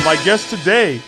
my 0.00 0.20
guest 0.24 0.50
today, 0.50 1.00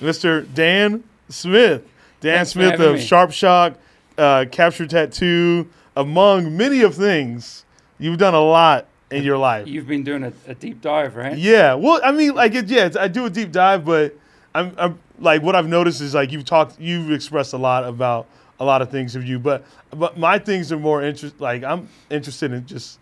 Mr. 0.00 0.46
Dan 0.54 1.02
Smith. 1.28 1.82
Dan 2.20 2.36
Thanks 2.36 2.50
Smith 2.50 2.78
of 2.80 2.94
me. 2.96 3.00
Sharp 3.00 3.32
Shock, 3.32 3.74
uh, 4.18 4.44
Captured 4.50 4.90
Tattoo, 4.90 5.68
among 5.96 6.56
many 6.56 6.82
of 6.82 6.94
things. 6.94 7.64
You've 7.98 8.18
done 8.18 8.34
a 8.34 8.40
lot 8.40 8.86
in 9.10 9.22
your 9.22 9.38
life. 9.38 9.66
You've 9.66 9.86
been 9.86 10.04
doing 10.04 10.24
a, 10.24 10.32
a 10.46 10.54
deep 10.54 10.80
dive, 10.80 11.16
right? 11.16 11.36
Yeah. 11.36 11.74
Well, 11.74 12.00
I 12.04 12.12
mean, 12.12 12.34
like, 12.34 12.54
it, 12.54 12.68
yeah, 12.68 12.86
it's, 12.86 12.96
I 12.96 13.08
do 13.08 13.24
a 13.24 13.30
deep 13.30 13.52
dive, 13.52 13.84
but 13.84 14.14
I'm, 14.54 14.74
I'm 14.76 14.98
like, 15.18 15.42
what 15.42 15.56
I've 15.56 15.68
noticed 15.68 16.00
is 16.00 16.14
like 16.14 16.30
you've 16.30 16.44
talked, 16.44 16.78
you've 16.78 17.10
expressed 17.10 17.52
a 17.52 17.58
lot 17.58 17.84
about 17.84 18.26
a 18.58 18.64
lot 18.64 18.82
of 18.82 18.90
things 18.90 19.16
of 19.16 19.24
you, 19.24 19.38
but 19.38 19.64
but 19.90 20.18
my 20.18 20.38
things 20.38 20.70
are 20.70 20.78
more 20.78 21.02
interest. 21.02 21.40
Like, 21.40 21.64
I'm 21.64 21.88
interested 22.10 22.52
in 22.52 22.66
just, 22.66 22.98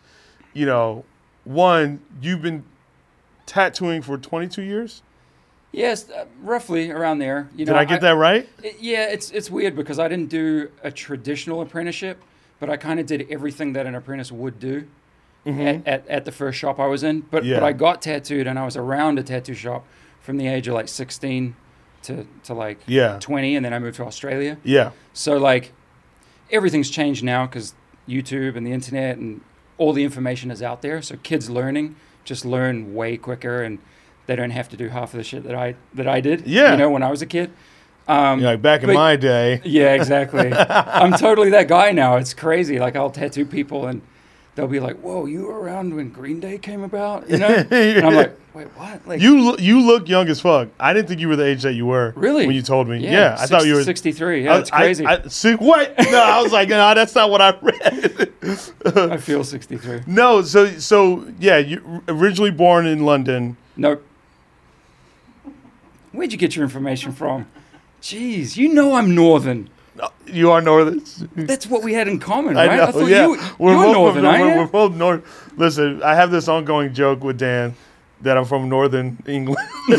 you 0.53 0.67
know, 0.67 1.05
one, 1.45 2.01
you've 2.23 2.43
been 2.43 2.63
tattooing 3.49 4.03
for 4.03 4.17
22 4.19 4.63
years. 4.63 5.03
Yes, 5.73 6.09
uh, 6.11 6.27
roughly 6.43 6.91
around 6.91 7.19
there. 7.19 7.49
You 7.57 7.65
Did 7.67 7.75
I 7.75 7.85
get 7.85 8.01
that 8.03 8.13
right? 8.17 8.49
it- 8.63 8.77
yeah, 8.81 9.07
it's 9.09 9.31
it's 9.31 9.51
weird 9.51 9.75
because 9.77 9.99
I 9.99 10.09
didn't 10.09 10.29
do 10.31 10.71
a 10.83 10.91
traditional 10.91 11.61
apprenticeship, 11.61 12.23
but 12.61 12.71
I 12.71 12.77
kind 12.77 12.99
of 13.01 13.07
did 13.07 13.27
everything 13.31 13.73
that 13.75 13.87
an 13.87 13.95
apprentice 13.95 14.31
would 14.33 14.59
do 14.61 14.87
at, 15.47 15.87
at, 15.87 16.09
at 16.09 16.25
the 16.25 16.33
first 16.33 16.59
shop 16.59 16.79
I 16.79 16.87
was 16.87 17.03
in. 17.03 17.21
But 17.21 17.45
Yeah. 17.45 17.57
but 17.61 17.65
I 17.65 17.73
got 17.73 18.01
tattooed 18.03 18.47
and 18.47 18.59
I 18.59 18.65
was 18.65 18.77
around 18.77 19.19
a 19.19 19.23
tattoo 19.23 19.55
shop 19.55 19.85
from 20.21 20.37
the 20.39 20.47
age 20.47 20.69
of 20.69 20.75
like 20.75 20.89
16 20.89 21.55
to 22.03 22.27
to 22.45 22.55
like 22.55 22.79
Yeah. 22.87 23.19
20, 23.21 23.55
and 23.57 23.65
then 23.65 23.73
I 23.75 23.79
moved 23.79 23.97
to 23.97 24.05
Australia. 24.05 24.57
Yeah. 24.65 24.91
So 25.13 25.37
like 25.37 25.73
everything's 26.51 26.91
changed 26.91 27.23
now 27.25 27.47
because 27.47 27.75
YouTube 28.09 28.57
and 28.57 28.67
the 28.67 28.73
internet 28.73 29.19
and 29.19 29.43
all 29.77 29.93
the 29.93 30.03
information 30.05 30.51
is 30.51 30.63
out 30.63 30.81
there. 30.83 31.03
So 31.03 31.17
kids 31.23 31.51
learning 31.51 31.97
just 32.29 32.45
learn 32.45 32.95
way 32.95 33.17
quicker 33.17 33.63
and 33.63 33.79
they 34.27 34.37
don't 34.37 34.51
have 34.51 34.69
to 34.69 34.77
do 34.77 34.89
half 34.89 35.15
of 35.15 35.19
the 35.19 35.25
shit 35.25 35.43
that 35.45 35.55
I 35.55 35.75
that 35.95 36.07
I 36.07 36.21
did. 36.21 36.47
Yeah. 36.47 36.73
You 36.73 36.77
know, 36.77 36.91
when 36.91 37.03
I 37.03 37.11
was 37.11 37.23
a 37.23 37.27
kid. 37.27 37.51
Um, 38.07 38.41
like 38.41 38.63
back 38.63 38.83
in 38.83 38.93
my 38.95 39.17
day. 39.17 39.61
yeah, 39.65 39.93
exactly. 39.95 40.53
I'm 40.55 41.13
totally 41.13 41.51
that 41.51 41.69
guy 41.69 41.93
now. 41.93 42.17
It's 42.17 42.33
crazy. 42.33 42.79
Like 42.79 42.97
I'll 42.97 43.11
tattoo 43.11 43.45
people 43.45 43.87
and 43.87 44.01
they'll 44.59 44.67
be 44.67 44.81
like, 44.81 44.97
"Whoa, 44.97 45.27
you 45.27 45.47
were 45.47 45.61
around 45.61 45.95
when 45.95 46.11
Green 46.11 46.41
Day 46.41 46.59
came 46.59 46.83
about?" 46.83 47.31
You 47.31 47.39
know? 47.39 47.47
and 47.71 48.07
I'm 48.07 48.15
like, 48.15 48.39
"Wait, 48.55 48.67
what?" 48.77 49.07
Like 49.07 49.21
You 49.21 49.41
look, 49.41 49.61
you 49.61 49.81
look 49.81 50.09
young 50.09 50.29
as 50.29 50.41
fuck. 50.41 50.69
I 50.81 50.93
didn't 50.93 51.07
think 51.07 51.21
you 51.21 51.29
were 51.29 51.37
the 51.37 51.47
age 51.47 51.63
that 51.63 51.75
you 51.75 51.87
were. 51.87 52.13
Really? 52.17 52.47
When 52.47 52.57
you 52.57 52.63
told 52.63 52.89
me. 52.89 52.99
Yeah, 52.99 53.37
I 53.39 53.47
thought 53.47 53.65
you 53.65 53.75
were 53.75 53.85
63. 53.85 54.45
Yeah, 54.45 54.59
it's 54.59 54.73
I- 54.73 54.77
crazy. 54.77 55.07
I, 55.07 55.15
I, 55.15 55.29
see, 55.29 55.55
what? 55.55 55.95
No, 56.11 56.21
I 56.21 56.43
was 56.43 56.53
like, 56.53 56.69
no, 56.71 56.95
that's 56.95 57.15
not 57.15 57.31
what 57.31 57.41
I 57.41 57.55
read. 57.61 58.33
I 58.85 59.17
feel 59.19 59.45
63. 59.45 60.03
no, 60.07 60.43
so 60.43 60.67
so 60.79 61.27
yeah, 61.39 61.59
you 61.59 62.03
originally 62.09 62.51
born 62.51 62.87
in 62.87 63.05
London. 63.05 63.57
Nope. 63.77 64.05
Where'd 66.11 66.33
you 66.33 66.39
get 66.39 66.57
your 66.57 66.65
information 66.65 67.13
from? 67.13 67.47
Jeez, 68.03 68.57
you 68.57 68.73
know 68.73 68.95
I'm 68.95 69.15
Northern. 69.15 69.71
You 70.27 70.51
are 70.51 70.61
northern. 70.61 71.03
That's 71.35 71.67
what 71.67 71.83
we 71.83 71.95
had 71.95 72.07
in 72.09 72.19
common, 72.19 72.57
I 72.57 72.67
right? 72.67 72.77
know. 72.77 72.93
thought 72.93 73.07
yeah, 73.09 73.27
you, 73.27 73.39
we're 73.59 73.73
you're 73.73 73.83
both 73.85 73.95
Northern, 73.95 74.25
from, 74.25 74.41
we're, 74.41 74.57
we're 74.59 74.67
both 74.67 74.95
north. 74.95 75.53
Listen, 75.57 76.03
I 76.03 76.15
have 76.15 76.31
this 76.31 76.49
ongoing 76.49 76.93
joke 76.95 77.25
with 77.25 77.39
Dan 77.39 77.75
that 78.21 78.37
I'm 78.37 78.45
from 78.45 78.69
northern 78.69 79.19
England. 79.27 79.59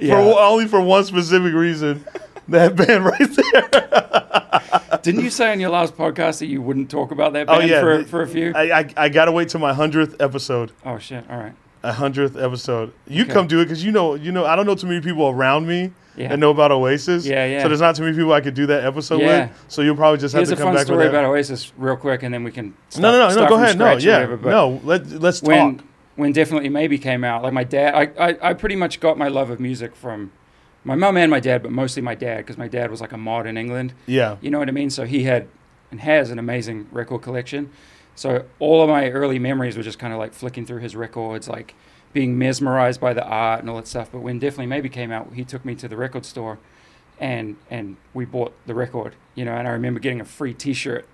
Yeah. 0.00 0.14
for 0.14 0.40
only 0.40 0.66
for 0.66 0.80
one 0.80 1.04
specific 1.04 1.52
reason. 1.52 2.04
That 2.48 2.74
band 2.74 3.04
right 3.04 3.18
there. 3.52 4.98
Didn't 5.02 5.22
you 5.24 5.30
say 5.30 5.52
on 5.52 5.60
your 5.60 5.68
last 5.70 5.94
podcast 5.94 6.38
that 6.38 6.46
you 6.46 6.62
wouldn't 6.62 6.90
talk 6.90 7.10
about 7.10 7.34
that 7.34 7.48
Oh, 7.50 7.58
band 7.58 7.70
yeah. 7.70 7.80
for, 7.80 8.04
for 8.04 8.22
a 8.22 8.26
few? 8.26 8.52
I, 8.54 8.80
I 8.80 8.94
I 8.96 9.08
gotta 9.10 9.30
wait 9.30 9.50
till 9.50 9.60
my 9.60 9.74
hundredth 9.74 10.16
episode. 10.20 10.72
oh 10.86 10.98
shit! 10.98 11.24
All 11.30 11.36
right. 11.36 11.52
A 11.82 11.92
hundredth 11.92 12.36
episode. 12.36 12.92
You 13.06 13.24
Okay. 13.24 13.32
come 13.32 13.46
do 13.46 13.60
it 13.60 13.64
because 13.66 13.84
you 13.84 13.92
know 13.92 14.14
you 14.14 14.32
know 14.32 14.46
I 14.46 14.56
don't 14.56 14.64
know 14.66 14.74
too 14.74 14.86
many 14.86 15.00
people 15.02 15.28
around 15.28 15.66
me 15.66 15.92
Yeah. 16.20 16.28
that 16.28 16.38
know 16.38 16.50
about 16.50 16.70
Oasis. 16.72 17.26
Yeah, 17.26 17.44
yeah. 17.46 17.62
So 17.62 17.68
there's 17.68 17.80
not 17.80 17.96
too 17.96 18.02
many 18.02 18.16
people 18.16 18.32
I 18.32 18.40
could 18.40 18.54
do 18.54 18.66
that 18.66 18.84
episode 18.84 19.20
Yeah. 19.20 19.46
with. 19.46 19.64
So 19.68 19.82
you'll 19.82 19.96
probably 19.96 20.18
just 20.18 20.34
have 20.34 20.40
Here's 20.40 20.48
to 20.50 20.54
a 20.54 20.58
come 20.58 20.66
fun 20.68 20.74
back 20.74 20.86
story 20.86 21.04
with 21.04 21.12
that. 21.12 21.18
about 21.20 21.30
Oasis, 21.30 21.72
real 21.76 21.96
quick, 21.96 22.22
and 22.22 22.32
then 22.34 22.44
we 22.44 22.50
can. 22.50 22.74
No, 22.98 23.10
no, 23.12 23.28
no, 23.28 23.34
no. 23.42 23.48
Go 23.48 23.54
ahead. 23.56 23.78
No, 23.78 23.96
yeah, 23.96 24.20
whatever, 24.24 24.50
no. 24.50 24.80
Let 24.84 25.06
let's 25.20 25.42
When 25.42 25.76
talk. 25.78 25.86
when 26.16 26.32
definitely 26.32 26.68
maybe 26.68 26.98
came 26.98 27.24
out, 27.24 27.42
like 27.42 27.52
my 27.52 27.64
dad, 27.64 27.94
I, 27.94 28.28
I 28.30 28.50
I 28.50 28.52
pretty 28.54 28.76
much 28.76 29.00
got 29.00 29.16
my 29.18 29.28
love 29.28 29.50
of 29.50 29.60
music 29.60 29.94
from 29.96 30.32
my 30.84 30.94
mom 30.94 31.16
and 31.16 31.30
my 31.30 31.40
dad, 31.40 31.62
but 31.62 31.72
mostly 31.72 32.02
my 32.02 32.14
dad 32.14 32.38
because 32.38 32.56
my 32.58 32.68
dad 32.68 32.90
was 32.90 33.00
like 33.00 33.12
a 33.12 33.18
mod 33.18 33.46
in 33.46 33.56
England. 33.56 33.92
Yeah. 34.06 34.36
You 34.40 34.50
know 34.50 34.58
what 34.58 34.68
I 34.68 34.72
mean? 34.72 34.90
So 34.90 35.04
he 35.04 35.24
had 35.24 35.46
and 35.90 36.00
has 36.00 36.30
an 36.30 36.38
amazing 36.38 36.86
record 36.92 37.20
collection. 37.22 37.70
So 38.14 38.44
all 38.58 38.82
of 38.82 38.88
my 38.88 39.10
early 39.10 39.38
memories 39.38 39.76
were 39.76 39.82
just 39.82 39.98
kind 39.98 40.12
of 40.12 40.18
like 40.18 40.32
flicking 40.34 40.64
through 40.66 40.80
his 40.80 40.94
records, 40.96 41.48
like 41.48 41.74
being 42.12 42.36
mesmerized 42.38 43.00
by 43.00 43.12
the 43.14 43.24
art 43.24 43.60
and 43.60 43.70
all 43.70 43.76
that 43.76 43.86
stuff. 43.86 44.10
But 44.12 44.20
when 44.20 44.38
Definitely 44.38 44.66
Maybe 44.66 44.88
came 44.88 45.12
out, 45.12 45.32
he 45.34 45.44
took 45.44 45.64
me 45.64 45.74
to 45.76 45.88
the 45.88 45.96
record 45.96 46.24
store 46.26 46.58
and 47.18 47.56
and 47.70 47.96
we 48.14 48.24
bought 48.24 48.52
the 48.66 48.74
record, 48.74 49.14
you 49.34 49.44
know, 49.44 49.52
and 49.52 49.68
I 49.68 49.70
remember 49.72 50.00
getting 50.00 50.20
a 50.20 50.24
free 50.24 50.54
t-shirt. 50.54 51.06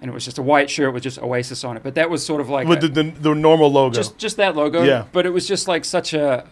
And 0.00 0.10
it 0.10 0.14
was 0.14 0.24
just 0.24 0.36
a 0.36 0.42
white 0.42 0.68
shirt 0.68 0.92
with 0.92 1.04
just 1.04 1.20
Oasis 1.22 1.62
on 1.62 1.76
it. 1.76 1.84
But 1.84 1.94
that 1.94 2.10
was 2.10 2.26
sort 2.26 2.40
of 2.40 2.48
like 2.48 2.66
With 2.66 2.82
a- 2.82 2.88
the, 2.88 3.02
the 3.04 3.10
the 3.20 3.34
normal 3.34 3.70
logo. 3.70 3.94
just 3.94 4.18
just 4.18 4.36
that 4.36 4.56
logo. 4.56 4.82
Yeah. 4.82 5.04
But 5.12 5.26
it 5.26 5.30
was 5.30 5.46
just 5.46 5.68
like 5.68 5.84
such 5.84 6.12
a 6.12 6.48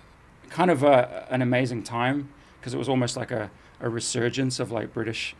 kind 0.50 0.70
of 0.70 0.82
a, 0.84 1.26
an 1.30 1.42
amazing 1.42 1.82
time 1.82 2.28
because 2.60 2.74
it 2.74 2.78
was 2.78 2.88
almost 2.88 3.16
like 3.16 3.30
a, 3.32 3.50
a 3.80 3.88
resurgence 3.88 4.60
of 4.60 4.70
like 4.70 4.94
British, 4.94 5.34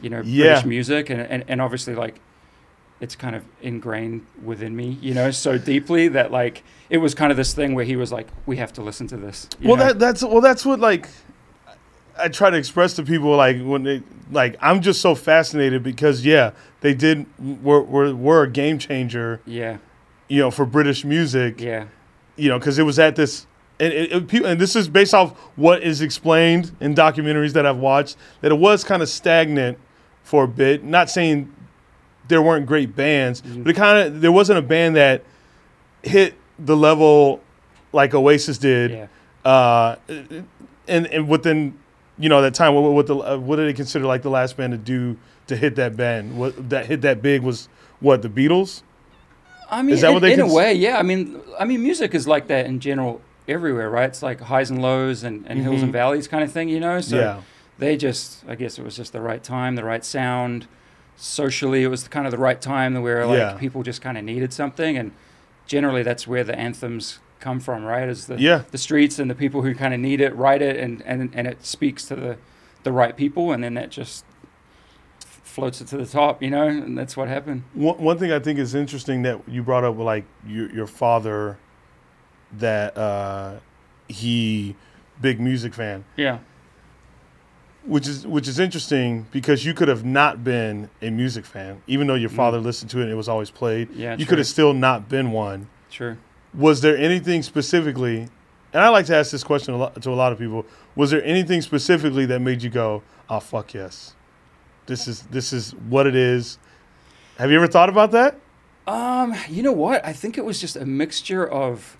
you 0.00 0.08
know, 0.08 0.22
Yeah. 0.24 0.44
British 0.54 0.64
music 0.64 1.10
and, 1.10 1.20
and 1.20 1.44
and 1.48 1.60
obviously 1.60 1.94
like 1.94 2.18
it's 3.00 3.16
kind 3.16 3.34
of 3.34 3.44
ingrained 3.62 4.26
within 4.44 4.76
me, 4.76 4.98
you 5.00 5.14
know, 5.14 5.30
so 5.30 5.56
deeply 5.56 6.08
that 6.08 6.30
like 6.30 6.62
it 6.90 6.98
was 6.98 7.14
kind 7.14 7.30
of 7.30 7.36
this 7.36 7.54
thing 7.54 7.74
where 7.74 7.84
he 7.84 7.96
was 7.96 8.12
like, 8.12 8.28
we 8.46 8.56
have 8.58 8.72
to 8.74 8.82
listen 8.82 9.06
to 9.08 9.16
this. 9.16 9.48
you 9.58 9.68
well, 9.68 9.76
know? 9.78 9.86
that 9.86 9.98
that's 9.98 10.22
well, 10.22 10.40
that's 10.40 10.64
what 10.66 10.80
like 10.80 11.08
I 12.18 12.28
try 12.28 12.50
to 12.50 12.56
express 12.56 12.94
to 12.94 13.02
people 13.02 13.34
like 13.36 13.60
when 13.62 13.82
they 13.82 14.02
like 14.30 14.56
I'm 14.60 14.82
just 14.82 15.00
so 15.00 15.14
fascinated 15.14 15.82
because 15.82 16.24
yeah 16.24 16.52
they 16.80 16.94
did 16.94 17.26
were 17.62 17.82
were, 17.82 18.14
were 18.14 18.42
a 18.42 18.50
game 18.50 18.78
changer 18.78 19.40
yeah, 19.46 19.78
you 20.28 20.38
know 20.40 20.50
for 20.50 20.66
British 20.66 21.04
music 21.04 21.60
yeah, 21.60 21.86
you 22.36 22.48
know 22.48 22.58
because 22.58 22.78
it 22.78 22.82
was 22.82 22.98
at 22.98 23.16
this 23.16 23.46
and 23.78 23.94
it, 23.94 24.12
it, 24.12 24.28
people- 24.28 24.46
and 24.46 24.60
this 24.60 24.76
is 24.76 24.88
based 24.88 25.14
off 25.14 25.32
what 25.56 25.82
is 25.82 26.02
explained 26.02 26.72
in 26.80 26.94
documentaries 26.94 27.54
that 27.54 27.64
I've 27.64 27.78
watched 27.78 28.16
that 28.42 28.52
it 28.52 28.58
was 28.58 28.84
kind 28.84 29.02
of 29.02 29.08
stagnant 29.08 29.78
for 30.22 30.44
a 30.44 30.48
bit 30.48 30.84
not 30.84 31.08
saying 31.08 31.52
there 32.30 32.40
weren't 32.40 32.64
great 32.66 32.96
bands 32.96 33.42
Mhm. 33.42 33.62
but 33.64 33.70
it 33.70 33.76
kind 33.76 33.98
of 34.08 34.20
there 34.22 34.32
wasn't 34.32 34.58
a 34.58 34.62
band 34.62 34.96
that 34.96 35.22
hit 36.02 36.34
the 36.58 36.76
level 36.76 37.40
like 37.92 38.14
Oasis 38.14 38.56
did 38.56 38.90
yeah. 38.92 39.06
uh, 39.44 39.96
and 40.88 41.06
and 41.06 41.28
within 41.28 41.74
you 42.18 42.28
know 42.28 42.42
that 42.42 42.54
time, 42.54 42.74
what 42.74 42.82
what 42.92 43.06
the 43.06 43.16
uh, 43.16 43.36
what 43.38 43.56
did 43.56 43.66
they 43.68 43.72
consider 43.72 44.04
like 44.06 44.20
the 44.22 44.28
last 44.30 44.56
band 44.56 44.72
to 44.72 44.78
do 44.78 45.16
to 45.46 45.56
hit 45.56 45.76
that 45.76 45.96
band? 45.96 46.36
What 46.38 46.68
that 46.70 46.84
hit 46.86 47.00
that 47.02 47.22
big 47.22 47.40
was 47.42 47.68
what 48.00 48.20
the 48.22 48.28
Beatles? 48.28 48.82
I 49.70 49.80
mean, 49.82 49.94
Is 49.94 50.00
that 50.02 50.08
in, 50.08 50.14
what 50.14 50.20
they 50.20 50.32
in 50.34 50.40
a 50.40 50.52
way, 50.52 50.74
yeah. 50.74 50.98
I 50.98 51.02
mean, 51.02 51.40
I 51.58 51.64
mean, 51.64 51.82
music 51.82 52.14
is 52.14 52.26
like 52.28 52.48
that 52.48 52.66
in 52.66 52.78
general 52.80 53.22
everywhere, 53.48 53.88
right? 53.88 54.08
It's 54.10 54.22
like 54.22 54.40
highs 54.40 54.68
and 54.70 54.82
lows 54.82 55.22
and, 55.24 55.46
and 55.46 55.60
hills 55.60 55.80
Mhm. 55.80 55.84
and 55.84 55.92
valleys 55.92 56.28
kind 56.28 56.42
of 56.44 56.52
thing, 56.52 56.68
you 56.68 56.80
know. 56.80 57.00
So 57.00 57.16
yeah, 57.18 57.40
they 57.78 57.96
just, 57.96 58.44
I 58.48 58.54
guess 58.54 58.78
it 58.78 58.84
was 58.84 58.96
just 58.96 59.12
the 59.14 59.20
right 59.22 59.42
time, 59.42 59.76
the 59.76 59.84
right 59.84 60.04
sound. 60.04 60.66
Socially, 61.22 61.82
it 61.82 61.88
was 61.88 62.08
kind 62.08 62.26
of 62.26 62.30
the 62.30 62.38
right 62.38 62.60
time 62.60 63.00
where 63.02 63.26
like 63.26 63.38
Yeah. 63.38 63.52
people 63.58 63.82
just 63.82 64.00
kind 64.00 64.16
of 64.16 64.24
needed 64.24 64.52
something, 64.54 64.96
and 64.96 65.12
generally 65.66 66.02
that's 66.02 66.26
where 66.26 66.42
the 66.44 66.58
anthems 66.58 67.18
come 67.40 67.60
from, 67.60 67.84
right? 67.84 68.08
Is 68.08 68.26
the 68.26 68.40
yeah, 68.40 68.62
the 68.70 68.78
streets 68.78 69.18
and 69.18 69.30
the 69.30 69.34
people 69.34 69.60
who 69.60 69.74
kind 69.74 69.92
of 69.92 70.00
need 70.00 70.22
it 70.22 70.34
write 70.34 70.62
it, 70.62 70.76
and 70.76 71.02
and 71.04 71.30
and 71.34 71.46
it 71.46 71.64
speaks 71.66 72.06
to 72.06 72.16
the 72.16 72.36
the 72.84 72.92
right 72.92 73.14
people, 73.16 73.52
and 73.52 73.62
then 73.62 73.74
that 73.74 73.90
just 73.90 74.24
floats 75.20 75.82
it 75.82 75.88
to 75.88 75.98
the 75.98 76.06
top, 76.06 76.42
you 76.42 76.48
know, 76.48 76.66
and 76.68 76.96
that's 76.96 77.16
what 77.18 77.28
happened. 77.28 77.64
One, 77.74 77.98
one 77.98 78.16
thing 78.18 78.32
I 78.32 78.38
think 78.38 78.58
is 78.58 78.74
interesting 78.74 79.20
that 79.22 79.46
you 79.46 79.62
brought 79.62 79.84
up, 79.84 79.98
like 79.98 80.24
your 80.46 80.70
your 80.70 80.86
father, 80.86 81.58
that 82.58 82.96
uh, 82.96 83.56
he 84.08 84.74
big 85.20 85.38
music 85.38 85.74
fan, 85.74 86.04
Yeah, 86.16 86.38
which 87.84 88.06
is 88.06 88.26
which 88.26 88.46
is 88.46 88.58
interesting 88.58 89.26
because 89.32 89.64
you 89.64 89.72
could 89.74 89.88
have 89.88 90.04
not 90.04 90.44
been 90.44 90.90
a 91.00 91.10
music 91.10 91.44
fan, 91.46 91.82
even 91.86 92.06
though 92.06 92.14
your 92.14 92.30
Mm. 92.30 92.36
father 92.36 92.58
listened 92.58 92.90
to 92.90 92.98
it 93.00 93.04
and 93.04 93.10
it 93.12 93.14
was 93.16 93.28
always 93.28 93.50
played. 93.50 93.88
yeah, 93.94 94.12
you 94.12 94.18
true, 94.18 94.26
could 94.26 94.38
have 94.38 94.46
still 94.46 94.72
not 94.74 95.08
been 95.08 95.32
one. 95.32 95.68
Sure. 95.88 96.18
was 96.54 96.80
there 96.82 96.96
anything 96.96 97.42
specifically 97.42 98.28
and 98.72 98.82
i 98.84 98.88
like 98.88 99.06
to 99.06 99.16
ask 99.16 99.30
this 99.32 99.42
question 99.44 99.74
a 99.74 99.76
lot, 99.76 100.00
to 100.02 100.10
a 100.10 100.14
lot 100.14 100.30
of 100.32 100.38
people 100.38 100.64
was 100.94 101.10
there 101.10 101.22
anything 101.24 101.60
specifically 101.62 102.26
that 102.26 102.40
made 102.40 102.62
you 102.62 102.70
go 102.70 103.02
oh 103.28 103.40
fuck 103.40 103.72
yes 103.74 104.14
this 104.86 105.08
is 105.08 105.22
this 105.30 105.52
is 105.52 105.72
what 105.88 106.06
it 106.06 106.14
is 106.14 106.58
have 107.38 107.50
you 107.50 107.56
ever 107.56 107.66
thought 107.66 107.88
about 107.88 108.10
that 108.12 108.36
Um, 108.86 109.34
you 109.48 109.62
know 109.62 109.72
what? 109.72 110.04
I 110.04 110.12
think 110.12 110.36
it 110.38 110.44
was 110.44 110.60
just 110.60 110.76
a 110.76 110.84
mixture 110.86 111.46
of 111.48 111.96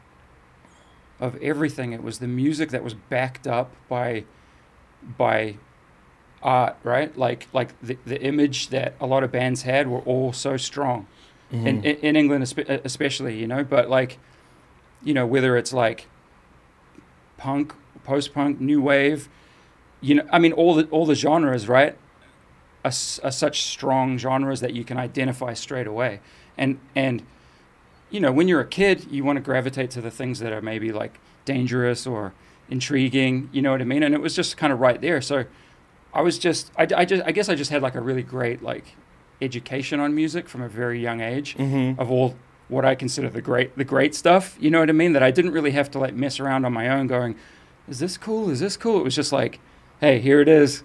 of 1.21 1.37
everything. 1.43 1.93
It 1.93 2.03
was 2.03 2.19
the 2.19 2.27
music 2.29 2.71
that 2.71 2.83
was 2.83 2.95
backed 2.95 3.47
up 3.47 3.69
by 3.89 4.25
by 5.19 5.57
art, 6.43 6.77
right? 6.83 7.17
Like 7.17 7.47
like 7.53 7.79
the, 7.81 7.99
the 8.05 8.21
image 8.23 8.69
that 8.69 8.95
a 9.01 9.07
lot 9.07 9.23
of 9.23 9.33
bands 9.33 9.63
had 9.63 9.89
were 9.89 10.01
all 10.01 10.33
so 10.33 10.57
strong. 10.57 11.07
Mm-hmm. 11.53 11.67
In, 11.67 11.85
in 11.85 11.97
in 11.97 12.17
England 12.17 12.43
especially, 12.85 13.39
you 13.39 13.47
know, 13.47 13.65
but 13.65 13.91
like 13.91 14.19
you 15.03 15.15
know, 15.15 15.27
whether 15.27 15.57
it's 15.57 15.73
like 15.73 16.07
punk, 17.37 17.75
post 18.05 18.35
punk, 18.35 18.61
new 18.61 18.81
wave, 18.81 19.29
you 20.01 20.17
know, 20.17 20.29
I 20.33 20.39
mean, 20.39 20.53
all 20.53 20.75
the 20.75 20.85
all 20.87 21.07
the 21.07 21.15
genres, 21.15 21.69
right, 21.69 21.97
are, 22.85 22.93
are 23.23 23.33
such 23.33 23.63
strong 23.63 24.19
genres 24.19 24.61
that 24.61 24.75
you 24.75 24.85
can 24.85 24.97
identify 24.97 25.55
straight 25.55 25.87
away. 25.87 26.21
And 26.57 26.79
and 26.95 27.23
you 28.11 28.21
know, 28.21 28.33
when 28.33 28.49
you're 28.49 28.61
a 28.61 28.67
kid, 28.67 29.07
you 29.11 29.25
want 29.25 29.37
to 29.37 29.41
gravitate 29.41 29.91
to 29.93 30.01
the 30.01 30.11
things 30.11 30.41
that 30.41 30.53
are 30.53 30.61
maybe 30.61 30.93
like 30.93 31.19
dangerous 31.45 32.07
or 32.07 32.33
intriguing. 32.69 33.49
You 33.53 33.63
know 33.63 33.73
what 33.73 33.81
I 33.81 33.85
mean? 33.85 34.03
And 34.03 34.15
it 34.15 34.21
was 34.21 34.35
just 34.35 34.57
kind 34.57 34.73
of 34.73 34.81
right 34.81 35.01
there. 35.01 35.21
So 35.21 35.45
I 36.13 36.23
was 36.23 36.39
just, 36.39 36.71
I, 36.77 36.87
I 36.97 37.05
just, 37.05 37.23
I 37.25 37.33
guess 37.33 37.49
I 37.49 37.55
just 37.55 37.71
had 37.71 37.83
like 37.83 37.95
a 37.95 38.01
really 38.01 38.23
great 38.23 38.63
like 38.63 38.97
education 39.41 40.01
on 40.01 40.15
music 40.15 40.49
from 40.49 40.63
a 40.63 40.69
very 40.69 41.01
young 41.01 41.21
age 41.21 41.57
Mm-hmm. 41.57 42.01
of 42.01 42.11
all 42.11 42.37
what 42.69 42.85
I 42.85 42.95
consider 42.95 43.29
the 43.31 43.41
great 43.43 43.77
the 43.77 43.85
great 43.85 44.15
stuff. 44.15 44.57
You 44.61 44.71
know 44.71 44.81
what 44.81 44.89
I 44.91 44.93
mean? 44.93 45.13
That 45.13 45.23
I 45.23 45.31
didn't 45.31 45.53
really 45.53 45.73
have 45.73 45.91
to 45.93 45.99
like 45.99 46.15
mess 46.15 46.39
around 46.41 46.65
on 46.65 46.73
my 46.73 46.89
own 46.89 47.07
going, 47.09 47.35
is 47.89 47.99
this 47.99 48.17
cool? 48.17 48.51
Is 48.51 48.61
this 48.61 48.77
cool? 48.77 49.01
It 49.01 49.05
was 49.05 49.15
just 49.17 49.33
like, 49.33 49.59
hey, 50.01 50.21
here 50.21 50.41
it 50.41 50.49
is. 50.49 50.85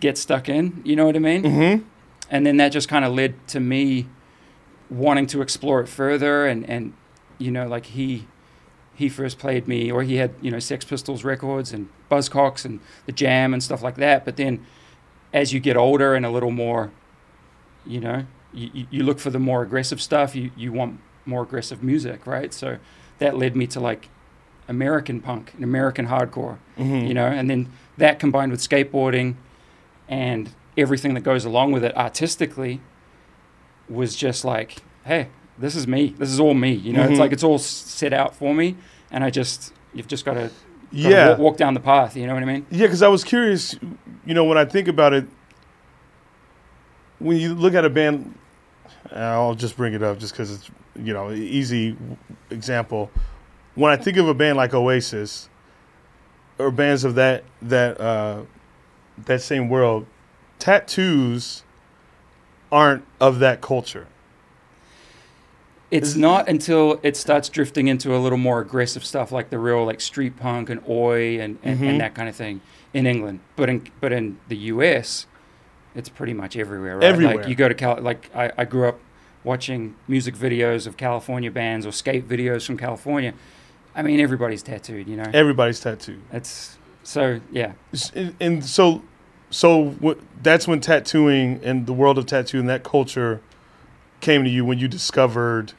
Get 0.00 0.18
stuck 0.18 0.48
in. 0.48 0.82
You 0.84 0.96
know 0.96 1.06
what 1.06 1.16
I 1.16 1.20
mean? 1.20 1.42
Mm-hmm. 1.42 1.84
And 2.30 2.44
then 2.46 2.58
that 2.58 2.70
just 2.72 2.88
kind 2.88 3.04
of 3.06 3.14
led 3.14 3.34
to 3.48 3.60
me 3.60 4.06
wanting 4.90 5.26
to 5.28 5.40
explore 5.42 5.80
it 5.80 5.86
further 5.88 6.46
and 6.46 6.68
and 6.68 6.94
you 7.38 7.50
know 7.50 7.66
like 7.68 7.84
he 7.86 8.26
he 8.98 9.08
first 9.08 9.38
played 9.38 9.68
me 9.68 9.90
or 9.92 10.02
he 10.02 10.16
had 10.16 10.32
you 10.42 10.50
know 10.50 10.58
Sex 10.58 10.84
Pistols 10.84 11.22
records 11.24 11.72
and 11.72 11.88
Buzzcocks 12.10 12.64
and 12.64 12.80
the 13.06 13.12
Jam 13.12 13.52
and 13.54 13.62
stuff 13.62 13.82
like 13.82 13.94
that. 13.96 14.24
But 14.24 14.36
then 14.36 14.66
as 15.32 15.52
you 15.52 15.60
get 15.60 15.76
older 15.76 16.14
and 16.14 16.26
a 16.26 16.30
little 16.30 16.50
more 16.50 16.90
you 17.86 18.00
know 18.00 18.26
you, 18.52 18.86
you- 18.90 19.02
look 19.04 19.18
for 19.20 19.30
the 19.30 19.38
more 19.38 19.62
aggressive 19.62 20.00
stuff 20.02 20.34
you 20.34 20.50
you 20.56 20.72
want 20.72 20.98
more 21.24 21.42
aggressive 21.42 21.82
music 21.82 22.26
right? 22.26 22.52
So 22.52 22.78
that 23.18 23.36
led 23.38 23.54
me 23.54 23.66
to 23.68 23.80
like 23.80 24.08
American 24.66 25.20
punk 25.20 25.52
and 25.54 25.62
American 25.64 26.06
hardcore 26.08 26.58
Mm-hmm. 26.76 27.06
you 27.06 27.14
know? 27.14 27.26
And 27.26 27.48
then 27.50 27.70
that 27.96 28.18
combined 28.18 28.50
with 28.52 28.60
skateboarding 28.60 29.34
and 30.08 30.50
everything 30.76 31.14
that 31.14 31.20
goes 31.22 31.44
along 31.44 31.72
with 31.72 31.84
it 31.84 31.96
artistically 31.96 32.80
was 33.88 34.16
just 34.16 34.44
like 34.44 34.78
hey 35.04 35.28
this 35.58 35.74
is 35.76 35.86
me 35.86 36.14
this 36.18 36.30
is 36.30 36.38
all 36.40 36.54
me 36.54 36.72
you 36.72 36.92
know 36.92 37.02
Mhm. 37.02 37.10
it's 37.10 37.18
like 37.20 37.32
it's 37.32 37.42
all 37.44 37.58
set 37.58 38.12
out 38.12 38.34
for 38.34 38.54
me 38.54 38.76
and 39.10 39.24
i 39.24 39.30
just 39.30 39.72
you've 39.94 40.06
just 40.08 40.24
got 40.24 40.34
to 40.34 40.50
yeah. 40.92 41.30
walk, 41.30 41.38
walk 41.38 41.56
down 41.56 41.74
the 41.74 41.80
path 41.80 42.16
you 42.16 42.26
know 42.26 42.34
what 42.34 42.42
i 42.42 42.46
mean 42.46 42.64
Yeah, 42.70 42.86
because 42.86 43.02
I 43.02 43.08
was 43.08 43.24
curious. 43.24 43.76
You 44.24 44.34
know, 44.34 44.44
when 44.44 44.58
I 44.58 44.64
think 44.66 44.88
about 44.88 45.12
it, 45.14 45.26
when 47.18 47.36
you 47.38 47.54
look 47.54 47.74
at 47.74 47.84
a 47.84 47.90
band, 47.90 48.38
I'll 49.12 49.54
just 49.54 49.76
bring 49.76 49.94
it 49.94 50.02
up 50.02 50.18
just 50.18 50.32
because 50.34 50.50
it's 50.52 50.70
you 50.96 51.12
know 51.14 51.30
easy 51.32 51.96
example. 52.50 53.10
When 53.74 53.90
I 53.92 53.96
think 53.96 54.16
of 54.18 54.28
a 54.28 54.34
band 54.34 54.56
like 54.56 54.74
Oasis, 54.74 55.48
or 56.58 56.70
bands 56.70 57.04
of 57.04 57.14
that 57.14 57.44
that 57.62 58.00
uh, 58.00 58.42
that 59.24 59.40
same 59.40 59.68
world, 59.68 60.06
tattoos 60.58 61.64
aren't 62.70 63.04
of 63.20 63.38
that 63.38 63.60
culture. 63.60 64.06
It's 65.90 66.14
not 66.14 66.48
until 66.48 67.00
it 67.02 67.16
starts 67.16 67.48
drifting 67.48 67.88
into 67.88 68.14
a 68.14 68.18
little 68.18 68.36
more 68.38 68.60
aggressive 68.60 69.04
stuff 69.04 69.32
like 69.32 69.48
the 69.50 69.58
real 69.58 69.84
like 69.86 70.00
street 70.00 70.36
punk 70.36 70.68
and 70.68 70.80
oi 70.88 71.38
and, 71.40 71.58
and, 71.62 71.80
Mhm. 71.80 71.88
and 71.90 72.00
that 72.00 72.14
kind 72.14 72.28
of 72.28 72.36
thing 72.36 72.60
in 72.92 73.06
england 73.06 73.40
but 73.56 73.68
in 73.68 73.86
but 74.00 74.12
in 74.12 74.36
the 74.48 74.56
us 74.56 75.26
it's 75.94 76.08
pretty 76.08 76.34
much 76.34 76.56
everywhere 76.56 76.96
right 76.96 77.04
Everywhere. 77.04 77.36
like 77.36 77.48
you 77.48 77.54
go 77.54 77.68
to 77.68 77.74
Cal- 77.74 78.00
like 78.02 78.30
I, 78.34 78.52
I 78.58 78.64
grew 78.64 78.88
up 78.88 78.98
watching 79.44 79.94
music 80.06 80.34
videos 80.34 80.86
of 80.86 80.96
california 80.96 81.50
bands 81.50 81.86
or 81.86 81.92
skate 81.92 82.28
videos 82.28 82.66
from 82.66 82.76
california 82.76 83.32
i 83.94 84.02
mean 84.02 84.20
everybody's 84.20 84.62
tattooed 84.62 85.08
you 85.08 85.16
know 85.16 85.30
Everybody's 85.32 85.80
tattooed. 85.80 86.20
it's 86.32 86.76
so 87.02 87.40
yeah 87.50 87.72
and, 88.14 88.34
and 88.40 88.64
so 88.64 89.02
so 89.50 89.94
that's 90.42 90.68
when 90.68 90.80
tattooing 90.80 91.60
and 91.64 91.86
the 91.86 91.92
world 91.94 92.18
of 92.18 92.26
tattoo 92.26 92.58
and 92.60 92.68
that 92.68 92.84
culture 92.84 93.40
came 94.20 94.44
to 94.44 94.50
you 94.50 94.64
when 94.64 94.78
you 94.78 94.88
discovered 94.88 95.72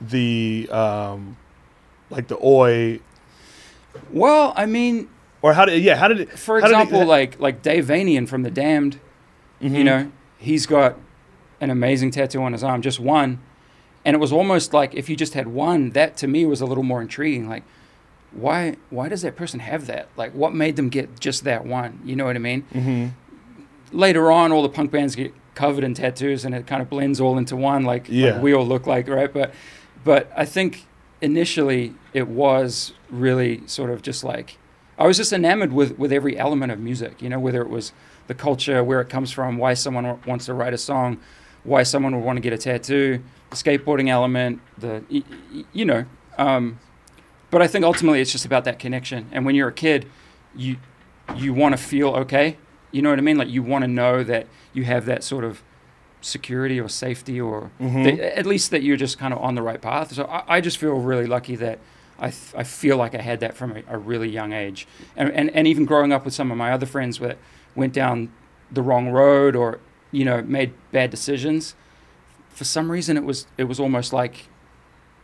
the 0.00 0.68
um 0.70 1.36
like 2.08 2.28
the 2.28 2.38
oi 2.44 2.98
well 4.12 4.52
i 4.56 4.64
mean 4.64 5.08
or 5.42 5.52
how 5.52 5.64
did 5.64 5.82
yeah 5.82 5.96
how 5.96 6.08
did 6.08 6.20
it 6.20 6.38
for 6.38 6.60
did 6.60 6.66
it- 6.66 6.70
example 6.70 7.04
like 7.04 7.38
like 7.40 7.62
dave 7.62 7.86
vanian 7.86 8.26
from 8.28 8.42
the 8.42 8.50
damned 8.50 8.98
Mm-hmm. 9.62 9.74
You 9.74 9.84
know, 9.84 10.12
he's 10.38 10.66
got 10.66 10.96
an 11.60 11.70
amazing 11.70 12.10
tattoo 12.10 12.42
on 12.42 12.52
his 12.52 12.64
arm, 12.64 12.80
just 12.82 12.98
one. 12.98 13.40
And 14.04 14.14
it 14.14 14.18
was 14.18 14.32
almost 14.32 14.72
like 14.72 14.94
if 14.94 15.10
you 15.10 15.16
just 15.16 15.34
had 15.34 15.48
one, 15.48 15.90
that 15.90 16.16
to 16.18 16.26
me 16.26 16.46
was 16.46 16.62
a 16.62 16.66
little 16.66 16.82
more 16.82 17.02
intriguing. 17.02 17.48
Like, 17.48 17.64
why 18.32 18.76
why 18.88 19.08
does 19.10 19.20
that 19.22 19.36
person 19.36 19.60
have 19.60 19.86
that? 19.86 20.08
Like, 20.16 20.32
what 20.32 20.54
made 20.54 20.76
them 20.76 20.88
get 20.88 21.20
just 21.20 21.44
that 21.44 21.66
one? 21.66 22.00
You 22.04 22.16
know 22.16 22.24
what 22.24 22.36
I 22.36 22.38
mean? 22.38 22.62
mm-hmm. 22.72 23.08
Later 23.92 24.30
on, 24.32 24.52
all 24.52 24.62
the 24.62 24.68
punk 24.68 24.90
bands 24.92 25.14
get 25.16 25.34
covered 25.54 25.84
in 25.84 25.94
tattoos, 25.94 26.44
and 26.44 26.54
it 26.54 26.66
kind 26.66 26.80
of 26.82 26.88
blends 26.88 27.20
all 27.20 27.36
into 27.38 27.56
one, 27.56 27.82
like, 27.84 28.02
like 28.02 28.08
Yeah. 28.10 28.40
we 28.40 28.52
all 28.54 28.66
look 28.66 28.86
like, 28.86 29.08
right? 29.08 29.32
But 29.32 29.52
but 30.04 30.30
I 30.36 30.44
think 30.44 30.86
initially 31.20 31.94
it 32.14 32.26
was 32.28 32.92
really 33.10 33.62
sort 33.66 33.90
of 33.90 34.02
just 34.02 34.24
like 34.24 34.56
I 34.98 35.06
was 35.06 35.16
just 35.16 35.32
enamored 35.32 35.72
with 35.72 35.98
with 35.98 36.12
every 36.12 36.38
element 36.38 36.72
of 36.72 36.78
music. 36.78 37.20
You 37.22 37.28
know, 37.28 37.38
whether 37.40 37.62
it 37.62 37.68
was 37.70 37.92
the 38.26 38.34
culture, 38.34 38.82
where 38.84 39.00
it 39.00 39.08
comes 39.08 39.30
from, 39.32 39.58
why 39.58 39.74
someone 39.74 40.04
wa- 40.06 40.16
wants 40.26 40.46
to 40.46 40.54
write 40.54 40.72
a 40.74 40.78
song, 40.78 41.18
why 41.64 41.82
someone 41.82 42.14
would 42.14 42.24
want 42.24 42.36
to 42.36 42.40
get 42.40 42.52
a 42.52 42.58
tattoo, 42.58 43.20
the 43.50 43.56
skateboarding 43.56 44.08
element, 44.08 44.60
the 44.78 45.02
y- 45.10 45.22
y- 45.54 45.64
you 45.72 45.84
know. 45.84 46.04
Um, 46.38 46.78
but 47.50 47.60
I 47.60 47.66
think 47.66 47.84
ultimately 47.84 48.20
it's 48.20 48.30
just 48.32 48.44
about 48.44 48.64
that 48.64 48.78
connection. 48.78 49.26
And 49.32 49.44
when 49.44 49.54
you're 49.54 49.68
a 49.68 49.72
kid, 49.72 50.06
you 50.54 50.76
you 51.36 51.52
want 51.54 51.76
to 51.76 51.82
feel 51.82 52.08
okay. 52.10 52.56
You 52.92 53.02
know 53.02 53.10
what 53.10 53.18
I 53.18 53.22
mean? 53.22 53.38
Like 53.38 53.48
you 53.48 53.62
want 53.62 53.82
to 53.82 53.88
know 53.88 54.22
that 54.24 54.46
you 54.72 54.84
have 54.84 55.06
that 55.06 55.24
sort 55.24 55.44
of 55.44 55.62
security 56.20 56.78
or 56.78 56.88
safety 56.88 57.40
or 57.40 57.70
Mhm. 57.80 58.04
that, 58.04 58.38
at 58.38 58.46
least 58.46 58.70
that 58.70 58.82
you're 58.82 58.96
just 58.96 59.18
kind 59.18 59.32
of 59.32 59.40
on 59.40 59.54
the 59.54 59.62
right 59.62 59.80
path. 59.80 60.12
So 60.14 60.24
I, 60.24 60.56
I 60.56 60.60
just 60.60 60.76
feel 60.78 60.92
really 60.94 61.26
lucky 61.26 61.56
that 61.56 61.78
I, 62.18 62.26
th- 62.30 62.54
I 62.54 62.62
feel 62.64 62.98
like 62.98 63.14
I 63.14 63.22
had 63.22 63.40
that 63.40 63.56
from 63.56 63.72
a, 63.76 63.82
a 63.88 63.96
really 63.98 64.28
young 64.28 64.52
age. 64.52 64.86
And, 65.16 65.30
and, 65.32 65.50
and 65.50 65.66
even 65.66 65.86
growing 65.86 66.12
up 66.12 66.24
with 66.26 66.34
some 66.34 66.50
of 66.50 66.58
my 66.58 66.72
other 66.72 66.84
friends 66.86 67.18
that 67.20 67.38
went 67.74 67.94
down 67.94 68.30
the 68.70 68.82
wrong 68.82 69.08
road 69.08 69.56
or, 69.56 69.78
you 70.12 70.24
know, 70.26 70.42
made 70.42 70.74
bad 70.92 71.10
decisions, 71.10 71.74
for 72.50 72.64
some 72.64 72.92
reason 72.92 73.16
it 73.16 73.24
was, 73.24 73.46
it 73.56 73.64
was 73.64 73.80
almost 73.80 74.12
like 74.12 74.48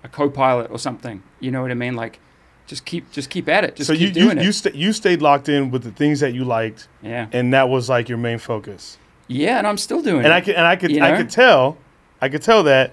a 0.02 0.08
co-pilot 0.08 0.70
or 0.70 0.78
something. 0.78 1.22
You 1.40 1.50
know 1.50 1.60
what 1.60 1.70
I 1.70 1.74
mean? 1.74 1.94
Like, 1.94 2.18
just 2.66 2.86
keep, 2.86 3.10
just 3.12 3.28
keep 3.28 3.48
at 3.48 3.64
it. 3.64 3.76
Just 3.76 3.88
so 3.88 3.92
keep 3.92 4.00
you 4.00 4.06
you 4.08 4.12
doing 4.32 4.44
you, 4.44 4.50
sta 4.50 4.70
you 4.74 4.92
stayed 4.94 5.20
locked 5.20 5.48
in 5.50 5.70
with 5.70 5.82
the 5.82 5.92
things 5.92 6.20
that 6.20 6.32
you 6.32 6.44
liked 6.44 6.88
yeah. 7.02 7.28
and 7.32 7.52
that 7.52 7.68
was 7.68 7.88
like 7.90 8.08
your 8.08 8.18
main 8.18 8.38
focus 8.38 8.96
Yeah. 9.28 9.58
And 9.58 9.66
I'm 9.66 9.78
still 9.78 10.02
doing 10.02 10.18
and 10.24 10.26
it. 10.26 10.32
I 10.32 10.40
could 10.40 10.54
and 10.54 10.66
I 10.66 10.76
could 10.76 10.90
You 10.90 11.02
I 11.02 11.10
know? 11.12 11.16
could 11.18 11.30
tell 11.30 11.76
I 12.20 12.28
could 12.28 12.42
tell 12.42 12.62
that 12.64 12.92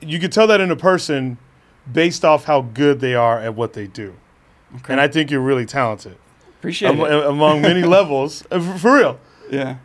you 0.00 0.18
could 0.18 0.32
tell 0.32 0.46
that 0.48 0.60
in 0.60 0.70
a 0.70 0.76
person 0.76 1.38
based 1.92 2.24
off 2.24 2.44
how 2.44 2.60
good 2.62 3.00
they 3.00 3.14
are 3.14 3.38
at 3.38 3.54
what 3.54 3.72
they 3.72 3.86
do 3.86 4.14
Okay. 4.76 4.92
and 4.92 5.00
I 5.00 5.06
think 5.08 5.30
you're 5.30 5.40
really 5.40 5.66
talented 5.66 6.16
appreciate 6.58 6.90
Am- 6.90 7.00
it. 7.00 7.26
among 7.26 7.62
many 7.62 7.82
levels 7.98 8.44
Uh, 8.50 8.60
for, 8.78 8.96
real 8.96 9.20
Yeah. 9.50 9.76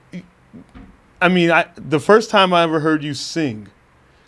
I 1.22 1.28
mean, 1.30 1.50
I 1.52 1.66
the 1.76 2.00
first 2.00 2.30
time 2.30 2.54
I 2.54 2.62
ever 2.64 2.80
heard 2.80 3.04
you 3.04 3.14
sing, 3.16 3.68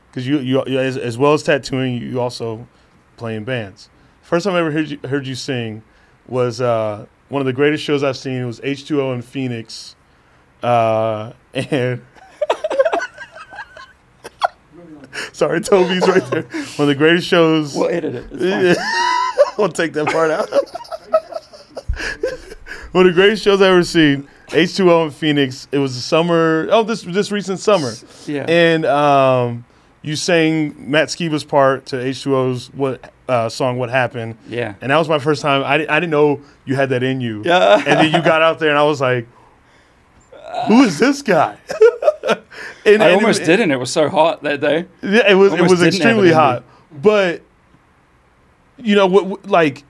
because 0.10 0.28
you, 0.28 0.40
you, 0.40 0.64
you 0.66 0.80
as, 0.80 0.98
as 0.98 1.18
well 1.20 1.34
as 1.34 1.44
tattooing, 1.44 2.02
you 2.02 2.20
also 2.20 2.68
play 3.16 3.36
in 3.36 3.44
bands. 3.44 3.90
First 4.24 4.46
time 4.46 4.56
I 4.56 4.60
ever 4.60 4.72
heard 4.72 4.90
you, 4.90 5.00
heard 5.08 5.28
you 5.28 5.36
sing 5.36 5.84
was 6.28 6.60
uh, 6.62 7.06
one 7.30 7.42
of 7.42 7.46
the 7.46 7.54
greatest 7.54 7.84
shows 7.84 8.04
I've 8.04 8.18
seen. 8.18 8.42
It 8.42 8.46
was 8.46 8.60
H2O 8.62 9.14
in 9.14 9.22
Phoenix, 9.22 9.96
uh, 10.64 11.34
and 11.54 12.02
sorry, 15.34 15.62
Toby's 15.62 16.08
right 16.08 16.26
there. 16.26 16.44
One 16.44 16.80
of 16.80 16.88
the 16.88 16.96
greatest 16.96 17.28
shows. 17.28 17.76
We'll 17.76 17.90
edit 17.90 18.16
it. 18.16 18.28
It's 18.32 18.80
we'll 19.58 19.70
take 19.70 19.94
that 19.94 20.08
part 20.08 20.32
out. 20.32 20.50
One 22.92 23.06
of 23.06 23.14
the 23.14 23.22
greatest 23.22 23.44
shows 23.44 23.62
I've 23.62 23.68
ever 23.68 23.84
seen. 23.84 24.28
H2O 24.48 25.06
in 25.06 25.12
Phoenix. 25.12 25.68
It 25.72 25.78
was 25.78 25.96
the 25.96 26.02
summer. 26.02 26.68
Oh, 26.72 26.84
this 26.84 27.04
this 27.04 27.32
recent 27.32 27.60
summer. 27.60 27.94
Yeah. 28.26 28.46
And 28.48 28.84
um, 28.86 29.66
you 30.02 30.16
sang 30.16 30.90
Matt 30.90 31.10
Skiba's 31.10 31.44
part 31.44 31.86
to 31.88 31.98
H2O's 31.98 32.74
what 32.74 33.14
uh, 33.28 33.48
song 33.50 33.78
"What 33.78 33.90
Happened," 33.90 34.38
yeah. 34.48 34.74
and 34.82 34.92
that 34.92 34.98
was 34.98 35.08
my 35.08 35.20
first 35.20 35.44
time. 35.44 35.64
I, 35.64 35.76
I 35.76 36.00
didn't 36.00 36.10
know 36.10 36.42
you 36.66 36.76
had 36.76 36.90
that 36.90 37.04
in 37.04 37.22
you. 37.22 37.44
Yeah. 37.46 37.76
And 37.76 38.00
then 38.00 38.06
you 38.14 38.24
got 38.24 38.42
out 38.42 38.58
there, 38.58 38.70
and 38.70 38.80
I 38.80 38.84
was 38.84 39.00
like, 39.00 39.28
"Who 40.68 40.84
is 40.84 41.00
this 41.00 41.22
guy?" 41.22 41.58
and, 42.86 43.04
I 43.04 43.10
and 43.10 43.16
almost 43.16 43.42
it, 43.42 43.46
didn't. 43.46 43.72
It 43.72 43.78
was 43.80 43.92
so 43.92 44.10
hot 44.10 44.44
that 44.44 44.62
day. 44.62 44.86
Yeah, 45.02 45.30
it 45.30 45.36
was 45.36 45.54
it 45.54 45.62
was 45.62 45.72
didn't 45.72 45.80
have 45.80 45.82
it 45.82 45.88
extremely 45.96 46.32
hot, 46.32 46.64
but 46.92 47.42
you 48.78 48.96
know 48.96 49.38
Like, 49.46 49.84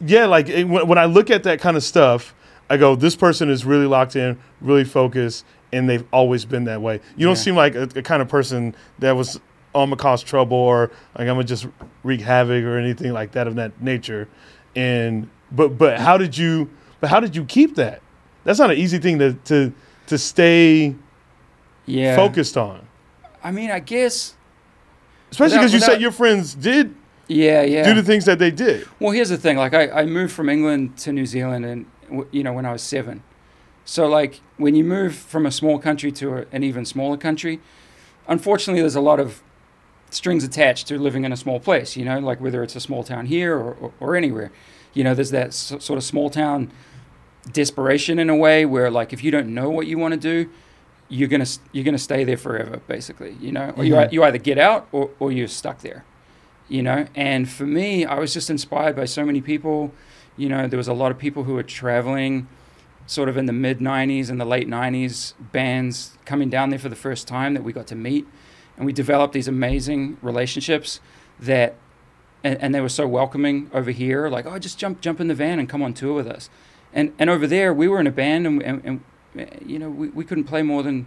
yeah, 0.00 0.26
like 0.26 0.48
it, 0.48 0.64
when, 0.64 0.86
when 0.86 0.98
I 0.98 1.06
look 1.06 1.30
at 1.30 1.42
that 1.44 1.60
kind 1.60 1.76
of 1.76 1.82
stuff, 1.82 2.34
I 2.68 2.76
go, 2.76 2.94
"This 2.94 3.16
person 3.16 3.50
is 3.50 3.64
really 3.64 3.86
locked 3.86 4.16
in, 4.16 4.38
really 4.60 4.84
focused." 4.84 5.44
And 5.72 5.88
they've 5.88 6.04
always 6.12 6.44
been 6.44 6.64
that 6.64 6.82
way. 6.82 7.00
You 7.16 7.26
don't 7.26 7.36
Yeah. 7.36 7.42
seem 7.42 7.54
like 7.54 7.76
a, 7.76 7.82
a 7.94 8.02
kind 8.02 8.20
of 8.20 8.28
person 8.28 8.74
that 8.98 9.12
was 9.12 9.38
oh, 9.72 9.82
I'm 9.82 9.90
gonna 9.90 9.96
cause 10.02 10.20
trouble 10.22 10.56
or 10.56 10.90
like 11.16 11.28
I'm 11.28 11.34
gonna 11.36 11.44
just 11.44 11.68
wreak 12.02 12.20
havoc 12.20 12.64
or 12.64 12.76
anything 12.76 13.12
like 13.12 13.32
that 13.32 13.46
of 13.46 13.54
that 13.54 13.80
nature. 13.80 14.28
And 14.74 15.28
but 15.52 15.78
but 15.78 16.00
how 16.00 16.16
did 16.18 16.36
you 16.36 16.68
but 17.00 17.08
how 17.08 17.20
did 17.20 17.36
you 17.36 17.44
keep 17.44 17.76
that? 17.76 18.02
That's 18.42 18.58
not 18.58 18.70
an 18.70 18.78
easy 18.78 18.98
thing 18.98 19.20
to 19.20 19.34
to 19.34 19.72
to 20.10 20.18
stay 20.18 20.94
Yeah. 21.86 22.16
focused 22.16 22.56
on. 22.56 22.86
I 23.44 23.52
mean, 23.52 23.70
I 23.70 23.78
guess. 23.78 24.34
Especially 25.30 25.58
because 25.58 25.72
you 25.72 25.78
said 25.78 26.00
your 26.00 26.10
friends 26.10 26.54
did 26.54 26.92
Yeah, 27.28 27.62
yeah. 27.62 27.84
do 27.84 27.94
the 27.94 28.02
things 28.02 28.24
that 28.24 28.40
they 28.40 28.50
did. 28.50 28.88
Well, 28.98 29.12
here's 29.12 29.28
the 29.28 29.36
thing. 29.38 29.56
Like, 29.56 29.72
I, 29.72 29.88
I 29.88 30.04
moved 30.06 30.32
from 30.32 30.48
England 30.48 30.98
to 30.98 31.12
New 31.12 31.26
Zealand, 31.26 31.64
and 31.64 31.86
w- 32.08 32.26
you 32.32 32.42
know, 32.42 32.52
when 32.52 32.66
I 32.66 32.72
was 32.72 32.82
seven. 32.82 33.22
So, 33.84 34.08
like, 34.08 34.40
when 34.56 34.74
you 34.74 34.82
move 34.82 35.14
from 35.14 35.46
a 35.46 35.52
small 35.52 35.78
country 35.78 36.10
to 36.12 36.38
a, 36.38 36.44
an 36.50 36.64
even 36.64 36.84
smaller 36.84 37.16
country, 37.16 37.60
unfortunately, 38.26 38.80
there's 38.80 38.96
a 38.96 39.00
lot 39.00 39.20
of 39.20 39.40
strings 40.10 40.42
attached 40.42 40.88
to 40.88 40.98
living 40.98 41.24
in 41.24 41.30
a 41.32 41.36
small 41.36 41.60
place. 41.60 41.96
You 41.96 42.04
know, 42.04 42.18
like 42.18 42.40
whether 42.40 42.64
it's 42.64 42.74
a 42.74 42.80
small 42.80 43.04
town 43.04 43.26
here 43.26 43.56
or, 43.56 43.72
or, 43.74 43.92
or 44.00 44.16
anywhere. 44.16 44.50
You 44.92 45.04
know, 45.04 45.14
there's 45.14 45.30
that 45.30 45.48
s- 45.48 45.72
sort 45.78 45.96
of 45.98 46.02
small 46.02 46.30
town 46.30 46.72
desperation 47.52 48.18
in 48.18 48.30
a 48.30 48.36
way 48.36 48.64
where, 48.66 48.90
like, 48.90 49.12
if 49.12 49.24
you 49.24 49.30
don't 49.30 49.48
know 49.48 49.70
what 49.70 49.86
you 49.86 49.98
want 49.98 50.14
to 50.14 50.20
do, 50.20 50.50
you're 51.08 51.28
gonna 51.28 51.46
you're 51.72 51.84
gonna 51.84 51.98
stay 51.98 52.24
there 52.24 52.36
forever, 52.36 52.80
basically. 52.86 53.36
You 53.40 53.52
know, 53.52 53.74
or 53.76 53.84
you 53.84 54.00
you 54.12 54.22
either 54.24 54.38
get 54.38 54.58
out 54.58 54.88
or, 54.92 55.10
or 55.18 55.32
you're 55.32 55.48
stuck 55.48 55.80
there 55.80 56.04
you 56.70 56.82
know? 56.82 57.06
And 57.14 57.50
for 57.50 57.66
me 57.66 58.06
i 58.06 58.18
was 58.18 58.32
just 58.32 58.48
inspired 58.48 58.96
by 58.96 59.04
so 59.04 59.24
many 59.26 59.42
people 59.42 59.92
you 60.36 60.48
know? 60.48 60.66
There 60.66 60.78
was 60.78 60.88
a 60.88 60.94
lot 60.94 61.10
of 61.10 61.18
people 61.18 61.44
who 61.44 61.54
were 61.54 61.62
traveling 61.62 62.48
sort 63.06 63.28
of 63.28 63.36
in 63.36 63.46
the 63.46 63.52
mid 63.52 63.80
90s 63.80 64.30
and 64.30 64.40
the 64.40 64.44
late 64.46 64.68
90s 64.68 65.34
bands 65.52 66.16
coming 66.24 66.48
down 66.48 66.70
there 66.70 66.78
for 66.78 66.88
the 66.88 66.96
first 66.96 67.28
time 67.28 67.52
that 67.54 67.62
we 67.62 67.72
got 67.72 67.86
to 67.88 67.96
meet. 67.96 68.26
And 68.76 68.86
we 68.86 68.92
developed 68.92 69.34
these 69.34 69.48
amazing 69.48 70.16
relationships 70.22 71.00
that 71.38 71.74
and, 72.42 72.56
and 72.62 72.74
they 72.74 72.80
were 72.80 72.88
so 72.88 73.06
welcoming 73.06 73.70
over 73.74 73.90
here 73.90 74.30
like 74.30 74.46
oh 74.46 74.58
just 74.58 74.78
jump 74.78 75.02
jump 75.02 75.20
in 75.20 75.28
the 75.28 75.34
van 75.34 75.58
and 75.58 75.68
come 75.68 75.82
on 75.82 75.92
tour 75.92 76.14
with 76.14 76.26
us 76.26 76.48
and 76.92 77.12
and 77.18 77.30
over 77.30 77.46
there 77.46 77.72
we 77.72 77.88
were 77.88 78.00
in 78.00 78.06
a 78.06 78.12
band 78.12 78.46
and, 78.46 78.62
and, 78.62 78.84
and 78.84 79.00
you 79.64 79.78
know 79.78 79.88
we, 79.90 80.08
we 80.08 80.24
couldn't 80.24 80.44
play 80.44 80.62
more 80.62 80.82
than 80.82 81.06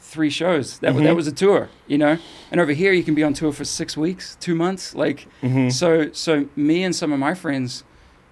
three 0.00 0.30
shows. 0.30 0.78
That, 0.80 0.94
was 0.94 1.04
that 1.04 1.14
was 1.16 1.26
a 1.28 1.32
tour 1.32 1.68
you 1.86 1.96
know? 1.98 2.18
And 2.50 2.60
over 2.60 2.72
here 2.72 2.92
you 2.92 3.04
can 3.04 3.14
be 3.14 3.22
on 3.22 3.34
tour 3.34 3.52
for 3.52 3.64
six 3.64 3.96
weeks 3.96 4.36
two 4.40 4.54
months 4.54 4.94
like 4.94 5.26
Mm-hmm. 5.42 5.68
so 5.70 6.10
so 6.12 6.48
me 6.56 6.82
and 6.82 6.94
some 6.94 7.12
of 7.12 7.18
my 7.18 7.34
friends 7.34 7.84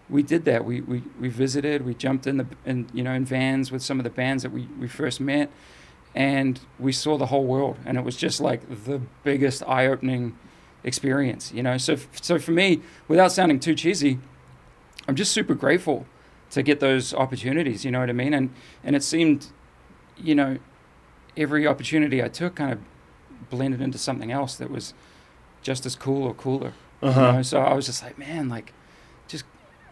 we 0.08 0.22
did 0.24 0.44
that. 0.46 0.64
We 0.64 0.80
we, 0.80 1.02
we 1.20 1.28
visited 1.28 1.84
we 1.86 1.94
jumped 1.94 2.26
in 2.26 2.38
the 2.38 2.46
in 2.66 2.88
you 2.92 3.02
know 3.04 3.12
in 3.12 3.24
vans 3.24 3.70
with 3.70 3.82
some 3.82 4.00
of 4.00 4.04
the 4.04 4.10
bands 4.10 4.42
that 4.42 4.50
we, 4.50 4.66
we 4.80 4.88
first 4.88 5.20
met 5.20 5.50
and 6.14 6.58
we 6.80 6.90
saw 6.92 7.16
the 7.16 7.26
whole 7.26 7.44
world. 7.44 7.76
And 7.86 7.96
it 7.96 8.02
was 8.04 8.16
just 8.16 8.40
like 8.40 8.62
the 8.84 9.00
biggest 9.22 9.62
eye-opening 9.68 10.36
experience 10.82 11.52
you 11.52 11.62
know? 11.62 11.76
So 11.78 11.92
f- 11.92 12.08
so 12.20 12.38
for 12.38 12.50
me 12.52 12.80
without 13.06 13.30
sounding 13.32 13.60
too 13.60 13.74
cheesy 13.74 14.18
i'm 15.06 15.14
just 15.14 15.30
super 15.32 15.54
grateful 15.54 16.06
to 16.50 16.62
get 16.62 16.80
those 16.80 17.14
opportunities 17.14 17.84
you 17.84 17.90
know 17.90 18.00
what 18.00 18.10
i 18.10 18.12
mean 18.12 18.34
and 18.34 18.50
and 18.84 18.96
it 18.96 19.02
seemed 19.02 19.46
you 20.16 20.34
know 20.34 20.58
every 21.36 21.66
opportunity 21.66 22.22
i 22.22 22.28
took 22.28 22.54
kind 22.56 22.72
of 22.72 22.78
blended 23.50 23.80
into 23.80 23.98
something 23.98 24.30
else 24.32 24.56
that 24.56 24.70
was 24.70 24.92
just 25.62 25.86
as 25.86 25.94
cool 25.96 26.24
or 26.24 26.34
cooler 26.34 26.72
Uh-huh. 27.02 27.32
know? 27.32 27.42
So 27.42 27.60
I 27.60 27.72
was 27.74 27.86
just 27.86 28.02
like, 28.02 28.18
man, 28.18 28.48
like, 28.50 28.74
just 29.28 29.44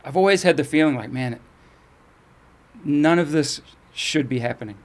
I've 0.04 0.16
always 0.16 0.42
had 0.42 0.56
the 0.58 0.64
feeling 0.64 0.94
like, 0.94 1.10
man, 1.10 1.38
none 2.84 3.18
of 3.18 3.32
this 3.32 3.60
should 3.94 4.28
be 4.28 4.38
happening, 4.40 4.76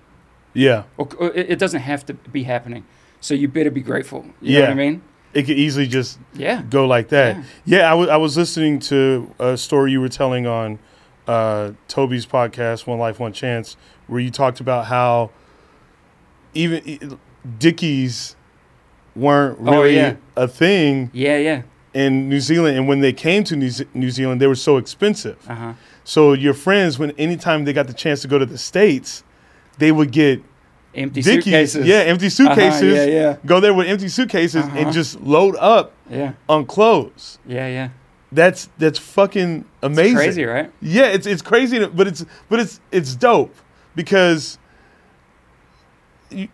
Yeah. 0.53 0.83
or, 0.97 1.07
or 1.19 1.27
it, 1.33 1.51
it 1.51 1.59
doesn't 1.59 1.81
have 1.81 2.05
to 2.07 2.13
be 2.13 2.43
happening. 2.43 2.85
So 3.21 3.33
you 3.33 3.47
better 3.47 3.71
be 3.71 3.81
grateful. 3.81 4.25
You 4.41 4.53
know 4.53 4.59
what 4.61 4.65
Yeah. 4.67 4.71
I 4.71 4.75
mean? 4.75 5.01
It 5.33 5.43
could 5.43 5.57
easily 5.57 5.87
just 5.87 6.19
Yeah. 6.33 6.61
go 6.69 6.85
like 6.85 7.09
that. 7.09 7.37
Yeah. 7.65 7.79
Yeah, 7.79 7.91
I 7.91 7.93
was 7.95 8.09
I 8.09 8.17
was 8.17 8.37
listening 8.37 8.79
to 8.91 9.33
a 9.39 9.57
story 9.57 9.91
you 9.91 9.99
were 10.01 10.09
telling 10.09 10.45
on 10.47 10.79
uh, 11.27 11.71
Toby's 11.87 12.25
podcast, 12.25 12.85
One 12.87 12.99
Life, 12.99 13.19
One 13.19 13.33
Chance, 13.33 13.77
where 14.07 14.19
you 14.19 14.29
talked 14.31 14.59
about 14.59 14.85
how 14.85 15.31
even 16.53 17.17
Dickies 17.59 18.35
weren't 19.15 19.57
Oh, 19.61 19.81
really 19.81 19.95
yeah. 19.95 20.15
a 20.35 20.47
thing 20.47 21.09
Yeah. 21.13 21.37
Yeah. 21.37 21.61
in 21.93 22.29
New 22.29 22.39
Zealand, 22.39 22.77
and 22.77 22.87
when 22.87 22.99
they 23.01 23.13
came 23.13 23.43
to 23.45 23.55
New, 23.55 23.69
Ze- 23.69 23.87
New 23.93 24.09
Zealand, 24.09 24.41
they 24.41 24.47
were 24.47 24.55
so 24.55 24.77
expensive. 24.77 25.37
Uh 25.47 25.55
huh. 25.55 25.73
So 26.03 26.33
your 26.33 26.53
friends, 26.53 26.97
when 26.99 27.11
anytime 27.11 27.65
they 27.65 27.73
got 27.73 27.87
the 27.87 27.93
chance 27.93 28.21
to 28.23 28.27
go 28.27 28.37
to 28.39 28.45
the 28.45 28.57
states, 28.57 29.23
they 29.77 29.91
would 29.91 30.11
get 30.11 30.41
Empty 30.95 31.21
Dickies, 31.21 31.45
suitcases. 31.45 31.87
yeah, 31.87 31.97
empty 31.99 32.27
Uh-huh, 32.27 32.29
suitcases. 32.35 32.93
yeah. 32.97 33.05
Yeah. 33.05 33.35
Go 33.45 33.59
there 33.59 33.73
with 33.73 33.87
empty 33.87 34.07
suitcases 34.09 34.63
Uh-huh. 34.65 34.77
and 34.77 34.91
just 34.93 35.19
load 35.21 35.55
up 35.57 35.91
Yeah. 36.09 36.33
on 36.47 36.65
clothes. 36.65 37.39
Yeah. 37.47 37.67
Yeah. 37.67 37.89
That's 38.33 38.69
that's 38.77 38.99
fucking 38.99 39.65
amazing. 39.81 40.13
It's 40.15 40.23
crazy, 40.23 40.43
right? 40.45 40.71
Yeah, 40.81 41.05
it's 41.05 41.27
it's 41.27 41.41
crazy, 41.41 41.85
but 41.85 42.07
it's 42.07 42.25
but 42.49 42.59
it's 42.59 42.79
it's 42.91 43.15
dope 43.15 43.55
because 43.95 44.57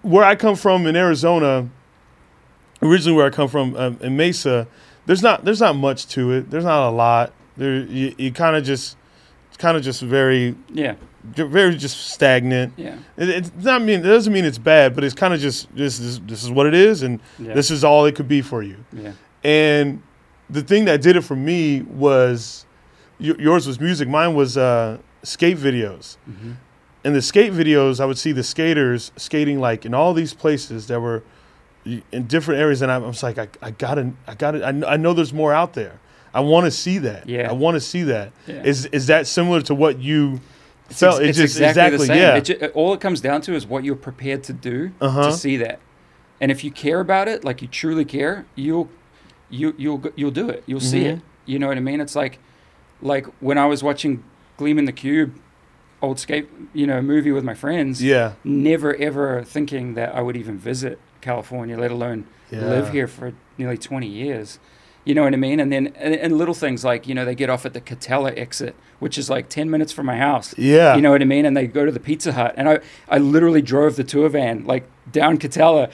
where 0.01 0.23
I 0.25 0.35
come 0.35 0.55
from 0.55 0.85
in 0.87 0.95
Arizona, 0.95 1.69
originally 2.81 3.15
where 3.15 3.25
I 3.27 3.29
come 3.29 3.47
from 3.47 3.75
um, 3.75 3.97
in 4.01 4.17
Mesa, 4.17 4.67
there's 5.05 5.21
not 5.23 5.45
there's 5.45 5.61
not 5.61 5.75
much 5.75 6.07
to 6.09 6.31
it. 6.33 6.49
There's 6.51 6.65
not 6.65 6.89
a 6.89 6.91
lot. 6.91 7.33
There 7.55 7.77
you, 7.77 8.13
you 8.17 8.31
kind 8.31 8.55
of 8.55 8.63
just 8.63 8.97
kind 9.57 9.75
of 9.77 9.83
just 9.83 10.01
very 10.01 10.55
Yeah. 10.73 10.95
very 11.33 11.75
just 11.75 11.97
stagnant. 12.11 12.73
Yeah. 12.77 12.97
It, 13.17 13.29
it's 13.29 13.51
not 13.63 13.81
mean 13.81 13.99
it 14.01 14.03
doesn't 14.03 14.31
mean 14.33 14.45
it's 14.45 14.57
bad, 14.57 14.95
but 14.95 15.03
it's 15.03 15.15
kind 15.15 15.33
of 15.33 15.39
just 15.39 15.73
this 15.75 15.99
is 15.99 16.19
this 16.21 16.43
is 16.43 16.51
what 16.51 16.65
it 16.65 16.73
is, 16.73 17.03
and 17.03 17.19
Yeah. 17.37 17.53
this 17.53 17.71
is 17.71 17.83
all 17.83 18.05
it 18.05 18.15
could 18.15 18.27
be 18.27 18.41
for 18.41 18.63
you. 18.63 18.77
yeah. 18.93 19.13
And 19.43 20.01
the 20.49 20.61
thing 20.61 20.85
that 20.85 21.01
did 21.01 21.15
it 21.15 21.21
for 21.21 21.35
me 21.35 21.81
was 21.81 22.65
yours 23.19 23.67
was 23.67 23.79
music. 23.79 24.07
Mine 24.07 24.33
was 24.33 24.57
uh, 24.57 24.97
skate 25.23 25.57
videos. 25.57 26.17
hmm 26.25 26.53
In 27.03 27.13
the 27.13 27.21
skate 27.21 27.53
videos, 27.53 27.99
I 27.99 28.05
would 28.05 28.17
see 28.17 28.31
the 28.31 28.43
skaters 28.43 29.11
skating 29.17 29.59
like 29.59 29.85
in 29.85 29.93
all 29.93 30.13
these 30.13 30.33
places 30.33 30.87
that 30.87 30.99
were 30.99 31.23
in 31.85 32.27
different 32.27 32.59
areas, 32.59 32.81
and 32.81 32.91
I, 32.91 32.95
I 32.95 32.97
was 32.99 33.23
like, 33.23 33.37
I, 33.37 33.47
I 33.61 33.71
gotta, 33.71 34.11
I 34.27 34.35
gotta, 34.35 34.63
I, 34.65 34.93
I 34.93 34.97
know 34.97 35.13
there's 35.13 35.33
more 35.33 35.53
out 35.53 35.73
there. 35.73 35.99
I 36.33 36.41
want 36.41 36.65
to 36.65 36.71
see 36.71 36.97
that. 36.99 37.27
Yeah. 37.27 37.49
I 37.49 37.53
want 37.53 37.75
to 37.75 37.81
see 37.81 38.03
that. 38.03 38.31
Yeah. 38.45 38.61
Is 38.63 38.85
is 38.87 39.07
that 39.07 39.25
similar 39.27 39.61
to 39.63 39.73
what 39.73 39.97
you 39.99 40.39
It's, 40.89 40.99
felt? 40.99 41.21
ex- 41.21 41.29
It's 41.29 41.39
it's 41.39 41.53
just 41.59 41.69
exactly, 41.69 41.97
the 41.97 42.05
same. 42.05 42.17
yeah. 42.17 42.65
It 42.67 42.71
all 42.75 42.93
it 42.93 43.01
comes 43.01 43.21
down 43.21 43.41
to 43.41 43.55
is 43.55 43.65
what 43.65 43.83
you're 43.83 43.95
prepared 43.95 44.43
to 44.43 44.53
do 44.53 44.91
Uh-huh. 45.01 45.27
to 45.27 45.33
see 45.33 45.57
that. 45.57 45.79
And 46.41 46.51
if 46.51 46.63
you 46.63 46.69
care 46.71 46.99
about 46.99 47.27
it, 47.27 47.43
like 47.43 47.61
you 47.63 47.67
truly 47.67 48.05
care, 48.05 48.45
you'll 48.55 48.89
you 49.49 49.73
you'll 49.77 50.03
you'll 50.15 50.31
do 50.31 50.49
it. 50.49 50.63
You'll 50.65 50.79
see 50.79 51.01
Mhm. 51.03 51.13
it. 51.17 51.21
You 51.45 51.59
know 51.59 51.67
what 51.67 51.77
I 51.77 51.81
mean? 51.81 51.99
It's 52.01 52.15
like 52.15 52.39
like 53.01 53.25
when 53.39 53.57
I 53.57 53.65
was 53.65 53.81
watching 53.83 54.23
Gleaming 54.57 54.85
the 54.85 54.91
Cube, 54.91 55.33
old 56.01 56.19
skate, 56.19 56.49
you 56.73 56.85
know, 56.85 57.01
movie 57.01 57.31
with 57.31 57.43
my 57.43 57.53
friends. 57.53 58.03
yeah. 58.03 58.33
Never 58.43 58.95
ever 58.95 59.43
thinking 59.43 59.93
that 59.95 60.13
I 60.15 60.21
would 60.21 60.35
even 60.37 60.57
visit 60.57 60.99
California, 61.21 61.77
let 61.77 61.91
alone 61.91 62.25
Yeah. 62.51 62.65
live 62.65 62.89
here 62.91 63.07
for 63.07 63.33
nearly 63.57 63.77
20 63.77 64.07
years. 64.07 64.59
You 65.05 65.15
know 65.15 65.23
what 65.23 65.33
I 65.33 65.37
mean? 65.37 65.59
And 65.59 65.71
then 65.71 65.87
and, 65.95 66.13
and 66.13 66.37
little 66.37 66.53
things 66.53 66.83
like 66.83 67.07
you 67.07 67.15
know 67.15 67.25
they 67.25 67.33
get 67.35 67.49
off 67.49 67.65
at 67.65 67.73
the 67.73 67.81
Katella 67.81 68.37
exit, 68.37 68.75
which 68.99 69.17
is 69.17 69.29
like 69.29 69.49
10 69.49 69.69
minutes 69.69 69.91
from 69.91 70.05
my 70.05 70.17
house. 70.17 70.53
Yeah. 70.57 70.95
You 70.95 71.01
know 71.01 71.09
what 71.11 71.21
I 71.21 71.25
mean? 71.25 71.45
And 71.45 71.55
they 71.57 71.67
go 71.67 71.85
to 71.85 71.91
the 71.91 71.99
Pizza 71.99 72.33
Hut, 72.33 72.53
and 72.57 72.69
I, 72.69 72.79
I 73.07 73.17
literally 73.17 73.61
drove 73.61 73.95
the 73.95 74.03
tour 74.03 74.29
van 74.29 74.65
like 74.65 74.87
down 75.11 75.37
Katella. 75.37 75.89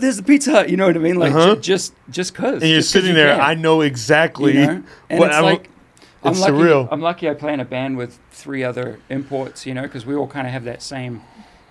There's 0.00 0.16
the 0.16 0.22
Pizza 0.22 0.50
Hut. 0.52 0.70
You 0.70 0.76
know 0.76 0.86
what 0.86 0.96
I 0.96 1.00
mean? 1.00 1.16
Like 1.16 1.32
Uh-huh. 1.32 1.54
ju- 1.56 1.60
just 1.60 1.92
just 2.10 2.34
cause. 2.34 2.62
and 2.62 2.70
you're 2.70 2.82
sitting 2.82 3.14
there. 3.14 3.40
I 3.40 3.54
know 3.54 3.82
exactly. 3.82 4.54
you 4.54 4.66
know? 4.66 4.82
And 5.10 5.18
what 5.20 5.28
it's 5.28 5.36
I'm- 5.36 5.44
like 5.44 5.68
I'm 6.24 6.32
it's 6.32 6.40
lucky. 6.40 6.52
surreal. 6.54 6.88
I'm 6.90 7.00
lucky. 7.00 7.28
I 7.30 7.34
play 7.34 7.52
in 7.52 7.60
a 7.60 7.64
band 7.64 7.96
with 7.96 8.18
three 8.32 8.64
other 8.64 8.98
imports. 9.08 9.66
You 9.66 9.74
know, 9.74 9.82
because 9.82 10.04
we 10.04 10.16
all 10.16 10.26
kind 10.26 10.46
of 10.48 10.52
have 10.52 10.64
that 10.64 10.82
same 10.82 11.20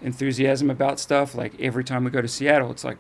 enthusiasm 0.01 0.69
about 0.69 0.99
stuff. 0.99 1.35
Like 1.35 1.59
every 1.59 1.83
time 1.83 2.03
we 2.03 2.11
go 2.11 2.21
to 2.21 2.27
Seattle, 2.27 2.71
it's 2.71 2.83
like, 2.83 2.97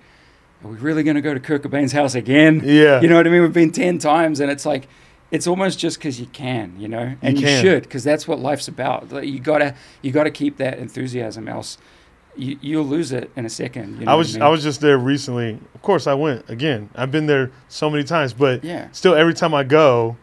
are 0.63 0.71
we 0.71 0.77
really 0.77 1.03
going 1.03 1.15
to 1.15 1.21
go 1.21 1.33
to 1.33 1.39
Kurt 1.39 1.63
Cobain's 1.63 1.91
house 1.91 2.15
again? 2.15 2.61
Yeah. 2.63 3.01
You 3.07 3.09
know 3.09 3.15
what 3.15 3.27
I 3.27 3.29
mean? 3.29 3.41
We've 3.41 3.53
been 3.53 3.71
10 3.71 3.99
times 3.99 4.39
and 4.39 4.51
it's 4.51 4.65
like, 4.65 4.87
it's 5.29 5.45
almost 5.45 5.77
just 5.77 5.97
because 5.97 6.19
you 6.19 6.25
can, 6.27 6.79
you 6.79 6.87
know, 6.87 7.15
and 7.21 7.37
you, 7.37 7.45
can. 7.45 7.61
should 7.61 7.83
because 7.83 8.03
that's 8.03 8.27
what 8.27 8.39
life's 8.39 8.67
about. 8.67 9.11
Like, 9.11 9.25
you 9.25 9.39
gotta, 9.39 9.75
you 10.01 10.11
gotta 10.11 10.31
keep 10.31 10.57
that 10.57 10.79
enthusiasm, 10.79 11.47
else 11.47 11.77
you, 12.37 12.57
you'll 12.61 12.85
lose 12.85 13.11
it 13.11 13.31
in 13.35 13.45
a 13.45 13.49
second. 13.49 13.99
You 13.99 14.05
know 14.05 14.11
I 14.11 14.15
was 14.15 14.33
mean? 14.33 14.43
I 14.43 14.49
was 14.49 14.63
just 14.63 14.81
there 14.81 14.97
recently. 14.97 15.59
Of 15.75 15.81
course, 15.81 16.07
I 16.07 16.13
went 16.13 16.49
again. 16.49 16.89
I've 16.95 17.11
been 17.11 17.25
there 17.25 17.51
so 17.67 17.89
many 17.89 18.03
times, 18.03 18.33
but 18.33 18.63
yeah, 18.63 18.89
still, 18.91 19.15
every 19.15 19.33
time 19.33 19.53
I 19.53 19.63
go, 19.63 20.15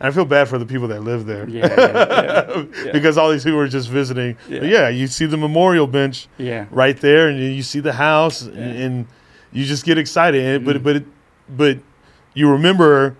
and 0.00 0.08
I 0.08 0.10
feel 0.10 0.24
bad 0.24 0.48
for 0.48 0.58
the 0.58 0.66
people 0.66 0.88
that 0.88 1.02
live 1.02 1.26
there. 1.26 1.48
Yeah, 1.48 1.74
yeah, 1.78 2.64
yeah. 2.84 2.92
because 2.92 3.16
all 3.16 3.30
these 3.30 3.44
people 3.44 3.60
are 3.60 3.68
just 3.68 3.88
visiting. 3.88 4.36
Yeah. 4.48 4.60
But 4.60 4.68
yeah, 4.68 4.88
you 4.88 5.06
see 5.06 5.26
the 5.26 5.36
memorial 5.36 5.86
bench 5.86 6.28
yeah, 6.38 6.66
right 6.70 6.98
there, 7.00 7.28
and 7.28 7.38
you 7.38 7.62
see 7.62 7.80
the 7.80 7.92
house, 7.92 8.42
and 8.42 9.06
you 9.54 9.64
just 9.64 9.84
get 9.86 9.96
excited. 9.96 10.44
And, 10.44 10.64
But 10.66 10.76
Mhm. 10.76 10.82
but 10.82 10.96
it, 10.96 11.04
but 11.48 11.78
you 12.34 12.50
remember, 12.50 13.16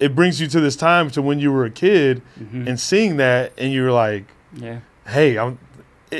it 0.00 0.14
brings 0.14 0.40
you 0.40 0.46
to 0.48 0.60
this 0.60 0.76
time 0.76 1.08
to 1.12 1.22
when 1.22 1.38
you 1.38 1.50
were 1.52 1.64
a 1.64 1.70
kid 1.70 2.20
Mhm. 2.38 2.66
and 2.66 2.78
seeing 2.78 3.16
that, 3.16 3.52
and 3.56 3.72
you're 3.72 3.92
like, 3.92 4.24
yeah, 4.54 4.80
hey, 5.06 5.38
I'm. 5.38 5.58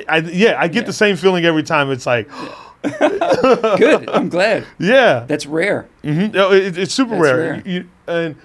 I, 0.09 0.19
yeah, 0.19 0.55
I 0.59 0.69
get 0.69 0.83
Yeah. 0.83 0.87
the 0.87 0.93
same 0.95 1.17
feeling 1.17 1.45
every 1.45 1.63
time. 1.63 1.91
It's 1.91 2.07
like, 2.07 2.27
Good. 2.99 4.09
I'm 4.09 4.29
glad. 4.31 4.65
Yeah. 4.79 5.25
That's 5.29 5.45
rare. 5.47 5.87
hmm 6.03 6.21
it, 6.35 6.79
it's 6.79 6.95
super 6.95 7.11
That's 7.11 7.23
rare. 7.23 7.37
rare. 7.37 7.63
You, 7.67 7.87
and 8.07 8.37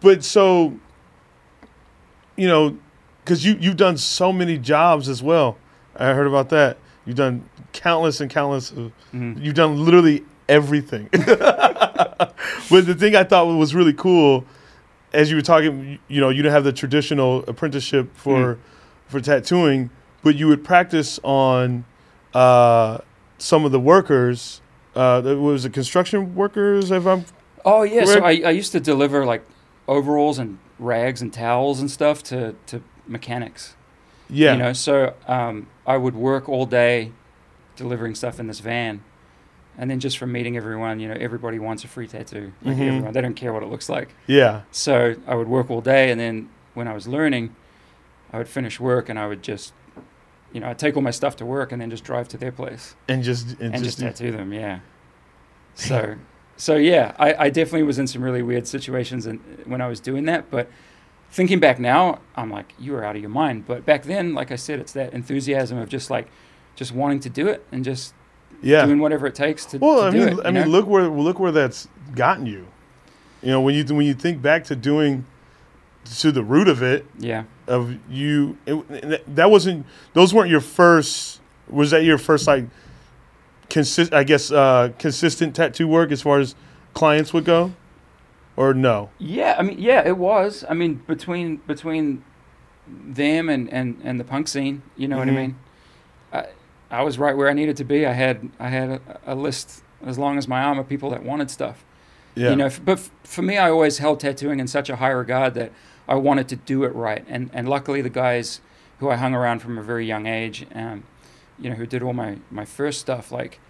but 0.00 0.24
so 0.24 0.72
you 2.36 2.48
know, 2.48 2.76
because 3.24 3.44
you 3.44 3.56
you've 3.60 3.76
done 3.76 3.96
so 3.96 4.32
many 4.32 4.58
jobs 4.58 5.08
as 5.08 5.22
well. 5.22 5.56
I 5.96 6.12
heard 6.14 6.26
about 6.26 6.48
that. 6.50 6.78
You've 7.06 7.16
done 7.16 7.44
countless 7.72 8.20
and 8.20 8.30
countless. 8.30 8.70
Of, 8.72 8.90
Mhm. 9.14 9.42
You've 9.42 9.54
done 9.54 9.84
literally 9.84 10.24
everything. 10.48 11.08
but 11.12 12.36
the 12.70 12.96
thing 12.98 13.16
I 13.16 13.24
thought 13.24 13.46
was 13.46 13.74
really 13.74 13.92
cool, 13.92 14.44
as 15.12 15.30
you 15.30 15.36
were 15.36 15.42
talking, 15.42 15.98
you 16.08 16.20
know, 16.20 16.28
you 16.28 16.42
didn't 16.42 16.54
have 16.54 16.64
the 16.64 16.72
traditional 16.72 17.44
apprenticeship 17.48 18.10
for 18.14 18.58
for 19.06 19.20
tattooing, 19.20 19.90
but 20.22 20.36
you 20.36 20.48
would 20.48 20.64
practice 20.64 21.20
on 21.22 21.84
uh, 22.32 22.98
some 23.38 23.64
of 23.64 23.72
the 23.72 23.80
workers. 23.80 24.60
Uh, 24.94 25.22
was 25.38 25.64
it 25.64 25.72
construction 25.72 26.34
workers? 26.34 26.90
If 26.90 27.06
I'm 27.06 27.24
Oh 27.64 27.82
yeah. 27.82 28.04
So 28.04 28.22
I, 28.22 28.42
I 28.44 28.50
used 28.50 28.72
to 28.72 28.80
deliver 28.80 29.24
like 29.24 29.44
overalls 29.88 30.38
and 30.38 30.58
rags 30.78 31.22
and 31.22 31.32
towels 31.32 31.80
and 31.80 31.90
stuff 31.90 32.22
to 32.24 32.54
to 32.66 32.82
mechanics. 33.06 33.74
yeah, 34.28 34.52
You 34.52 34.58
know, 34.58 34.72
so 34.72 35.14
um, 35.26 35.68
I 35.86 35.96
would 35.96 36.14
work 36.14 36.48
all 36.48 36.66
day 36.66 37.12
delivering 37.76 38.14
stuff 38.14 38.38
in 38.38 38.46
this 38.46 38.60
van. 38.60 39.02
And 39.76 39.90
then 39.90 39.98
just 40.00 40.18
from 40.18 40.30
meeting 40.32 40.56
everyone, 40.56 41.00
you 41.00 41.08
know, 41.08 41.16
everybody 41.18 41.58
wants 41.58 41.82
a 41.84 41.88
free 41.88 42.06
tattoo. 42.06 42.52
Like 42.62 42.76
Mhm. 42.76 42.88
everyone, 42.88 43.12
they 43.12 43.20
don't 43.20 43.34
care 43.34 43.52
what 43.52 43.62
it 43.62 43.68
looks 43.68 43.88
like. 43.88 44.10
yeah, 44.26 44.62
So 44.70 45.16
I 45.26 45.34
would 45.34 45.48
work 45.48 45.70
all 45.70 45.80
day, 45.80 46.10
and 46.12 46.20
then 46.20 46.48
when 46.74 46.86
I 46.86 46.94
was 46.94 47.08
learning, 47.08 47.54
I 48.32 48.38
would 48.38 48.48
finish 48.48 48.78
work 48.80 49.08
and 49.08 49.18
I 49.18 49.26
would 49.26 49.42
just, 49.42 49.72
you 50.52 50.60
know, 50.60 50.68
I'd 50.68 50.78
take 50.78 50.96
all 50.96 51.02
my 51.02 51.10
stuff 51.10 51.36
to 51.36 51.46
work 51.46 51.72
and 51.72 51.80
then 51.82 51.90
just 51.90 52.04
drive 52.04 52.28
to 52.28 52.36
their 52.36 52.52
place 52.52 52.94
and 53.08 53.22
just 53.22 53.50
and, 53.60 53.74
and, 53.74 53.84
just, 53.84 53.98
just, 53.98 54.18
tattoo 54.18 54.32
them. 54.32 54.52
Yeah. 54.52 54.80
So, 55.76 56.14
so 56.56 56.76
yeah, 56.76 57.14
I, 57.18 57.34
I 57.46 57.50
definitely 57.50 57.82
was 57.82 57.98
in 57.98 58.06
some 58.06 58.22
really 58.22 58.42
weird 58.42 58.68
situations 58.68 59.26
and 59.26 59.40
when 59.66 59.80
I 59.80 59.88
was 59.88 59.98
doing 59.98 60.24
that, 60.26 60.48
but 60.50 60.68
thinking 61.30 61.58
back 61.58 61.80
now, 61.80 62.20
I'm 62.36 62.48
like, 62.48 62.72
you 62.78 62.92
were 62.92 63.04
out 63.04 63.16
of 63.16 63.20
your 63.22 63.30
mind. 63.30 63.66
But 63.66 63.84
back 63.84 64.04
then, 64.04 64.34
like 64.34 64.52
I 64.52 64.56
said, 64.56 64.78
it's 64.78 64.92
that 64.92 65.12
enthusiasm 65.12 65.78
of 65.78 65.88
just 65.88 66.10
like, 66.10 66.28
just 66.76 66.92
wanting 66.92 67.18
to 67.20 67.28
do 67.28 67.48
it 67.48 67.66
and 67.72 67.84
just 67.84 68.14
yeah. 68.62 68.84
doing 68.86 68.98
whatever 68.98 69.26
it 69.26 69.34
takes 69.34 69.64
to, 69.66 69.78
Well, 69.78 70.00
to 70.00 70.06
I 70.06 70.10
do 70.10 70.18
mean, 70.18 70.28
it. 70.40 70.46
I 70.46 70.50
mean, 70.50 70.64
know? 70.64 70.68
look 70.70 70.86
where 70.86 71.08
look 71.08 71.38
where 71.38 71.52
that's 71.52 71.88
gotten 72.14 72.46
you. 72.46 72.66
You 73.42 73.50
know, 73.50 73.60
when 73.60 73.74
you 73.74 73.84
when 73.94 74.06
you 74.06 74.14
think 74.14 74.40
back 74.42 74.64
to 74.64 74.76
doing 74.76 75.24
to 76.20 76.32
the 76.32 76.42
root 76.42 76.68
of 76.68 76.82
it, 76.82 77.06
yeah. 77.18 77.44
of 77.66 77.96
you, 78.10 78.58
it, 78.66 79.24
that 79.36 79.50
wasn't 79.50 79.86
those 80.12 80.32
weren't 80.34 80.50
your 80.50 80.60
first. 80.60 81.40
Was 81.68 81.90
that 81.92 82.04
your 82.04 82.18
first 82.18 82.46
like 82.46 82.66
consist? 83.70 84.12
I 84.12 84.24
guess 84.24 84.50
uh, 84.50 84.92
consistent 84.98 85.54
tattoo 85.56 85.88
work 85.88 86.10
as 86.12 86.22
far 86.22 86.38
as 86.40 86.54
clients 86.92 87.32
would 87.32 87.44
go, 87.44 87.72
or 88.56 88.74
no? 88.74 89.10
Yeah, 89.18 89.56
I 89.58 89.62
mean, 89.62 89.78
yeah, 89.78 90.06
it 90.06 90.16
was. 90.18 90.64
I 90.68 90.74
mean, 90.74 91.02
between 91.06 91.56
between 91.66 92.22
them 92.86 93.48
and 93.48 93.72
and 93.72 94.00
and 94.04 94.20
the 94.20 94.24
punk 94.24 94.48
scene, 94.48 94.82
you 94.96 95.08
know 95.08 95.16
what 95.18 95.28
I 95.28 95.32
Mhm. 95.32 95.36
mean. 95.36 95.56
I 96.90 97.02
was 97.02 97.18
right 97.18 97.36
where 97.36 97.48
I 97.48 97.52
needed 97.54 97.76
to 97.78 97.84
be. 97.84 98.06
I 98.06 98.12
had 98.12 98.50
I 98.58 98.68
had 98.68 98.90
a, 98.90 99.00
a 99.26 99.34
list 99.34 99.82
as 100.04 100.18
long 100.18 100.38
as 100.38 100.46
my 100.48 100.62
arm 100.62 100.78
of 100.78 100.88
people 100.88 101.10
that 101.10 101.22
wanted 101.22 101.50
stuff. 101.50 101.84
Yeah, 102.36 102.50
You 102.50 102.56
know, 102.56 102.66
f- 102.66 102.80
but 102.84 102.98
f- 102.98 103.10
for 103.22 103.42
me, 103.42 103.56
I 103.58 103.70
always 103.70 103.98
held 103.98 104.20
tattooing 104.20 104.58
in 104.60 104.66
such 104.66 104.90
a 104.90 104.96
high 104.96 105.10
regard 105.10 105.54
that 105.54 105.70
I 106.08 106.16
wanted 106.16 106.48
to 106.48 106.56
do 106.56 106.84
it 106.84 106.94
right. 106.94 107.24
And 107.28 107.50
and 107.52 107.68
luckily, 107.68 108.02
the 108.02 108.10
guys 108.10 108.60
who 108.98 109.08
I 109.10 109.16
hung 109.16 109.34
around 109.34 109.60
from 109.60 109.78
a 109.78 109.82
very 109.82 110.04
young 110.06 110.26
age, 110.26 110.66
um, 110.74 111.04
you 111.58 111.70
know, 111.70 111.76
who 111.76 111.86
did 111.86 112.02
all 112.02 112.12
my 112.12 112.38
my 112.50 112.64
first 112.64 113.00
stuff, 113.00 113.30
like 113.32 113.60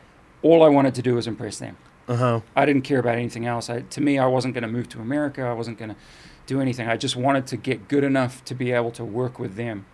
all 0.42 0.62
I 0.62 0.68
wanted 0.68 0.94
to 0.96 1.02
do 1.02 1.14
was 1.14 1.26
impress 1.26 1.58
them. 1.58 1.76
uh 2.08 2.16
huh, 2.16 2.40
I 2.56 2.66
didn't 2.66 2.82
care 2.82 2.98
about 2.98 3.14
anything 3.14 3.46
else. 3.46 3.70
I, 3.70 3.80
to 3.82 4.00
me, 4.00 4.18
I 4.18 4.26
wasn't 4.26 4.52
going 4.54 4.62
to 4.62 4.68
move 4.68 4.88
to 4.90 5.00
America. 5.00 5.42
I 5.42 5.52
wasn't 5.54 5.78
going 5.78 5.90
to 5.90 5.96
do 6.46 6.60
anything. 6.60 6.86
I 6.88 6.96
just 6.98 7.16
wanted 7.16 7.46
to 7.46 7.56
get 7.56 7.88
good 7.88 8.04
enough 8.04 8.44
to 8.46 8.54
be 8.54 8.72
able 8.72 8.90
to 8.92 9.04
work 9.04 9.38
with 9.38 9.54
them. 9.56 9.86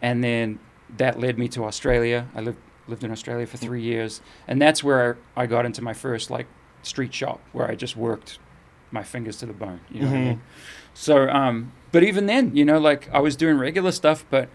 And 0.00 0.24
then 0.24 0.58
that 0.96 1.18
led 1.18 1.38
me 1.38 1.48
to 1.48 1.64
Australia. 1.64 2.26
I 2.34 2.40
lived 2.40 2.58
lived 2.88 3.04
in 3.04 3.12
Australia 3.12 3.46
for 3.46 3.56
three 3.58 3.80
years, 3.82 4.20
and 4.48 4.60
that's 4.60 4.82
where 4.82 5.16
I 5.36 5.46
got 5.46 5.64
into 5.64 5.82
my 5.82 5.92
first 5.94 6.30
like 6.30 6.46
street 6.82 7.14
shop, 7.14 7.40
where 7.52 7.70
I 7.70 7.74
just 7.76 7.96
worked 7.96 8.38
my 8.90 9.02
fingers 9.04 9.36
to 9.38 9.46
the 9.46 9.52
bone. 9.52 9.80
You 9.90 10.00
know 10.02 10.06
what 10.08 10.16
I 10.16 10.20
mean? 10.20 10.42
So, 10.94 11.28
um, 11.30 11.72
but 11.92 12.02
even 12.02 12.26
then, 12.26 12.54
you 12.56 12.64
know, 12.64 12.78
like 12.78 13.08
I 13.12 13.20
was 13.20 13.36
doing 13.36 13.56
regular 13.56 13.92
stuff, 13.92 14.24
but 14.30 14.48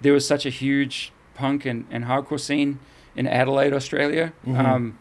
there 0.00 0.12
was 0.12 0.26
such 0.26 0.46
a 0.46 0.50
huge 0.50 1.12
punk 1.34 1.66
and, 1.66 1.86
and 1.90 2.04
hardcore 2.04 2.40
scene 2.40 2.78
in 3.16 3.26
Adelaide, 3.26 3.72
Australia, 3.74 4.32
Mhm. 4.46 4.58
um, 4.64 4.98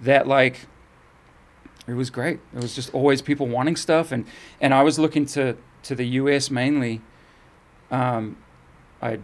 that 0.00 0.28
like 0.28 0.66
it 1.88 1.94
was 1.94 2.10
great. 2.10 2.38
It 2.54 2.60
was 2.62 2.74
just 2.74 2.92
always 2.94 3.22
people 3.22 3.46
wanting 3.48 3.74
stuff, 3.76 4.12
and 4.12 4.26
and 4.60 4.74
I 4.74 4.82
was 4.82 4.98
looking 4.98 5.24
to 5.26 5.56
to 5.84 5.94
the 5.94 6.06
U.S. 6.20 6.50
mainly. 6.50 7.00
Um, 7.90 8.36
I 9.00 9.18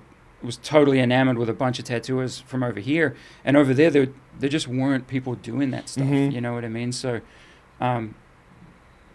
was 0.44 0.57
totally 0.59 1.00
enamored 1.00 1.38
with 1.38 1.48
a 1.48 1.54
bunch 1.54 1.78
of 1.78 1.85
tattooers 1.85 2.40
from 2.40 2.62
over 2.62 2.80
here, 2.80 3.16
and 3.44 3.57
over 3.57 3.72
there, 3.74 3.90
there 3.90 4.09
there 4.38 4.48
just 4.50 4.66
weren't 4.68 5.07
people 5.07 5.35
doing 5.37 5.70
that 5.70 5.88
stuff. 5.88 6.07
Mhm. 6.07 6.33
You 6.33 6.40
know 6.40 6.54
what 6.54 6.64
I 6.64 6.68
mean? 6.68 6.90
So, 6.92 7.20
um, 7.80 8.14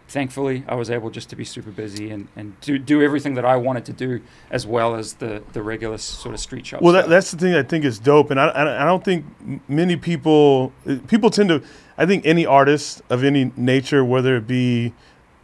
thankfully, 0.08 0.64
I 0.68 0.76
was 0.76 0.90
able 0.90 1.10
just 1.10 1.30
to 1.30 1.36
be 1.36 1.44
super 1.46 1.72
busy 1.72 2.10
and 2.10 2.28
and 2.36 2.60
do 2.62 2.78
do 2.80 3.02
everything 3.02 3.36
that 3.36 3.46
I 3.46 3.56
wanted 3.58 3.86
to 3.86 3.94
do, 3.94 4.22
as 4.50 4.66
well 4.66 4.96
as 4.96 5.14
the 5.16 5.44
the 5.54 5.62
regular 5.62 5.98
sort 5.98 6.34
of 6.34 6.40
street 6.40 6.66
shop. 6.66 6.82
Well, 6.82 6.94
that, 6.94 7.10
that's 7.10 7.32
the 7.32 7.38
thing 7.38 7.54
I 7.54 7.64
think 7.64 7.86
is 7.86 8.00
dope, 8.00 8.32
and 8.32 8.40
I, 8.40 8.48
I 8.48 8.84
I 8.84 8.86
don't 8.86 9.04
think 9.04 9.26
many 9.68 9.96
people 9.96 10.72
people 11.08 11.30
tend 11.30 11.50
to. 11.50 11.62
I 11.98 12.06
think 12.06 12.26
any 12.26 12.46
artist 12.46 13.02
of 13.10 13.24
any 13.24 13.52
nature, 13.58 14.06
whether 14.06 14.38
it 14.38 14.48
be 14.48 14.94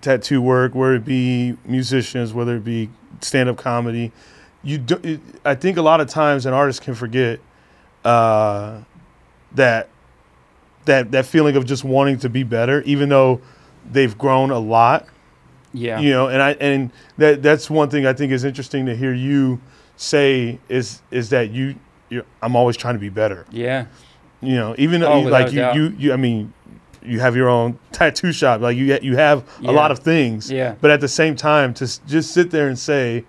tattoo 0.01 0.41
work, 0.41 0.73
whether 0.73 0.95
it 0.95 1.05
be 1.05 1.57
musicians, 1.65 2.33
whether 2.33 2.55
it 2.55 2.63
be 2.63 2.89
stand 3.21 3.49
up 3.49 3.57
comedy, 3.57 4.11
you 4.65 4.77
do. 4.79 4.99
It, 5.03 5.19
I 5.45 5.55
think 5.55 5.77
a 5.77 5.81
lot 5.81 6.01
of 6.01 6.09
times 6.09 6.45
an 6.45 6.53
artist 6.53 6.81
can 6.81 6.95
forget 6.95 7.39
uh, 8.03 8.79
that 9.53 9.89
that 10.85 11.11
that 11.11 11.25
feeling 11.25 11.55
of 11.55 11.65
just 11.65 11.83
wanting 11.83 12.19
to 12.19 12.29
be 12.29 12.43
better, 12.43 12.81
even 12.83 13.09
though 13.09 13.41
they've 13.91 14.17
grown 14.17 14.49
a 14.51 14.59
lot 14.59 15.05
yeah, 15.71 15.99
you 15.99 16.09
know 16.09 16.27
and 16.27 16.41
i 16.41 16.51
and 16.53 16.89
that 17.17 17.43
that's 17.43 17.69
one 17.69 17.87
thing 17.87 18.07
i 18.07 18.13
think 18.13 18.31
is 18.31 18.43
interesting 18.43 18.87
to 18.87 18.95
hear 18.95 19.13
you 19.13 19.61
say 19.95 20.57
is 20.69 21.03
is 21.11 21.29
that 21.29 21.51
you 21.51 21.75
you 22.09 22.23
i'm 22.41 22.55
always 22.55 22.75
trying 22.75 22.95
to 22.95 22.99
be 22.99 23.09
better 23.09 23.45
yeah, 23.51 23.85
you 24.41 24.55
know 24.55 24.73
even 24.79 25.01
though 25.01 25.11
Oh, 25.13 25.21
you, 25.21 25.29
like 25.29 25.51
you, 25.51 25.61
you 25.73 25.95
you 25.99 26.13
i 26.13 26.15
mean 26.15 26.51
you 27.03 27.19
have 27.19 27.35
your 27.35 27.47
own 27.47 27.77
tattoo 27.91 28.31
shop 28.31 28.61
like 28.61 28.75
you 28.75 28.97
you 29.03 29.17
have 29.17 29.47
Yeah. 29.59 29.69
a 29.69 29.73
lot 29.73 29.91
of 29.91 29.99
things 29.99 30.49
yeah. 30.51 30.73
but 30.81 30.89
at 30.89 30.99
the 30.99 31.07
same 31.09 31.35
time 31.35 31.75
to 31.75 32.05
just 32.07 32.31
sit 32.33 32.49
there 32.49 32.67
and 32.69 32.79
say 32.79 33.23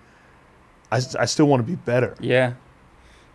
i, 0.91 0.97
I 1.19 1.25
still 1.25 1.45
want 1.47 1.65
to 1.65 1.67
be 1.69 1.75
better 1.75 2.15
Yeah. 2.19 2.53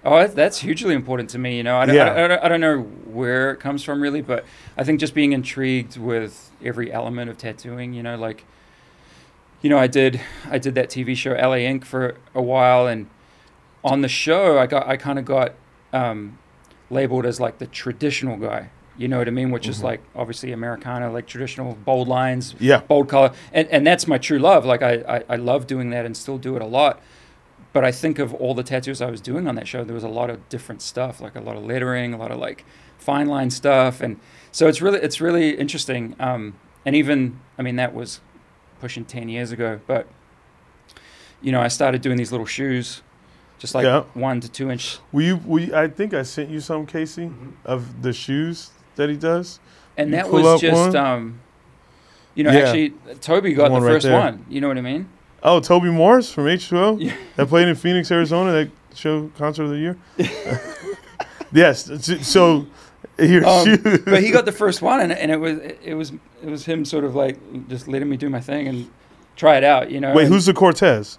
Oh, 0.04 0.26
that's 0.26 0.58
hugely 0.58 0.94
important 0.96 1.30
to 1.30 1.38
me. 1.38 1.56
You 1.56 1.62
know, 1.62 1.76
I 1.76 1.86
don't, 1.86 1.94
Yeah. 1.94 2.12
I, 2.12 2.26
don't, 2.26 2.42
I 2.44 2.48
don't 2.48 2.60
know 2.60 2.80
where 2.80 3.52
it 3.52 3.60
comes 3.60 3.84
from 3.84 4.00
really, 4.00 4.20
but 4.20 4.44
I 4.76 4.82
think 4.82 4.98
just 4.98 5.14
being 5.14 5.32
intrigued 5.32 5.96
with 5.96 6.50
every 6.64 6.92
element 6.92 7.30
of 7.30 7.38
tattooing. 7.38 7.92
You 7.92 8.02
know, 8.02 8.16
like, 8.16 8.44
you 9.60 9.70
know, 9.70 9.78
I 9.78 9.86
did 9.86 10.20
I 10.50 10.58
did 10.58 10.74
that 10.74 10.88
TV 10.88 11.16
show 11.16 11.34
LA 11.34 11.58
Ink 11.58 11.84
for 11.84 12.16
a 12.34 12.42
while, 12.42 12.88
and 12.88 13.06
on 13.84 14.00
the 14.00 14.08
show, 14.08 14.58
I 14.58 14.66
got 14.66 14.88
I 14.88 14.96
kind 14.96 15.20
of 15.20 15.24
got 15.24 15.54
um, 15.92 16.36
labeled 16.90 17.24
as 17.24 17.38
like 17.38 17.58
the 17.58 17.68
traditional 17.68 18.36
guy. 18.36 18.70
You 18.98 19.06
know 19.06 19.18
what 19.18 19.28
I 19.28 19.30
mean? 19.30 19.52
Which 19.52 19.68
is 19.68 19.78
Mhm. 19.78 19.84
like 19.84 20.00
obviously 20.16 20.50
Americana, 20.50 21.12
like 21.12 21.28
traditional 21.28 21.76
bold 21.84 22.08
lines, 22.08 22.56
yeah 22.58 22.80
bold 22.80 23.08
color 23.08 23.30
and 23.52 23.68
and 23.68 23.86
that's 23.86 24.08
my 24.08 24.18
true 24.18 24.40
love 24.40 24.64
like 24.66 24.82
I, 24.82 24.94
I 25.16 25.24
i 25.28 25.36
love 25.36 25.68
doing 25.68 25.90
that 25.90 26.04
and 26.04 26.16
still 26.16 26.38
do 26.38 26.56
it 26.56 26.62
a 26.62 26.66
lot 26.66 27.00
but 27.72 27.84
i 27.84 27.92
think 27.92 28.18
of 28.18 28.34
all 28.34 28.54
the 28.54 28.62
tattoos 28.62 29.00
i 29.00 29.10
was 29.10 29.20
doing 29.20 29.46
on 29.48 29.54
that 29.54 29.66
show 29.68 29.84
there 29.84 29.94
was 29.94 30.04
a 30.04 30.08
lot 30.08 30.30
of 30.30 30.48
different 30.48 30.82
stuff 30.82 31.20
like 31.20 31.34
a 31.36 31.40
lot 31.40 31.56
of 31.56 31.64
lettering 31.64 32.12
a 32.14 32.16
lot 32.18 32.30
of 32.30 32.38
like 32.38 32.64
fine 32.98 33.26
line 33.26 33.50
stuff 33.50 34.00
and 34.00 34.18
so 34.50 34.68
it's 34.68 34.80
really 34.82 34.98
it's 35.00 35.20
really 35.20 35.50
interesting 35.56 36.14
um 36.20 36.54
and 36.86 36.94
even 36.96 37.38
i 37.58 37.62
mean 37.62 37.76
that 37.76 37.94
was 37.94 38.20
pushing 38.80 39.04
10 39.04 39.28
years 39.28 39.52
ago 39.52 39.80
but 39.86 40.06
you 41.40 41.50
know 41.52 41.60
i 41.60 41.68
started 41.68 42.00
doing 42.02 42.16
these 42.16 42.30
little 42.30 42.46
shoes 42.46 43.02
just 43.58 43.74
like 43.74 43.84
Yeah. 43.84 44.02
one 44.14 44.40
to 44.40 44.48
two 44.48 44.70
inch 44.70 44.98
will 45.12 45.22
you 45.60 45.74
i 45.74 45.88
think 45.88 46.14
i 46.14 46.22
sent 46.22 46.50
you 46.50 46.60
some 46.60 46.86
casey 46.86 47.30
of 47.64 48.02
the 48.02 48.12
shoes 48.12 48.70
that 48.96 49.08
he 49.08 49.16
does 49.16 49.60
and 49.96 50.10
You 50.10 50.16
that 50.16 50.30
was 50.30 50.60
just 50.60 50.94
um 50.96 51.40
you 52.34 52.44
know 52.44 52.50
Yeah. 52.52 52.58
actually 52.60 52.90
toby 53.20 53.54
got 53.54 53.68
the 53.72 53.80
right 53.80 53.92
first 53.94 54.06
there. 54.06 54.18
one 54.18 54.44
you 54.48 54.60
know 54.60 54.68
what 54.68 54.78
i 54.78 54.80
mean 54.80 55.08
oh 55.42 55.60
toby 55.60 55.90
morris 55.90 56.32
from 56.32 56.44
h2o 56.44 57.00
Yeah. 57.00 57.16
that 57.36 57.46
played 57.48 57.68
in 57.68 57.74
phoenix 57.74 58.10
arizona 58.10 58.52
that 58.52 58.70
show 58.94 59.30
concert 59.38 59.64
of 59.64 59.70
the 59.70 59.78
year 59.78 59.96
yes 61.52 61.90
so 62.26 62.66
your 63.18 63.44
Um, 63.46 63.78
but 64.04 64.22
he 64.22 64.30
got 64.30 64.46
the 64.46 64.52
first 64.62 64.80
one, 64.80 65.00
and, 65.00 65.12
and 65.12 65.30
it 65.30 65.36
was 65.36 65.58
it 65.58 65.94
was 65.94 66.12
it 66.42 66.48
was 66.48 66.64
him 66.64 66.84
sort 66.84 67.04
of 67.04 67.14
like 67.14 67.36
just 67.68 67.86
letting 67.86 68.08
me 68.08 68.16
do 68.16 68.30
my 68.30 68.40
thing 68.40 68.66
and 68.66 68.90
try 69.36 69.56
it 69.56 69.64
out, 69.64 69.90
you 69.90 70.00
know. 70.00 70.14
wait 70.14 70.24
and, 70.24 70.32
who's 70.32 70.46
the 70.46 70.54
cortez 70.54 71.18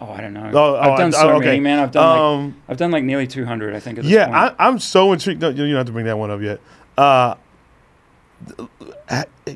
Oh, 0.00 0.10
I 0.12 0.20
don't 0.20 0.32
know. 0.32 0.50
Oh, 0.54 0.76
oh, 0.76 0.78
I've 0.78 0.98
done 0.98 1.10
so 1.10 1.28
oh, 1.30 1.36
okay. 1.36 1.46
many, 1.46 1.60
man. 1.60 1.80
I've 1.80 1.90
done 1.90 2.08
like 2.08 2.20
Um, 2.20 2.62
I've 2.68 2.76
done 2.76 2.90
like 2.92 3.02
nearly 3.02 3.26
200, 3.26 3.74
I 3.74 3.80
think. 3.80 3.98
At 3.98 4.04
yeah, 4.04 4.26
point. 4.26 4.36
I, 4.36 4.66
I'm 4.68 4.78
so 4.78 5.12
intrigued. 5.12 5.40
No, 5.40 5.48
you 5.48 5.66
don't 5.66 5.74
have 5.74 5.86
to 5.86 5.92
bring 5.92 6.06
that 6.06 6.16
one 6.16 6.30
up 6.30 6.40
yet. 6.40 6.60
Uh, 6.96 7.34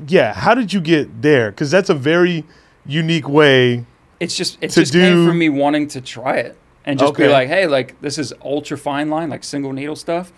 yeah, 0.07 0.33
how 0.33 0.53
did 0.53 0.73
you 0.73 0.81
get 0.81 1.21
there? 1.21 1.49
Because 1.51 1.71
that's 1.71 1.89
a 1.89 1.93
very 1.93 2.43
unique 2.85 3.27
way. 3.27 3.85
it's 4.19 4.35
just 4.35 4.57
it 4.61 4.71
just 4.71 4.93
came 4.93 5.25
from 5.27 5.37
me 5.37 5.49
wanting 5.49 5.87
to 5.89 6.01
try 6.01 6.37
it 6.37 6.57
and 6.85 6.99
just 6.99 7.15
be 7.15 7.27
like, 7.27 7.47
hey, 7.47 7.67
like 7.67 7.99
this 8.01 8.17
is 8.17 8.33
ultra 8.43 8.77
fine 8.77 9.09
line, 9.09 9.29
like 9.29 9.43
single 9.43 9.73
needle 9.73 9.95
stuff. 9.95 10.31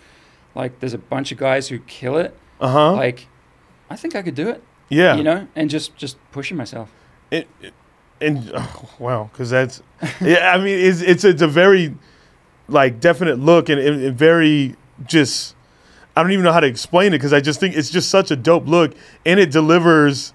Like 0.54 0.78
there's 0.80 0.94
a 0.94 0.98
bunch 0.98 1.32
of 1.32 1.38
guys 1.38 1.68
who 1.68 1.78
kill 1.80 2.16
it. 2.16 2.36
Uh 2.60 2.68
huh. 2.70 2.92
Like 2.94 3.26
I 3.90 3.96
think 3.96 4.14
I 4.16 4.22
could 4.22 4.34
do 4.34 4.48
it. 4.48 4.62
yeah. 4.88 5.16
You 5.16 5.22
know, 5.22 5.46
and 5.56 5.68
just 5.70 5.96
just 5.96 6.16
pushing 6.32 6.56
myself. 6.56 6.90
it, 7.30 7.48
it- 7.60 7.74
and 8.18 8.50
oh, 8.54 8.88
wow, 8.98 9.28
because 9.30 9.50
that's 9.50 9.82
yeah. 10.22 10.52
I 10.54 10.56
mean, 10.58 10.78
it's 10.78 11.02
it's 11.02 11.22
it's 11.22 11.42
a 11.42 11.46
very 11.46 11.94
like 12.66 12.98
definite 12.98 13.38
look 13.38 13.68
and, 13.68 13.78
and, 13.78 14.02
and 14.02 14.16
very 14.16 14.74
just. 15.06 15.54
I 16.16 16.22
don't 16.22 16.32
even 16.32 16.42
know 16.46 16.52
how 16.52 16.60
to 16.60 16.66
explain 16.66 17.08
it 17.08 17.18
because 17.18 17.34
I 17.34 17.40
just 17.40 17.60
think 17.60 17.76
it's 17.76 17.90
just 17.90 18.08
such 18.08 18.30
a 18.30 18.36
dope 18.36 18.66
look 18.66 18.94
and 19.26 19.38
it 19.38 19.50
delivers 19.50 20.32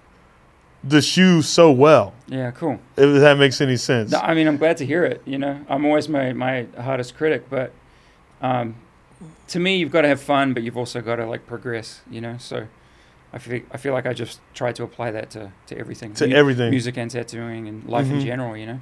the 0.84 1.02
shoe 1.02 1.42
so 1.42 1.72
well. 1.72 2.14
Yeah, 2.28 2.52
cool. 2.52 2.80
If 2.98 3.20
that 3.22 3.38
makes 3.38 3.62
any 3.62 3.78
sense. 3.78 4.12
No, 4.12 4.20
I 4.20 4.34
mean, 4.34 4.48
I'm 4.48 4.58
glad 4.58 4.78
to 4.78 4.86
hear 4.86 5.04
it. 5.06 5.22
You 5.26 5.38
know, 5.38 5.60
I'm 5.70 5.86
always 5.86 6.10
my 6.10 6.34
my 6.34 6.66
hardest 6.80 7.16
critic, 7.16 7.46
but 7.50 7.72
um, 8.42 8.76
to 9.50 9.60
me, 9.60 9.78
you've 9.78 9.92
got 9.92 10.02
to 10.02 10.08
have 10.08 10.22
fun, 10.22 10.54
but 10.54 10.64
you've 10.64 10.78
also 10.78 11.02
got 11.02 11.18
to 11.18 11.26
like 11.26 11.46
progress. 11.46 12.02
You 12.10 12.22
know, 12.22 12.36
so 12.40 12.68
I 13.34 13.38
feel 13.38 13.62
I 13.72 13.78
feel 13.78 13.94
like 13.94 14.06
I 14.06 14.14
just 14.14 14.40
try 14.54 14.72
to 14.72 14.84
apply 14.84 15.12
that 15.12 15.30
to 15.32 15.52
to 15.68 15.78
everything, 15.78 16.14
to 16.16 16.30
everything. 16.32 16.70
music 16.72 16.98
and 16.98 17.12
tattooing 17.12 17.68
and 17.68 17.88
life 17.88 18.08
in 18.10 18.20
Mhm. 18.20 18.24
general. 18.26 18.58
You 18.58 18.66
know. 18.66 18.80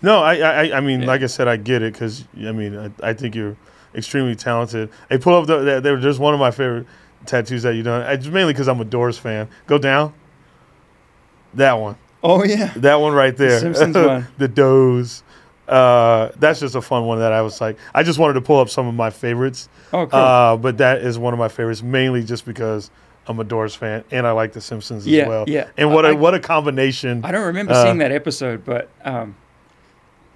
No, 0.00 0.20
I, 0.22 0.36
I, 0.36 0.76
I 0.76 0.80
mean, 0.80 1.00
Yeah. 1.02 1.08
like 1.08 1.22
I 1.22 1.26
said, 1.26 1.48
I 1.48 1.56
get 1.56 1.82
it 1.82 1.92
because 1.92 2.24
I 2.38 2.52
mean, 2.52 2.76
I, 2.76 3.10
I 3.10 3.12
think 3.14 3.34
you're 3.34 3.56
extremely 3.94 4.36
talented. 4.36 4.90
Hey, 5.08 5.18
pull 5.18 5.34
up 5.34 5.46
the, 5.48 5.58
the, 5.58 5.80
there- 5.80 5.96
there's 6.00 6.20
one 6.20 6.34
of 6.34 6.40
my 6.40 6.52
favorite 6.52 6.86
tattoos 7.26 7.64
that 7.64 7.74
you've 7.74 7.84
done. 7.84 8.02
It's 8.12 8.26
mainly 8.28 8.52
because 8.52 8.68
I'm 8.68 8.80
a 8.80 8.84
Doors 8.84 9.18
fan. 9.18 9.48
Go 9.66 9.76
down. 9.78 10.12
That 11.58 11.74
one, 11.74 11.96
Oh 12.22 12.42
yeah. 12.44 12.72
that 12.76 12.96
one 12.96 13.12
right 13.12 13.36
there. 13.36 13.60
Simpsons 13.60 13.94
one. 13.96 14.26
the 14.38 14.48
Does. 14.48 15.22
Uh, 15.68 16.30
that's 16.36 16.60
just 16.60 16.74
a 16.74 16.80
fun 16.80 17.04
one 17.04 17.18
that 17.18 17.32
I 17.32 17.42
was 17.42 17.60
like, 17.60 17.76
I 17.94 18.02
just 18.02 18.18
wanted 18.18 18.34
to 18.34 18.40
pull 18.40 18.58
up 18.58 18.70
some 18.70 18.86
of 18.88 18.94
my 18.94 19.10
favorites. 19.10 19.68
Oh 19.92 20.06
cool. 20.06 20.18
Uh, 20.18 20.56
but 20.56 20.78
that 20.78 21.02
is 21.02 21.18
one 21.18 21.34
of 21.34 21.38
my 21.38 21.48
favorites, 21.48 21.82
mainly 21.82 22.24
just 22.24 22.46
because 22.46 22.90
I'm 23.26 23.38
a 23.38 23.44
Doors 23.44 23.74
fan 23.74 24.02
and 24.10 24.26
I 24.26 24.30
like 24.30 24.54
The 24.54 24.60
Simpsons 24.62 25.06
yeah, 25.06 25.22
as 25.24 25.28
well. 25.28 25.44
yeah. 25.46 25.68
And 25.76 25.92
what 25.92 26.06
I, 26.06 26.10
a 26.10 26.16
what 26.16 26.32
a 26.34 26.40
combination. 26.40 27.22
I 27.24 27.32
don't 27.32 27.44
remember 27.44 27.74
uh, 27.74 27.84
seeing 27.84 27.98
that 27.98 28.12
episode, 28.12 28.64
but 28.64 28.88
um, 29.04 29.36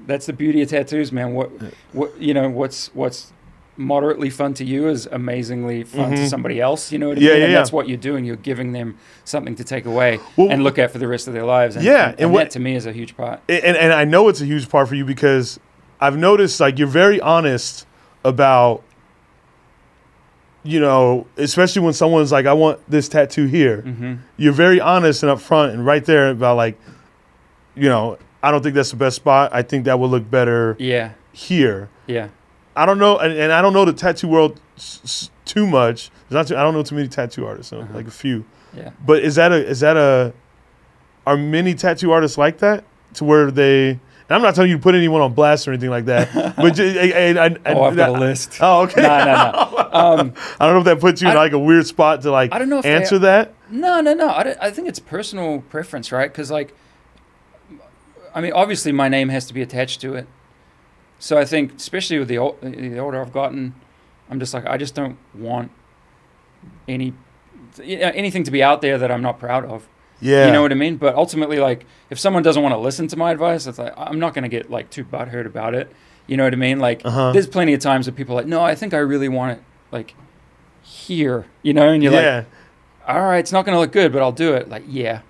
that's 0.00 0.26
the 0.26 0.34
beauty 0.34 0.60
of 0.60 0.68
tattoos, 0.68 1.12
man. 1.12 1.32
What 1.32 1.50
what 1.92 2.20
you 2.20 2.34
know, 2.34 2.50
what's 2.50 2.94
what's 2.94 3.32
moderately 3.76 4.28
fun 4.30 4.52
to 4.54 4.64
you 4.64 4.88
is 4.88 5.06
amazingly 5.10 5.82
fun 5.82 6.10
to 6.10 6.16
Mhm. 6.22 6.28
somebody 6.28 6.60
else. 6.60 6.92
You 6.92 6.98
know 6.98 7.08
what 7.08 7.18
I 7.18 7.20
Yeah, 7.22 7.28
mean? 7.30 7.38
yeah, 7.38 7.44
and 7.44 7.52
yeah. 7.52 7.58
that's 7.58 7.72
what 7.72 7.88
you're 7.88 7.96
doing. 7.96 8.24
You're 8.24 8.36
giving 8.36 8.72
them 8.72 8.96
something 9.24 9.54
to 9.56 9.64
take 9.64 9.86
away 9.86 10.20
Well, 10.36 10.50
and 10.50 10.62
look 10.62 10.78
at 10.78 10.90
for 10.90 10.98
the 10.98 11.08
rest 11.08 11.26
of 11.26 11.32
their 11.34 11.44
lives. 11.44 11.76
And, 11.76 11.84
Yeah, 11.84 11.92
and, 12.04 12.10
and 12.12 12.20
and 12.20 12.32
what- 12.32 12.40
that 12.44 12.50
to 12.52 12.60
me 12.60 12.76
is 12.76 12.84
a 12.86 12.92
huge 12.92 13.16
part. 13.16 13.40
and, 13.48 13.76
and 13.76 13.92
I 13.92 14.04
know 14.04 14.28
it's 14.28 14.40
a 14.42 14.44
huge 14.44 14.68
part 14.68 14.88
for 14.88 14.94
you 14.94 15.04
because 15.06 15.58
I've 16.00 16.16
noticed 16.18 16.60
like 16.60 16.78
you're 16.78 16.86
very 16.88 17.20
honest 17.20 17.86
about 18.24 18.82
you 20.64 20.78
know, 20.78 21.26
especially 21.38 21.82
when 21.82 21.92
someone's 21.92 22.30
like, 22.30 22.46
I 22.46 22.52
want 22.52 22.78
this 22.88 23.08
tattoo 23.08 23.46
here. 23.46 23.80
hmm 23.80 24.14
You're 24.36 24.52
very 24.52 24.80
honest 24.80 25.24
and 25.24 25.32
upfront 25.36 25.72
and 25.72 25.84
right 25.84 26.04
there 26.04 26.28
about 26.30 26.56
like, 26.56 26.78
you 27.74 27.88
know, 27.88 28.16
I 28.44 28.52
don't 28.52 28.62
think 28.62 28.76
that's 28.76 28.90
the 28.92 28.96
best 28.96 29.16
spot. 29.16 29.50
I 29.52 29.62
think 29.62 29.86
that 29.86 29.98
would 29.98 30.10
look 30.12 30.30
better 30.30 30.76
Yeah, 30.78 31.10
here. 31.32 31.88
yeah. 32.06 32.28
I 32.76 32.86
don't 32.86 32.98
know, 32.98 33.18
and, 33.18 33.32
and 33.32 33.52
I 33.52 33.60
don't 33.62 33.72
know 33.72 33.84
the 33.84 33.92
tattoo 33.92 34.28
world 34.28 34.60
s- 34.76 35.00
s- 35.04 35.30
too 35.44 35.66
much. 35.66 36.10
There's 36.28 36.36
not 36.40 36.46
too, 36.48 36.56
I 36.56 36.62
don't 36.62 36.72
know 36.74 36.82
too 36.82 36.94
many 36.94 37.08
tattoo 37.08 37.44
artists, 37.46 37.70
so 37.70 37.80
Uh-huh. 37.80 37.94
like 37.94 38.06
a 38.06 38.10
few. 38.10 38.44
Yeah. 38.74 38.90
But 39.04 39.22
is 39.22 39.34
that 39.34 39.52
a 39.52 39.56
is 39.66 39.80
that 39.80 39.96
a 39.98 40.32
are 41.26 41.36
many 41.36 41.74
tattoo 41.74 42.10
artists 42.12 42.38
like 42.38 42.58
that 42.58 42.84
to 43.14 43.24
where 43.24 43.50
they? 43.50 43.90
And 43.90 44.36
I'm 44.36 44.40
not 44.42 44.54
telling 44.54 44.70
you 44.70 44.76
to 44.78 44.82
put 44.82 44.94
anyone 44.94 45.20
on 45.20 45.34
blast 45.34 45.68
or 45.68 45.72
anything 45.72 45.90
like 45.90 46.06
that. 46.06 46.56
but 46.56 46.74
ju- 46.74 46.96
I, 46.98 47.34
I, 47.38 47.44
I, 47.46 47.56
Oh, 47.74 47.82
I've 47.82 47.96
got 47.96 48.08
a 48.08 48.12
list. 48.12 48.56
Oh, 48.62 48.82
okay. 48.82 49.02
no, 49.02 49.18
no, 49.18 49.24
no. 49.26 49.88
Um, 49.92 50.32
I 50.58 50.64
don't 50.64 50.72
know 50.74 50.78
if 50.78 50.84
that 50.86 51.00
puts 51.00 51.20
you 51.20 51.28
in 51.28 51.34
like 51.34 51.52
a 51.52 51.58
weird 51.58 51.86
spot 51.86 52.22
to 52.22 52.30
like 52.30 52.54
I 52.54 52.58
don't 52.58 52.70
know 52.70 52.78
if 52.78 52.84
they- 52.84 52.94
answer 52.94 53.18
that. 53.18 53.52
No, 53.70 54.00
no, 54.00 54.14
no. 54.14 54.28
I, 54.28 54.56
I 54.60 54.70
think 54.70 54.88
it's 54.88 54.98
personal 54.98 55.60
preference, 55.68 56.10
right? 56.12 56.32
Because, 56.32 56.50
like, 56.50 56.72
I 58.34 58.40
mean, 58.40 58.52
obviously, 58.52 58.92
my 58.92 59.08
name 59.08 59.28
has 59.28 59.46
to 59.46 59.54
be 59.54 59.60
attached 59.62 60.00
to 60.02 60.14
it. 60.14 60.26
So 61.22 61.38
I 61.38 61.44
think, 61.44 61.76
especially 61.76 62.18
with 62.18 62.26
the, 62.26 62.38
ol- 62.38 62.58
the 62.60 62.98
older 62.98 63.20
I've 63.20 63.32
gotten, 63.32 63.76
I'm 64.28 64.40
just 64.40 64.52
like, 64.52 64.66
I 64.66 64.76
just 64.76 64.96
don't 64.96 65.16
want 65.34 65.70
any 66.88 67.12
anything 67.80 68.42
to 68.42 68.50
be 68.50 68.60
out 68.60 68.82
there 68.82 68.98
that 68.98 69.10
I'm 69.12 69.22
not 69.22 69.38
proud 69.38 69.64
of. 69.64 69.88
Yeah. 70.20 70.46
You 70.46 70.52
know 70.52 70.62
what 70.62 70.72
I 70.72 70.74
mean? 70.74 70.96
But 70.96 71.14
ultimately, 71.14 71.58
like, 71.60 71.86
if 72.10 72.18
someone 72.18 72.42
doesn't 72.42 72.60
want 72.60 72.72
to 72.74 72.78
listen 72.78 73.06
to 73.06 73.16
my 73.16 73.30
advice, 73.30 73.68
it's 73.68 73.78
like 73.78 73.94
I'm 73.96 74.18
not 74.18 74.34
going 74.34 74.42
to 74.42 74.48
get 74.48 74.68
like 74.68 74.90
too 74.90 75.04
butthurt 75.04 75.46
about 75.46 75.74
it. 75.76 75.92
You 76.26 76.36
know 76.36 76.42
what 76.42 76.52
I 76.52 76.56
mean? 76.56 76.80
Like, 76.80 77.02
Uh-huh. 77.04 77.30
there's 77.30 77.46
plenty 77.46 77.72
of 77.72 77.78
times 77.80 78.06
that 78.06 78.16
people 78.16 78.34
are 78.34 78.40
like, 78.42 78.46
no, 78.48 78.60
I 78.60 78.74
think 78.74 78.92
I 78.92 78.98
really 78.98 79.28
want 79.28 79.52
it 79.58 79.64
like 79.92 80.14
here. 80.82 81.46
You 81.62 81.72
know, 81.72 81.88
and 81.88 82.02
you're 82.02 82.12
like, 82.12 82.46
all 83.06 83.20
right, 83.22 83.38
it's 83.38 83.52
not 83.52 83.64
going 83.64 83.76
to 83.76 83.80
look 83.80 83.92
good, 83.92 84.12
but 84.12 84.22
I'll 84.22 84.32
do 84.32 84.54
it. 84.54 84.68
Like, 84.68 84.82
yeah, 84.88 85.20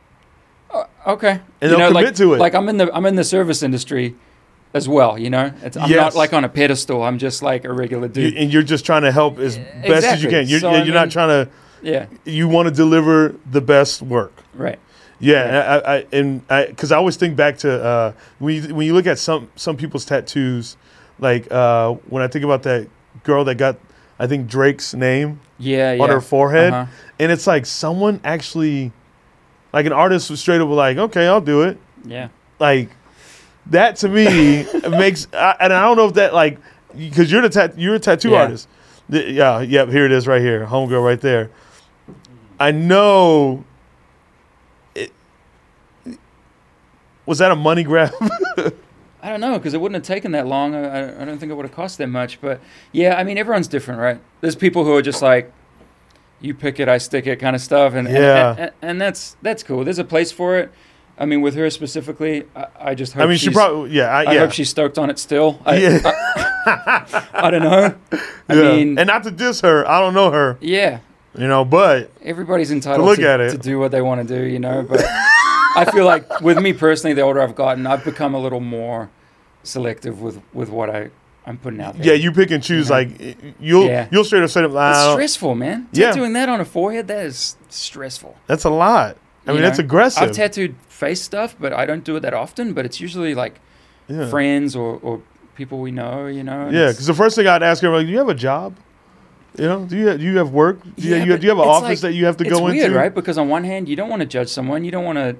Uh, 0.72 0.84
okay. 1.06 1.30
And 1.30 1.42
You 1.60 1.68
they'll 1.68 1.78
know, 1.78 1.88
commit 1.88 2.04
like, 2.06 2.14
to 2.16 2.32
it. 2.34 2.38
Like 2.38 2.54
I'm 2.54 2.68
in 2.70 2.78
the 2.78 2.94
I'm 2.96 3.04
in 3.04 3.16
the 3.16 3.24
service 3.24 3.62
industry 3.62 4.16
as 4.74 4.88
well. 4.88 5.18
You 5.18 5.30
know, 5.30 5.52
it's, 5.62 5.76
I'm 5.76 5.90
Yes. 5.90 5.96
not 5.98 6.14
like 6.14 6.32
on 6.32 6.44
a 6.44 6.48
pedestal. 6.48 7.02
I'm 7.02 7.18
just 7.18 7.42
like 7.42 7.64
a 7.64 7.72
regular 7.72 8.06
You- 8.08 8.12
dude. 8.30 8.34
and 8.36 8.52
you're 8.52 8.62
just 8.62 8.84
trying 8.86 9.02
to 9.02 9.12
help 9.12 9.38
as 9.38 9.58
best 9.86 10.06
as 10.06 10.22
you 10.22 10.28
can. 10.30 10.46
You're, 10.46 10.60
So, 10.60 10.70
you're 10.72 10.96
I 10.96 11.04
not 11.04 11.10
trying 11.10 11.28
to. 11.46 11.50
yeah, 11.82 12.06
You 12.24 12.48
want 12.48 12.68
to 12.68 12.74
deliver 12.74 13.34
the 13.50 13.60
best 13.60 14.02
work. 14.02 14.32
right. 14.54 14.78
Yeah, 15.24 15.80
I, 15.86 15.94
I 15.98 16.06
and 16.12 16.42
I 16.50 16.66
because 16.66 16.90
I 16.90 16.96
always 16.96 17.14
think 17.16 17.36
back 17.36 17.56
to 17.58 17.70
uh, 17.84 18.12
when 18.40 18.54
you 18.56 18.74
when 18.74 18.86
you 18.88 18.92
look 18.92 19.06
at 19.06 19.20
some 19.20 19.48
some 19.54 19.76
people's 19.76 20.04
tattoos, 20.04 20.76
like 21.20 21.46
uh, 21.52 21.92
when 22.08 22.24
I 22.24 22.26
think 22.26 22.44
about 22.44 22.64
that 22.64 22.88
girl 23.22 23.44
that 23.44 23.54
got 23.54 23.76
I 24.18 24.26
think 24.26 24.48
Drake's 24.48 24.94
name 24.94 25.38
Yeah, 25.58 25.92
yeah. 25.92 26.02
on 26.02 26.08
her 26.10 26.20
forehead, 26.20 26.72
Uh-huh. 26.72 26.90
and 27.20 27.30
it's 27.30 27.46
like 27.46 27.66
someone 27.66 28.18
actually, 28.24 28.90
like 29.72 29.86
an 29.86 29.92
artist 29.92 30.28
was 30.28 30.40
straight 30.40 30.60
up 30.60 30.68
like, 30.68 30.96
okay, 30.98 31.28
I'll 31.28 31.40
do 31.40 31.62
it. 31.62 31.78
Yeah. 32.04 32.28
Like 32.58 32.88
that 33.66 33.96
to 33.96 34.08
me 34.08 34.66
makes, 34.90 35.26
I, 35.32 35.56
and 35.60 35.72
I 35.72 35.82
don't 35.82 35.96
know 35.96 36.06
if 36.06 36.14
that 36.14 36.34
like 36.34 36.58
because 36.96 37.30
you're 37.32 37.42
the 37.42 37.48
tat, 37.48 37.78
you're 37.78 37.94
a 37.94 37.98
tattoo 38.00 38.30
Yeah. 38.30 38.42
artist. 38.42 38.68
The- 39.08 39.30
yeah, 39.30 39.60
yep. 39.60 39.88
Here 39.88 40.04
it 40.06 40.12
is, 40.12 40.26
right 40.26 40.40
here, 40.40 40.66
homegirl, 40.66 41.02
right 41.04 41.20
there. 41.20 41.50
I 42.60 42.70
know. 42.70 43.64
It, 44.94 45.12
was 47.26 47.38
that 47.38 47.50
a 47.50 47.56
money 47.56 47.82
grab? 47.84 48.12
I 49.24 49.28
don't 49.30 49.40
know 49.40 49.56
because 49.58 49.74
it 49.74 49.80
wouldn't 49.80 49.94
have 50.04 50.16
taken 50.16 50.32
that 50.32 50.46
long. 50.46 50.74
I, 50.74 51.22
I- 51.22 51.24
don't 51.24 51.38
think 51.38 51.50
it 51.50 51.54
would 51.54 51.64
have 51.66 51.74
cost 51.74 51.98
that 51.98 52.08
much. 52.08 52.40
But 52.40 52.60
yeah, 52.92 53.16
I 53.16 53.24
mean, 53.24 53.38
everyone's 53.38 53.68
different, 53.68 54.00
right? 54.00 54.20
There's 54.40 54.56
people 54.56 54.84
who 54.84 54.94
are 54.94 55.02
just 55.02 55.22
like, 55.22 55.52
you 56.40 56.54
pick 56.54 56.80
it, 56.80 56.88
I 56.88 56.98
stick 56.98 57.26
it, 57.28 57.36
kind 57.38 57.54
of 57.54 57.62
stuff, 57.62 57.94
and 57.94 58.08
and- 58.08 58.16
Yeah. 58.16 58.54
and, 58.58 58.72
and, 58.82 59.00
that's 59.00 59.36
that's 59.42 59.62
cool. 59.62 59.84
There's 59.84 60.00
a 60.00 60.04
place 60.04 60.32
for 60.32 60.58
it. 60.58 60.72
I 61.18 61.26
mean, 61.26 61.40
with 61.42 61.54
her 61.54 61.68
specifically, 61.70 62.44
I, 62.56 62.66
I 62.80 62.94
just 62.94 63.12
hope 63.12 63.22
I 63.22 63.26
mean, 63.26 63.36
she 63.36 63.46
she's- 63.46 63.54
probably, 63.54 63.90
yeah, 63.90 64.06
I, 64.06 64.24
I 64.34 64.38
hope 64.38 64.52
she's 64.52 64.70
stoked 64.70 64.98
on 64.98 65.10
it 65.10 65.18
still. 65.18 65.60
I, 65.64 65.76
Yeah. 65.76 66.00
I, 66.04 67.28
I 67.34 67.50
don't 67.50 67.62
know. 67.62 67.94
I 68.48 68.54
yeah. 68.54 68.62
mean, 68.72 68.98
and 68.98 69.06
not 69.06 69.22
to 69.24 69.30
diss 69.30 69.60
her, 69.60 69.88
I 69.88 70.00
don't 70.00 70.14
know 70.14 70.30
her, 70.30 70.56
yeah, 70.60 71.00
you 71.36 71.46
know, 71.48 71.64
but 71.64 72.10
everybody's 72.22 72.70
entitled 72.70 73.00
to 73.04 73.04
look 73.10 73.18
to, 73.18 73.28
at 73.28 73.40
it. 73.40 73.50
to 73.50 73.58
do 73.58 73.78
what 73.78 73.90
they 73.90 74.00
want 74.02 74.26
to 74.26 74.38
do, 74.38 74.44
you 74.44 74.58
know. 74.58 74.82
But 74.82 75.02
I 75.76 75.86
feel 75.92 76.04
like 76.04 76.40
with 76.40 76.58
me 76.58 76.72
personally, 76.72 77.14
the 77.14 77.22
older 77.22 77.40
I've 77.40 77.54
gotten, 77.54 77.86
I've 77.86 78.04
become 78.04 78.34
a 78.34 78.38
little 78.40 78.60
more 78.60 79.10
selective 79.64 80.20
with 80.20 80.40
with 80.52 80.68
what 80.68 80.90
I 80.90 81.10
I'm 81.46 81.56
putting 81.58 81.80
out 81.80 81.96
there. 81.96 82.06
yeah, 82.08 82.12
you 82.14 82.30
pick 82.32 82.50
and 82.50 82.62
choose. 82.62 82.88
Yeah. 82.90 82.96
Like 82.96 83.36
you'll 83.60 83.86
Yeah. 83.86 84.08
you'll 84.12 84.24
straight 84.24 84.42
up 84.44 84.50
say, 84.50 84.64
it's 84.64 84.72
"Wow, 84.74 85.12
stressful, 85.14 85.54
man. 85.54 85.88
Yeah. 85.92 86.12
doing 86.12 86.32
that 86.34 86.48
on 86.48 86.60
a 86.60 86.64
forehead, 86.64 87.08
that 87.08 87.26
is 87.26 87.56
stressful. 87.68 88.36
that's 88.46 88.64
a 88.64 88.70
lot." 88.70 89.16
I 89.46 89.52
mean, 89.52 89.62
that's 89.62 89.78
aggressive. 89.78 90.22
I've 90.22 90.32
tattooed 90.32 90.76
face 90.88 91.20
stuff, 91.20 91.56
but 91.58 91.72
I 91.72 91.84
don't 91.86 92.04
do 92.04 92.16
it 92.16 92.20
that 92.20 92.34
often. 92.34 92.72
But 92.74 92.84
it's 92.84 93.00
usually 93.00 93.34
like 93.34 93.58
yeah, 94.08 94.28
friends 94.30 94.76
or, 94.76 94.98
or 95.02 95.20
people 95.56 95.80
we 95.80 95.90
know, 95.90 96.26
you 96.26 96.42
know. 96.44 96.68
yeah. 96.70 96.88
Because 96.90 97.06
the 97.06 97.14
first 97.14 97.34
thing 97.36 97.46
I'd 97.46 97.62
ask 97.62 97.82
her, 97.82 97.90
like, 97.90 98.06
"Do 98.06 98.12
you 98.12 98.18
have 98.18 98.28
a 98.28 98.34
job? 98.34 98.76
You 99.58 99.66
know, 99.66 99.84
do 99.84 99.96
you 99.96 100.16
do 100.16 100.24
you 100.24 100.38
have 100.38 100.50
work? 100.50 100.82
Do 100.82 100.90
you, 100.96 101.16
Yeah, 101.16 101.24
you, 101.24 101.32
but 101.32 101.40
do 101.40 101.46
you 101.46 101.50
have 101.50 101.58
an 101.58 101.68
office 101.68 101.88
like- 102.02 102.12
that 102.12 102.12
you 102.14 102.24
have 102.26 102.36
to 102.38 102.44
go 102.44 102.62
weird, 102.62 102.86
into?" 102.86 102.96
right? 102.96 103.14
Because 103.14 103.36
on 103.36 103.48
one 103.48 103.64
hand, 103.64 103.88
you 103.88 103.96
don't 103.96 104.08
want 104.08 104.20
to 104.20 104.26
judge 104.26 104.48
someone. 104.48 104.84
You 104.84 104.90
don't 104.92 105.04
want 105.04 105.18
to. 105.18 105.36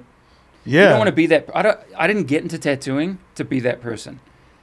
Yeah, 0.65 0.81
You 0.83 0.89
don't 0.89 0.97
want 0.99 1.07
to 1.09 1.15
be 1.15 1.25
that. 1.27 1.49
I 1.55 1.61
don't. 1.61 1.79
I 1.97 2.07
didn't 2.07 2.23
get 2.27 2.41
into 2.43 2.57
tattooing 2.57 3.17
to 3.35 3.43
be 3.43 3.59
that 3.61 3.81
person. 3.81 4.19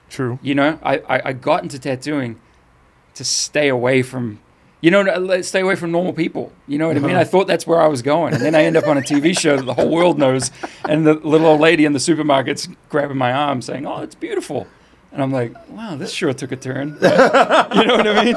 true. 0.09 0.39
You 0.43 0.55
know, 0.55 0.79
I, 0.83 0.99
I, 0.99 1.23
I 1.27 1.33
got 1.33 1.63
into 1.63 1.79
tattooing 1.79 2.39
to 3.15 3.25
stay 3.25 3.69
away 3.69 4.03
from 4.03 4.41
You 4.83 4.91
know, 4.91 5.43
stay 5.43 5.61
away 5.61 5.75
from 5.77 5.91
normal 5.93 6.13
people. 6.15 6.53
You 6.67 6.79
know 6.79 6.89
what 6.89 6.97
I 6.97 7.01
mean? 7.01 7.11
Uh-huh. 7.11 7.21
I 7.21 7.25
thought 7.25 7.47
that's 7.47 7.67
where 7.67 7.81
I 7.81 7.87
was 7.87 8.01
going, 8.01 8.33
and 8.33 8.43
then 8.43 8.55
I 8.55 8.65
end 8.65 8.77
up 8.77 8.87
on 8.87 8.97
a 8.97 9.03
TV 9.03 9.39
show 9.39 9.57
that 9.57 9.67
the 9.67 9.75
whole 9.75 9.91
world 9.91 10.19
knows, 10.19 10.51
and 10.89 11.07
the 11.07 11.15
little 11.15 11.47
old 11.49 11.61
lady 11.61 11.85
in 11.85 11.93
the 11.93 11.99
supermarket's 11.99 12.67
grabbing 12.89 13.19
my 13.19 13.33
arm, 13.33 13.61
saying, 13.61 13.87
"Oh, 13.87 14.01
it's 14.01 14.15
beautiful," 14.15 14.67
and 15.13 15.23
I'm 15.23 15.33
like, 15.33 15.53
"Wow, 15.69 15.97
this 15.97 16.13
sure 16.13 16.33
took 16.33 16.51
a 16.53 16.57
turn." 16.57 16.97
you 17.03 17.09
know 17.09 17.97
what 17.97 18.07
I 18.07 18.25
mean? 18.25 18.35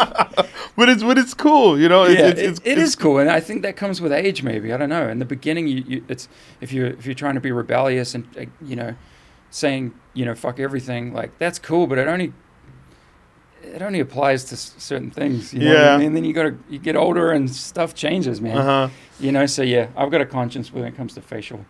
But 0.75 0.89
it's 0.89 1.01
but 1.03 1.17
it's 1.17 1.33
cool, 1.33 1.79
you 1.79 1.87
know. 1.87 2.03
It's, 2.03 2.19
yeah, 2.19 2.27
it's, 2.27 2.41
it's, 2.41 2.59
it 2.59 2.71
it's- 2.73 2.87
is 2.89 2.95
cool, 2.97 3.19
and 3.19 3.29
I 3.29 3.39
think 3.39 3.61
that 3.61 3.77
comes 3.77 4.01
with 4.01 4.11
age. 4.11 4.43
Maybe 4.43 4.73
I 4.73 4.77
don't 4.77 4.89
know. 4.89 5.07
In 5.07 5.19
the 5.19 5.25
beginning, 5.25 5.67
you, 5.67 5.83
you 5.87 6.05
it's 6.09 6.27
if 6.59 6.73
you 6.73 6.87
if 6.87 7.05
you're 7.05 7.15
trying 7.15 7.35
to 7.35 7.41
be 7.41 7.53
rebellious 7.53 8.15
and 8.15 8.25
uh, 8.37 8.45
you 8.61 8.75
know, 8.75 8.95
saying 9.49 9.93
you 10.13 10.25
know 10.25 10.35
fuck 10.35 10.59
everything, 10.59 11.13
like 11.13 11.37
that's 11.37 11.57
cool, 11.59 11.87
but 11.87 11.97
it 11.99 12.07
only 12.09 12.33
it 13.63 13.81
only 13.81 13.99
applies 13.99 14.43
to 14.45 14.53
s- 14.55 14.73
certain 14.77 15.09
things. 15.11 15.53
You 15.53 15.61
know 15.61 15.73
Yeah. 15.73 15.93
I 15.95 15.97
mean? 15.97 16.13
then 16.13 16.23
you 16.25 16.33
got 16.33 16.43
to 16.43 16.57
you 16.69 16.79
get 16.79 16.95
older 16.95 17.31
and 17.31 17.49
stuff 17.49 17.93
changes, 17.95 18.39
man. 18.41 18.57
Uh-huh. 18.57 18.89
You 19.19 19.31
know, 19.31 19.45
so 19.45 19.61
yeah, 19.63 19.87
I've 19.95 20.11
got 20.11 20.21
a 20.21 20.25
conscience 20.25 20.71
when 20.73 20.83
it 20.85 20.95
comes 20.95 21.13
to 21.15 21.21
facial 21.21 21.65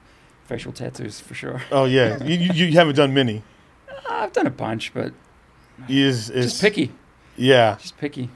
facial 0.45 0.71
tattoos 0.71 1.19
for 1.19 1.33
sure. 1.33 1.61
Oh 1.71 1.85
yeah, 1.85 2.21
you, 2.29 2.35
you 2.37 2.65
you 2.65 2.71
haven't 2.73 2.95
done 2.95 3.13
many. 3.13 3.43
I've 4.09 4.33
done 4.33 4.47
a 4.47 4.51
bunch, 4.51 4.93
but 4.93 5.13
Is 5.87 6.29
is 6.29 6.45
just 6.51 6.61
picky, 6.61 6.91
Yeah, 7.37 7.77
just 7.79 7.97
picky. 7.97 8.29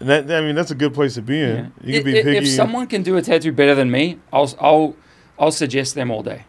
and 0.00 0.08
that 0.08 0.30
I 0.30 0.40
mean 0.40 0.54
that's 0.54 0.70
a 0.70 0.74
good 0.74 0.92
place 0.94 1.14
to 1.14 1.22
be 1.22 1.40
in. 1.40 1.56
Yeah. 1.56 1.66
You 1.82 1.92
can 1.94 2.04
be 2.04 2.12
picky. 2.22 2.36
If 2.36 2.48
someone 2.48 2.86
can 2.86 3.02
do 3.02 3.16
a 3.16 3.22
tattoo 3.22 3.52
better 3.52 3.74
than 3.74 3.90
me, 3.90 4.18
I'll 4.32 4.50
I'll 4.60 4.94
I'll 5.38 5.50
suggest 5.52 5.94
them 5.94 6.10
all 6.10 6.22
day. 6.22 6.44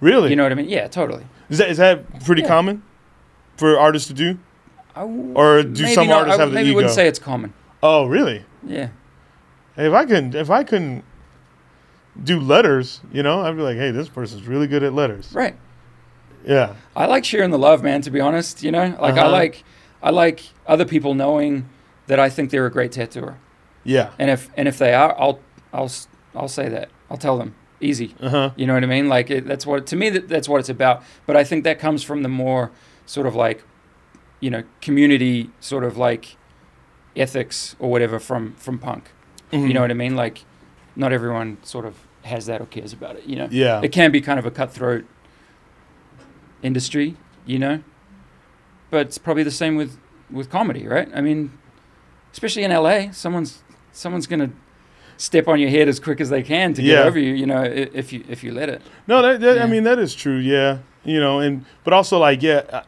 really, 0.00 0.30
You 0.30 0.36
know 0.36 0.42
what 0.42 0.52
I 0.52 0.56
mean? 0.56 0.68
Yeah, 0.68 0.88
totally. 0.88 1.24
is 1.48 1.58
that 1.58 1.70
is 1.70 1.76
that 1.78 2.24
pretty 2.24 2.42
Yeah. 2.42 2.48
common 2.48 2.82
for 3.56 3.78
artists 3.78 4.08
to 4.08 4.14
do? 4.14 4.38
I 4.96 5.00
w- 5.00 5.32
Or 5.34 5.62
do 5.62 5.82
maybe 5.82 5.94
some 5.94 6.08
not- 6.08 6.18
artists 6.20 6.38
I 6.38 6.42
have 6.42 6.50
the 6.50 6.54
maybe 6.54 6.68
ego? 6.70 6.76
wouldn't 6.76 6.94
say 6.94 7.06
it's 7.08 7.18
common. 7.18 7.52
Oh 7.82 8.06
really? 8.06 8.44
Yeah. 8.66 8.88
Hey, 9.76 9.86
if 9.88 9.92
I 9.92 10.04
couldn't 10.04 10.34
if 10.34 10.50
I 10.50 10.64
couldn't 10.64 11.04
do 12.22 12.38
letters, 12.40 13.00
you 13.12 13.22
know, 13.22 13.40
I'd 13.42 13.56
be 13.56 13.62
like, 13.62 13.76
hey, 13.76 13.90
this 13.90 14.08
person's 14.08 14.46
really 14.46 14.66
good 14.66 14.82
at 14.82 14.92
letters. 14.94 15.30
Right. 15.32 15.56
Yeah. 16.46 16.74
I 16.94 17.06
like 17.06 17.24
sharing 17.24 17.50
the 17.50 17.58
love, 17.58 17.82
man. 17.82 18.02
To 18.02 18.10
be 18.10 18.20
honest, 18.20 18.62
you 18.62 18.70
know, 18.70 18.96
like 19.00 19.14
I 19.14 19.22
Uh-huh. 19.22 19.30
like 19.30 19.64
I 20.02 20.10
like 20.10 20.42
other 20.66 20.84
people 20.84 21.14
knowing 21.14 21.68
that 22.06 22.20
I 22.20 22.28
think 22.28 22.50
they're 22.50 22.66
a 22.66 22.70
great 22.70 22.92
tattooer, 22.92 23.38
Yeah. 23.84 24.10
and 24.18 24.30
if 24.30 24.50
and 24.56 24.68
if 24.68 24.76
they 24.78 24.92
are, 24.94 25.14
I'll 25.18 25.40
I'll 25.72 25.90
I'll 26.36 26.48
say 26.48 26.68
that. 26.68 26.90
I'll 27.10 27.16
tell 27.16 27.38
them 27.38 27.54
easy. 27.80 28.14
Uh 28.20 28.28
huh. 28.28 28.50
You 28.56 28.66
know 28.66 28.74
what 28.74 28.84
I 28.84 28.86
mean? 28.86 29.08
Like 29.08 29.30
it, 29.30 29.46
that's 29.46 29.66
what 29.66 29.86
to 29.86 29.96
me 29.96 30.10
that, 30.10 30.28
that's 30.28 30.48
what 30.48 30.60
it's 30.60 30.68
about. 30.68 31.02
But 31.26 31.36
I 31.36 31.44
think 31.44 31.64
that 31.64 31.78
comes 31.78 32.02
from 32.02 32.22
the 32.22 32.28
more 32.28 32.70
sort 33.06 33.26
of 33.26 33.34
like, 33.34 33.64
you 34.44 34.50
know, 34.50 34.62
community 34.86 35.50
sort 35.60 35.84
of 35.84 35.96
like 35.96 36.36
ethics 37.16 37.76
or 37.78 37.88
whatever 37.90 38.18
from 38.18 38.52
from 38.64 38.78
punk. 38.78 39.04
Mm-hmm. 39.52 39.66
You 39.68 39.74
know 39.74 39.80
what 39.84 39.90
I 39.90 39.94
mean? 40.04 40.14
Like, 40.24 40.36
not 40.96 41.12
everyone 41.12 41.56
sort 41.62 41.86
of 41.86 41.94
has 42.22 42.46
that 42.46 42.60
or 42.60 42.66
cares 42.66 42.92
about 42.92 43.16
it. 43.16 43.24
You 43.30 43.36
know, 43.36 43.48
Yeah. 43.50 43.80
it 43.86 43.92
can 43.92 44.10
be 44.10 44.20
kind 44.20 44.38
of 44.38 44.46
a 44.46 44.50
cutthroat 44.50 45.04
industry. 46.62 47.16
You 47.46 47.58
know, 47.58 47.82
but 48.90 49.06
it's 49.08 49.18
probably 49.18 49.42
the 49.42 49.50
same 49.62 49.76
with 49.76 49.98
with 50.30 50.48
comedy, 50.50 50.86
right? 50.86 51.08
I 51.14 51.20
mean, 51.20 51.52
especially 52.32 52.64
in 52.64 52.70
LA, 52.70 53.10
someone's 53.12 53.62
someone's 53.92 54.26
gonna 54.26 54.50
step 55.18 55.46
on 55.46 55.60
your 55.60 55.70
head 55.70 55.88
as 55.88 56.00
quick 56.00 56.20
as 56.20 56.28
they 56.30 56.42
can 56.42 56.72
to 56.74 56.82
Yeah. 56.82 56.96
get 56.96 57.06
over 57.06 57.18
you. 57.18 57.34
You 57.34 57.46
know, 57.46 57.62
if 57.62 58.12
you 58.12 58.24
if 58.28 58.42
you 58.44 58.52
let 58.52 58.68
it. 58.68 58.80
No, 59.06 59.20
that, 59.22 59.40
that 59.40 59.62
I 59.62 59.66
mean 59.66 59.84
that 59.84 59.98
is 59.98 60.14
true. 60.14 60.38
Yeah, 60.38 60.78
you 61.04 61.20
know, 61.20 61.38
and 61.40 61.64
but 61.84 61.92
also 61.92 62.18
like 62.18 62.42
yeah, 62.42 62.82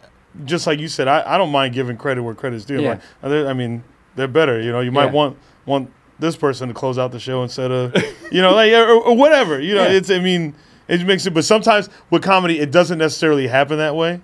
just 0.44 0.66
like 0.66 0.79
you 0.79 0.88
said, 0.88 1.09
I, 1.09 1.35
I 1.35 1.38
don't 1.38 1.51
mind 1.51 1.75
giving 1.75 1.96
credit 1.96 2.22
where 2.22 2.35
credit's 2.35 2.64
due. 2.64 2.81
Yeah. 2.83 3.01
Like, 3.22 3.46
I 3.46 3.53
mean, 3.53 3.83
they're 4.16 4.29
better. 4.29 4.61
You 4.61 4.72
know, 4.72 4.81
you 4.81 4.92
might 4.92 5.07
Yeah. 5.07 5.12
want 5.12 5.38
want 5.66 5.90
this 6.18 6.37
person 6.37 6.68
to 6.68 6.75
close 6.75 6.99
out 6.99 7.12
the 7.12 7.20
show 7.20 7.42
instead 7.42 7.70
of 7.70 7.94
you 8.33 8.40
know 8.42 8.55
like 8.55 8.72
or, 8.72 8.87
or 8.88 9.16
whatever. 9.16 9.61
You 9.61 9.75
know, 9.75 9.83
Yeah. 9.85 9.92
it's 9.96 10.11
I 10.11 10.18
mean 10.18 10.55
it 10.88 11.05
makes 11.07 11.27
it. 11.27 11.35
But 11.35 11.44
sometimes 11.44 11.88
with 12.11 12.22
comedy, 12.22 12.59
it 12.61 12.70
doesn't 12.70 12.99
necessarily 12.99 13.46
happen 13.49 13.79
that 13.79 13.94
way. 13.96 14.20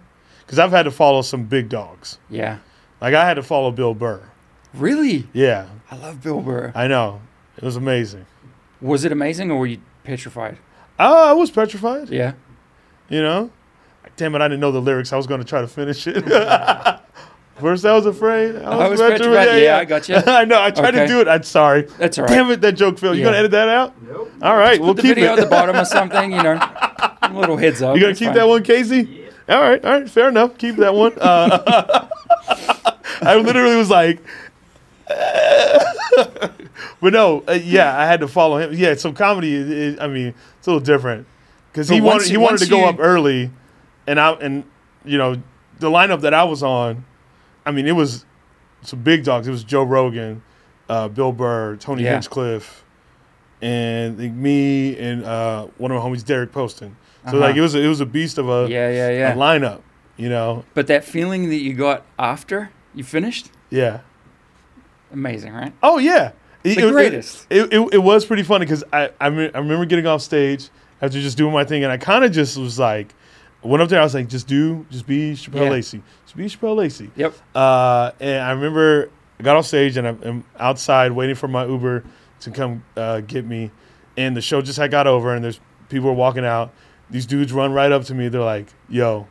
Because 0.46 0.58
I've 0.58 0.70
had 0.70 0.82
to 0.84 0.90
follow 0.90 1.22
some 1.22 1.44
big 1.44 1.68
dogs. 1.68 2.18
Yeah. 2.28 2.58
Like 3.00 3.14
I 3.14 3.24
had 3.24 3.34
to 3.34 3.42
follow 3.42 3.70
Bill 3.70 3.94
Burr. 3.94 4.20
Really? 4.74 5.26
Yeah, 5.32 5.66
I 5.90 5.96
love 5.96 6.22
Bill 6.22 6.40
Burr. 6.40 6.72
I 6.74 6.86
know. 6.88 7.20
It 7.56 7.62
was 7.62 7.76
amazing. 7.76 8.26
Was 8.80 9.04
it 9.04 9.12
amazing 9.12 9.50
or 9.50 9.58
were 9.58 9.66
you 9.66 9.78
petrified? 10.04 10.58
Oh, 10.98 11.30
I 11.30 11.32
was 11.32 11.50
petrified. 11.50 12.08
Yeah. 12.10 12.32
You 13.08 13.22
know? 13.22 13.50
Damn 14.22 14.36
it, 14.36 14.40
I 14.40 14.46
didn't 14.46 14.60
know 14.60 14.70
the 14.70 14.80
lyrics. 14.80 15.12
I 15.12 15.16
was 15.16 15.26
going 15.26 15.40
to 15.40 15.44
try 15.44 15.62
to 15.62 15.66
finish 15.66 16.06
it. 16.06 16.22
First, 17.58 17.84
I 17.84 17.92
was 17.92 18.06
afraid. 18.06 18.54
I 18.54 18.86
was 18.88 19.00
petrified. 19.00 19.60
Yeah, 19.60 19.78
I 19.78 19.84
got 19.84 20.08
you. 20.08 20.14
I 20.26 20.44
know. 20.44 20.62
I 20.62 20.70
tried 20.70 20.92
to 20.92 21.08
do 21.08 21.20
it. 21.20 21.26
I'm 21.26 21.42
sorry. 21.42 21.82
That's 21.98 22.18
all 22.18 22.24
right. 22.26 22.30
Damn 22.32 22.48
it, 22.52 22.60
that 22.60 22.74
joke 22.74 22.98
failed. 23.00 23.16
You 23.16 23.22
Yeah. 23.22 23.24
going 23.24 23.32
to 23.32 23.38
edit 23.40 23.50
that 23.50 23.68
out? 23.68 24.00
Nope. 24.00 24.30
All 24.42 24.56
right, 24.56 24.78
we'll 24.80 24.90
Put 24.94 24.98
the 24.98 25.02
keep 25.08 25.14
video 25.16 25.32
it. 25.32 25.38
at 25.40 25.42
the 25.42 25.50
bottom 25.50 25.74
or 25.74 25.84
something, 25.84 26.30
you 26.30 26.40
know. 26.40 26.52
A 27.22 27.32
little 27.32 27.56
heads 27.56 27.82
up. 27.82 27.96
You 27.96 28.00
gonna 28.02 28.14
keep 28.14 28.28
fine. 28.28 28.36
that 28.36 28.46
one, 28.46 28.62
Casey? 28.62 29.26
All 29.48 29.60
right, 29.60 29.84
all 29.84 29.90
right, 30.00 30.08
fair 30.08 30.28
enough. 30.28 30.56
Keep 30.56 30.76
that 30.76 30.94
one. 30.94 31.12
Uh, 31.20 32.08
I 33.22 33.36
literally 33.36 33.74
was 33.76 33.90
like, 33.90 34.20
but 37.00 37.12
no, 37.12 37.42
uh, 37.48 37.52
yeah, 37.52 37.98
I 37.98 38.06
had 38.06 38.20
to 38.20 38.28
follow 38.28 38.58
him. 38.58 38.72
Yeah, 38.74 38.94
so 38.94 39.12
comedy, 39.12 39.54
is, 39.54 39.68
is, 39.68 39.98
I 40.00 40.06
mean, 40.06 40.34
it's 40.58 40.66
a 40.68 40.70
little 40.70 40.84
different 40.84 41.26
because 41.72 41.88
he 41.88 42.00
But 42.00 42.06
once 42.06 42.22
wanted 42.22 42.30
he 42.30 42.36
wanted 42.36 42.58
to 42.60 42.68
go 42.70 42.78
you- 42.80 42.84
up 42.86 42.96
early, 42.98 43.50
and 44.06 44.18
I 44.20 44.32
and 44.32 44.64
you 45.04 45.18
know 45.18 45.36
the 45.78 45.90
lineup 45.90 46.20
that 46.22 46.34
I 46.34 46.44
was 46.44 46.62
on, 46.62 47.04
I 47.66 47.70
mean, 47.72 47.86
it 47.86 47.92
was 47.92 48.24
some 48.82 49.02
big 49.02 49.24
dogs. 49.24 49.46
It 49.48 49.50
was 49.50 49.64
Joe 49.64 49.82
Rogan, 49.82 50.42
uh, 50.88 51.08
Bill 51.08 51.32
Burr, 51.32 51.76
Tony 51.76 52.02
Yeah. 52.04 52.12
Hinchcliffe, 52.12 52.84
and 53.60 54.18
like, 54.18 54.32
me 54.32 54.96
and 54.98 55.24
uh, 55.24 55.66
one 55.78 55.90
of 55.90 56.02
my 56.02 56.08
homies, 56.08 56.24
Derek 56.24 56.52
Poston. 56.52 56.96
So 57.24 57.28
Uh-huh. 57.36 57.38
like 57.38 57.56
it 57.56 57.60
was 57.60 57.74
a, 57.74 57.80
it 57.80 57.86
was 57.88 58.00
a 58.00 58.06
beast 58.06 58.38
of 58.38 58.48
a, 58.48 58.66
Yeah, 58.68 58.90
yeah, 58.90 59.10
yeah. 59.10 59.34
lineup, 59.34 59.80
you 60.16 60.28
know. 60.28 60.64
But 60.74 60.88
that 60.88 61.04
feeling 61.04 61.48
that 61.50 61.56
you 61.56 61.72
got 61.74 62.04
after 62.18 62.70
you 62.94 63.04
finished, 63.04 63.50
Yeah. 63.70 64.00
amazing, 65.12 65.52
right? 65.52 65.72
Oh 65.82 65.98
yeah. 65.98 66.32
It, 66.64 66.76
The 66.76 66.88
it- 66.88 66.92
greatest. 66.92 67.46
It, 67.50 67.72
it, 67.72 67.94
it, 67.94 67.98
was 67.98 68.24
pretty 68.24 68.42
funny 68.44 68.64
because 68.66 68.84
I 68.92 69.10
I, 69.20 69.30
me- 69.30 69.50
I 69.54 69.58
remember 69.58 69.84
getting 69.84 70.06
off 70.06 70.22
stage 70.22 70.68
after 71.00 71.20
just 71.20 71.36
doing 71.36 71.52
my 71.52 71.64
thing, 71.64 71.82
and 71.84 71.92
I 71.92 71.96
kind 71.96 72.24
of 72.24 72.30
just 72.32 72.56
was 72.56 72.78
like, 72.78 73.12
went 73.62 73.82
up 73.82 73.88
there. 73.88 74.00
I 74.00 74.04
was 74.04 74.14
like, 74.14 74.28
just 74.28 74.46
do, 74.46 74.84
just 74.90 75.06
be 75.06 75.32
Chappelle 75.34 75.64
Yeah. 75.64 75.70
Lacey, 75.70 76.02
just 76.24 76.36
be 76.36 76.44
Chappelle 76.46 76.76
Lacey. 76.76 77.10
Yep. 77.16 77.34
Uh, 77.54 78.10
and 78.20 78.42
I 78.42 78.50
remember 78.52 79.10
I 79.38 79.42
got 79.42 79.56
off 79.56 79.66
stage 79.66 79.96
and 79.96 80.06
I'm, 80.08 80.20
I'm 80.22 80.44
outside 80.58 81.12
waiting 81.12 81.34
for 81.34 81.48
my 81.48 81.64
Uber 81.66 82.04
to 82.40 82.50
come 82.50 82.84
uh, 82.96 83.20
get 83.20 83.44
me, 83.46 83.70
and 84.16 84.36
the 84.36 84.40
show 84.42 84.62
just 84.62 84.78
had 84.78 84.90
got 84.90 85.06
over, 85.06 85.34
and 85.34 85.44
there's 85.44 85.60
people 85.88 86.08
were 86.08 86.14
walking 86.16 86.44
out. 86.44 86.72
These 87.10 87.26
dudes 87.26 87.52
run 87.52 87.72
right 87.72 87.92
up 87.92 88.04
to 88.04 88.14
me. 88.14 88.28
They're 88.28 88.40
like, 88.40 88.66
"Yo, 88.88 89.28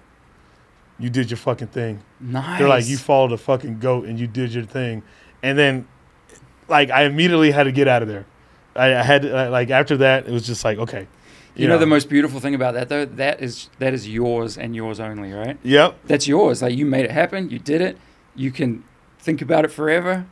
you 1.00 1.10
did 1.10 1.30
your 1.30 1.38
fucking 1.38 1.68
thing." 1.70 2.02
Nice. 2.22 2.60
They're 2.60 2.70
like, 2.70 2.88
you 2.88 2.98
followed 2.98 3.32
a 3.32 3.38
fucking 3.38 3.80
goat 3.80 4.06
and 4.06 4.20
you 4.20 4.28
did 4.28 4.54
your 4.54 4.64
thing. 4.64 5.02
And 5.42 5.58
then, 5.58 5.88
like, 6.68 6.92
I 6.92 7.06
immediately 7.06 7.50
had 7.50 7.64
to 7.64 7.72
get 7.72 7.88
out 7.88 8.04
of 8.04 8.08
there. 8.08 8.28
I, 8.76 8.94
I 8.96 9.02
had, 9.02 9.24
to, 9.24 9.50
like, 9.50 9.72
after 9.72 9.98
that, 9.98 10.28
it 10.28 10.32
was 10.32 10.46
just 10.46 10.64
like, 10.64 10.78
okay. 10.78 11.08
You 11.56 11.68
know 11.68 11.78
the 11.78 11.86
most 11.86 12.10
beautiful 12.10 12.40
thing 12.40 12.56
about 12.56 12.74
that 12.76 12.90
though, 12.90 13.06
that 13.06 13.42
is 13.42 13.70
that 13.80 13.94
is 13.94 14.08
yours 14.08 14.58
and 14.58 14.76
yours 14.76 15.00
only, 15.00 15.32
right? 15.34 15.58
Yep. 15.64 15.98
That's 16.06 16.28
yours. 16.28 16.62
Like 16.62 16.78
you 16.78 16.86
made 16.86 17.06
it 17.06 17.12
happen, 17.12 17.50
you 17.50 17.60
did 17.60 17.82
it. 17.82 17.98
You 18.36 18.52
can 18.52 18.84
think 19.20 19.42
about 19.42 19.66
it 19.66 19.72
forever, 19.72 20.26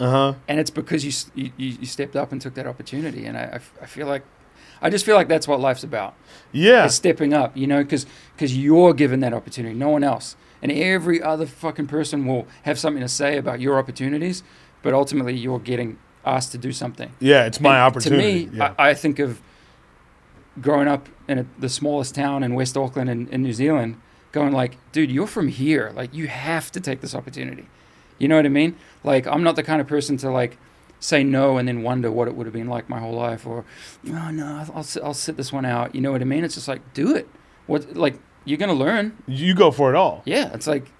Uh 0.00 0.10
huh. 0.10 0.34
and 0.48 0.58
it's 0.58 0.70
because 0.70 1.04
you 1.04 1.12
you, 1.44 1.52
you 1.56 1.76
you 1.80 1.86
stepped 1.86 2.16
up 2.16 2.32
and 2.32 2.40
took 2.40 2.54
that 2.54 2.66
opportunity. 2.66 3.26
And 3.26 3.36
I 3.36 3.60
I 3.82 3.86
feel 3.86 4.06
like, 4.06 4.22
I 4.80 4.88
just 4.90 5.04
feel 5.04 5.16
like 5.16 5.28
that's 5.28 5.46
what 5.46 5.60
life's 5.60 5.84
about. 5.84 6.14
Yeah. 6.52 6.86
stepping 6.88 7.34
up, 7.34 7.56
you 7.56 7.66
know, 7.66 7.82
because 7.84 8.06
you're 8.56 8.94
given 8.94 9.20
that 9.20 9.32
opportunity, 9.34 9.74
no 9.74 9.90
one 9.90 10.02
else. 10.04 10.36
And 10.62 10.72
every 10.72 11.22
other 11.22 11.44
fucking 11.46 11.86
person 11.88 12.26
will 12.26 12.46
have 12.62 12.78
something 12.78 13.02
to 13.02 13.08
say 13.08 13.36
about 13.36 13.60
your 13.60 13.78
opportunities, 13.78 14.42
but 14.82 14.94
ultimately 14.94 15.34
you're 15.34 15.58
getting 15.60 15.98
asked 16.24 16.52
to 16.52 16.58
do 16.58 16.72
something. 16.72 17.10
Yeah. 17.20 17.44
It's 17.44 17.60
my 17.60 17.74
And 17.76 17.82
opportunity. 17.84 18.46
To 18.46 18.50
me, 18.50 18.56
yeah. 18.58 18.74
I, 18.78 18.90
I 18.90 18.94
think 18.94 19.18
of 19.18 19.40
growing 20.60 20.88
up 20.88 21.08
in 21.28 21.38
a, 21.38 21.46
the 21.58 21.68
smallest 21.68 22.14
town 22.14 22.42
in 22.42 22.54
West 22.54 22.76
Auckland 22.76 23.10
in, 23.10 23.28
in 23.28 23.42
New 23.42 23.52
Zealand, 23.52 24.00
going 24.32 24.52
like, 24.52 24.76
dude, 24.92 25.10
you're 25.10 25.26
from 25.26 25.48
here. 25.48 25.92
Like, 25.94 26.14
you 26.14 26.26
have 26.28 26.70
to 26.72 26.80
take 26.80 27.00
this 27.00 27.14
opportunity. 27.14 27.66
You 28.18 28.28
know 28.28 28.36
what 28.36 28.46
I 28.46 28.50
mean? 28.50 28.76
Like, 29.02 29.26
I'm 29.26 29.42
not 29.42 29.56
the 29.56 29.62
kind 29.62 29.80
of 29.80 29.86
person 29.86 30.16
to 30.18 30.30
like 30.30 30.56
say 31.00 31.22
no 31.22 31.58
and 31.58 31.68
then 31.68 31.82
wonder 31.82 32.10
what 32.10 32.28
it 32.28 32.34
would 32.34 32.46
have 32.46 32.54
been 32.54 32.68
like 32.68 32.88
my 32.88 32.98
whole 32.98 33.12
life, 33.14 33.46
or 33.46 33.64
oh 34.08 34.30
no, 34.30 34.64
I'll 34.74 34.82
sit, 34.82 35.02
I'll 35.02 35.12
sit 35.14 35.36
this 35.36 35.52
one 35.52 35.64
out. 35.64 35.94
You 35.94 36.00
know 36.00 36.12
what 36.12 36.22
I 36.22 36.24
mean? 36.24 36.44
It's 36.44 36.54
just 36.54 36.68
like 36.68 36.94
do 36.94 37.14
it. 37.14 37.28
What 37.66 37.96
like 37.96 38.18
you're 38.44 38.58
gonna 38.58 38.72
learn? 38.74 39.16
you 39.26 39.54
go 39.54 39.70
for 39.70 39.90
it 39.92 39.96
all. 39.96 40.22
Yeah, 40.24 40.52
it's 40.54 40.66
like 40.66 40.90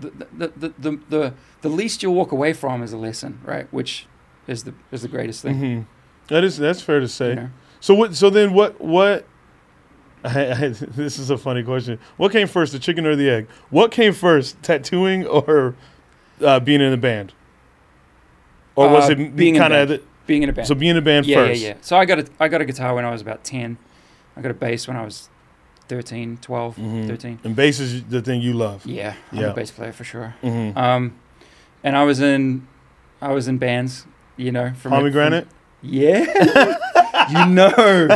the 0.00 0.10
the 0.32 0.48
the 0.56 0.74
the 0.78 1.00
the, 1.08 1.34
the 1.62 1.68
least 1.68 2.02
you'll 2.02 2.14
walk 2.14 2.32
away 2.32 2.52
from 2.52 2.82
is 2.82 2.92
a 2.92 2.96
lesson, 2.96 3.40
right? 3.44 3.70
Which 3.72 4.06
is 4.46 4.64
the 4.64 4.74
is 4.92 5.02
the 5.02 5.08
greatest 5.08 5.42
thing. 5.42 5.58
hmm 5.58 5.80
That 6.28 6.44
is, 6.44 6.56
that's 6.56 6.80
fair 6.80 7.00
to 7.00 7.08
say. 7.08 7.30
You 7.30 7.34
know? 7.34 7.50
So 7.84 7.92
what, 7.94 8.14
so 8.16 8.30
then 8.30 8.54
what, 8.54 8.80
what, 8.80 9.26
this 10.22 11.18
is 11.18 11.28
a 11.28 11.36
funny 11.36 11.62
question. 11.62 11.98
What 12.16 12.32
came 12.32 12.48
first, 12.48 12.72
the 12.72 12.78
chicken 12.78 13.04
or 13.04 13.14
the 13.14 13.28
egg? 13.28 13.46
What 13.68 13.90
came 13.90 14.14
first, 14.14 14.56
tattooing 14.62 15.26
or 15.26 15.74
uh, 16.40 16.60
being 16.60 16.80
in 16.80 16.94
a 16.94 16.96
band? 16.96 17.34
or 18.74 18.88
was 18.88 19.10
Uh, 19.10 19.12
it 19.12 19.36
being 19.36 19.54
kind 19.56 19.74
of 19.74 20.00
being 20.26 20.42
in 20.44 20.48
a 20.48 20.52
band. 20.54 20.66
so 20.66 20.74
being 20.74 20.92
in 20.92 20.96
a 20.96 21.02
band 21.02 21.26
yeah, 21.26 21.36
first? 21.36 21.60
yeah, 21.60 21.68
yeah. 21.68 21.74
So 21.82 21.98
I 21.98 22.06
got 22.06 22.20
a 22.20 22.26
I 22.40 22.48
got 22.48 22.62
a 22.62 22.64
guitar 22.64 22.94
when 22.94 23.04
I 23.04 23.10
was 23.10 23.20
about 23.20 23.44
10. 23.44 23.76
I 24.34 24.40
got 24.40 24.50
a 24.50 24.54
bass 24.54 24.88
when 24.88 24.96
I 24.96 25.04
was 25.04 25.28
13, 25.88 26.38
12, 26.40 26.76
Mhm. 26.76 27.06
13. 27.06 27.38
And 27.44 27.54
bass 27.54 27.78
is 27.80 28.02
the 28.04 28.22
thing 28.22 28.40
you 28.40 28.54
love. 28.54 28.86
Yeah, 28.86 29.12
I'm 29.30 29.38
Yeah. 29.40 29.50
a 29.50 29.54
bass 29.54 29.70
player 29.70 29.92
for 29.92 30.04
sure. 30.04 30.34
Mm-hmm. 30.42 30.78
Um, 30.78 31.12
and 31.84 31.96
I 31.98 32.04
was 32.04 32.20
in 32.22 32.66
I 33.20 33.34
was 33.34 33.46
in 33.46 33.58
bands, 33.58 34.06
you 34.38 34.50
know, 34.50 34.72
from 34.72 34.90
Pomegranate. 34.92 35.44
from- 35.44 35.52
yeah, 35.84 36.78
you 37.30 37.46
know, 37.46 38.08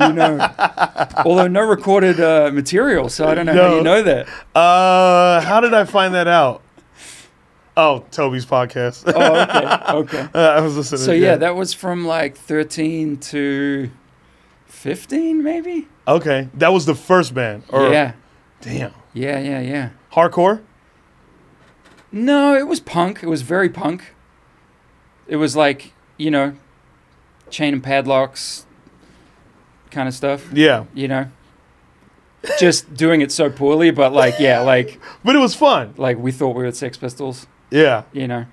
you 0.00 0.12
know. 0.12 0.50
Although 1.24 1.48
no 1.48 1.62
recorded 1.62 2.20
uh, 2.20 2.50
material, 2.52 3.08
so 3.08 3.26
I 3.26 3.34
don't 3.34 3.46
know 3.46 3.52
how 3.54 3.76
you 3.76 3.82
know 3.82 4.02
that. 4.02 4.28
Uh, 4.54 5.40
how 5.40 5.60
did 5.60 5.74
I 5.74 5.84
find 5.84 6.14
that 6.14 6.28
out? 6.28 6.62
Oh, 7.76 8.04
Toby's 8.10 8.46
podcast. 8.46 9.04
Oh, 9.06 9.42
okay, 9.42 10.18
okay. 10.18 10.28
Uh, 10.34 10.38
I 10.56 10.60
was 10.60 10.76
listening. 10.76 11.00
So 11.00 11.12
yeah, 11.12 11.36
that 11.36 11.54
was 11.54 11.72
from 11.72 12.06
like 12.06 12.36
13 12.36 13.18
to 13.18 13.90
15, 14.66 15.42
maybe. 15.42 15.86
okay, 16.06 16.48
that 16.54 16.72
was 16.72 16.86
the 16.86 16.94
first 16.94 17.34
band. 17.34 17.62
Or, 17.68 17.90
yeah, 17.92 18.14
Damn. 18.60 18.92
yeah, 19.12 19.38
yeah, 19.38 19.60
yeah. 19.60 19.90
Hardcore. 20.12 20.62
No, 22.10 22.56
it 22.56 22.66
was 22.66 22.80
punk. 22.80 23.22
It 23.22 23.28
was 23.28 23.42
very 23.42 23.68
punk. 23.68 24.14
It 25.26 25.36
was 25.36 25.54
like, 25.54 25.92
you 26.16 26.30
know, 26.30 26.56
chain 27.50 27.74
and 27.74 27.82
padlocks 27.82 28.66
kind 29.90 30.08
of 30.08 30.14
stuff, 30.14 30.46
Yeah, 30.52 30.84
you 30.94 31.08
know. 31.08 31.30
Just 32.58 32.94
doing 32.94 33.20
it 33.20 33.32
so 33.32 33.50
poorly, 33.50 33.90
but 33.90 34.12
like, 34.12 34.34
yeah, 34.38 34.60
like, 34.60 35.00
but 35.24 35.34
it 35.34 35.38
was 35.40 35.54
fun. 35.54 35.94
like 35.96 36.18
we 36.18 36.30
thought 36.30 36.54
we 36.54 36.62
were 36.64 36.72
Sex 36.72 36.96
Pistols, 36.96 37.46
Yeah. 37.70 38.04
you 38.12 38.28
know. 38.28 38.46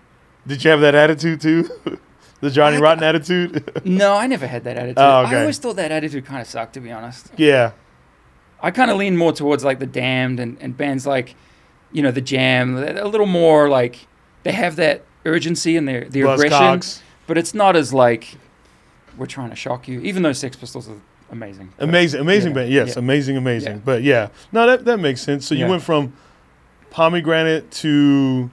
Did 0.48 0.64
you 0.64 0.72
have 0.72 0.82
that 0.82 0.96
attitude 0.96 1.40
too? 1.42 1.70
the 2.42 2.50
Johnny 2.50 2.78
Rotten 2.78 3.04
attitude. 3.04 3.72
No, 3.86 4.16
I 4.16 4.26
never 4.28 4.48
had 4.48 4.64
that 4.64 4.78
attitude. 4.78 4.98
Oh, 4.98 5.24
okay. 5.26 5.36
I 5.38 5.42
always 5.42 5.60
thought 5.60 5.76
that 5.76 5.92
attitude 5.92 6.26
kind 6.26 6.42
of 6.42 6.48
sucked, 6.48 6.74
to 6.74 6.80
be 6.80 6.92
honest. 6.92 7.32
yeah. 7.38 7.72
I 8.62 8.72
kind 8.72 8.90
of 8.90 8.98
lean 8.98 9.16
more 9.16 9.32
towards 9.34 9.64
like 9.64 9.78
the 9.80 9.86
Damned 9.86 10.40
and, 10.40 10.58
and 10.60 10.76
bands 10.76 11.06
like, 11.06 11.36
you 11.92 12.02
know, 12.02 12.10
the 12.12 12.22
Jam. 12.22 12.76
A 12.78 13.06
little 13.06 13.28
more 13.28 13.70
like 13.70 14.08
they 14.44 14.54
have 14.54 14.76
that 14.78 15.04
urgency 15.26 15.78
and 15.78 15.88
their 15.88 16.06
the 16.06 16.22
aggression, 16.22 16.82
but 17.28 17.38
it's 17.38 17.54
not 17.54 17.76
as 17.76 17.94
like 17.94 18.38
we're 19.18 19.26
trying 19.26 19.50
to 19.50 19.56
shock 19.56 19.88
you. 19.88 20.00
Even 20.02 20.24
though 20.24 20.34
Sex 20.34 20.56
Pistols 20.56 20.90
are 20.90 21.00
amazing, 21.32 21.72
Amazing, 21.80 22.22
amazing 22.22 22.52
Yeah, 22.52 22.56
band. 22.56 22.72
Yes, 22.72 22.88
yeah. 22.94 23.00
amazing, 23.00 23.38
amazing. 23.38 23.74
Yeah. 23.74 23.82
But 23.84 24.04
yeah, 24.04 24.30
no, 24.52 24.66
that 24.68 24.86
that 24.86 25.00
makes 25.00 25.22
sense. 25.22 25.46
So 25.48 25.56
you 25.56 25.68
went 25.68 25.82
from 25.84 26.14
pomegranate 26.92 27.72
to, 27.72 28.50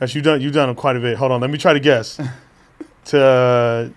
gosh, 0.00 0.14
you've 0.14 0.24
done 0.24 0.40
you 0.40 0.50
done 0.50 0.74
quite 0.74 0.96
a 0.96 1.00
bit. 1.00 1.16
Hold 1.18 1.32
on, 1.32 1.40
let 1.40 1.50
me 1.50 1.58
try 1.58 1.72
to 1.72 1.80
guess. 1.80 2.20
to 3.06 3.22
uh, 3.22 3.88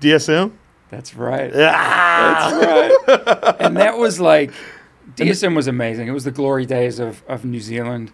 DSM. 0.00 0.52
That's 0.90 1.14
right. 1.14 1.52
Ah! 1.54 2.92
That's 3.06 3.06
right. 3.08 3.56
and 3.60 3.76
that 3.76 3.96
was 3.98 4.20
like 4.20 4.52
DSM 5.16 5.54
was 5.54 5.66
amazing. 5.68 6.08
It 6.08 6.12
was 6.12 6.24
the 6.24 6.30
glory 6.30 6.66
days 6.66 6.98
of, 6.98 7.22
of 7.28 7.44
New 7.44 7.60
Zealand. 7.60 8.10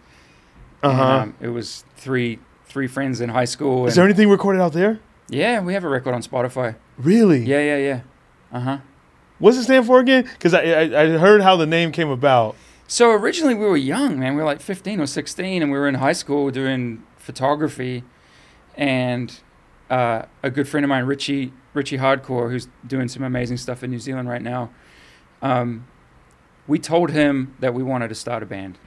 Uh 0.83 0.93
huh. 0.93 1.05
um, 1.05 1.35
it 1.41 1.49
was 1.49 1.85
three 1.97 2.39
three 2.67 2.87
friends 2.87 3.21
in 3.21 3.31
high 3.31 3.45
school. 3.47 3.87
Is 3.87 3.95
there 3.95 4.05
anything 4.05 4.29
recorded 4.29 4.61
out 4.61 4.73
there? 4.73 5.01
Yeah, 5.29 5.61
we 5.61 5.75
have 5.75 5.85
a 5.85 5.89
record 5.89 6.15
on 6.15 6.23
Spotify. 6.23 6.77
Really? 6.99 7.45
Yeah, 7.45 7.61
yeah, 7.61 7.77
yeah. 7.77 8.01
Uh 8.53 8.61
huh. 8.61 8.79
What's 9.39 9.57
it 9.59 9.65
stand 9.65 9.87
for 9.87 10.01
again? 10.01 10.25
Because 10.25 10.55
I, 10.55 10.63
I 10.63 11.03
I 11.03 11.09
heard 11.19 11.43
how 11.43 11.57
the 11.57 11.67
name 11.67 11.93
came 11.93 12.09
about. 12.09 12.57
So 12.89 13.11
originally 13.11 13.55
we 13.55 13.67
were 13.67 13.77
young, 13.77 14.19
man. 14.19 14.35
We 14.35 14.41
were 14.41 14.47
like 14.47 14.61
15 14.61 15.01
or 15.01 15.07
16, 15.07 15.63
and 15.63 15.73
we 15.73 15.79
were 15.79 15.89
in 15.89 15.97
high 15.97 16.13
school 16.13 16.51
doing 16.51 17.03
photography. 17.17 18.05
And 18.77 19.39
uh, 19.91 20.23
a 20.43 20.51
good 20.51 20.69
friend 20.69 20.85
of 20.85 20.89
mine, 20.89 21.05
Richie 21.05 21.53
Richie 21.75 21.99
Hardcore, 21.99 22.51
who's 22.51 22.69
doing 22.87 23.09
some 23.09 23.23
amazing 23.23 23.57
stuff 23.57 23.83
in 23.83 23.91
New 23.91 23.99
Zealand 23.99 24.29
right 24.29 24.43
now. 24.43 24.71
Um, 25.43 25.87
we 26.67 26.79
told 26.79 27.11
him 27.11 27.55
that 27.61 27.75
we 27.75 27.83
wanted 27.83 28.09
to 28.09 28.15
start 28.15 28.43
a 28.43 28.47
band, 28.47 28.79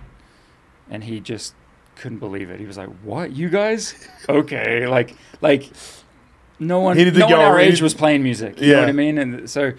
and 0.89 1.03
he 1.03 1.19
just 1.19 1.53
couldn't 1.95 2.19
believe 2.19 2.49
it. 2.49 2.59
He 2.59 2.65
was 2.65 2.77
like, 2.77 2.89
"What? 3.03 3.33
You 3.33 3.49
guys? 3.49 4.07
Okay, 4.27 4.87
like 4.87 5.15
like." 5.41 5.69
No 6.59 6.79
one, 6.79 6.97
He 6.97 7.03
didn't 7.05 7.19
no 7.19 7.25
think 7.27 7.31
one 7.31 7.39
y'all 7.39 7.49
our 7.49 7.53
were- 7.55 7.59
age 7.59 7.81
was 7.81 7.93
playing 7.93 8.21
music. 8.23 8.59
You 8.59 8.67
know 8.67 8.73
Yeah. 8.73 8.79
what 8.81 8.89
I 8.89 8.93
mean? 8.93 9.17
And 9.17 9.49
so, 9.49 9.73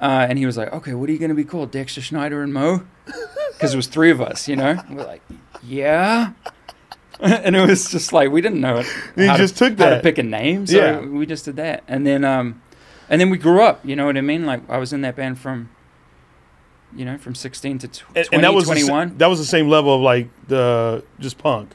uh, 0.00 0.26
and 0.28 0.38
he 0.38 0.46
was 0.46 0.56
like, 0.56 0.72
"Okay, 0.72 0.94
what 0.94 1.08
are 1.08 1.12
you 1.12 1.18
going 1.18 1.30
to 1.30 1.34
be 1.34 1.44
called? 1.44 1.70
Dexter 1.72 2.00
Schneider 2.00 2.42
and 2.42 2.52
Mo?" 2.54 2.82
Because 3.52 3.74
it 3.74 3.76
was 3.76 3.88
three 3.88 4.10
of 4.10 4.20
us, 4.22 4.48
you 4.48 4.56
know. 4.56 4.70
And 4.88 4.96
we're 4.96 5.04
like, 5.06 5.20
"Yeah," 5.62 6.30
and 7.20 7.54
it 7.54 7.60
was 7.68 7.90
just 7.90 8.10
like 8.12 8.30
we 8.30 8.40
didn't 8.40 8.60
know 8.62 8.78
it. 8.78 8.86
He 9.16 9.26
how 9.26 9.36
just 9.36 9.56
to, 9.58 9.68
took 9.68 9.78
how 9.78 9.84
to 9.86 9.90
that. 9.96 10.02
pick 10.02 10.16
a 10.16 10.22
name, 10.22 10.66
so 10.66 10.76
Yeah. 10.78 11.00
we 11.00 11.26
just 11.26 11.44
did 11.44 11.56
that, 11.56 11.82
and 11.86 12.06
then 12.06 12.24
um, 12.24 12.62
and 13.10 13.20
then 13.20 13.28
we 13.28 13.36
grew 13.36 13.60
up. 13.62 13.84
You 13.84 13.96
know 13.96 14.06
what 14.06 14.16
I 14.16 14.22
mean? 14.22 14.46
Like 14.46 14.62
I 14.70 14.78
was 14.78 14.94
in 14.94 15.02
that 15.02 15.14
band 15.16 15.38
from, 15.38 15.68
you 16.96 17.04
know, 17.04 17.18
from 17.18 17.34
sixteen 17.34 17.76
to 17.80 17.88
tw- 17.88 18.04
And, 18.14 18.24
20, 18.26 18.28
and 18.32 18.44
that 18.44 18.54
was 18.54 18.64
the 18.64 18.76
sa- 18.80 18.86
21. 18.86 19.18
that 19.18 19.26
was 19.28 19.38
the 19.38 19.44
same 19.44 19.68
level 19.68 19.94
of 19.94 20.00
like 20.00 20.28
the 20.48 21.04
just 21.18 21.36
punk. 21.36 21.72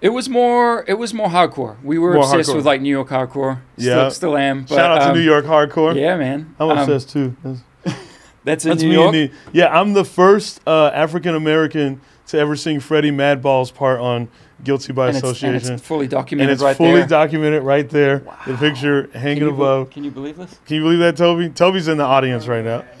It 0.00 0.10
was 0.10 0.28
more. 0.28 0.84
It 0.86 0.94
was 0.94 1.14
more 1.14 1.28
hardcore. 1.28 1.76
We 1.82 1.98
were 1.98 2.12
More 2.14 2.22
obsessed 2.24 2.50
hardcore. 2.50 2.56
with 2.56 2.66
like 2.66 2.80
New 2.82 2.90
York 2.90 3.08
hardcore. 3.08 3.60
Yeah. 3.76 4.08
Still, 4.08 4.10
still 4.10 4.36
am. 4.36 4.62
But, 4.62 4.74
Shout 4.74 4.90
out 4.90 4.98
to 5.04 5.10
um, 5.10 5.14
New 5.16 5.22
York 5.22 5.44
hardcore. 5.46 5.94
Yeah, 5.96 6.16
man. 6.16 6.54
I'm 6.60 6.70
Um, 6.70 6.78
obsessed 6.78 7.10
too. 7.10 7.34
That's, 7.42 7.60
That's 8.44 8.64
in 8.64 8.70
that's 8.70 8.82
New 8.82 8.88
me 8.90 8.94
York. 8.94 9.12
the- 9.12 9.30
yeah, 9.52 9.68
I'm 9.80 9.92
the 9.94 10.04
first 10.04 10.60
uh, 10.66 10.90
African 10.94 11.34
American 11.34 12.00
to 12.28 12.38
ever 12.38 12.56
sing 12.56 12.78
Freddie 12.80 13.10
Madball's 13.10 13.70
part 13.70 13.98
on 14.00 14.28
"Guilty 14.62 14.92
by 14.92 15.08
and, 15.08 15.16
it's, 15.16 15.24
and 15.24 15.32
Association," 15.32 15.74
it's 15.74 15.82
fully 15.82 16.06
documented. 16.06 16.50
and 16.50 16.54
it's 16.54 16.62
right 16.62 16.76
fully 16.76 17.00
there. 17.00 17.06
documented 17.06 17.62
right 17.62 17.88
there. 17.88 18.18
The 18.46 18.52
Wow. 18.52 18.58
picture 18.60 19.04
Can 19.04 19.20
hanging 19.20 19.44
be- 19.44 19.48
above. 19.54 19.90
can 19.90 20.04
you 20.04 20.10
believe 20.12 20.36
this? 20.36 20.60
Can 20.66 20.76
you 20.76 20.82
believe 20.82 20.98
that, 21.00 21.16
Toby? 21.16 21.48
Toby's 21.48 21.88
in 21.88 21.96
the 21.98 22.04
audience 22.04 22.46
right 22.46 22.64
now. 22.64 22.84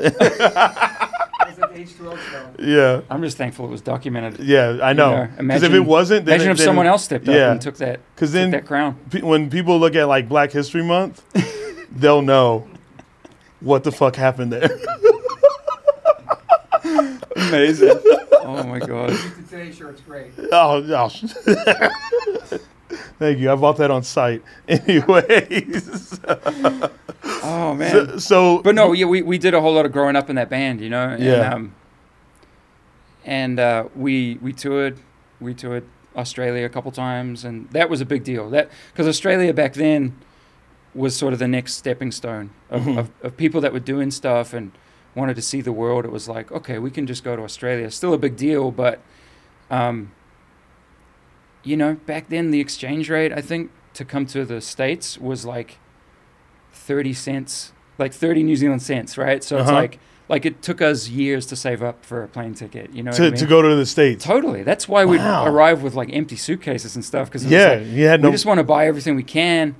It's 1.48 1.58
like 1.60 1.74
H2O 1.74 1.95
show. 1.95 1.95
Yeah, 2.58 3.00
I'm 3.10 3.22
just 3.22 3.36
thankful 3.36 3.66
it 3.66 3.70
was 3.70 3.80
documented. 3.80 4.40
yeah, 4.40 4.78
I 4.82 4.92
know. 4.92 5.24
know, 5.24 5.28
Because 5.38 5.62
if 5.62 5.72
it 5.72 5.80
wasn't, 5.80 6.26
then 6.26 6.34
Imagine 6.36 6.48
it- 6.48 6.52
if 6.52 6.58
then 6.58 6.64
someone 6.66 6.86
it- 6.86 6.90
else 6.90 7.04
stepped 7.04 7.28
up 7.28 7.34
and 7.34 7.60
took 7.60 7.76
that 7.78 8.00
Because 8.14 8.32
then 8.32 8.50
that 8.52 8.66
crown. 8.66 8.96
pe- 9.10 9.22
when 9.22 9.48
people 9.50 9.78
look 9.78 9.94
at 9.94 10.06
like 10.08 10.28
Black 10.28 10.52
History 10.52 10.82
Month, 10.82 11.22
they'll 11.90 12.22
know 12.22 12.66
what 13.60 13.84
the 13.84 13.92
fuck 13.92 14.16
happened 14.16 14.52
there. 14.52 14.68
Amazing. 17.36 18.00
oh 18.32 18.62
my 18.64 18.78
god. 18.86 19.10
The 19.10 19.42
Today 19.48 19.72
shirt's 19.72 20.00
great. 20.02 20.32
oh, 20.52 20.82
oh. 20.92 22.58
Thank 23.18 23.38
you. 23.38 23.50
I 23.50 23.54
bought 23.56 23.78
that 23.78 23.90
on 23.90 24.02
site. 24.02 24.42
Anyways, 24.68 26.20
Oh 27.42 27.74
man. 27.74 27.90
so, 27.90 28.18
so 28.18 28.62
but 28.62 28.74
no, 28.74 28.92
yeah, 28.92 29.06
we, 29.06 29.22
we 29.22 29.38
did 29.38 29.54
a 29.54 29.60
whole 29.60 29.72
lot 29.74 29.86
of 29.86 29.92
growing 29.92 30.16
up 30.16 30.28
in 30.30 30.36
that 30.36 30.48
band, 30.50 30.80
you 30.80 30.90
know. 30.90 31.08
And, 31.10 31.22
Yeah. 31.22 31.52
Um, 31.54 31.72
and 33.26 33.58
uh, 33.60 33.88
we 33.94 34.38
we 34.40 34.52
toured, 34.54 34.98
we 35.40 35.52
toured 35.52 35.84
Australia 36.16 36.64
a 36.64 36.68
couple 36.70 36.90
times, 36.92 37.44
and 37.44 37.68
that 37.70 37.90
was 37.90 38.00
a 38.00 38.06
big 38.06 38.24
deal. 38.24 38.48
That 38.50 38.70
because 38.92 39.06
Australia 39.06 39.52
back 39.52 39.74
then 39.74 40.16
was 40.94 41.14
sort 41.14 41.34
of 41.34 41.38
the 41.38 41.48
next 41.48 41.74
stepping 41.74 42.10
stone 42.10 42.48
of, 42.70 42.82
Mhm. 42.82 42.98
of, 42.98 43.10
of 43.22 43.36
people 43.36 43.60
that 43.60 43.72
were 43.74 43.80
doing 43.94 44.10
stuff 44.10 44.54
and 44.54 44.72
wanted 45.14 45.36
to 45.36 45.42
see 45.42 45.60
the 45.60 45.72
world. 45.72 46.04
It 46.06 46.10
was 46.10 46.26
like, 46.26 46.50
okay, 46.50 46.78
we 46.78 46.90
can 46.90 47.06
just 47.06 47.22
go 47.22 47.36
to 47.36 47.42
Australia. 47.42 47.90
Still 47.90 48.14
a 48.14 48.18
big 48.18 48.36
deal, 48.36 48.70
but 48.70 49.00
um, 49.70 50.12
you 51.64 51.76
know, 51.76 51.94
back 52.06 52.28
then 52.28 52.50
the 52.50 52.60
exchange 52.60 53.10
rate, 53.10 53.32
I 53.32 53.40
think, 53.42 53.70
to 53.94 54.04
come 54.04 54.24
to 54.26 54.44
the 54.44 54.60
states 54.60 55.18
was 55.18 55.44
like 55.44 55.78
thirty 56.72 57.12
cents, 57.12 57.72
like 57.98 58.12
thirty 58.14 58.42
New 58.42 58.56
Zealand 58.56 58.82
cents, 58.82 59.18
right? 59.18 59.42
So 59.42 59.58
it's 59.58 59.68
Uh-huh. 59.68 59.74
like 59.82 59.98
like 60.28 60.44
it 60.44 60.60
took 60.62 60.82
us 60.82 61.08
years 61.08 61.46
to 61.46 61.56
save 61.56 61.82
up 61.82 62.04
for 62.04 62.22
a 62.22 62.28
plane 62.28 62.54
ticket. 62.54 62.92
You 62.92 63.02
know, 63.02 63.10
what 63.12 63.16
to, 63.18 63.26
I 63.26 63.30
mean? 63.30 63.38
to 63.38 63.46
go 63.46 63.62
to 63.62 63.74
the 63.76 63.86
states. 63.86 64.24
Totally. 64.24 64.62
That's 64.64 64.88
why 64.88 65.04
we'd 65.04 65.18
Wow. 65.18 65.46
arrive 65.46 65.82
with 65.82 65.94
like 65.94 66.10
empty 66.12 66.36
suitcases 66.36 66.94
and 66.96 67.04
stuff 67.04 67.28
because 67.28 67.44
Yeah, 67.46 67.74
like, 67.74 67.86
you 67.86 68.06
had 68.06 68.22
we 68.24 68.30
just 68.30 68.46
want 68.46 68.58
to 68.58 68.64
buy 68.64 68.86
everything 68.86 69.14
we 69.16 69.22
can, 69.22 69.76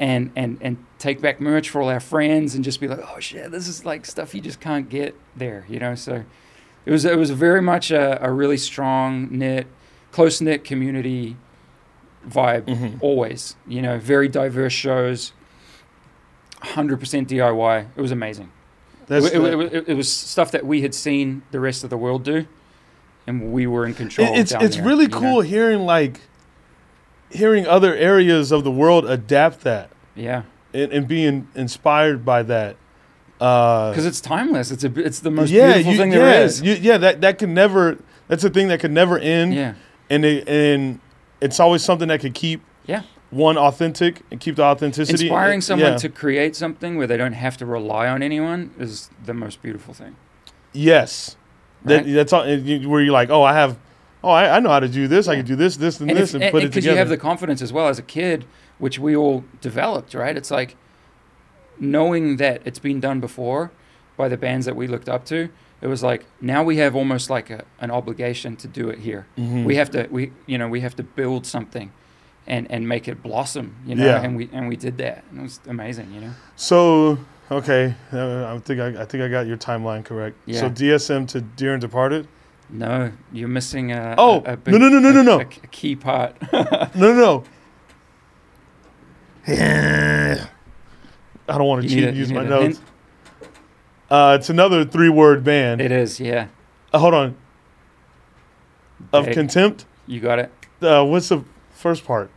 and 0.00 0.30
and 0.36 0.58
and 0.60 0.76
take 0.98 1.20
back 1.20 1.40
merch 1.40 1.70
for 1.70 1.80
all 1.80 1.88
our 1.88 2.00
friends 2.00 2.54
and 2.54 2.62
just 2.64 2.80
be 2.80 2.88
like, 2.88 3.00
oh 3.00 3.18
shit, 3.20 3.50
this 3.50 3.66
is 3.68 3.84
like 3.84 4.04
stuff 4.06 4.34
you 4.34 4.40
just 4.40 4.60
can't 4.60 4.88
get 4.88 5.14
there, 5.36 5.64
you 5.68 5.78
know. 5.78 5.94
So 5.94 6.24
it 6.84 6.90
was 6.90 7.04
it 7.04 7.16
was 7.16 7.30
very 7.30 7.62
much 7.62 7.90
a, 7.90 8.22
a 8.24 8.30
really 8.30 8.56
strong 8.58 9.28
knit, 9.30 9.66
close 10.12 10.40
knit 10.40 10.64
community 10.64 11.36
vibe 12.28 12.64
Mhm. 12.66 12.98
always. 13.00 13.56
You 13.66 13.80
know, 13.80 13.98
very 13.98 14.28
diverse 14.28 14.72
shows. 14.74 15.32
Hundred 16.60 16.98
percent 17.00 17.28
DIY. 17.28 17.86
It 17.96 18.00
was 18.00 18.10
amazing. 18.10 18.50
That's 19.08 19.26
It, 19.26 19.32
the- 19.40 19.60
it, 19.78 19.88
it, 19.88 19.94
was 19.94 20.10
stuff 20.12 20.50
that 20.52 20.64
we 20.66 20.82
had 20.82 20.94
seen 20.94 21.42
the 21.50 21.60
rest 21.60 21.82
of 21.82 21.90
the 21.90 21.96
world 21.96 22.24
do, 22.24 22.46
and 23.26 23.52
we 23.52 23.66
were 23.66 23.86
in 23.86 23.94
control. 23.94 24.28
It- 24.34 24.38
it's 24.40 24.52
it's 24.52 24.76
there, 24.76 24.84
really 24.84 25.04
you 25.04 25.08
know? 25.08 25.18
cool 25.20 25.40
hearing 25.40 25.80
like 25.80 26.20
hearing 27.30 27.66
other 27.66 27.94
areas 27.94 28.52
of 28.52 28.64
the 28.64 28.70
world 28.70 29.08
adapt 29.08 29.60
that 29.62 29.90
Yeah, 30.14 30.42
and, 30.74 30.92
and 30.92 31.08
being 31.08 31.48
inspired 31.54 32.24
by 32.24 32.42
that. 32.44 32.76
Uh, 33.40 33.90
because 33.90 34.04
it's 34.06 34.20
timeless. 34.20 34.70
It's 34.70 34.84
a 34.84 34.92
it's 35.00 35.20
the 35.20 35.30
most 35.30 35.50
yeah, 35.50 35.74
beautiful 35.74 35.92
you- 35.92 35.98
thing 35.98 36.12
yeah, 36.12 36.18
there 36.18 36.44
is. 36.44 36.60
you- 36.62 36.74
yeah, 36.74 36.98
that 36.98 37.20
that 37.22 37.38
could 37.38 37.50
never. 37.50 37.98
That's 38.28 38.44
a 38.44 38.50
thing 38.50 38.68
that 38.68 38.80
could 38.80 38.92
never 38.92 39.18
end. 39.18 39.54
yeah, 39.54 39.74
and 40.10 40.24
it, 40.24 40.46
and 40.48 41.00
it's 41.40 41.60
always 41.60 41.82
something 41.82 42.08
that 42.08 42.20
could 42.20 42.34
keep 42.34 42.60
Yeah. 42.86 43.02
One 43.30 43.58
authentic 43.58 44.22
and 44.30 44.40
keep 44.40 44.56
the 44.56 44.62
authenticity. 44.62 45.26
Inspiring 45.26 45.60
someone 45.60 45.92
yeah. 45.92 45.98
to 45.98 46.08
create 46.08 46.56
something 46.56 46.96
where 46.96 47.06
they 47.06 47.16
don't 47.16 47.34
have 47.34 47.56
to 47.58 47.66
rely 47.66 48.08
on 48.08 48.22
anyone 48.22 48.70
is 48.78 49.10
the 49.24 49.34
most 49.34 49.60
beautiful 49.62 49.92
thing. 49.94 50.16
yes, 50.72 51.36
that, 51.84 52.06
that's 52.06 52.32
all. 52.32 52.44
Where 52.44 53.00
you're 53.02 53.12
like, 53.12 53.30
oh, 53.30 53.42
I 53.42 53.52
have, 53.52 53.78
oh, 54.24 54.30
I, 54.30 54.56
I 54.56 54.60
know 54.60 54.70
how 54.70 54.80
to 54.80 54.88
do 54.88 55.06
this. 55.06 55.28
I 55.28 55.36
can 55.36 55.44
do 55.44 55.54
this, 55.56 55.76
this, 55.76 56.00
and, 56.00 56.10
and 56.10 56.18
this, 56.18 56.34
if- 56.34 56.42
and, 56.42 56.50
put 56.50 56.62
it 56.64 56.68
because 56.68 56.84
together. 56.84 56.94
you 56.94 56.98
have 56.98 57.08
the 57.08 57.16
confidence 57.18 57.62
as 57.62 57.72
well 57.72 57.88
as 57.88 57.98
a 57.98 58.02
kid, 58.02 58.46
which 58.78 58.98
we 58.98 59.14
all 59.14 59.44
developed, 59.60 60.14
right? 60.14 60.36
It's 60.36 60.50
like 60.50 60.76
knowing 61.78 62.36
that 62.38 62.62
it's 62.64 62.78
been 62.78 63.00
done 63.00 63.20
before 63.20 63.70
by 64.16 64.28
the 64.28 64.36
bands 64.36 64.66
that 64.66 64.74
we 64.74 64.86
looked 64.88 65.08
up 65.08 65.24
to. 65.26 65.48
It 65.80 65.86
was 65.86 66.02
like 66.02 66.26
now 66.40 66.64
we 66.64 66.78
have 66.78 66.96
almost 66.96 67.30
like 67.30 67.50
a, 67.50 67.64
an 67.78 67.90
obligation 67.92 68.56
to 68.56 68.66
do 68.66 68.88
it 68.88 68.98
here. 68.98 69.26
Mhm. 69.38 69.64
We 69.64 69.76
have 69.76 69.90
to 69.92 70.08
we 70.10 70.32
you 70.46 70.58
know 70.58 70.68
we 70.68 70.80
have 70.80 70.96
to 70.96 71.04
build 71.04 71.46
something, 71.46 71.92
and 72.48 72.68
and 72.70 72.88
make 72.88 73.06
it 73.08 73.22
blossom. 73.22 73.76
You 73.86 73.94
know, 73.94 74.04
Yeah. 74.04 74.22
and 74.22 74.36
we 74.36 74.48
and 74.52 74.68
we 74.68 74.76
did 74.76 74.98
that. 74.98 75.22
And 75.30 75.40
it 75.40 75.42
was 75.42 75.60
amazing. 75.68 76.12
You 76.12 76.20
know. 76.22 76.30
So 76.56 77.18
okay, 77.50 77.94
uh, 78.12 78.52
I 78.54 78.58
think 78.58 78.80
I, 78.80 79.02
I 79.02 79.04
think 79.04 79.22
I 79.22 79.28
got 79.28 79.46
your 79.46 79.56
timeline 79.56 80.04
correct. 80.04 80.36
yeah. 80.46 80.60
So 80.60 80.68
DSM 80.70 81.28
to 81.28 81.40
Dear 81.40 81.72
and 81.74 81.80
Departed. 81.80 82.26
No, 82.70 83.12
you're 83.32 83.48
missing 83.48 83.92
a 83.92 84.14
Oh, 84.18 84.42
a, 84.44 84.52
a 84.52 84.70
no, 84.70 84.76
no, 84.78 84.88
no, 84.90 84.98
no, 85.00 85.10
no, 85.12 85.20
a- 85.20 85.24
no. 85.24 85.38
a, 85.38 85.42
a 85.42 85.66
key 85.70 85.96
part. 85.96 86.36
No, 86.52 87.14
no, 87.14 87.14
no. 87.14 87.44
I 89.46 90.36
don't 91.56 91.66
want 91.66 91.82
to 91.82 91.88
cheat 91.88 92.04
a- 92.04 92.12
use 92.12 92.30
my 92.30 92.44
notes. 92.44 92.80
Uh, 94.10 94.36
it's 94.38 94.50
another 94.50 94.84
three-word 94.84 95.44
band. 95.44 95.80
it 95.80 95.92
is, 95.92 96.18
yeah. 96.20 96.48
Uh, 96.92 96.98
hold 96.98 97.14
on. 97.14 97.36
Of 99.12 99.26
contempt. 99.30 99.84
You 100.06 100.20
got 100.20 100.38
it. 100.38 100.52
Uh, 100.82 101.04
what's 101.04 101.28
the 101.28 101.44
first 101.70 102.04
part? 102.04 102.30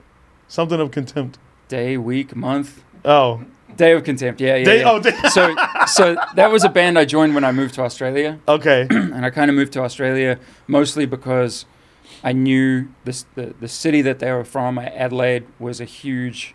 Something 0.52 0.82
of 0.82 0.92
contempt. 0.92 1.40
Day, 1.70 1.96
week, 1.96 2.36
month. 2.36 2.84
Oh, 3.06 3.46
Day 3.78 3.94
of 3.94 4.04
Contempt. 4.04 4.42
Yeah, 4.42 4.58
yeah. 4.58 4.66
day. 4.66 4.80
yeah. 4.82 4.92
Oh, 4.92 5.00
day. 5.00 5.16
so 5.30 5.56
so 5.88 6.18
that 6.36 6.52
was 6.52 6.66
a 6.66 6.70
band 6.70 7.00
I 7.00 7.06
joined 7.06 7.36
when 7.36 7.46
I 7.46 7.54
moved 7.54 7.76
to 7.76 7.84
Australia, 7.84 8.38
okay. 8.50 8.86
and 8.90 9.26
I 9.26 9.30
kind 9.30 9.50
of 9.50 9.56
moved 9.56 9.72
to 9.74 9.82
Australia 9.82 10.38
mostly 10.68 11.06
because 11.06 11.64
I 12.22 12.34
knew 12.34 12.90
this 13.06 13.26
the 13.36 13.56
the 13.62 13.70
city 13.70 14.02
that 14.02 14.20
they 14.20 14.30
were 14.30 14.44
from, 14.44 14.78
Adelaide, 14.78 15.46
was 15.58 15.80
a 15.80 15.86
huge. 15.86 16.54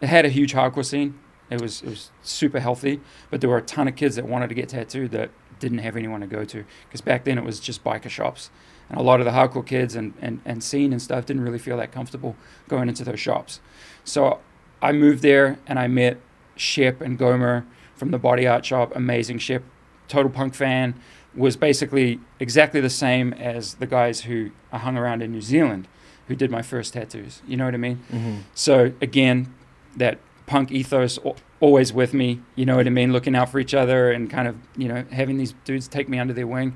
It 0.00 0.06
had 0.06 0.24
a 0.24 0.28
huge 0.28 0.54
hardcore 0.54 0.84
scene. 0.84 1.18
It 1.50 1.60
was 1.60 1.82
it 1.82 1.88
was 1.88 2.12
super 2.22 2.60
healthy, 2.60 3.00
but 3.28 3.40
there 3.40 3.50
were 3.50 3.58
a 3.58 3.62
ton 3.62 3.88
of 3.88 3.96
kids 3.96 4.14
that 4.14 4.24
wanted 4.24 4.50
to 4.50 4.54
get 4.54 4.68
tattooed 4.68 5.10
that 5.10 5.30
didn't 5.58 5.78
have 5.78 5.96
anyone 5.96 6.20
to 6.20 6.28
go 6.28 6.44
to 6.44 6.64
because 6.86 7.00
back 7.00 7.24
then 7.24 7.38
it 7.38 7.44
was 7.44 7.58
just 7.58 7.82
biker 7.82 8.08
shops, 8.08 8.50
and 8.88 8.98
a 8.98 9.02
lot 9.02 9.20
of 9.20 9.26
the 9.26 9.32
hardcore 9.32 9.66
kids 9.66 9.96
and, 9.96 10.14
and 10.20 10.40
and 10.44 10.62
scene 10.62 10.92
and 10.92 11.02
stuff 11.02 11.26
didn't 11.26 11.42
really 11.42 11.58
feel 11.58 11.76
that 11.78 11.92
comfortable 11.92 12.36
going 12.68 12.88
into 12.88 13.04
those 13.04 13.20
shops. 13.20 13.60
So 14.04 14.40
I 14.82 14.92
moved 14.92 15.22
there 15.22 15.58
and 15.66 15.78
I 15.78 15.88
met 15.88 16.18
Shep 16.56 17.00
and 17.00 17.18
Gomer 17.18 17.66
from 17.96 18.10
the 18.10 18.18
Body 18.18 18.46
Art 18.46 18.64
Shop. 18.64 18.94
Amazing 18.94 19.38
Shep, 19.38 19.62
total 20.08 20.30
punk 20.30 20.54
fan. 20.54 20.94
Was 21.34 21.56
basically 21.56 22.18
exactly 22.40 22.80
the 22.80 22.88
same 22.88 23.34
as 23.34 23.74
the 23.74 23.86
guys 23.86 24.22
who 24.22 24.52
I 24.72 24.78
hung 24.78 24.96
around 24.96 25.22
in 25.22 25.32
New 25.32 25.42
Zealand, 25.42 25.86
who 26.28 26.34
did 26.34 26.50
my 26.50 26.62
first 26.62 26.94
tattoos. 26.94 27.42
You 27.46 27.58
know 27.58 27.66
what 27.66 27.74
I 27.74 27.78
mean? 27.78 28.00
Mhm. 28.10 28.38
So 28.54 28.92
again, 29.02 29.52
that 29.96 30.18
punk 30.46 30.70
ethos 30.72 31.18
always 31.60 31.92
with 31.92 32.14
me. 32.14 32.40
You 32.54 32.64
know 32.64 32.76
what 32.76 32.86
I 32.86 32.90
mean? 32.90 33.12
Looking 33.12 33.34
out 33.36 33.50
for 33.50 33.58
each 33.58 33.74
other 33.74 34.10
and 34.12 34.30
kind 34.30 34.48
of 34.48 34.56
you 34.78 34.88
know 34.88 35.04
having 35.10 35.36
these 35.36 35.52
dudes 35.64 35.88
take 35.88 36.08
me 36.08 36.18
under 36.18 36.32
their 36.32 36.46
wing, 36.46 36.74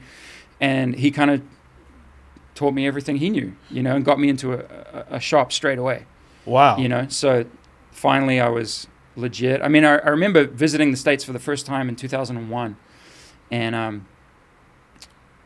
and 0.61 0.95
he 0.95 1.11
kind 1.11 1.31
of 1.31 1.41
taught 2.61 2.75
me 2.75 2.87
everything 2.87 3.17
he 3.17 3.31
knew. 3.31 3.55
You 3.71 3.83
know, 3.83 3.97
and 3.97 4.05
got 4.05 4.21
me 4.21 4.29
into 4.29 4.53
a, 4.53 4.59
a, 4.59 5.17
a 5.17 5.21
shop 5.21 5.51
straight 5.51 5.79
away. 5.79 6.05
Wow. 6.47 6.79
you 6.79 6.89
know 6.89 7.07
so 7.09 7.45
finally 7.93 8.41
i 8.41 8.49
was 8.49 8.87
legit. 9.15 9.61
I 9.61 9.69
mean 9.69 9.85
I, 9.85 9.99
I 9.99 10.09
remember 10.09 10.47
visiting 10.47 10.91
the 10.91 10.97
states 10.97 11.23
for 11.23 11.33
the 11.33 11.39
first 11.39 11.67
time 11.67 11.89
in 11.91 11.97
2001 11.97 12.77
and 13.51 13.75
um, 13.75 14.07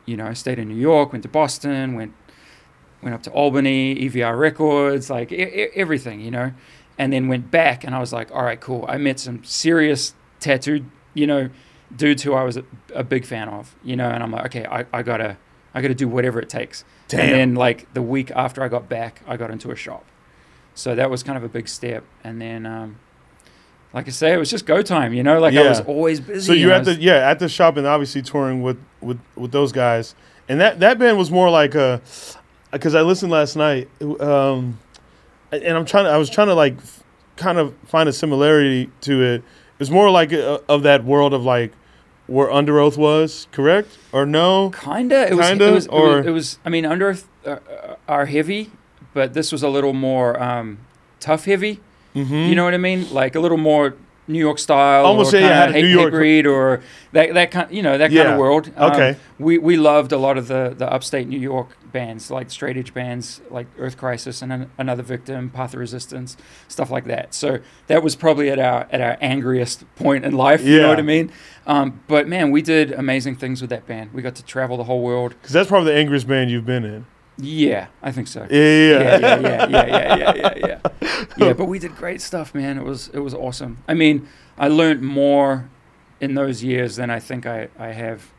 you 0.07 0.17
know 0.17 0.27
i 0.27 0.35
stayed 0.35 0.59
in 0.59 0.69
new 0.69 0.83
york 0.91 1.13
went 1.13 1.25
to 1.25 1.29
boston 1.29 1.95
went 1.95 2.13
went 3.03 3.15
up 3.15 3.23
to 3.25 3.31
albany 3.33 3.97
evr 3.97 4.39
records 4.39 5.11
like 5.11 5.33
everything 5.33 6.21
you 6.21 6.31
know. 6.31 6.53
And 6.97 7.13
then 7.13 7.27
went 7.27 7.51
back 7.51 7.83
and 7.85 7.93
i 7.95 7.99
was 7.99 8.13
like 8.13 8.31
all 8.31 8.45
right 8.45 8.61
cool. 8.61 8.85
I 8.89 8.97
met 8.99 9.19
some 9.19 9.43
serious 9.45 10.15
tattooed 10.39 10.85
you 11.13 11.27
know 11.27 11.51
dudes 11.95 12.23
who 12.23 12.33
i 12.35 12.45
was 12.45 12.57
a, 12.57 12.65
a 12.95 13.03
big 13.03 13.25
fan 13.27 13.49
of 13.49 13.75
you 13.83 13.97
know. 13.97 14.09
And 14.09 14.23
i'm 14.23 14.31
like 14.31 14.47
okay 14.47 14.65
i, 14.67 14.87
I 14.93 15.03
gotta 15.03 15.37
i 15.75 15.83
gotta 15.83 15.95
do 15.95 16.09
whatever 16.09 16.41
it 16.41 16.49
takes 16.49 16.85
Damn. 17.09 17.21
and 17.21 17.33
then 17.33 17.55
like 17.55 17.93
the 17.93 18.03
week 18.03 18.31
after 18.31 18.63
i 18.63 18.69
got 18.69 18.89
back 18.89 19.21
i 19.27 19.37
got 19.37 19.51
into 19.51 19.71
a 19.71 19.77
shop 19.77 20.05
so 20.75 20.95
that 20.95 21.09
was 21.11 21.23
kind 21.23 21.39
of 21.39 21.45
a 21.45 21.49
big 21.49 21.69
step. 21.69 22.05
And 22.23 22.41
then, 22.41 22.67
um, 22.67 22.99
like 23.93 24.09
I 24.09 24.11
say, 24.11 24.33
it 24.33 24.39
was 24.39 24.51
just 24.51 24.67
go 24.67 24.83
time, 24.83 25.15
you 25.15 25.23
know. 25.23 25.39
Like 25.39 25.55
I 25.55 25.69
was 25.69 25.81
always 25.83 26.21
busy. 26.21 26.47
So 26.47 26.53
and 26.53 26.73
at 26.73 26.85
the 26.85 26.95
yeah 26.97 27.31
at 27.31 27.39
the 27.39 27.49
shop 27.49 27.77
and 27.77 27.87
obviously 27.87 28.23
touring 28.23 28.61
with 28.61 28.79
with 29.01 29.21
with 29.37 29.53
those 29.53 29.71
guys, 29.71 30.17
and 30.49 30.61
that 30.61 30.81
that 30.81 30.99
band 30.99 31.17
was 31.17 31.31
more 31.31 31.49
like 31.49 31.77
a 31.77 32.03
because 32.73 32.97
I 32.97 33.03
listened 33.03 33.31
last 33.31 33.55
night, 33.55 33.89
um, 34.21 34.81
and 35.53 35.77
I'm 35.77 35.85
trying 35.85 36.07
to 36.07 36.11
I 36.11 36.17
was 36.17 36.29
trying 36.29 36.49
to 36.49 36.55
like 36.55 36.77
kind 37.37 37.59
of 37.59 37.73
find 37.87 38.09
a 38.09 38.13
similarity 38.13 38.91
to 39.03 39.23
it. 39.23 39.35
It 39.37 39.79
was 39.79 39.93
more 39.93 40.11
like 40.11 40.33
a, 40.33 40.61
of 40.69 40.83
that 40.83 41.05
world 41.05 41.33
of 41.33 41.45
like 41.45 41.73
where 42.27 42.49
Underoath 42.49 42.97
was, 42.97 43.47
correct 43.53 43.99
or 44.13 44.25
no? 44.27 44.71
kinda. 44.71 45.29
It 45.31 45.35
was. 45.35 45.47
Kinda, 45.49 45.69
it 45.69 45.73
was, 45.73 45.87
it 45.87 45.91
or- 45.93 46.17
was. 46.19 46.27
It 46.27 46.31
was. 46.31 46.59
I 46.65 46.69
mean, 46.71 46.87
Under 46.87 47.11
uh, 47.47 47.51
uh, 47.51 47.59
are 48.09 48.27
heavy, 48.27 48.71
but 49.13 49.35
this 49.35 49.53
was 49.53 49.63
a 49.63 49.69
little 49.69 49.93
more 49.93 50.41
um, 50.43 50.79
tough 51.21 51.45
heavy. 51.45 51.81
Mm-hmm. 52.15 52.35
You 52.35 52.55
know 52.55 52.65
what 52.65 52.75
I 52.75 52.79
mean? 52.79 53.13
Like 53.13 53.35
a 53.35 53.41
little 53.41 53.59
more 53.59 53.95
New 54.27 54.39
York 54.39 54.59
style, 54.59 55.05
Almost, 55.05 55.35
or 55.35 55.39
yeah, 55.41 55.47
yeah, 55.49 55.61
had 55.67 55.71
a 55.77 55.83
New 55.83 55.89
York- 55.89 56.15
Hatebreed 56.15 56.47
or 56.47 56.81
that 57.13 57.35
that 57.35 57.51
kind. 57.51 57.71
You 57.71 57.83
know 57.83 57.99
that 57.99 58.07
kind 58.09 58.13
Yeah. 58.15 58.33
of 58.33 58.39
world. 58.39 58.71
Um, 58.77 58.93
Okay. 58.93 59.17
We 59.39 59.59
we 59.59 59.77
loved 59.77 60.13
a 60.13 60.19
lot 60.19 60.39
of 60.39 60.49
the 60.49 60.75
the 60.77 60.91
upstate 60.91 61.29
New 61.29 61.39
York 61.41 61.77
bands, 61.95 62.31
like 62.31 62.51
straight 62.51 62.77
edge 62.77 62.93
bands, 62.93 63.41
like 63.49 63.67
Earth 63.79 63.97
Crisis 63.97 64.43
and 64.43 64.53
An- 64.53 64.71
Another 64.77 65.03
Victim, 65.03 65.49
Path 65.49 65.73
of 65.73 65.81
Resistance, 65.81 66.37
stuff 66.69 66.91
like 66.91 67.07
that. 67.07 67.33
So 67.33 67.61
that 67.87 68.03
was 68.03 68.17
probably 68.17 68.51
at 68.51 68.59
our 68.59 68.87
at 68.91 69.01
our 69.01 69.17
angriest 69.23 69.85
point 69.97 70.27
in 70.27 70.35
life. 70.35 70.61
Yeah. 70.61 70.75
You 70.75 70.81
know 70.83 70.89
what 70.89 70.99
I 70.99 71.03
mean? 71.03 71.33
Um, 71.67 72.01
but 72.09 72.29
man, 72.29 72.51
we 72.51 72.61
did 72.61 72.93
amazing 72.93 73.37
things 73.37 73.63
with 73.63 73.71
that 73.71 73.87
band. 73.87 74.13
We 74.13 74.21
got 74.21 74.35
to 74.35 74.45
travel 74.45 74.77
the 74.77 74.85
whole 74.85 75.01
world. 75.01 75.35
Because 75.41 75.55
that's 75.55 75.69
probably 75.71 75.93
the 75.93 75.99
angriest 75.99 76.27
band 76.27 76.51
you've 76.51 76.67
been 76.67 76.85
in. 76.85 77.07
Yeah, 77.39 77.87
I 78.03 78.13
think 78.13 78.29
so. 78.29 78.47
Yeah, 78.51 78.59
yeah, 78.59 78.99
yeah, 79.01 79.19
yeah, 79.19 79.41
yeah, 79.41 79.69
yeah, 79.69 79.87
yeah, 79.87 80.17
yeah, 80.17 80.35
yeah, 80.37 80.79
yeah. 81.01 81.25
Yeah, 81.37 81.53
but 81.53 81.65
we 81.65 81.79
did 81.79 81.97
great 81.97 82.21
stuff, 82.21 82.55
man. 82.55 82.77
It 82.79 82.85
was 82.85 83.09
it 83.09 83.21
was 83.21 83.35
awesome. 83.35 83.79
I 83.89 83.95
mean, 83.95 84.29
I 84.59 84.69
learned 84.69 85.03
more 85.03 85.71
in 86.21 86.35
those 86.35 86.63
years 86.63 86.97
than 86.97 87.11
I 87.11 87.19
think 87.21 87.47
I, 87.47 87.69
I 87.79 87.89
have 87.89 88.33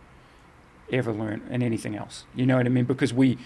ever 0.91 1.11
learned 1.11 1.43
in 1.49 1.61
anything 1.63 1.95
else. 1.95 2.25
You 2.35 2.45
know 2.45 2.57
what 2.57 2.65
I 2.65 2.69
mean? 2.69 2.85
Because 2.85 3.13
we 3.13 3.37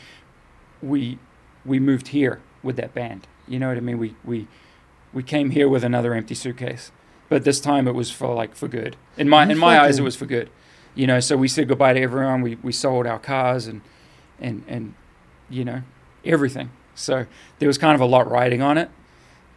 we 0.82 1.18
we 1.66 1.80
moved 1.80 2.10
here 2.10 2.40
with 2.64 2.76
that 2.78 2.94
band. 2.94 3.28
You 3.48 3.60
know 3.60 3.68
what 3.70 3.78
I 3.78 3.82
mean? 3.82 3.98
We 3.98 4.16
we 4.24 4.48
we 5.14 5.24
came 5.24 5.52
here 5.52 5.68
with 5.68 5.84
another 5.84 6.14
empty 6.14 6.36
suitcase. 6.36 6.92
But 7.30 7.44
this 7.44 7.60
time 7.60 7.88
it 7.88 7.94
was 7.94 8.10
for 8.12 8.34
like 8.34 8.56
for 8.56 8.68
good. 8.68 8.96
In 9.18 9.30
my 9.30 9.44
in 9.44 9.58
my 9.58 9.80
eyes 9.80 10.00
it 10.00 10.04
was 10.04 10.16
for 10.16 10.26
good. 10.26 10.50
You 10.96 11.06
know, 11.08 11.20
so 11.20 11.38
we 11.38 11.48
said 11.48 11.68
goodbye 11.68 11.94
to 11.94 12.02
everyone. 12.02 12.42
We 12.42 12.56
we 12.64 12.72
sold 12.72 13.06
our 13.06 13.20
cars 13.20 13.68
and 13.68 13.82
and 14.40 14.64
and 14.68 14.94
you 15.50 15.64
know, 15.64 15.82
everything. 16.26 16.70
So 16.96 17.26
there 17.60 17.68
was 17.68 17.78
kind 17.78 17.96
of 17.96 18.02
a 18.02 18.06
lot 18.06 18.30
riding 18.30 18.62
on 18.62 18.78
it. 18.78 18.90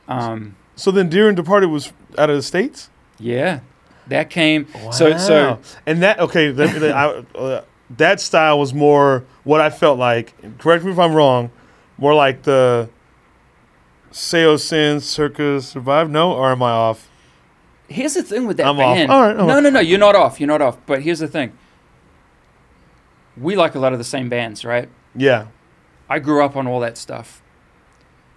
Um, 0.09 0.57
So 0.77 0.91
then 0.91 1.09
Dear 1.09 1.29
and 1.29 1.37
Departed 1.37 1.69
was 1.69 1.93
out 2.19 2.31
of 2.31 2.37
the 2.37 2.43
states. 2.43 2.89
yeah, 3.19 3.61
that 4.07 4.31
came. 4.31 4.67
So 4.93 5.17
so 5.17 5.59
and 5.87 6.03
that 6.03 6.19
okay, 6.21 6.49
I, 6.93 7.25
uh, 7.35 7.65
that 7.97 8.21
style 8.21 8.59
was 8.59 8.73
more 8.73 9.25
what 9.45 9.61
I 9.61 9.71
felt 9.71 9.99
like. 9.99 10.35
Correct 10.59 10.85
me 10.85 10.93
if 10.93 10.99
I'm 10.99 11.15
wrong. 11.15 11.51
More 11.99 12.15
like 12.15 12.43
the 12.43 12.89
Saosin 14.11 15.01
Circa 15.01 15.61
Survive. 15.61 16.11
No, 16.11 16.33
or 16.33 16.51
am 16.53 16.63
I 16.63 16.71
off? 16.71 17.09
here's 17.89 18.15
the 18.15 18.23
thing 18.23 18.47
with 18.47 18.57
that 18.57 18.67
I'm 18.67 18.81
off. 18.81 18.97
band. 18.97 19.11
All 19.11 19.21
right, 19.23 19.31
I'm 19.39 19.47
no, 19.47 19.57
off. 19.57 19.63
no, 19.63 19.71
no, 19.71 19.81
you're 19.81 19.99
not 19.99 20.17
off. 20.17 20.41
You're 20.41 20.49
not 20.49 20.63
off. 20.63 20.79
But 20.87 21.03
here's 21.03 21.19
the 21.19 21.29
thing. 21.29 21.53
We 23.37 23.57
like 23.57 23.75
a 23.75 23.79
lot 23.79 23.93
of 23.93 23.99
the 23.99 24.05
same 24.05 24.29
bands, 24.29 24.65
right? 24.65 24.89
Yeah, 25.15 25.49
I 26.09 26.19
grew 26.19 26.45
up 26.45 26.57
on 26.57 26.67
all 26.67 26.81
that 26.81 26.99
stuff 26.99 27.43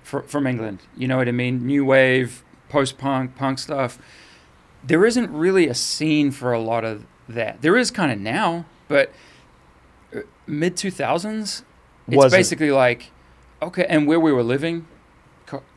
fr- 0.03 0.21
from 0.21 0.47
England. 0.47 0.79
You 0.95 1.07
know 1.07 1.17
what 1.17 1.27
I 1.27 1.31
mean? 1.31 1.65
New 1.65 1.85
wave, 1.85 2.43
post 2.69 2.97
punk, 2.97 3.35
punk 3.35 3.59
stuff. 3.59 3.97
There 4.83 5.05
isn't 5.05 5.31
really 5.31 5.67
a 5.67 5.73
scene 5.73 6.31
for 6.31 6.53
a 6.53 6.59
lot 6.59 6.85
of 6.85 7.05
that. 7.27 7.61
There 7.61 7.75
is 7.75 7.91
kind 7.91 8.11
of 8.11 8.19
now, 8.19 8.65
but 8.87 9.11
mid 10.47 10.75
2000s, 10.75 11.41
it's 11.41 11.63
Wasn't. 12.07 12.31
basically 12.37 12.71
like, 12.71 13.11
okay, 13.61 13.85
and 13.89 14.07
where 14.07 14.19
we 14.19 14.31
were 14.31 14.43
living, 14.43 14.87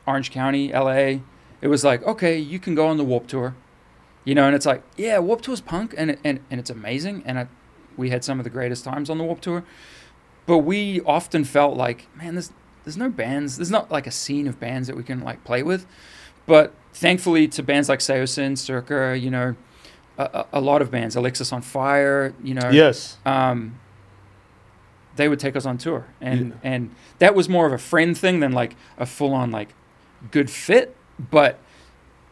Orange 0.06 0.30
County, 0.30 0.72
LA, 0.72 1.20
it 1.60 1.68
was 1.68 1.84
like, 1.84 2.02
okay, 2.04 2.38
you 2.38 2.58
can 2.58 2.74
go 2.74 2.86
on 2.86 2.96
the 2.96 3.04
Warp 3.04 3.26
Tour. 3.26 3.54
You 4.24 4.34
know, 4.34 4.46
and 4.46 4.54
it's 4.54 4.66
like, 4.66 4.82
yeah, 4.96 5.18
Warp 5.18 5.40
Tour's 5.40 5.60
punk, 5.62 5.94
and, 5.96 6.18
and, 6.22 6.40
and 6.50 6.60
it's 6.60 6.70
amazing. 6.70 7.22
And 7.24 7.38
I, 7.38 7.48
we 7.96 8.10
had 8.10 8.24
some 8.24 8.38
of 8.38 8.44
the 8.44 8.50
greatest 8.50 8.84
times 8.84 9.08
on 9.10 9.18
the 9.18 9.24
Warp 9.24 9.40
Tour 9.40 9.64
but 10.46 10.58
we 10.60 11.02
often 11.02 11.44
felt 11.44 11.76
like, 11.76 12.06
man, 12.16 12.34
this 12.34 12.50
there's 12.82 12.96
no 12.96 13.10
bands. 13.10 13.58
There's 13.58 13.70
not 13.70 13.90
like 13.90 14.06
a 14.06 14.10
scene 14.10 14.46
of 14.48 14.58
bands 14.58 14.88
that 14.88 14.96
we 14.96 15.02
can 15.02 15.20
like 15.20 15.44
play 15.44 15.62
with. 15.62 15.84
But 16.46 16.72
thankfully, 16.94 17.48
to 17.48 17.62
bands 17.62 17.86
like 17.90 17.98
Saosin, 17.98 18.56
Circa, 18.56 19.18
you 19.18 19.30
know, 19.30 19.56
a, 20.16 20.22
a, 20.22 20.46
a 20.54 20.60
lot 20.62 20.80
of 20.80 20.90
bands, 20.90 21.16
Alexisonfire, 21.16 22.32
you 22.42 22.54
know, 22.54 22.70
Yes. 22.70 23.18
um, 23.26 23.78
they 25.18 25.28
would 25.28 25.38
take 25.38 25.54
us 25.56 25.66
on 25.66 25.76
tour, 25.76 26.06
and 26.22 26.48
Yeah. 26.48 26.54
and 26.72 26.90
that 27.18 27.34
was 27.34 27.48
more 27.48 27.66
of 27.66 27.72
a 27.74 27.78
friend 27.78 28.16
thing 28.16 28.40
than 28.40 28.52
like 28.52 28.74
a 28.96 29.04
full 29.04 29.34
on 29.34 29.50
like 29.50 29.74
good 30.30 30.48
fit. 30.50 30.96
But 31.30 31.58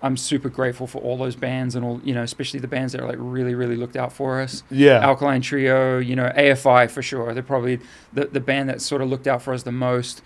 I'm 0.02 0.16
super 0.16 0.48
grateful 0.48 0.86
for 0.86 0.98
all 0.98 1.16
those 1.16 1.36
bands 1.36 1.74
and 1.74 1.84
all 1.84 2.00
you 2.04 2.14
know, 2.14 2.22
especially 2.22 2.60
the 2.60 2.68
bands 2.68 2.92
that 2.92 3.00
are 3.02 3.06
like 3.08 3.18
really 3.18 3.54
really 3.54 3.76
looked 3.76 3.96
out 3.96 4.12
for 4.12 4.40
us. 4.40 4.62
Yeah. 4.70 5.00
Alkaline 5.00 5.42
Trio, 5.42 5.98
you 5.98 6.16
know, 6.16 6.30
AFI 6.36 6.90
for 6.90 7.02
sure. 7.02 7.34
They're 7.34 7.42
probably 7.42 7.80
the 8.12 8.26
the 8.26 8.40
band 8.40 8.68
that 8.70 8.80
sort 8.80 9.02
of 9.02 9.08
looked 9.10 9.26
out 9.26 9.42
for 9.42 9.52
us 9.52 9.62
the 9.64 9.72
most. 9.72 10.22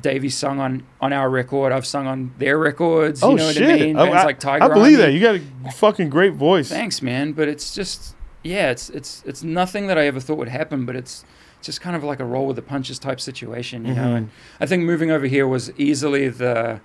Davey 0.00 0.28
sung 0.28 0.58
on 0.58 0.82
on 1.00 1.12
our 1.12 1.30
record. 1.30 1.70
I've 1.72 1.86
sung 1.86 2.06
on 2.08 2.32
their 2.38 2.58
records. 2.58 3.22
You 3.22 3.28
oh 3.28 3.34
know 3.36 3.52
shit! 3.52 3.62
what 3.62 3.70
I 3.70 3.78
mean? 3.78 3.96
Oh, 3.96 4.04
Bands 4.06 4.22
I, 4.22 4.24
like 4.24 4.40
Tiger 4.40 4.64
I 4.64 4.68
believe 4.68 4.98
Army. 4.98 5.06
that. 5.06 5.12
You 5.12 5.20
got 5.20 5.68
a 5.68 5.72
fucking 5.72 6.10
great 6.10 6.32
voice. 6.34 6.68
Thanks, 6.68 7.00
man. 7.00 7.30
But 7.32 7.46
it's 7.46 7.72
just, 7.76 8.16
yeah, 8.42 8.70
it's 8.72 8.90
it's 8.90 9.22
it's 9.24 9.44
nothing 9.44 9.86
that 9.86 9.96
I 9.96 10.06
ever 10.08 10.18
thought 10.18 10.36
would 10.38 10.48
happen. 10.48 10.84
But 10.84 10.96
it's 10.96 11.24
just 11.64 11.80
kind 11.80 11.96
of 11.96 12.04
like 12.04 12.20
a 12.20 12.24
roll 12.24 12.46
with 12.46 12.56
the 12.56 12.62
punches 12.62 12.98
type 12.98 13.20
situation, 13.20 13.84
you 13.86 13.94
know. 13.94 14.02
Mhm. 14.02 14.16
And 14.16 14.30
I 14.60 14.66
think 14.66 14.84
moving 14.84 15.10
over 15.10 15.26
here 15.26 15.46
was 15.48 15.72
easily 15.78 16.28
the. 16.28 16.80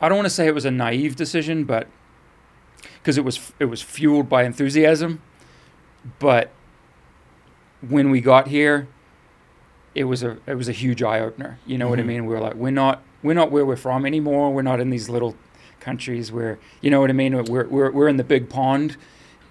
I 0.00 0.08
don't 0.08 0.16
want 0.16 0.26
to 0.26 0.30
say 0.34 0.46
it 0.46 0.54
was 0.54 0.64
a 0.66 0.70
naive 0.70 1.16
decision, 1.16 1.64
but 1.64 1.88
because 2.98 3.16
it 3.16 3.24
was 3.24 3.52
it 3.58 3.66
was 3.66 3.80
fueled 3.82 4.28
by 4.28 4.44
enthusiasm, 4.44 5.20
but 6.18 6.50
when 7.88 8.10
we 8.10 8.20
got 8.20 8.48
here, 8.48 8.86
it 9.94 10.04
was 10.04 10.22
a 10.22 10.36
it 10.46 10.54
was 10.56 10.68
a 10.68 10.72
huge 10.72 11.02
eye 11.02 11.20
opener. 11.20 11.58
You 11.66 11.78
know 11.78 11.88
what 11.88 11.98
I 11.98 12.02
Mhm. 12.02 12.06
mean? 12.06 12.26
We 12.26 12.34
were 12.34 12.40
like, 12.40 12.54
we're 12.54 12.70
not 12.70 13.02
we're 13.22 13.34
not 13.34 13.50
where 13.50 13.64
we're 13.64 13.76
from 13.76 14.04
anymore. 14.04 14.52
We're 14.52 14.62
not 14.62 14.80
in 14.80 14.90
these 14.90 15.08
little 15.08 15.34
countries 15.80 16.30
where 16.32 16.58
you 16.82 16.90
know 16.90 17.00
what 17.00 17.08
I 17.10 17.14
mean. 17.14 17.34
We're 17.44 17.66
we're 17.66 17.90
we're 17.90 18.08
in 18.08 18.16
the 18.18 18.24
big 18.24 18.48
pond, 18.50 18.96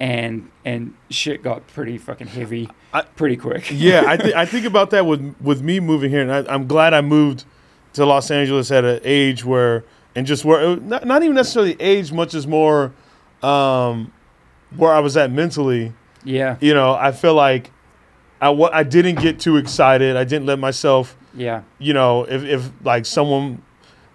and 0.03 0.49
and 0.65 0.93
shit 1.09 1.41
got 1.43 1.65
pretty 1.67 1.97
fucking 1.97 2.27
heavy 2.27 2.69
I- 2.93 3.03
pretty 3.03 3.37
quick. 3.37 3.69
yeah, 3.71 4.03
I, 4.05 4.17
th- 4.17 4.35
I 4.43 4.45
think 4.45 4.65
about 4.65 4.89
that 4.89 5.05
with 5.05 5.35
with 5.39 5.61
me 5.61 5.79
moving 5.79 6.09
here, 6.11 6.21
and 6.21 6.31
I, 6.31 6.53
I'm 6.53 6.67
glad 6.67 6.93
I 6.93 7.01
moved 7.01 7.45
to 7.93 8.05
Los 8.05 8.29
Angeles 8.31 8.69
at 8.71 8.83
an 8.83 8.99
age 9.03 9.45
where, 9.45 9.83
and 10.15 10.25
just 10.27 10.43
where, 10.43 10.75
not, 10.77 11.05
not 11.05 11.23
even 11.23 11.35
necessarily 11.35 11.75
age, 11.79 12.11
much 12.11 12.33
as 12.33 12.45
more 12.47 12.91
um, 13.43 14.11
where 14.75 14.91
I 14.91 14.99
was 14.99 15.15
at 15.15 15.31
mentally. 15.31 15.93
yeah, 16.23 16.57
You 16.59 16.73
know, 16.73 16.93
I 16.95 17.11
feel 17.11 17.35
like 17.35 17.69
I 18.41 18.49
wa- 18.49 18.71
I 18.73 18.83
didn't 18.83 19.19
get 19.21 19.39
too 19.39 19.57
excited. 19.57 20.15
I 20.17 20.23
didn't 20.25 20.47
let 20.47 20.59
myself, 20.59 21.15
yeah, 21.33 21.61
you 21.79 21.93
know, 21.93 22.23
if 22.27 22.43
if 22.43 22.69
like 22.83 23.05
someone. 23.05 23.61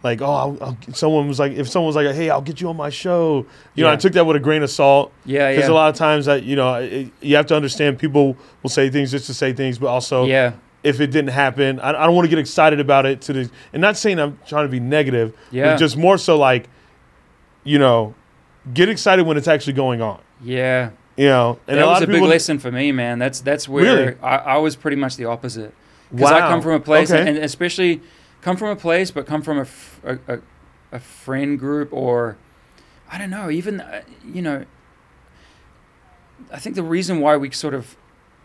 Like 0.03 0.23
oh, 0.23 0.27
I'll, 0.33 0.59
I'll, 0.61 0.77
someone 0.95 1.27
was 1.27 1.39
like, 1.41 1.53
if 1.53 1.69
someone 1.69 1.89
was 1.89 1.97
like, 1.97 2.15
hey, 2.15 2.31
I'll 2.31 2.41
get 2.41 2.61
you 2.61 2.69
on 2.69 2.77
my 2.77 2.89
show, 2.91 3.45
you 3.75 3.83
know, 3.85 3.91
I 3.91 3.97
took 3.97 4.13
that 4.13 4.25
with 4.25 4.37
a 4.37 4.41
grain 4.41 4.63
of 4.63 4.71
salt 4.71 5.13
yeah, 5.25 5.51
because 5.51 5.67
yeah, 5.69 5.73
a 5.73 5.75
lot 5.75 5.89
of 5.91 5.97
times 5.97 6.27
that 6.27 6.45
you 6.45 6.55
know 6.55 6.75
it, 6.75 7.11
you 7.21 7.35
have 7.35 7.47
to 7.47 7.57
understand 7.57 7.99
people 7.99 8.37
will 8.63 8.71
say 8.71 8.91
things 8.91 9.11
just 9.11 9.27
to 9.27 9.35
say 9.35 9.53
things, 9.53 9.77
but 9.79 9.89
also 9.89 10.25
yeah, 10.27 10.53
if 10.85 11.01
it 11.01 11.09
didn't 11.09 11.31
happen, 11.33 11.81
I, 11.81 11.89
I 11.91 12.07
don't 12.07 12.15
want 12.15 12.27
to 12.27 12.31
get 12.31 12.39
excited 12.39 12.79
about 12.79 13.07
it. 13.07 13.21
To 13.23 13.33
the 13.33 13.51
and 13.73 13.81
not 13.83 13.97
saying 13.97 14.21
I'm 14.21 14.39
trying 14.47 14.67
to 14.67 14.71
be 14.71 14.79
negative, 14.79 15.37
yeah, 15.51 15.73
but 15.73 15.79
just 15.79 15.97
more 15.97 16.17
so 16.17 16.39
like, 16.39 16.69
you 17.65 17.79
know, 17.81 18.15
get 18.73 18.89
excited 18.89 19.27
when 19.27 19.37
it's 19.37 19.49
actually 19.49 19.73
going 19.75 20.01
on. 20.03 20.21
yeah. 20.43 20.91
You 21.17 21.27
know, 21.27 21.59
and 21.67 21.79
that 21.79 21.87
was 21.89 22.03
a 22.03 22.07
big 22.07 22.23
lesson 22.23 22.61
for 22.61 22.71
me, 22.71 22.93
man. 22.93 23.19
That's 23.19 23.41
that's 23.41 23.69
where 23.69 23.83
Really? 23.83 24.17
I, 24.23 24.37
I 24.37 24.57
was 24.59 24.77
pretty 24.77 24.97
much 24.97 25.17
the 25.17 25.25
opposite. 25.25 25.75
Because 26.13 26.31
Wow. 26.31 26.37
I 26.37 26.41
come 26.49 26.63
from 26.63 26.75
a 26.75 26.79
place, 26.81 27.11
Okay. 27.11 27.29
and 27.29 27.37
especially 27.39 28.03
come 28.43 28.57
from 28.57 28.69
a 28.69 28.77
place, 28.77 29.11
but 29.11 29.27
come 29.27 29.43
from 29.43 29.59
a 29.59 30.19
a 30.29 30.39
a 30.93 30.99
friend 31.01 31.59
group 31.59 31.93
or 31.93 32.37
I 33.11 33.19
don't 33.19 33.31
know, 33.31 33.51
even 33.51 33.81
uh, 33.81 34.03
you 34.25 34.43
know. 34.43 34.65
I 36.53 36.59
think 36.59 36.77
the 36.77 36.83
reason 36.83 37.21
why 37.21 37.37
we 37.37 37.51
sort 37.51 37.75
of 37.75 37.97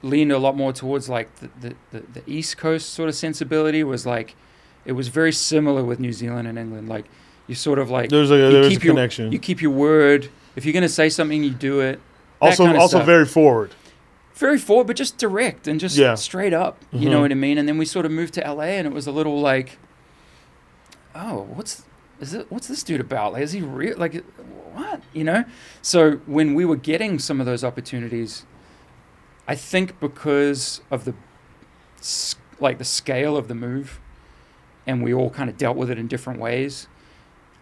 leaned 0.01 0.31
a 0.31 0.37
lot 0.37 0.57
more 0.57 0.73
towards 0.73 1.07
like 1.07 1.33
the, 1.35 1.49
the, 1.61 1.75
the, 1.91 1.99
the 2.21 2.23
East 2.27 2.57
Coast 2.57 2.89
sort 2.89 3.07
of 3.07 3.15
sensibility 3.15 3.83
was 3.83 4.05
like 4.05 4.35
it 4.85 4.93
was 4.93 5.07
very 5.07 5.31
similar 5.31 5.83
with 5.83 5.99
New 5.99 6.11
Zealand 6.11 6.47
and 6.47 6.57
England. 6.57 6.89
Like 6.89 7.05
you 7.47 7.55
sort 7.55 7.79
of 7.79 7.89
like 7.89 8.09
there's 8.09 8.31
a 8.31 8.35
you 8.35 8.51
there's 8.51 8.67
a 8.67 8.69
keep 8.69 8.83
your- 8.83 8.93
connection. 8.95 9.31
you 9.31 9.39
keep 9.39 9.61
your 9.61 9.71
word. 9.71 10.29
If 10.55 10.65
you're 10.65 10.73
gonna 10.73 10.89
say 10.89 11.09
something, 11.09 11.43
you 11.43 11.51
do 11.51 11.79
it. 11.81 11.99
that 12.41 12.45
also, 12.47 12.65
kind 12.65 12.75
of 12.77 12.81
also 12.81 12.97
stuff. 12.97 13.05
very 13.05 13.25
forward. 13.25 13.71
Very 14.43 14.57
forward, 14.57 14.87
but 14.87 14.97
just 14.97 15.17
direct 15.17 15.67
and 15.69 15.79
just 15.79 15.95
Yeah. 15.97 16.15
straight 16.15 16.53
up. 16.53 16.77
You 16.91 17.07
Mhm. 17.07 17.11
know 17.11 17.21
what 17.21 17.31
I 17.31 17.35
mean? 17.35 17.57
And 17.57 17.65
then 17.67 17.77
we 17.77 17.85
sort 17.85 18.05
of 18.05 18.11
moved 18.11 18.33
to 18.33 18.45
LA, 18.45 18.77
and 18.77 18.85
it 18.85 18.93
was 18.93 19.07
a 19.07 19.11
little 19.11 19.39
like, 19.39 19.77
oh, 21.15 21.47
what's 21.53 21.83
is 22.19 22.33
it? 22.33 22.45
What's 22.49 22.67
this 22.67 22.83
dude 22.83 23.01
about? 23.01 23.33
Like, 23.33 23.41
is 23.43 23.51
he 23.53 23.61
real? 23.61 23.97
Like, 23.97 24.23
what? 24.73 25.01
You 25.13 25.23
know? 25.23 25.45
So 25.81 26.17
when 26.25 26.53
we 26.55 26.63
were 26.65 26.75
getting 26.75 27.19
some 27.19 27.39
of 27.39 27.45
those 27.45 27.63
opportunities, 27.63 28.45
I 29.47 29.55
think 29.55 29.99
because 29.99 30.81
of 30.91 31.05
the 31.05 31.13
s- 31.99 32.35
like 32.59 32.77
the 32.77 32.85
scale 32.85 33.35
of 33.35 33.47
the 33.47 33.55
move, 33.55 33.99
and 34.87 35.03
we 35.03 35.13
all 35.13 35.29
kind 35.29 35.49
of 35.49 35.57
dealt 35.57 35.75
with 35.77 35.89
it 35.89 35.97
in 35.97 36.07
different 36.07 36.39
ways. 36.39 36.87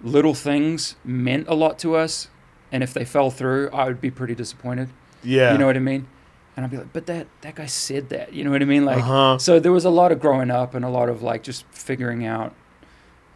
Little 0.04 0.34
things 0.34 0.96
meant 1.04 1.48
a 1.48 1.54
lot 1.56 1.78
to 1.80 1.96
us, 1.96 2.28
and 2.72 2.84
if 2.84 2.94
they 2.94 3.06
fell 3.06 3.30
through, 3.32 3.70
I 3.72 3.86
would 3.86 4.02
be 4.02 4.12
pretty 4.12 4.36
disappointed. 4.36 4.90
Yeah. 5.24 5.52
You 5.54 5.58
know 5.60 5.68
what 5.68 5.76
I 5.76 5.80
mean? 5.80 6.08
And 6.56 6.66
I'd 6.66 6.72
be 6.72 6.78
like, 6.78 6.92
but 6.92 7.06
that 7.06 7.28
that 7.42 7.56
guy 7.56 7.66
said 7.66 8.10
that. 8.10 8.34
You 8.34 8.44
know 8.44 8.52
what 8.52 8.62
I 8.62 8.66
mean? 8.66 8.86
Like, 8.86 9.00
uh-huh. 9.00 9.38
so 9.38 9.60
there 9.60 9.72
was 9.72 9.86
a 9.86 9.90
lot 9.90 10.12
of 10.12 10.20
growing 10.20 10.52
up 10.52 10.76
and 10.76 10.84
a 10.84 10.90
lot 10.90 11.10
of 11.10 11.22
like 11.22 11.44
just 11.44 11.66
figuring 11.72 12.26
out 12.26 12.54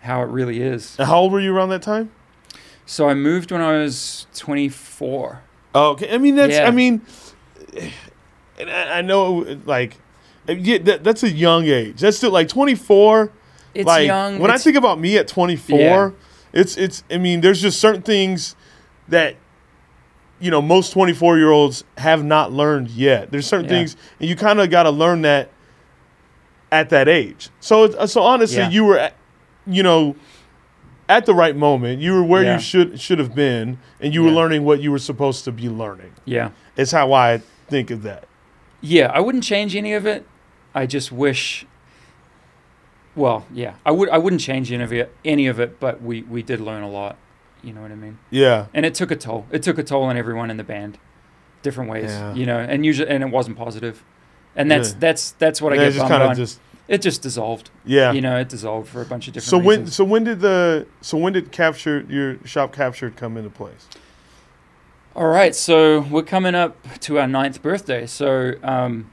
how 0.01 0.21
it 0.21 0.29
really 0.29 0.61
is. 0.61 0.95
How 0.97 1.19
old 1.19 1.31
were 1.31 1.39
you 1.39 1.55
around 1.55 1.69
that 1.69 1.81
time? 1.81 2.11
So 2.85 3.09
I 3.09 3.13
moved 3.13 3.51
when 3.51 3.61
I 3.61 3.71
was 3.73 4.27
24. 4.35 5.41
Oh, 5.73 5.89
okay. 5.91 6.13
I 6.13 6.17
mean, 6.17 6.35
that's. 6.35 6.53
Yeah. 6.53 6.67
I 6.67 6.71
mean, 6.71 7.01
and 8.59 8.69
I, 8.69 8.99
I 8.99 9.01
know, 9.01 9.59
like, 9.65 9.97
yeah, 10.47 10.77
that, 10.79 11.03
that's 11.03 11.23
a 11.23 11.31
young 11.31 11.65
age. 11.65 12.01
That's 12.01 12.17
still 12.17 12.31
like 12.31 12.47
24. 12.47 13.31
It's 13.73 13.85
like 13.85 14.07
young. 14.07 14.39
when 14.39 14.51
I 14.51 14.57
think 14.57 14.77
about 14.77 14.99
me 14.99 15.17
at 15.17 15.27
24, 15.27 15.79
Yeah. 15.79 16.11
it's 16.53 16.77
it's. 16.77 17.03
I 17.11 17.17
mean, 17.17 17.41
there's 17.41 17.61
just 17.61 17.79
certain 17.79 18.03
things 18.03 18.55
that 19.07 19.35
you 20.39 20.51
know 20.51 20.61
most 20.61 20.91
24 20.91 21.37
year 21.37 21.51
olds 21.51 21.83
have 21.97 22.23
not 22.23 22.51
learned 22.51 22.89
yet. 22.89 23.31
There's 23.31 23.47
certain 23.47 23.65
Yeah. 23.65 23.77
things, 23.77 23.95
and 24.19 24.29
you 24.29 24.35
kind 24.35 24.59
of 24.59 24.69
got 24.69 24.83
to 24.83 24.89
learn 24.91 25.21
that 25.23 25.49
at 26.71 26.89
that 26.89 27.07
age. 27.07 27.49
So 27.59 27.83
uh, 27.85 28.07
so 28.07 28.21
honestly, 28.21 28.57
Yeah. 28.59 28.69
you 28.69 28.85
were, 28.85 28.97
at, 28.99 29.13
you 29.67 29.83
know. 29.83 30.15
At 31.07 31.27
the 31.27 31.35
right 31.35 31.55
moment, 31.55 31.99
you 32.01 32.13
were 32.13 32.23
where 32.23 32.41
Yeah. 32.43 32.55
you 32.55 32.59
should 32.59 32.99
should 32.99 33.19
have 33.19 33.35
been, 33.35 33.77
and 34.01 34.11
you 34.11 34.23
were 34.23 34.31
learning 34.31 34.63
what 34.65 34.81
you 34.81 34.91
were 34.91 34.97
supposed 34.97 35.45
to 35.45 35.51
be 35.51 35.69
learning. 35.69 36.13
yeah. 36.25 36.49
It's 36.75 36.91
how 36.93 37.13
I 37.13 37.41
think 37.69 37.91
of 37.91 38.01
that. 38.01 38.23
Yeah, 38.81 39.11
I 39.13 39.19
wouldn't 39.19 39.43
change 39.43 39.75
any 39.75 39.93
of 39.93 40.07
it. 40.07 40.25
I 40.73 40.87
just 40.87 41.11
wish. 41.11 41.67
Well, 43.15 43.45
yeah, 43.53 43.75
I 43.85 43.91
would. 43.91 44.09
I 44.09 44.17
wouldn't 44.17 44.41
change 44.41 44.71
any 44.71 44.83
of 44.83 44.91
it. 44.91 45.13
Any 45.23 45.45
of 45.45 45.59
it, 45.59 45.79
but 45.79 46.01
we 46.01 46.23
we 46.23 46.41
did 46.41 46.59
learn 46.59 46.81
a 46.81 46.89
lot. 46.89 47.17
You 47.65 47.73
know 47.73 47.81
what 47.81 47.91
I 47.91 47.95
mean? 47.95 48.19
Yeah, 48.29 48.67
And 48.73 48.85
it 48.85 48.93
took 48.93 49.11
a 49.11 49.15
toll. 49.15 49.45
It 49.51 49.63
took 49.63 49.77
a 49.77 49.83
toll 49.83 50.03
on 50.03 50.15
everyone 50.17 50.49
in 50.51 50.57
the 50.57 50.63
band, 50.63 50.97
different 51.63 51.89
ways. 51.89 52.11
Yeah. 52.11 52.33
You 52.33 52.45
know, 52.45 52.59
and 52.59 52.85
usually, 52.85 53.09
and 53.09 53.23
it 53.23 53.29
wasn't 53.31 53.57
positive. 53.57 54.03
And 54.55 54.69
that's 54.71 54.91
Yeah. 54.91 54.97
that's 54.99 55.31
that's 55.31 55.61
what 55.61 55.73
I 55.73 55.77
Yeah, 55.77 55.85
get 55.85 55.93
just 55.93 56.09
bummed 56.09 56.23
on. 56.23 56.35
just 56.35 56.59
it 56.87 57.01
just 57.01 57.21
dissolved. 57.23 57.71
yeah. 57.83 58.11
You 58.11 58.21
know, 58.21 58.37
it 58.39 58.47
dissolved 58.47 58.87
for 58.89 59.01
a 59.01 59.05
bunch 59.05 59.27
of 59.27 59.33
different 59.33 59.49
so 59.49 59.57
when 59.57 59.79
reasons. 59.79 59.95
so 59.95 60.03
when 60.05 60.23
did 60.23 60.39
the 60.41 60.85
so 61.01 61.17
when 61.17 61.33
did 61.33 61.51
capture 61.51 62.05
your 62.07 62.37
shop 62.45 62.71
captured 62.71 63.15
come 63.17 63.35
into 63.37 63.49
place? 63.49 63.87
All 65.15 65.27
right, 65.27 65.55
so 65.55 66.01
we're 66.01 66.23
coming 66.23 66.55
up 66.55 66.75
to 66.99 67.19
our 67.19 67.27
ninth 67.27 67.61
birthday. 67.61 68.05
So 68.05 68.53
um, 68.63 69.09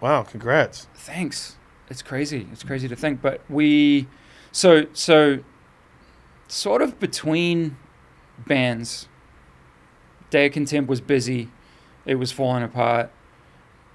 Wow, 0.00 0.22
congrats. 0.22 0.86
thanks. 0.94 1.56
It's 1.88 2.02
crazy. 2.02 2.46
It's 2.52 2.62
crazy 2.62 2.86
to 2.88 2.96
think, 2.96 3.22
but 3.22 3.40
we, 3.48 4.06
so 4.52 4.86
so, 4.92 5.38
sort 6.48 6.82
of 6.82 6.98
between 6.98 7.76
bands. 8.46 9.08
Day 10.30 10.46
of 10.46 10.52
Contempt 10.52 10.88
was 10.88 11.00
busy. 11.00 11.50
It 12.04 12.16
was 12.16 12.32
falling 12.32 12.62
apart. 12.62 13.10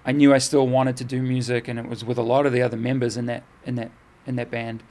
I 0.05 0.11
knew 0.11 0.33
I 0.33 0.39
still 0.39 0.67
wanted 0.67 0.97
to 0.97 1.03
do 1.03 1.21
music, 1.21 1.67
and 1.67 1.77
it 1.77 1.87
was 1.87 2.03
with 2.03 2.17
a 2.17 2.23
lot 2.23 2.45
of 2.45 2.53
the 2.53 2.61
other 2.61 2.77
members 2.77 3.17
in 3.17 3.27
that 3.27 3.43
in 3.65 3.75
that 3.75 3.91
in 4.25 4.35
that 4.35 4.49
band. 4.49 4.83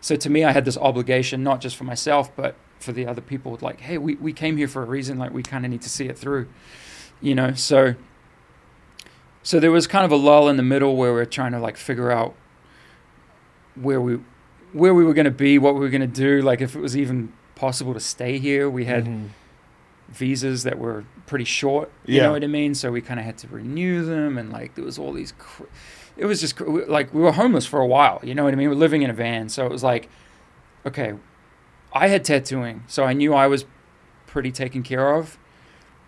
So 0.00 0.16
to 0.16 0.30
me, 0.30 0.44
I 0.44 0.52
had 0.52 0.64
this 0.64 0.76
obligation, 0.76 1.42
not 1.42 1.60
just 1.60 1.76
for 1.76 1.84
myself, 1.84 2.34
but 2.34 2.56
for 2.78 2.92
the 2.92 3.06
other 3.06 3.20
people. 3.20 3.56
Like, 3.60 3.80
hey, 3.80 3.98
we, 3.98 4.16
we 4.16 4.32
came 4.32 4.56
here 4.56 4.66
for 4.66 4.82
a 4.82 4.86
reason. 4.86 5.16
Like, 5.16 5.32
we 5.32 5.44
kind 5.44 5.64
of 5.64 5.70
need 5.70 5.82
to 5.82 5.88
see 5.88 6.06
it 6.06 6.18
through, 6.18 6.48
you 7.20 7.36
know. 7.36 7.54
So 7.54 7.94
so 9.42 9.58
there 9.58 9.72
was 9.72 9.86
kind 9.86 10.04
of 10.04 10.12
a 10.12 10.16
lull 10.16 10.48
in 10.48 10.56
the 10.56 10.62
middle 10.62 10.96
where 10.96 11.12
we 11.12 11.20
are 11.20 11.26
trying 11.26 11.52
to 11.52 11.58
like 11.58 11.76
figure 11.76 12.12
out 12.12 12.34
where 13.74 14.00
we 14.00 14.20
where 14.72 14.94
we 14.94 15.04
were 15.04 15.14
going 15.14 15.26
to 15.26 15.30
be, 15.30 15.58
what 15.58 15.74
we 15.74 15.80
were 15.80 15.88
going 15.90 16.00
to 16.00 16.06
do, 16.06 16.40
like 16.42 16.60
if 16.60 16.74
it 16.74 16.80
was 16.80 16.96
even 16.96 17.32
possible 17.54 17.94
to 17.94 18.00
stay 18.00 18.38
here. 18.38 18.68
We 18.70 18.86
had 18.86 19.04
Mhm. 19.06 19.28
visas 20.08 20.62
that 20.64 20.78
were 20.78 21.04
pretty 21.26 21.44
short. 21.44 21.90
You 22.06 22.16
Yeah. 22.16 22.22
know 22.24 22.32
what 22.32 22.42
I 22.44 22.46
mean? 22.46 22.74
So 22.74 22.90
we 22.90 23.00
kind 23.00 23.20
of 23.20 23.26
had 23.26 23.38
to 23.38 23.48
renew 23.48 24.04
them, 24.04 24.36
and 24.38 24.50
like 24.52 24.74
there 24.74 24.84
was 24.84 24.98
all 24.98 25.12
these. 25.12 25.32
Cr- 25.38 25.64
it 26.16 26.26
was 26.26 26.40
just 26.40 26.56
cr- 26.56 26.84
like 26.88 27.12
we 27.14 27.20
were 27.22 27.32
homeless 27.32 27.66
for 27.66 27.80
a 27.80 27.86
while. 27.86 28.20
You 28.22 28.34
know 28.34 28.44
what 28.44 28.52
I 28.52 28.56
mean? 28.56 28.68
We 28.68 28.74
were 28.74 28.80
living 28.80 29.02
in 29.02 29.10
a 29.10 29.14
van, 29.14 29.48
so 29.48 29.64
it 29.64 29.72
was 29.72 29.82
like, 29.82 30.08
okay, 30.86 31.14
I 31.92 32.08
had 32.08 32.24
tattooing, 32.24 32.82
so 32.86 33.04
I 33.04 33.12
knew 33.12 33.32
I 33.34 33.46
was 33.46 33.64
pretty 34.26 34.50
taken 34.52 34.82
care 34.82 35.14
of. 35.14 35.38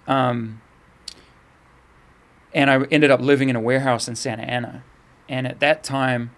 Um, 0.06 0.60
and 2.54 2.70
I 2.70 2.82
ended 2.90 3.10
up 3.10 3.20
living 3.20 3.48
in 3.48 3.56
a 3.56 3.60
warehouse 3.60 4.08
in 4.08 4.14
Santa 4.16 4.42
Ana. 4.44 4.82
And 5.28 5.46
at 5.46 5.60
that 5.60 5.82
time, 5.82 6.30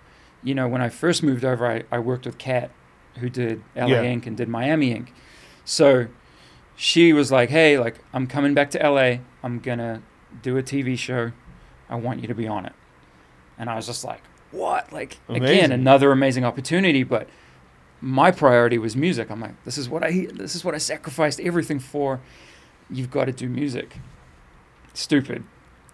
you 0.46 0.54
know, 0.54 0.68
when 0.68 0.80
I 0.80 0.88
first 0.88 1.22
moved 1.22 1.44
over, 1.44 1.66
I, 1.66 1.82
I 1.90 1.98
worked 1.98 2.24
with 2.24 2.38
Kat, 2.38 2.70
who 3.18 3.28
did 3.28 3.62
LA 3.74 3.86
Yeah. 3.86 4.02
Ink 4.04 4.26
and 4.26 4.36
did 4.36 4.48
Miami 4.48 4.92
Ink. 4.92 5.12
So 5.64 6.06
she 6.76 7.12
was 7.12 7.32
like, 7.32 7.50
hey, 7.50 7.78
like, 7.78 7.96
I'm 8.12 8.26
coming 8.26 8.54
back 8.54 8.70
to 8.70 8.78
LA. 8.78 9.18
I'm 9.42 9.58
going 9.58 9.78
to 9.78 10.02
do 10.42 10.56
a 10.56 10.62
TV 10.62 10.96
show. 10.96 11.32
I 11.90 11.96
want 11.96 12.20
you 12.20 12.28
to 12.28 12.34
be 12.34 12.46
on 12.46 12.64
it. 12.66 12.72
And 13.58 13.68
I 13.68 13.74
was 13.74 13.86
just 13.86 14.04
like, 14.04 14.22
what? 14.52 14.92
Like, 14.92 15.18
again, 15.28 15.72
another 15.72 16.12
amazing 16.12 16.44
opportunity. 16.44 17.02
But 17.02 17.28
my 18.00 18.30
priority 18.30 18.78
was 18.78 18.94
music. 18.96 19.30
I'm 19.30 19.40
like, 19.40 19.62
this 19.64 19.76
is 19.78 19.88
what 19.88 20.04
I, 20.04 20.28
this 20.32 20.54
is 20.54 20.64
what 20.64 20.74
I 20.74 20.78
sacrificed 20.78 21.40
everything 21.40 21.78
for. 21.80 22.20
You've 22.90 23.10
got 23.10 23.24
to 23.24 23.32
do 23.32 23.48
music. 23.48 23.96
Stupid 24.94 25.42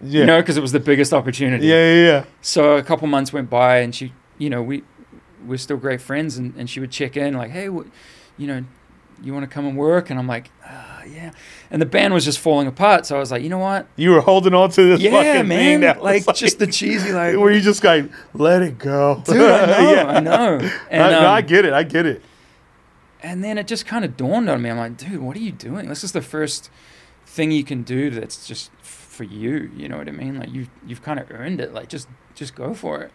Yeah. 0.01 0.19
you 0.21 0.25
know, 0.27 0.41
because 0.41 0.57
it 0.57 0.61
was 0.61 0.71
the 0.73 0.79
biggest 0.79 1.13
opportunity. 1.13 1.65
yeah, 1.67 1.93
yeah, 1.93 2.05
yeah. 2.11 2.23
So 2.41 2.77
a 2.77 2.83
couple 2.83 3.07
months 3.07 3.33
went 3.33 3.49
by, 3.49 3.77
and 3.79 3.93
she, 3.95 4.13
you 4.43 4.49
know, 4.49 4.61
we 4.61 4.83
we're 5.45 5.57
still 5.57 5.77
great 5.77 6.01
friends, 6.01 6.37
and, 6.37 6.53
and 6.57 6.69
she 6.69 6.79
would 6.79 6.91
check 6.91 7.15
in 7.17 7.33
like, 7.33 7.51
hey, 7.51 7.69
what, 7.69 7.87
you 8.37 8.47
know, 8.47 8.63
you 9.21 9.33
want 9.33 9.43
to 9.43 9.53
come 9.53 9.65
and 9.65 9.77
work? 9.77 10.09
And 10.09 10.19
I'm 10.19 10.27
like, 10.27 10.49
ah, 10.65 11.03
yeah. 11.03 11.31
And 11.71 11.81
the 11.81 11.85
band 11.85 12.13
was 12.13 12.23
just 12.25 12.39
falling 12.39 12.67
apart, 12.67 13.05
so 13.05 13.15
I 13.15 13.19
was 13.19 13.31
like, 13.31 13.41
you 13.43 13.49
know 13.49 13.57
what? 13.57 13.87
You 13.95 14.11
were 14.11 14.21
holding 14.21 14.53
on 14.53 14.69
to 14.71 14.81
this 14.83 14.99
Yeah, 15.01 15.11
fucking 15.11 15.47
man, 15.47 15.81
was 15.81 16.25
like, 16.25 16.35
just 16.35 16.59
the 16.59 16.67
cheesy 16.67 17.11
like, 17.21 17.37
where 17.37 17.51
you 17.51 17.61
just 17.61 17.83
like 17.83 18.09
let 18.33 18.61
it 18.61 18.77
go. 18.77 19.21
dude, 19.25 19.35
I 19.41 19.65
know, 19.81 19.91
yeah. 19.93 20.05
I 20.07 20.19
know. 20.19 20.69
And 20.89 21.03
I, 21.03 21.11
no, 21.11 21.19
I 21.27 21.39
um, 21.39 21.45
get 21.45 21.65
it. 21.65 21.73
I 21.73 21.83
get 21.83 22.05
it. 22.05 22.21
and 23.21 23.43
then 23.43 23.57
it 23.57 23.67
just 23.67 23.85
kind 23.85 24.03
of 24.05 24.15
dawned 24.17 24.49
on 24.49 24.61
me. 24.61 24.69
I'm 24.69 24.77
like, 24.77 24.97
dude, 24.97 25.21
what 25.21 25.35
are 25.37 25.41
you 25.41 25.51
doing? 25.51 25.87
This 25.89 26.03
is 26.03 26.11
the 26.11 26.21
first 26.21 26.69
thing 27.25 27.51
you 27.51 27.63
can 27.63 27.83
do 27.83 28.09
that's 28.09 28.45
just 28.47 28.71
f- 28.81 28.87
for 28.87 29.23
you. 29.25 29.71
You 29.75 29.87
know 29.89 29.97
what 29.97 30.07
I 30.07 30.11
mean? 30.11 30.37
Like 30.39 30.51
you, 30.51 30.67
you've 30.85 31.01
kind 31.01 31.19
of 31.19 31.29
earned 31.31 31.59
it. 31.61 31.73
Like 31.73 31.89
just, 31.89 32.07
just 32.35 32.55
go 32.55 32.73
for 32.73 33.01
it. 33.01 33.11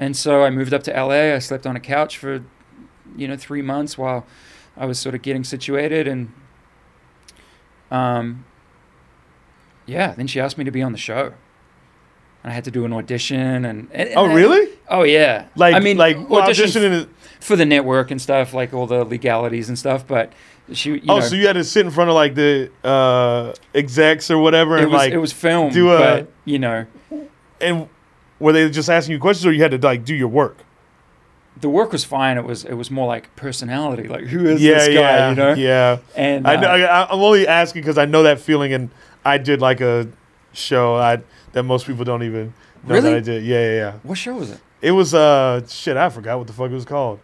And 0.00 0.16
so 0.16 0.42
I 0.42 0.50
moved 0.50 0.72
up 0.74 0.82
to 0.84 0.90
LA. 0.92 1.34
I 1.34 1.38
slept 1.38 1.66
on 1.66 1.76
a 1.76 1.80
couch 1.80 2.16
for, 2.16 2.42
you 3.16 3.28
know, 3.28 3.36
three 3.36 3.60
months 3.62 3.96
while 3.98 4.26
I 4.76 4.86
was 4.86 4.98
sort 4.98 5.14
of 5.14 5.20
getting 5.20 5.44
situated. 5.44 6.08
And, 6.08 6.32
um, 7.90 8.46
yeah, 9.86 10.14
then 10.14 10.26
she 10.26 10.40
asked 10.40 10.56
me 10.56 10.64
to 10.64 10.70
be 10.70 10.80
on 10.82 10.92
the 10.92 10.98
show. 10.98 11.34
And 12.42 12.50
I 12.50 12.54
had 12.54 12.64
to 12.64 12.70
do 12.70 12.86
an 12.86 12.92
audition 12.94 13.66
and, 13.66 13.88
and 13.92 14.08
Oh, 14.16 14.24
and 14.24 14.32
I- 14.32 14.34
really? 14.34 14.68
oh 14.88 15.02
yeah. 15.02 15.48
Like, 15.54 15.74
I 15.74 15.80
mean, 15.80 15.98
like 15.98 16.16
audition 16.16 16.64
auditioning. 16.66 17.08
For 17.40 17.54
the 17.56 17.66
network 17.66 18.10
and 18.10 18.20
stuff, 18.20 18.54
like 18.54 18.72
all 18.72 18.86
the 18.86 19.04
legalities 19.04 19.68
and 19.68 19.78
stuff. 19.78 20.06
But 20.06 20.32
she, 20.72 20.92
you 20.92 21.00
oh, 21.10 21.16
know, 21.16 21.20
so 21.20 21.34
you 21.34 21.46
had 21.46 21.54
to 21.54 21.64
sit 21.64 21.84
in 21.84 21.92
front 21.92 22.08
of 22.08 22.14
like 22.14 22.34
the 22.34 22.70
uh, 22.82 23.52
execs 23.74 24.30
or 24.30 24.38
whatever, 24.38 24.76
it 24.78 24.84
and 24.84 24.92
was 24.92 24.98
like, 24.98 25.12
it 25.12 25.18
was 25.18 25.32
filmed, 25.32 25.74
do 25.74 25.90
a- 25.90 25.98
but 25.98 26.32
you 26.46 26.58
know, 26.58 26.86
and 27.60 27.88
were 28.40 28.52
they 28.52 28.68
just 28.70 28.90
asking 28.90 29.12
you 29.12 29.20
questions, 29.20 29.46
or 29.46 29.52
you 29.52 29.62
had 29.62 29.70
to 29.70 29.78
like 29.78 30.04
do 30.04 30.14
your 30.14 30.28
work? 30.28 30.58
the 31.60 31.68
work 31.68 31.92
was 31.92 32.04
fine. 32.04 32.38
It 32.38 32.44
was 32.44 32.64
it 32.64 32.72
was 32.74 32.90
more 32.90 33.06
like 33.06 33.34
personality, 33.36 34.08
like 34.08 34.24
who 34.24 34.46
is 34.46 34.62
yeah, 34.62 34.74
this 34.74 34.88
guy, 34.88 34.94
yeah, 34.94 35.28
you 35.28 35.34
know? 35.34 35.52
yeah. 35.54 35.98
And 36.16 36.46
I 36.46 36.56
know, 36.56 36.68
uh, 36.68 36.70
I, 36.72 37.12
I'm 37.12 37.20
only 37.20 37.46
asking 37.46 37.82
because 37.82 37.98
I 37.98 38.06
know 38.06 38.22
that 38.22 38.40
feeling, 38.40 38.72
and 38.72 38.88
I 39.26 39.36
did 39.36 39.60
like 39.60 39.82
a 39.82 40.08
show 40.54 40.96
I 40.96 41.18
that 41.52 41.64
most 41.64 41.86
people 41.86 42.04
don't 42.04 42.22
even 42.22 42.54
know 42.84 42.94
Really? 42.94 43.10
that 43.10 43.16
I 43.16 43.20
did. 43.20 43.44
Yeah, 43.44 43.60
yeah, 43.62 43.72
yeah. 43.76 43.92
what 44.04 44.16
show 44.16 44.34
was 44.36 44.52
it? 44.52 44.60
It 44.80 44.92
was 44.92 45.12
uh 45.12 45.66
shit. 45.68 45.98
I 45.98 46.08
forgot 46.08 46.38
what 46.38 46.46
the 46.46 46.54
fuck 46.54 46.70
it 46.70 46.74
was 46.74 46.86
called. 46.86 47.20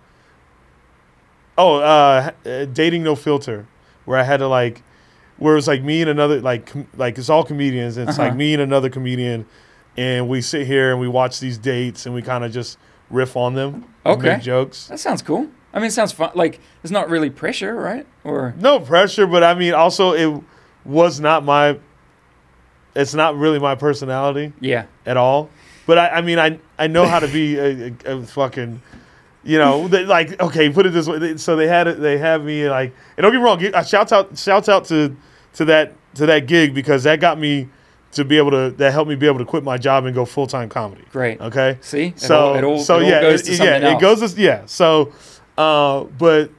Oh, 1.57 1.77
uh, 1.77 2.33
uh, 2.45 2.65
dating 2.67 3.03
no 3.05 3.15
filter, 3.17 3.67
where 4.05 4.19
I 4.19 4.23
had 4.23 4.39
to 4.39 4.49
like, 4.49 4.83
where 5.39 5.55
it 5.55 5.57
was 5.57 5.67
like 5.69 5.83
me 5.83 6.03
and 6.03 6.11
another 6.11 6.41
like 6.43 6.67
com- 6.67 6.89
like 6.97 7.17
it's 7.17 7.31
all 7.31 7.45
comedians. 7.45 7.97
And 7.97 8.09
it's 8.09 8.19
Uh-huh. 8.19 8.29
like 8.29 8.37
me 8.37 8.53
and 8.53 8.63
another 8.63 8.91
comedian, 8.91 9.47
and 9.97 10.29
we 10.29 10.41
sit 10.41 10.67
here 10.67 10.91
and 10.93 11.01
we 11.01 11.09
watch 11.09 11.41
these 11.41 11.59
dates 11.59 12.07
and 12.07 12.15
we 12.15 12.23
kind 12.23 12.45
of 12.45 12.53
just 12.53 12.79
riff 13.11 13.37
on 13.37 13.55
them. 13.55 13.85
Okay. 14.05 14.35
make 14.35 14.43
jokes. 14.43 14.87
That 14.89 14.99
sounds 15.01 15.23
cool. 15.23 15.49
I 15.73 15.79
mean, 15.79 15.89
it 15.89 15.93
sounds 15.93 16.13
fun. 16.13 16.31
Like 16.35 16.61
it's 16.83 16.91
not 16.91 17.09
really 17.11 17.31
pressure, 17.31 17.75
right? 17.75 18.07
Or 18.25 18.55
No 18.59 18.81
pressure, 18.81 19.27
but 19.27 19.43
I 19.45 19.55
mean, 19.55 19.75
also 19.75 20.13
it 20.13 20.43
was 20.85 21.21
not 21.21 21.45
my. 21.45 21.79
It's 22.95 23.13
not 23.15 23.37
really 23.37 23.59
my 23.59 23.75
personality. 23.75 24.53
yeah, 24.61 24.87
at 25.05 25.17
all. 25.19 25.51
But 25.87 25.99
I, 25.99 26.09
I 26.09 26.21
mean, 26.23 26.39
I 26.39 26.59
I 26.79 26.87
know 26.87 27.05
how 27.07 27.19
to 27.21 27.29
be 27.29 27.57
a, 27.59 27.93
a, 28.07 28.17
a 28.19 28.23
fucking, 28.23 28.81
you 29.45 29.59
know, 29.59 29.87
they, 29.87 30.05
like 30.05 30.41
okay, 30.41 30.71
put 30.71 30.87
it 30.87 30.91
this 30.95 31.07
way. 31.07 31.19
They- 31.19 31.37
So 31.37 31.57
they 31.57 31.69
had 31.69 31.87
it. 31.89 32.01
They 32.01 32.17
have 32.19 32.43
me 32.43 32.69
like, 32.71 32.95
and 33.17 33.23
don't 33.23 33.33
get 33.33 33.39
me 33.39 33.45
wrong. 33.45 33.65
uh, 33.75 33.83
Shouts 33.85 34.13
out, 34.13 34.37
shouts 34.39 34.69
out 34.71 34.87
to 34.87 35.15
to 35.55 35.65
that 35.67 35.93
to 36.15 36.27
that 36.27 36.47
gig 36.47 36.75
because 36.75 37.03
that 37.05 37.21
got 37.21 37.39
me 37.39 37.69
to 38.17 38.25
be 38.25 38.37
able 38.37 38.51
to 38.51 38.71
that 38.77 38.93
helped 38.93 39.09
me 39.09 39.15
be 39.15 39.27
able 39.27 39.39
to 39.39 39.45
quit 39.45 39.63
my 39.65 39.79
job 39.79 40.05
and 40.05 40.15
go 40.15 40.25
full 40.27 40.47
time 40.47 40.69
comedy. 40.69 41.03
great. 41.11 41.41
Okay. 41.41 41.79
See, 41.81 42.07
it 42.09 42.21
So 42.21 42.49
all, 42.49 42.55
it 42.57 42.65
all, 42.65 42.79
so 42.79 42.99
it 43.01 43.07
yeah, 43.09 43.21
goes 43.23 43.41
it, 43.49 43.53
yeah, 43.53 43.57
something 43.57 43.97
it 43.97 44.01
goes 44.01 44.35
to, 44.35 44.41
yeah. 44.41 44.63
So, 44.67 45.13
uh, 45.57 46.05
but 46.05 46.51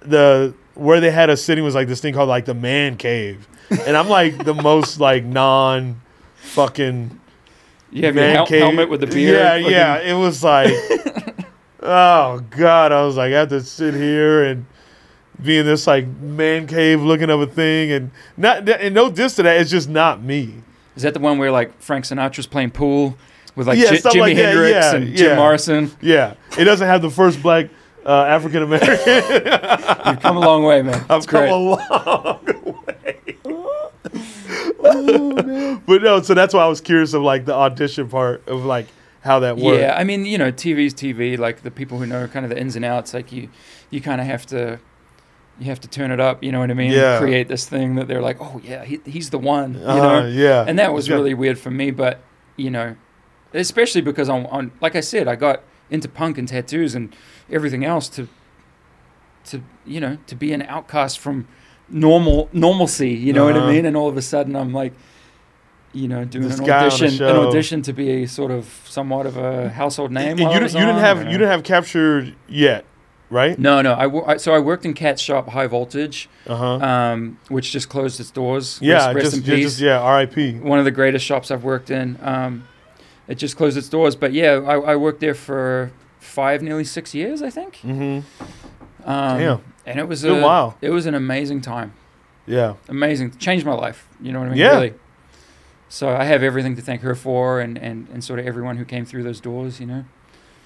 the 0.00 0.52
where 0.74 1.00
they 1.00 1.10
had 1.10 1.30
us 1.30 1.42
sitting 1.42 1.62
was 1.64 1.74
like 1.74 1.86
this 1.88 2.00
thing 2.00 2.12
called 2.14 2.28
like 2.28 2.44
the 2.44 2.54
man 2.54 2.96
cave, 2.96 3.46
and 3.86 3.96
I'm 3.96 4.08
like 4.08 4.44
the 4.44 4.54
most 4.54 5.00
like 5.00 5.24
non 5.24 6.00
fucking 6.36 7.20
You 7.90 8.06
have 8.06 8.14
your 8.14 8.24
man 8.24 8.34
hel- 8.36 8.46
cave. 8.46 8.62
helmet 8.62 8.88
with 8.90 9.00
the 9.00 9.06
beard. 9.06 9.36
Yeah, 9.38 9.56
fucking- 9.58 9.70
yeah. 9.70 9.98
It 9.98 10.14
was 10.14 10.42
like, 10.42 10.72
oh 11.82 12.40
god, 12.50 12.92
I 12.92 13.04
was 13.04 13.16
like, 13.16 13.32
I 13.32 13.38
have 13.40 13.48
to 13.50 13.60
sit 13.60 13.94
here 13.94 14.44
and 14.44 14.66
be 15.42 15.58
in 15.58 15.66
this 15.66 15.86
like 15.86 16.06
man 16.06 16.66
cave 16.66 17.02
looking 17.02 17.30
of 17.30 17.40
a 17.40 17.46
thing, 17.46 17.92
and 17.92 18.10
not 18.36 18.68
and 18.68 18.94
no 18.94 19.10
diss 19.10 19.36
to 19.36 19.42
that. 19.44 19.60
It's 19.60 19.70
just 19.70 19.88
not 19.88 20.22
me. 20.22 20.54
Is 20.96 21.02
that 21.02 21.14
the 21.14 21.20
one 21.20 21.38
where 21.38 21.50
like 21.50 21.80
Frank 21.80 22.04
Sinatra's 22.04 22.46
playing 22.46 22.70
pool 22.70 23.16
with 23.56 23.66
like 23.66 23.78
Yeah, 23.78 23.94
stuff 23.94 24.14
Jimi 24.14 24.20
like 24.20 24.36
Hendrix 24.36 24.70
yeah, 24.72 24.94
and 24.94 25.16
Jim. 25.16 25.36
Morrison? 25.36 25.90
Yeah, 26.00 26.34
it 26.58 26.64
doesn't 26.64 26.86
have 26.86 27.02
the 27.02 27.10
first 27.10 27.42
black 27.42 27.70
uh, 28.04 28.24
African 28.24 28.62
American. 28.62 28.96
You've 30.06 30.20
come 30.20 30.36
a 30.36 30.40
long 30.40 30.64
way, 30.64 30.82
man. 30.82 31.04
I've 31.08 31.26
come 31.26 31.40
great. 31.40 31.50
a 31.50 31.56
long 31.56 32.44
way. 32.86 33.36
but 35.86 36.02
no, 36.02 36.20
so 36.22 36.34
that's 36.34 36.52
why 36.54 36.62
I 36.62 36.66
was 36.66 36.80
curious 36.80 37.14
of 37.14 37.22
like 37.22 37.44
the 37.44 37.54
audition 37.54 38.08
part 38.08 38.46
of 38.48 38.64
like 38.64 38.86
how 39.22 39.38
that 39.40 39.56
worked. 39.56 39.80
Yeah, 39.80 39.94
I 39.96 40.04
mean, 40.04 40.26
you 40.26 40.36
know, 40.36 40.50
TV's 40.50 40.94
TV. 40.94 41.38
Like 41.38 41.62
the 41.62 41.70
people 41.70 41.98
who 41.98 42.06
know 42.06 42.26
kind 42.26 42.44
of 42.44 42.50
the 42.50 42.58
ins 42.60 42.76
and 42.76 42.84
outs, 42.84 43.14
like 43.14 43.30
you, 43.32 43.48
you 43.90 44.00
kind 44.00 44.20
of 44.20 44.26
have 44.26 44.44
to, 44.46 44.80
you 45.58 45.66
have 45.66 45.80
to 45.80 45.88
turn 45.88 46.10
it 46.10 46.18
up. 46.20 46.42
You 46.42 46.50
know 46.52 46.60
what 46.60 46.70
I 46.70 46.74
mean? 46.74 46.92
Yeah. 46.92 47.18
Create 47.18 47.46
this 47.48 47.66
thing 47.68 47.94
that 47.96 48.08
they're 48.08 48.22
like, 48.22 48.38
oh 48.40 48.60
yeah, 48.64 48.84
he, 48.84 49.00
he's 49.04 49.30
the 49.30 49.38
one. 49.38 49.74
You 49.74 49.86
Uh, 49.86 49.96
know? 50.20 50.26
yeah, 50.26 50.64
And 50.66 50.78
that 50.78 50.92
was 50.92 51.08
Yeah. 51.08 51.14
really 51.16 51.34
weird 51.34 51.58
for 51.58 51.70
me. 51.70 51.90
But 51.90 52.20
you 52.56 52.70
know, 52.70 52.96
especially 53.54 54.00
because 54.00 54.28
on, 54.28 54.46
on 54.46 54.72
like 54.80 54.96
I 54.96 55.00
said, 55.00 55.28
I 55.28 55.36
got 55.36 55.62
into 55.90 56.08
punk 56.08 56.38
and 56.38 56.48
tattoos 56.48 56.94
and 56.94 57.14
everything 57.50 57.84
else 57.84 58.08
to, 58.10 58.28
to 59.46 59.62
you 59.84 60.00
know, 60.00 60.18
to 60.26 60.34
be 60.34 60.52
an 60.52 60.62
outcast 60.62 61.18
from 61.18 61.46
normal 61.88 62.48
normalcy. 62.52 63.10
You 63.10 63.32
know 63.32 63.44
what 63.44 63.56
Uh-huh. 63.56 63.66
I 63.66 63.72
mean? 63.72 63.84
And 63.86 63.96
all 63.96 64.08
of 64.08 64.16
a 64.16 64.22
sudden, 64.22 64.56
I'm 64.56 64.72
like. 64.72 64.92
You 65.94 66.08
know, 66.08 66.24
doing 66.24 66.48
This 66.48 66.58
an 66.58 66.64
guy 66.64 66.84
on 66.84 66.88
the 66.88 66.94
audition, 67.04 67.22
an 67.26 67.36
audition 67.36 67.82
to 67.82 67.92
be 67.92 68.22
a 68.22 68.26
sort 68.26 68.50
of 68.50 68.64
somewhat 68.86 69.26
of 69.26 69.36
a 69.36 69.68
household 69.68 70.10
name. 70.10 70.38
And 70.38 70.40
you, 70.40 70.48
didn't- 70.48 70.72
you 70.72 70.80
didn't 70.80 71.00
have 71.00 71.18
you 71.24 71.32
didn't 71.32 71.48
have 71.50 71.64
captured 71.64 72.34
yet, 72.48 72.86
right? 73.32 73.58
No, 73.58 73.82
no. 73.82 73.92
I, 73.94 74.34
I 74.34 74.36
so 74.36 74.54
I 74.54 74.58
worked 74.58 74.84
in 74.84 74.94
Kat's 74.94 75.20
shop, 75.22 75.48
High 75.48 75.66
Voltage, 75.66 76.28
Uh 76.46 76.56
huh. 76.56 76.74
um, 76.86 77.38
which 77.48 77.72
just 77.72 77.88
closed 77.88 78.20
its 78.20 78.30
doors. 78.30 78.78
yeah, 78.82 79.06
rest, 79.06 79.14
rest 79.14 79.24
just, 79.24 79.36
in 79.38 79.42
peace. 79.42 79.64
just 79.64 79.80
yeah. 79.80 79.98
R.I.P. 79.98 80.58
One 80.60 80.78
of 80.78 80.84
the 80.84 80.90
greatest 80.90 81.24
shops 81.24 81.50
I've 81.50 81.64
worked 81.64 81.90
in. 81.90 82.18
Um, 82.22 82.68
it 83.28 83.36
just 83.36 83.56
closed 83.56 83.76
its 83.76 83.88
doors, 83.88 84.14
but 84.14 84.32
yeah, 84.32 84.52
I, 84.52 84.92
I 84.92 84.96
worked 84.96 85.20
there 85.20 85.34
for 85.34 85.92
five, 86.18 86.62
nearly 86.62 86.84
six 86.84 87.14
years, 87.14 87.42
I 87.42 87.50
think. 87.50 87.76
Mm-hmm. 87.76 89.08
Um, 89.08 89.38
Damn. 89.38 89.62
And 89.86 89.98
it 89.98 90.06
was 90.06 90.24
a, 90.24 90.40
while. 90.40 90.76
It 90.80 90.90
was 90.90 91.06
an 91.06 91.14
amazing 91.14 91.60
time. 91.60 91.94
Yeah. 92.46 92.74
Amazing, 92.88 93.38
changed 93.38 93.64
my 93.66 93.74
life. 93.74 94.06
You 94.20 94.32
know 94.32 94.38
what 94.40 94.46
I 94.46 94.50
mean? 94.50 94.58
Yeah. 94.58 94.74
Really. 94.74 94.94
So 95.88 96.08
I 96.08 96.24
have 96.24 96.42
everything 96.42 96.76
to 96.76 96.82
thank 96.82 97.02
her 97.02 97.14
for, 97.14 97.60
and, 97.60 97.76
and, 97.78 98.08
and 98.12 98.22
sort 98.24 98.38
of 98.38 98.46
everyone 98.46 98.76
who 98.76 98.84
came 98.84 99.04
through 99.04 99.22
those 99.24 99.40
doors. 99.40 99.80
You 99.80 99.86
know. 99.86 100.04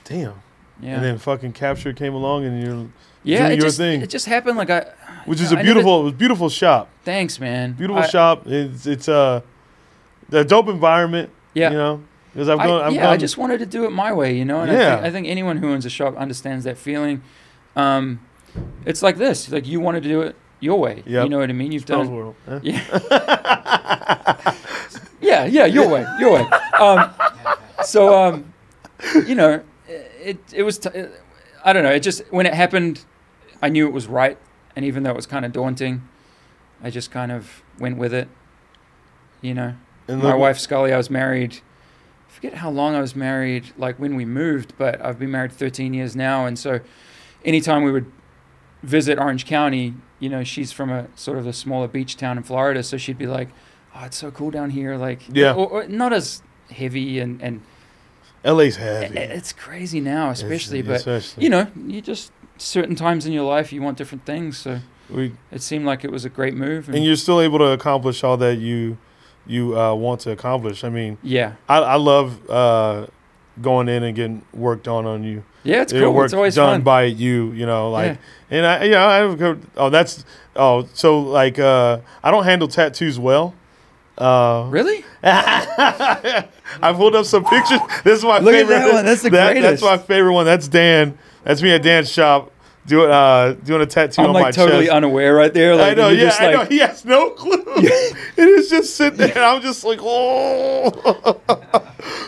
Damn. 0.05 0.43
Yeah. 0.81 0.97
And 0.97 1.05
then 1.05 1.19
fucking 1.19 1.53
capture 1.55 1.93
came 1.93 2.15
along, 2.15 2.45
and 2.45 2.63
you're 2.63 2.87
yeah. 3.25 3.39
doing 3.41 3.53
It 3.53 3.57
your 3.57 3.67
just, 3.67 3.79
thing. 3.79 4.03
it 4.03 4.11
just 4.11 4.27
happened 4.27 4.59
like 4.59 4.71
I. 4.71 4.87
which 5.25 5.41
is 5.41 5.51
I 5.51 5.55
a 5.55 5.57
never- 5.57 5.65
beautiful, 5.65 6.01
it 6.01 6.05
was 6.05 6.13
a 6.13 6.17
beautiful 6.17 6.49
shop. 6.49 6.89
Thanks, 7.05 7.41
man. 7.41 7.73
Beautiful 7.73 8.03
I- 8.03 8.07
shop. 8.09 8.47
It's 8.47 8.87
it's 8.87 9.09
uh, 9.09 9.41
a 10.33 10.45
dope 10.45 10.69
environment. 10.69 11.31
Yeah. 11.55 11.71
You 11.71 11.77
know, 11.77 12.03
because 12.33 12.49
I've 12.51 12.59
gone. 12.59 12.83
I, 12.83 12.87
I've 12.89 12.93
yeah, 12.93 13.03
gone, 13.05 13.13
I 13.15 13.17
just 13.17 13.39
wanted 13.39 13.59
to 13.61 13.67
do 13.67 13.85
it 13.85 13.91
my 13.91 14.13
way, 14.13 14.37
you 14.37 14.45
know. 14.45 14.61
And 14.61 14.71
I, 14.71 14.75
Yeah. 14.75 14.95
think, 14.97 15.07
I 15.07 15.11
think 15.11 15.27
anyone 15.29 15.57
who 15.57 15.71
owns 15.71 15.87
a 15.87 15.91
shop 15.91 16.15
understands 16.17 16.65
that 16.65 16.77
feeling. 16.77 17.23
Um, 17.75 18.21
it's 18.85 19.03
like 19.03 19.17
this: 19.17 19.51
like 19.51 19.67
you 19.67 19.81
wanted 19.81 20.03
to 20.03 20.09
do 20.11 20.21
it 20.23 20.37
your 20.61 20.79
way. 20.79 21.03
Yep. 21.07 21.25
You 21.25 21.31
know 21.31 21.39
what 21.39 21.49
I 21.49 21.53
mean? 21.55 21.73
You've 21.73 21.83
Spells 21.83 22.09
done 22.09 22.15
World. 22.17 22.35
eh? 22.49 22.61
Yeah. 22.63 22.83
yeah, 25.21 25.45
yeah, 25.47 25.65
your 25.67 25.89
way, 25.89 26.07
your 26.19 26.33
way. 26.35 26.47
Um, 26.79 27.11
so, 27.85 28.17
um, 28.19 28.53
you 29.27 29.35
know, 29.35 29.63
it 30.27 30.39
it 30.53 30.63
was. 30.63 30.79
T- 30.79 30.91
I 31.65 31.73
don't 31.73 31.83
know. 31.83 31.91
It 31.93 32.01
just 32.01 32.23
when 32.31 32.47
it 32.47 32.55
happened, 32.55 33.05
I 33.63 33.69
knew 33.69 33.87
it 33.87 33.93
was 33.93 34.07
right, 34.07 34.39
and 34.75 34.85
even 34.85 35.03
though 35.03 35.11
it 35.11 35.17
was 35.17 35.27
kind 35.27 35.45
of 35.45 35.53
daunting, 35.53 36.07
I 36.83 36.91
just 36.91 37.11
kind 37.11 37.33
of 37.33 37.63
went 37.79 37.97
with 37.99 38.13
it. 38.15 38.29
You 39.43 39.55
know, 39.55 39.75
And 40.09 40.23
my 40.23 40.35
wife 40.35 40.59
Scully, 40.59 40.93
I 40.93 40.97
was 40.97 41.11
married. 41.11 41.59
I 42.29 42.33
forget 42.33 42.55
how 42.55 42.71
long 42.71 42.95
I 42.95 43.01
was 43.01 43.15
married, 43.15 43.65
like 43.79 43.99
when 43.99 44.17
we 44.17 44.25
moved, 44.25 44.73
but 44.79 45.01
I've 45.05 45.19
been 45.19 45.31
married 45.31 45.53
13 45.53 45.95
years 45.95 46.17
now, 46.17 46.47
and 46.47 46.59
so 46.59 46.81
anytime 47.45 47.83
we 47.83 47.93
would 47.93 48.11
visit 48.83 49.19
Orange 49.19 49.47
County, 49.47 49.95
you 50.19 50.29
know, 50.29 50.43
she's 50.45 50.73
from 50.73 50.91
a 50.91 51.07
sort 51.15 51.39
of 51.39 51.47
a 51.47 51.53
smaller 51.53 51.87
beach 51.89 52.17
town 52.17 52.37
in 52.39 52.43
Florida, 52.43 52.83
so 52.83 52.97
she'd 52.97 53.19
be 53.19 53.27
like, 53.27 53.49
"Oh, 53.95 54.05
it's 54.05 54.17
so 54.17 54.31
cool 54.31 54.51
down 54.51 54.71
here," 54.71 54.97
like, 54.97 55.21
Yeah. 55.33 55.53
or, 55.53 55.67
or 55.69 55.87
not 55.89 56.13
as 56.13 56.43
heavy 56.71 57.21
and 57.21 57.41
and 57.43 57.61
LA's 58.47 58.77
i- 58.79 58.81
heavy. 58.81 59.19
it's 59.19 59.53
crazy 59.53 60.01
now, 60.01 60.31
especially, 60.31 60.79
It's- 60.81 61.03
but 61.05 61.13
especially. 61.15 61.45
you 61.45 61.51
know, 61.51 61.67
you 61.87 62.01
just 62.01 62.31
certain 62.59 62.95
times 62.97 63.27
in 63.27 63.33
your 63.33 63.45
life 63.45 63.73
you 63.73 63.83
want 63.83 63.99
different 63.99 64.25
things, 64.25 64.57
so 64.57 64.79
We, 65.11 65.33
it 65.53 65.63
seemed 65.63 65.85
like 65.85 66.05
it 66.05 66.11
was 66.11 66.25
a 66.25 66.29
great 66.31 66.55
move, 66.55 66.89
and 66.89 67.05
you're 67.05 67.17
still 67.17 67.41
able 67.41 67.59
to 67.59 67.67
accomplish 67.71 68.25
all 68.25 68.37
that 68.39 68.57
you 68.59 68.97
you 69.49 69.79
uh, 69.79 69.95
want 69.95 70.21
to 70.23 70.31
accomplish. 70.33 70.83
I 70.83 70.89
mean, 70.89 71.19
yeah, 71.23 71.53
I, 71.69 71.79
I 71.79 71.95
love 71.97 72.41
uh, 72.51 73.07
going 73.63 73.89
in 73.89 74.03
and 74.03 74.17
getting 74.17 74.43
work 74.53 74.83
done 74.83 75.07
on 75.07 75.23
you. 75.23 75.45
yeah, 75.63 75.83
it's 75.83 75.93
You 75.93 76.01
know, 76.01 76.07
cool. 76.07 76.15
work 76.15 76.25
It's 76.27 76.35
always 76.35 76.55
done 76.57 76.75
fun. 76.77 76.81
by 76.83 77.03
you. 77.05 77.53
You 77.53 77.65
know, 77.67 77.91
like, 77.93 78.19
Yeah. 78.51 78.57
and 78.59 78.67
I, 78.67 78.85
yeah, 78.85 79.07
I 79.07 79.17
have 79.19 79.41
a 79.41 79.59
oh, 79.77 79.89
that's, 79.91 80.25
oh, 80.57 80.87
so 80.95 81.21
like, 81.21 81.59
uh, 81.61 81.99
I 82.25 82.31
don't 82.33 82.45
handle 82.45 82.67
tattoos 82.69 83.19
well. 83.21 83.55
Uh, 84.19 84.67
Really? 84.71 85.05
I 85.23 86.47
pulled 86.95 87.15
up 87.17 87.27
some 87.27 87.45
pictures. 87.45 87.81
This 88.05 88.19
is 88.19 88.25
my 88.25 88.39
Look 88.39 88.55
at 88.55 88.61
favorite. 88.61 88.75
that 88.79 88.93
one. 88.95 89.05
That's 89.05 89.23
the 89.23 89.31
That's 89.31 89.53
greatest. 89.61 89.83
my 89.83 89.99
favorite 89.99 90.33
one. 90.33 90.45
That's 90.47 90.69
Dan. 90.69 91.19
That's 91.45 91.63
me 91.63 91.73
at 91.73 91.83
Dan's 91.83 92.11
shop 92.11 92.53
doing 92.87 93.11
uh 93.11 93.53
doing 93.65 93.83
a 93.83 93.87
tattoo 93.87 94.23
I'm 94.23 94.29
on 94.29 94.35
like 94.35 94.43
my 94.45 94.51
totally 94.53 94.85
chest. 94.85 94.95
unaware 94.97 95.35
right 95.35 95.53
there. 95.53 95.75
Like, 95.75 95.93
I 95.93 95.95
know, 95.95 96.09
yeah, 96.11 96.21
just 96.25 96.41
I 96.41 96.53
know. 96.53 96.65
He 96.69 96.79
has 96.79 97.05
no 97.05 97.31
clue. 97.31 97.65
it 97.77 98.39
is 98.39 98.71
just 98.71 98.95
sitting 98.97 99.19
there. 99.19 99.43
I'm 99.43 99.61
just 99.61 99.83
like, 99.85 99.99
oh. 100.03 100.91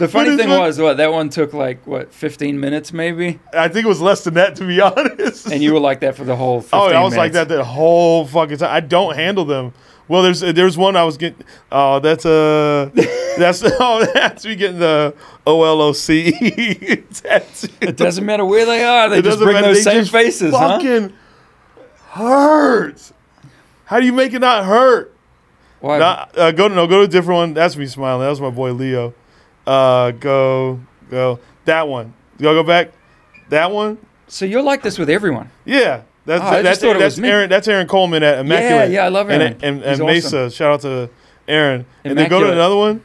The 0.00 0.08
funny 0.12 0.36
thing 0.36 0.48
what- 0.50 0.60
was, 0.62 0.78
what 0.80 0.96
that 0.96 1.12
one 1.12 1.28
took 1.30 1.52
like 1.54 1.86
what 1.86 2.12
15 2.12 2.58
minutes 2.58 2.92
maybe, 2.92 3.38
I 3.52 3.68
think 3.68 3.86
it 3.86 3.88
was 3.88 4.00
less 4.00 4.24
than 4.24 4.34
that, 4.34 4.56
to 4.56 4.66
be 4.66 4.80
honest. 4.80 5.46
and 5.46 5.62
you 5.62 5.72
were 5.74 5.80
like 5.80 6.00
that 6.00 6.16
for 6.16 6.24
the 6.24 6.34
whole. 6.36 6.60
15 6.60 6.80
Oh, 6.80 6.86
I 6.86 7.02
was 7.04 7.16
like 7.16 7.32
that 7.32 7.48
the 7.48 7.62
whole 7.64 8.26
fucking 8.26 8.58
time. 8.58 8.70
I 8.74 8.80
don't 8.80 9.14
handle 9.14 9.44
them. 9.44 9.72
Well, 10.08 10.22
there's 10.22 10.40
there's 10.40 10.78
one 10.78 10.96
I 10.96 11.04
was 11.04 11.16
getting. 11.18 11.44
Oh, 11.70 12.00
that's 12.00 12.24
uh 12.24 12.90
that's 13.38 13.62
oh 13.80 14.06
that's 14.14 14.44
me 14.44 14.56
getting 14.56 14.78
the 14.78 15.14
OLOC 15.46 17.12
tattoo. 17.22 17.68
It 17.80 17.96
doesn't 17.96 18.24
matter 18.24 18.44
where 18.44 18.64
they 18.64 18.84
are; 18.84 19.08
they 19.10 19.18
It 19.18 19.24
just 19.24 19.38
bring 19.38 19.54
matter, 19.54 19.68
those 19.68 19.84
they 19.84 19.92
same 19.92 20.04
faces, 20.06 20.52
huh? 20.54 20.78
Fucking 20.78 21.12
hurts. 22.10 23.12
How 23.84 24.00
do 24.00 24.06
you 24.06 24.12
make 24.12 24.32
it 24.32 24.40
not 24.40 24.64
hurt? 24.64 25.14
Why? 25.80 25.98
Nah, 25.98 26.26
uh, 26.34 26.50
go 26.52 26.68
to 26.68 26.74
no, 26.74 26.86
go 26.86 26.98
to 26.98 27.04
a 27.04 27.08
different 27.08 27.36
one. 27.38 27.54
That's 27.54 27.76
me 27.76 27.86
smiling. 27.86 28.22
That 28.22 28.30
was 28.30 28.40
my 28.40 28.50
boy 28.50 28.72
Leo. 28.72 29.14
Uh, 29.66 30.10
go 30.12 30.80
go 31.10 31.38
that 31.66 31.86
one. 31.86 32.14
Y'all 32.38 32.54
go 32.54 32.62
back. 32.62 32.92
That 33.50 33.70
one. 33.70 33.98
so 34.26 34.44
you're 34.44 34.62
like 34.62 34.82
this 34.82 34.98
with 34.98 35.08
everyone. 35.08 35.50
Yeah, 35.64 36.02
that's 36.28 36.44
Oh, 36.44 36.62
just 36.62 36.80
that's 36.80 36.98
that's. 36.98 37.18
Aaron. 37.18 37.48
That's 37.50 37.66
Aaron 37.68 37.86
Coleman 37.86 38.22
at 38.22 38.38
Immaculate. 38.40 38.90
yeah, 38.90 39.04
I 39.04 39.08
love 39.08 39.30
and 39.30 39.42
Aaron. 39.42 39.58
and, 39.62 39.82
and, 39.82 40.00
He's 40.00 40.00
Mesa. 40.00 40.26
awesome. 40.46 40.50
Shout 40.50 40.72
out 40.74 40.80
to 40.82 41.10
Aaron. 41.48 41.86
And 42.04 42.18
then 42.18 42.28
go 42.28 42.40
to 42.40 42.52
another 42.52 42.76
one. 42.76 43.02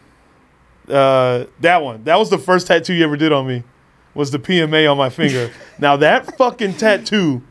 Uh, 0.90 1.46
that 1.62 1.82
one. 1.82 2.04
That 2.04 2.18
was 2.20 2.30
the 2.30 2.38
first 2.38 2.68
tattoo 2.68 2.94
you 2.94 3.04
ever 3.06 3.18
did 3.18 3.32
on 3.32 3.48
me. 3.48 3.64
Was 4.14 4.32
the 4.32 4.40
PMA 4.40 4.90
on 4.92 4.98
my 4.98 5.10
finger. 5.10 5.52
now 5.80 5.96
that 5.98 6.38
fucking 6.38 6.76
tattoo, 6.76 7.42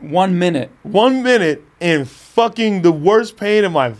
One 0.00 0.38
minute. 0.38 0.70
one 0.84 1.22
minute 1.22 1.62
and 1.80 2.08
fucking 2.08 2.82
the 2.82 2.92
worst 2.92 3.36
pain 3.36 3.64
in 3.64 3.72
my 3.72 3.94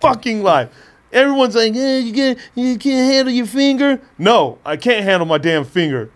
fucking 0.00 0.42
life. 0.42 0.70
Everyone's 1.12 1.54
like, 1.54 1.74
eh, 1.74 1.98
you 1.98 2.12
can't, 2.12 2.38
you 2.54 2.78
can't 2.78 3.12
handle 3.12 3.32
your 3.32 3.46
finger. 3.46 4.00
No, 4.18 4.58
I 4.64 4.76
can't 4.76 5.04
handle 5.04 5.26
my 5.26 5.38
damn 5.38 5.64
finger. 5.64 6.10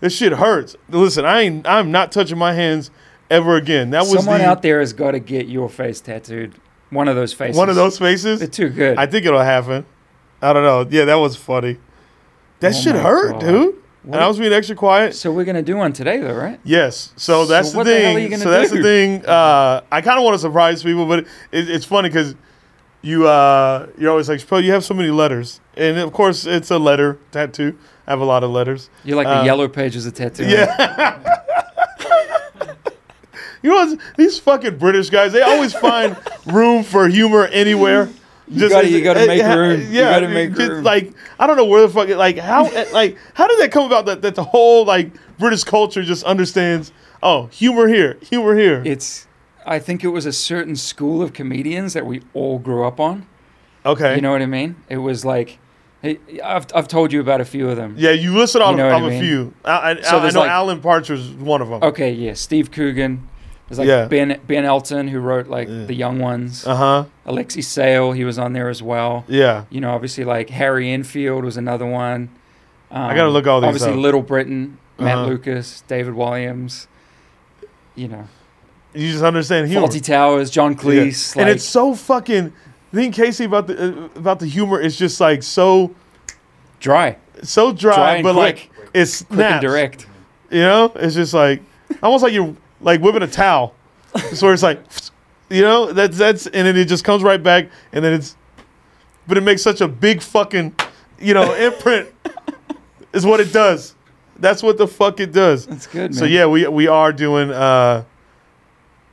This 0.00 0.14
shit 0.16 0.32
hurts. 0.32 0.76
Listen, 0.88 1.24
I 1.26 1.42
ain't. 1.42 1.66
I'm 1.66 1.90
not 1.90 2.10
touching 2.10 2.38
my 2.38 2.54
hands 2.54 2.90
ever 3.30 3.56
again. 3.56 3.90
That 3.90 4.00
was 4.02 4.12
Someone 4.24 4.38
the, 4.40 4.46
out 4.46 4.62
there 4.62 4.80
has 4.80 4.92
got 4.92 5.12
to 5.12 5.18
get 5.20 5.46
your 5.48 5.68
face 5.68 6.00
tattooed. 6.00 6.54
One 6.90 7.06
of 7.08 7.14
those 7.16 7.32
faces. 7.32 7.56
one 7.56 7.68
of 7.68 7.76
those 7.76 7.98
faces. 7.98 8.40
They're 8.40 8.48
too 8.48 8.68
good. 8.68 8.98
I 8.98 9.06
think 9.06 9.24
it'll 9.24 9.40
happen. 9.40 9.86
I 10.42 10.52
don't 10.52 10.64
know. 10.64 10.86
Yeah, 10.90 11.04
that 11.04 11.14
was 11.16 11.36
funny. 11.36 11.78
That 12.60 12.74
Oh 12.74 12.80
shit 12.80 12.94
hurt, 12.96 13.32
God. 13.32 13.40
dude. 13.40 13.74
What- 14.02 14.14
And 14.16 14.24
I 14.24 14.26
was 14.28 14.38
being 14.38 14.52
extra 14.52 14.74
quiet. 14.74 15.14
so 15.14 15.30
we're 15.30 15.44
gonna 15.44 15.62
do 15.62 15.76
one 15.76 15.92
today, 15.92 16.18
though, 16.18 16.34
right? 16.34 16.58
Yes. 16.64 17.12
So 17.16 17.44
that's 17.44 17.70
So 17.72 17.78
the 17.78 17.84
the 17.84 17.90
thing. 17.90 18.04
hell 18.04 18.16
are 18.16 18.18
you 18.18 18.28
gonna 18.30 18.42
so 18.42 18.50
that's 18.50 18.70
do? 18.70 18.78
the 18.78 18.82
thing. 18.82 19.26
Uh, 19.26 19.82
I 19.92 20.00
kind 20.00 20.18
of 20.18 20.24
want 20.24 20.34
to 20.34 20.38
surprise 20.38 20.82
people, 20.82 21.06
but 21.06 21.20
it, 21.52 21.68
it's 21.70 21.84
funny 21.84 22.08
because 22.08 22.34
you 23.02 23.28
uh, 23.28 23.86
you're 23.98 24.10
always 24.10 24.28
like, 24.28 24.40
"Chappelle, 24.40 24.62
you 24.64 24.72
have 24.72 24.84
so 24.84 24.94
many 24.94 25.10
letters," 25.10 25.60
and 25.76 25.98
of 25.98 26.12
course, 26.12 26.44
it's 26.46 26.70
a 26.70 26.78
letter 26.78 27.18
tattoo. 27.30 27.78
I 28.06 28.10
have 28.12 28.20
a 28.20 28.24
lot 28.24 28.42
of 28.42 28.50
letters. 28.50 28.90
You're 29.04 29.16
like 29.16 29.26
the 29.26 29.40
Uh, 29.40 29.44
yellow 29.44 29.68
pages 29.68 30.06
of 30.06 30.14
tattoo. 30.14 30.44
Yeah. 30.46 31.36
you 33.62 33.70
know, 33.70 33.96
these 34.16 34.38
fucking 34.38 34.78
British 34.78 35.10
guys, 35.10 35.32
they 35.32 35.42
always 35.42 35.72
find 35.74 36.16
room 36.46 36.82
for 36.84 37.08
humor 37.08 37.46
anywhere. 37.46 38.08
You 38.48 38.68
gotta- 38.68 38.88
you 38.88 39.02
gotta 39.02 39.26
make 39.26 39.42
room. 39.42 39.80
You 39.80 39.86
Yeah, 40.00 40.10
gotta 40.10 40.28
make 40.28 40.54
just 40.54 40.70
room. 40.70 40.84
Like 40.84 41.12
I 41.38 41.46
don't 41.46 41.56
know 41.56 41.66
where 41.66 41.82
the 41.82 41.88
fuck, 41.88 42.08
it- 42.08 42.16
like 42.16 42.36
how, 42.38 42.66
eh, 42.66 42.86
like 42.92 43.16
how 43.34 43.46
did 43.46 43.60
that 43.60 43.70
come 43.70 43.84
about 43.84 44.06
that, 44.06 44.22
that 44.22 44.34
the 44.34 44.42
whole 44.44 44.84
like 44.84 45.12
British 45.38 45.62
culture 45.64 46.02
just 46.02 46.24
understands? 46.24 46.92
Oh, 47.22 47.46
humor 47.46 47.86
here, 47.86 48.16
humor 48.28 48.56
here. 48.56 48.82
It's. 48.84 49.26
I 49.66 49.78
think 49.78 50.02
it 50.02 50.08
was 50.08 50.24
a 50.26 50.32
certain 50.32 50.74
school 50.74 51.20
of 51.22 51.32
comedians 51.34 51.92
that 51.92 52.06
we 52.06 52.22
all 52.32 52.58
grew 52.58 52.84
up 52.84 52.98
on. 52.98 53.26
okay. 53.84 54.16
You 54.16 54.22
know 54.22 54.32
what 54.32 54.40
I 54.42 54.46
mean? 54.46 54.74
It 54.88 54.96
was 54.96 55.22
like, 55.24 55.58
I've 56.02 56.66
I've 56.74 56.88
told 56.88 57.12
you 57.12 57.20
about 57.20 57.42
a 57.42 57.44
few 57.44 57.68
of 57.68 57.76
them. 57.76 57.94
yeah, 57.98 58.10
you 58.12 58.36
listed 58.36 58.62
on, 58.62 58.72
You 58.72 58.78
know 58.78 58.88
I 58.88 58.98
a 58.98 59.08
mean? 59.10 59.22
few. 59.22 59.54
I, 59.64 59.90
I, 59.90 60.00
So 60.00 60.18
I 60.18 60.30
know 60.30 60.40
like- 60.40 60.50
Alan 60.50 60.80
Partridge 60.80 61.20
is 61.20 61.28
one 61.32 61.60
of 61.60 61.68
them. 61.68 61.82
Okay, 61.82 62.10
yeah, 62.10 62.32
Steve 62.32 62.70
Coogan. 62.70 63.28
There's 63.70 63.78
like 63.78 63.88
Yeah. 63.88 64.04
Ben 64.06 64.38
Ben 64.46 64.64
Elton 64.66 65.08
who 65.08 65.20
wrote 65.20 65.46
like 65.46 65.68
Yeah. 65.68 65.84
the 65.84 65.94
young 65.94 66.18
ones. 66.18 66.66
Uh 66.66 66.74
huh. 66.76 67.04
Alexei 67.24 67.62
Sayle, 67.62 68.12
he 68.12 68.24
was 68.24 68.38
on 68.38 68.52
there 68.52 68.68
as 68.68 68.82
well. 68.82 69.24
Yeah. 69.28 69.64
You 69.70 69.80
know, 69.80 69.92
obviously 69.94 70.24
like 70.24 70.50
Harry 70.50 70.90
Enfield 70.90 71.44
was 71.44 71.56
another 71.56 71.86
one. 71.86 72.28
Um, 72.90 73.02
I 73.04 73.14
gotta 73.14 73.30
look 73.30 73.46
all 73.46 73.60
these 73.60 73.68
Obviously, 73.68 73.92
up. 73.92 73.98
Little 73.98 74.22
Britain, 74.22 74.76
Matt 74.98 75.18
Uh-huh. 75.18 75.26
Lucas, 75.28 75.82
David 75.86 76.14
Walliams. 76.14 76.88
You 77.94 78.08
know, 78.08 78.28
You 78.92 79.12
just 79.12 79.22
understand 79.24 79.68
humor. 79.68 79.86
Fawlty 79.86 80.02
Towers, 80.04 80.50
John 80.50 80.72
Yeah. 80.72 80.78
Cleese. 80.78 81.36
and 81.36 81.46
like- 81.46 81.54
it's 81.56 81.64
so 81.64 81.94
fucking. 81.94 82.52
The 82.92 83.00
thing 83.02 83.12
Casey 83.12 83.44
about 83.44 83.68
the 83.68 83.74
uh, 83.88 84.08
about 84.18 84.40
the 84.40 84.46
humor 84.46 84.80
is 84.80 84.98
just 84.98 85.20
like 85.20 85.44
so 85.44 85.94
dry, 86.80 87.16
so 87.44 87.70
dry, 87.72 87.94
Dry 87.94 88.22
but 88.22 88.32
quick. 88.32 88.42
like 88.42 88.70
it's 88.92 89.22
quick 89.22 89.38
and 89.40 89.60
direct. 89.60 90.06
You 90.50 90.62
know, 90.62 90.92
it's 90.96 91.14
just 91.14 91.32
like 91.32 91.62
almost 92.02 92.24
like 92.24 92.32
you're 92.32 92.56
like 92.80 93.00
whipping 93.00 93.22
a 93.22 93.26
towel. 93.26 93.74
so 94.32 94.50
it's 94.50 94.62
like, 94.62 94.82
you 95.50 95.62
know, 95.62 95.92
that's 95.92 96.18
that's 96.18 96.46
and 96.46 96.66
then 96.66 96.76
it 96.76 96.86
just 96.86 97.04
comes 97.04 97.22
right 97.22 97.42
back, 97.42 97.68
and 97.92 98.04
then 98.04 98.12
it's, 98.12 98.36
but 99.26 99.36
it 99.36 99.42
makes 99.42 99.62
such 99.62 99.80
a 99.80 99.88
big 99.88 100.22
fucking, 100.22 100.74
you 101.18 101.34
know, 101.34 101.54
imprint. 101.66 102.08
is 103.12 103.26
what 103.26 103.40
it 103.40 103.52
does. 103.52 103.94
That's 104.38 104.62
what 104.62 104.78
the 104.78 104.88
fuck 104.88 105.20
it 105.20 105.32
does. 105.32 105.66
That's 105.66 105.86
good, 105.86 106.10
man. 106.10 106.12
So 106.12 106.24
yeah, 106.24 106.46
we 106.46 106.66
we 106.68 106.86
are 106.86 107.12
doing 107.12 107.50
uh, 107.50 108.04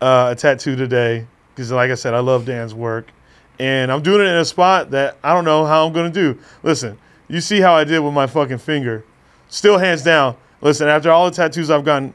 uh, 0.01 0.29
a 0.31 0.35
tattoo 0.35 0.75
today 0.75 1.27
because, 1.53 1.71
like 1.71 1.91
I 1.91 1.95
said, 1.95 2.13
I 2.13 2.19
love 2.19 2.45
Dan's 2.45 2.73
work, 2.73 3.11
and 3.59 3.91
I'm 3.91 4.01
doing 4.01 4.21
it 4.21 4.29
in 4.29 4.37
a 4.37 4.45
spot 4.45 4.91
that 4.91 5.17
I 5.23 5.33
don't 5.33 5.45
know 5.45 5.65
how 5.65 5.85
I'm 5.85 5.93
gonna 5.93 6.09
do. 6.09 6.37
Listen, 6.63 6.97
you 7.27 7.41
see 7.41 7.59
how 7.59 7.73
I 7.73 7.83
did 7.83 7.99
with 7.99 8.13
my 8.13 8.27
fucking 8.27 8.59
finger, 8.59 9.03
still 9.49 9.77
hands 9.77 10.03
down. 10.03 10.37
Listen, 10.61 10.87
after 10.87 11.11
all 11.11 11.29
the 11.29 11.35
tattoos 11.35 11.69
I've 11.69 11.85
gotten 11.85 12.13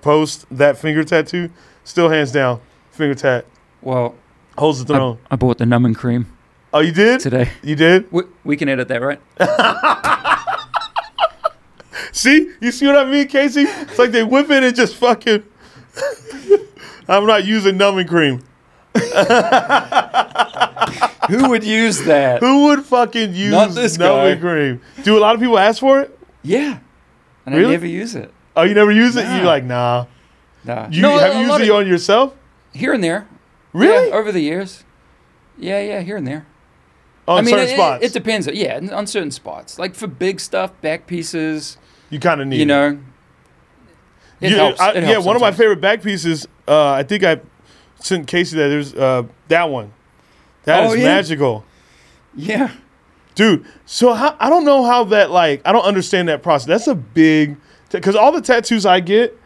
post 0.00 0.46
that 0.50 0.78
finger 0.78 1.04
tattoo, 1.04 1.50
still 1.84 2.08
hands 2.08 2.32
down 2.32 2.60
finger 2.90 3.14
tat 3.14 3.44
Well, 3.82 4.14
holds 4.56 4.84
the 4.84 4.92
I, 4.92 4.96
throne. 4.96 5.18
I 5.30 5.36
bought 5.36 5.58
the 5.58 5.66
numbing 5.66 5.94
cream 5.94 6.26
oh, 6.72 6.80
you 6.80 6.92
did? 6.92 7.20
today. 7.20 7.50
You 7.62 7.76
did? 7.76 8.10
We, 8.12 8.22
we 8.44 8.56
can 8.56 8.68
edit 8.68 8.88
that, 8.88 9.00
right? 9.00 9.20
See, 12.12 12.52
you 12.60 12.72
see 12.72 12.86
what 12.86 12.96
I 12.96 13.04
mean, 13.04 13.28
Casey? 13.28 13.62
It's 13.62 13.98
like 13.98 14.10
they 14.10 14.24
whip 14.24 14.50
it 14.50 14.64
and 14.64 14.74
just 14.74 14.96
fucking. 14.96 15.44
I'm 17.08 17.26
not 17.26 17.44
using 17.44 17.76
numbing 17.76 18.08
cream. 18.08 18.42
Who 21.28 21.50
would 21.50 21.62
use 21.64 22.02
that? 22.04 22.40
Who 22.40 22.66
would 22.66 22.84
fucking 22.84 23.34
use 23.34 23.52
Not 23.52 23.70
this 23.72 23.98
numbing 23.98 24.36
guy. 24.36 24.40
cream? 24.40 24.80
Do 25.04 25.18
a 25.18 25.20
lot 25.20 25.34
of 25.34 25.40
people 25.40 25.58
ask 25.58 25.80
for 25.80 26.00
it? 26.00 26.18
Yeah, 26.42 26.78
and 27.46 27.54
Really? 27.54 27.68
I 27.68 27.72
never 27.72 27.86
use 27.86 28.14
it. 28.14 28.32
Oh, 28.58 28.62
you 28.64 28.74
never 28.74 28.90
use 28.90 29.16
it? 29.16 29.24
Nah. 29.24 29.36
You're 29.36 29.46
like, 29.46 29.64
nah. 29.64 30.06
Nah. 30.64 30.88
You 30.90 31.02
No, 31.02 31.16
have 31.18 31.32
a 31.34 31.40
you 31.40 31.46
used 31.46 31.60
it 31.60 31.70
on 31.70 31.86
yourself? 31.86 32.34
here 32.74 32.92
and 32.92 33.02
there. 33.02 33.26
Really? 33.72 34.08
Yeah, 34.08 34.14
over 34.14 34.30
the 34.32 34.40
years. 34.40 34.84
Yeah, 35.56 35.80
yeah, 35.80 36.00
here 36.00 36.16
and 36.16 36.26
there. 36.26 36.46
On 37.26 37.38
I 37.38 37.40
mean, 37.42 37.50
certain 37.50 37.68
it, 37.68 37.74
spots. 37.74 38.04
It, 38.04 38.06
it 38.06 38.12
depends. 38.12 38.46
Yeah, 38.48 38.80
on 38.92 39.06
certain 39.06 39.30
spots. 39.30 39.78
Like 39.78 39.94
for 39.94 40.06
big 40.06 40.40
stuff, 40.40 40.72
back 40.80 41.06
pieces, 41.06 41.76
you 42.10 42.18
kind 42.20 42.40
of 42.40 42.46
need 42.46 42.58
you 42.60 42.66
know. 42.66 42.98
It 44.40 44.50
You- 44.50 44.56
helps. 44.56 44.80
I- 44.80 44.90
it 44.92 44.96
yeah, 45.02 45.08
helps 45.10 45.26
one 45.26 45.36
of 45.36 45.42
my 45.42 45.52
favorite 45.52 45.80
back 45.80 46.02
pieces. 46.02 46.46
Uh, 46.66 46.90
I 46.92 47.02
think 47.02 47.24
I 47.24 47.40
sent 48.00 48.26
Casey 48.26 48.56
that. 48.56 48.68
There's 48.68 48.94
uh, 48.94 49.24
that 49.48 49.68
one. 49.68 49.92
That 50.64 50.84
is 50.84 50.92
Oh, 50.92 50.94
yeah? 50.94 51.04
magical, 51.04 51.64
Yeah. 52.36 52.70
dude. 53.34 53.64
So 53.86 54.12
how, 54.14 54.36
I 54.38 54.48
don't 54.50 54.64
know 54.64 54.84
how 54.84 55.04
that 55.04 55.30
like. 55.30 55.62
I 55.64 55.72
don't 55.72 55.84
understand 55.84 56.28
that 56.28 56.42
process. 56.42 56.66
That's 56.66 56.86
a 56.86 56.94
big 56.94 57.56
because 57.90 58.14
all 58.16 58.32
the 58.32 58.40
tattoos 58.40 58.84
I 58.86 59.00
get 59.00 59.38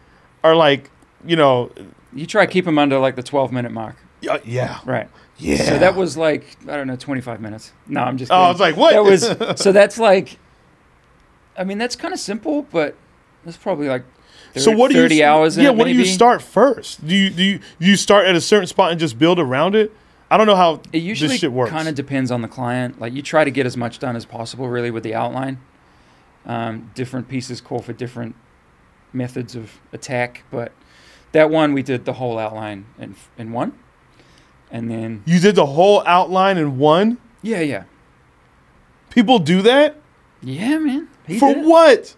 are 0.45 0.55
like 0.55 0.90
you 1.26 1.36
know. 1.36 1.70
You 2.14 2.26
try 2.26 2.45
to 2.45 2.53
keep 2.53 2.64
them 2.66 2.78
under 2.78 2.99
like 2.99 3.16
the 3.16 3.22
12 3.22 3.53
minute 3.53 3.72
mark. 3.72 3.97
Yeah, 4.20 4.36
yeah, 4.45 4.78
Right. 4.84 5.09
yeah. 5.38 5.57
So 5.64 5.78
that 5.78 5.95
was 5.97 6.16
like, 6.16 6.57
I 6.68 6.76
don't 6.76 6.86
know, 6.86 6.95
25 6.95 7.40
minutes. 7.40 7.72
No, 7.88 8.01
I'm 8.03 8.18
just 8.18 8.30
Oh, 8.30 8.34
kidding. 8.34 8.47
I 8.47 8.51
was 8.51 8.61
like, 8.61 8.76
what? 8.76 8.93
That 8.93 9.03
was, 9.03 9.61
so 9.61 9.72
that's 9.72 9.99
like, 9.99 10.38
I 11.57 11.64
mean, 11.64 11.78
that's 11.78 11.97
kind 11.97 12.12
of 12.14 12.20
simple, 12.20 12.62
but 12.70 12.95
that's 13.45 13.57
probably 13.57 13.88
like 13.88 14.05
30, 14.55 14.61
so 14.61 14.70
what 14.76 14.90
do 14.93 14.97
30 14.99 15.16
you? 15.16 15.24
hours 15.24 15.57
in 15.57 15.64
Yeah, 15.64 15.70
it, 15.70 15.76
what 15.76 15.84
do 15.84 15.90
you 15.90 15.97
maybe. 15.99 16.09
start 16.09 16.43
first? 16.43 17.07
Do 17.07 17.14
you 17.16 17.30
do 17.30 17.43
you, 17.43 17.59
do 17.80 17.86
you 17.86 17.97
start 17.97 18.26
at 18.26 18.36
a 18.36 18.40
certain 18.40 18.66
spot 18.66 18.90
and 18.90 19.01
just 19.01 19.18
build 19.18 19.38
around 19.38 19.74
it? 19.74 19.90
I 20.30 20.36
don't 20.36 20.47
know 20.47 20.57
how 20.57 20.80
It 20.93 20.99
usually 21.03 21.28
this 21.28 21.40
shit 21.40 21.53
works. 21.53 21.70
kind 21.70 21.88
of 21.88 21.95
depends 21.95 22.30
on 22.30 22.43
the 22.43 22.49
client. 22.49 23.01
Like 23.01 23.12
you 23.14 23.22
try 23.22 23.43
to 23.45 23.51
get 23.51 23.66
as 23.66 23.76
much 23.76 23.99
done 23.99 24.16
as 24.16 24.24
possible, 24.26 24.68
really, 24.68 24.90
with 24.90 25.03
the 25.03 25.14
outline. 25.14 25.59
Um, 26.45 26.90
different 26.95 27.28
pieces 27.28 27.61
call 27.61 27.78
for 27.80 27.93
different 27.93 28.34
methods 29.12 29.55
of 29.55 29.70
attack, 29.93 30.43
but 30.51 30.72
that 31.32 31.51
one 31.51 31.72
we 31.72 31.82
did 31.82 32.05
the 32.05 32.14
whole 32.14 32.38
outline 32.38 32.86
in 32.99 33.14
in 33.38 33.53
one, 33.53 33.78
and 34.70 34.90
then 34.90 35.22
you 35.24 35.38
did 35.38 35.55
the 35.55 35.66
whole 35.66 36.03
outline 36.07 36.59
in 36.59 36.78
one. 36.78 37.18
yeah, 37.43 37.61
yeah, 37.61 37.84
People 39.11 39.38
do 39.38 39.62
that 39.62 39.97
yeah, 40.43 40.78
man. 40.78 41.09
He 41.26 41.38
for 41.38 41.55
what? 41.55 42.16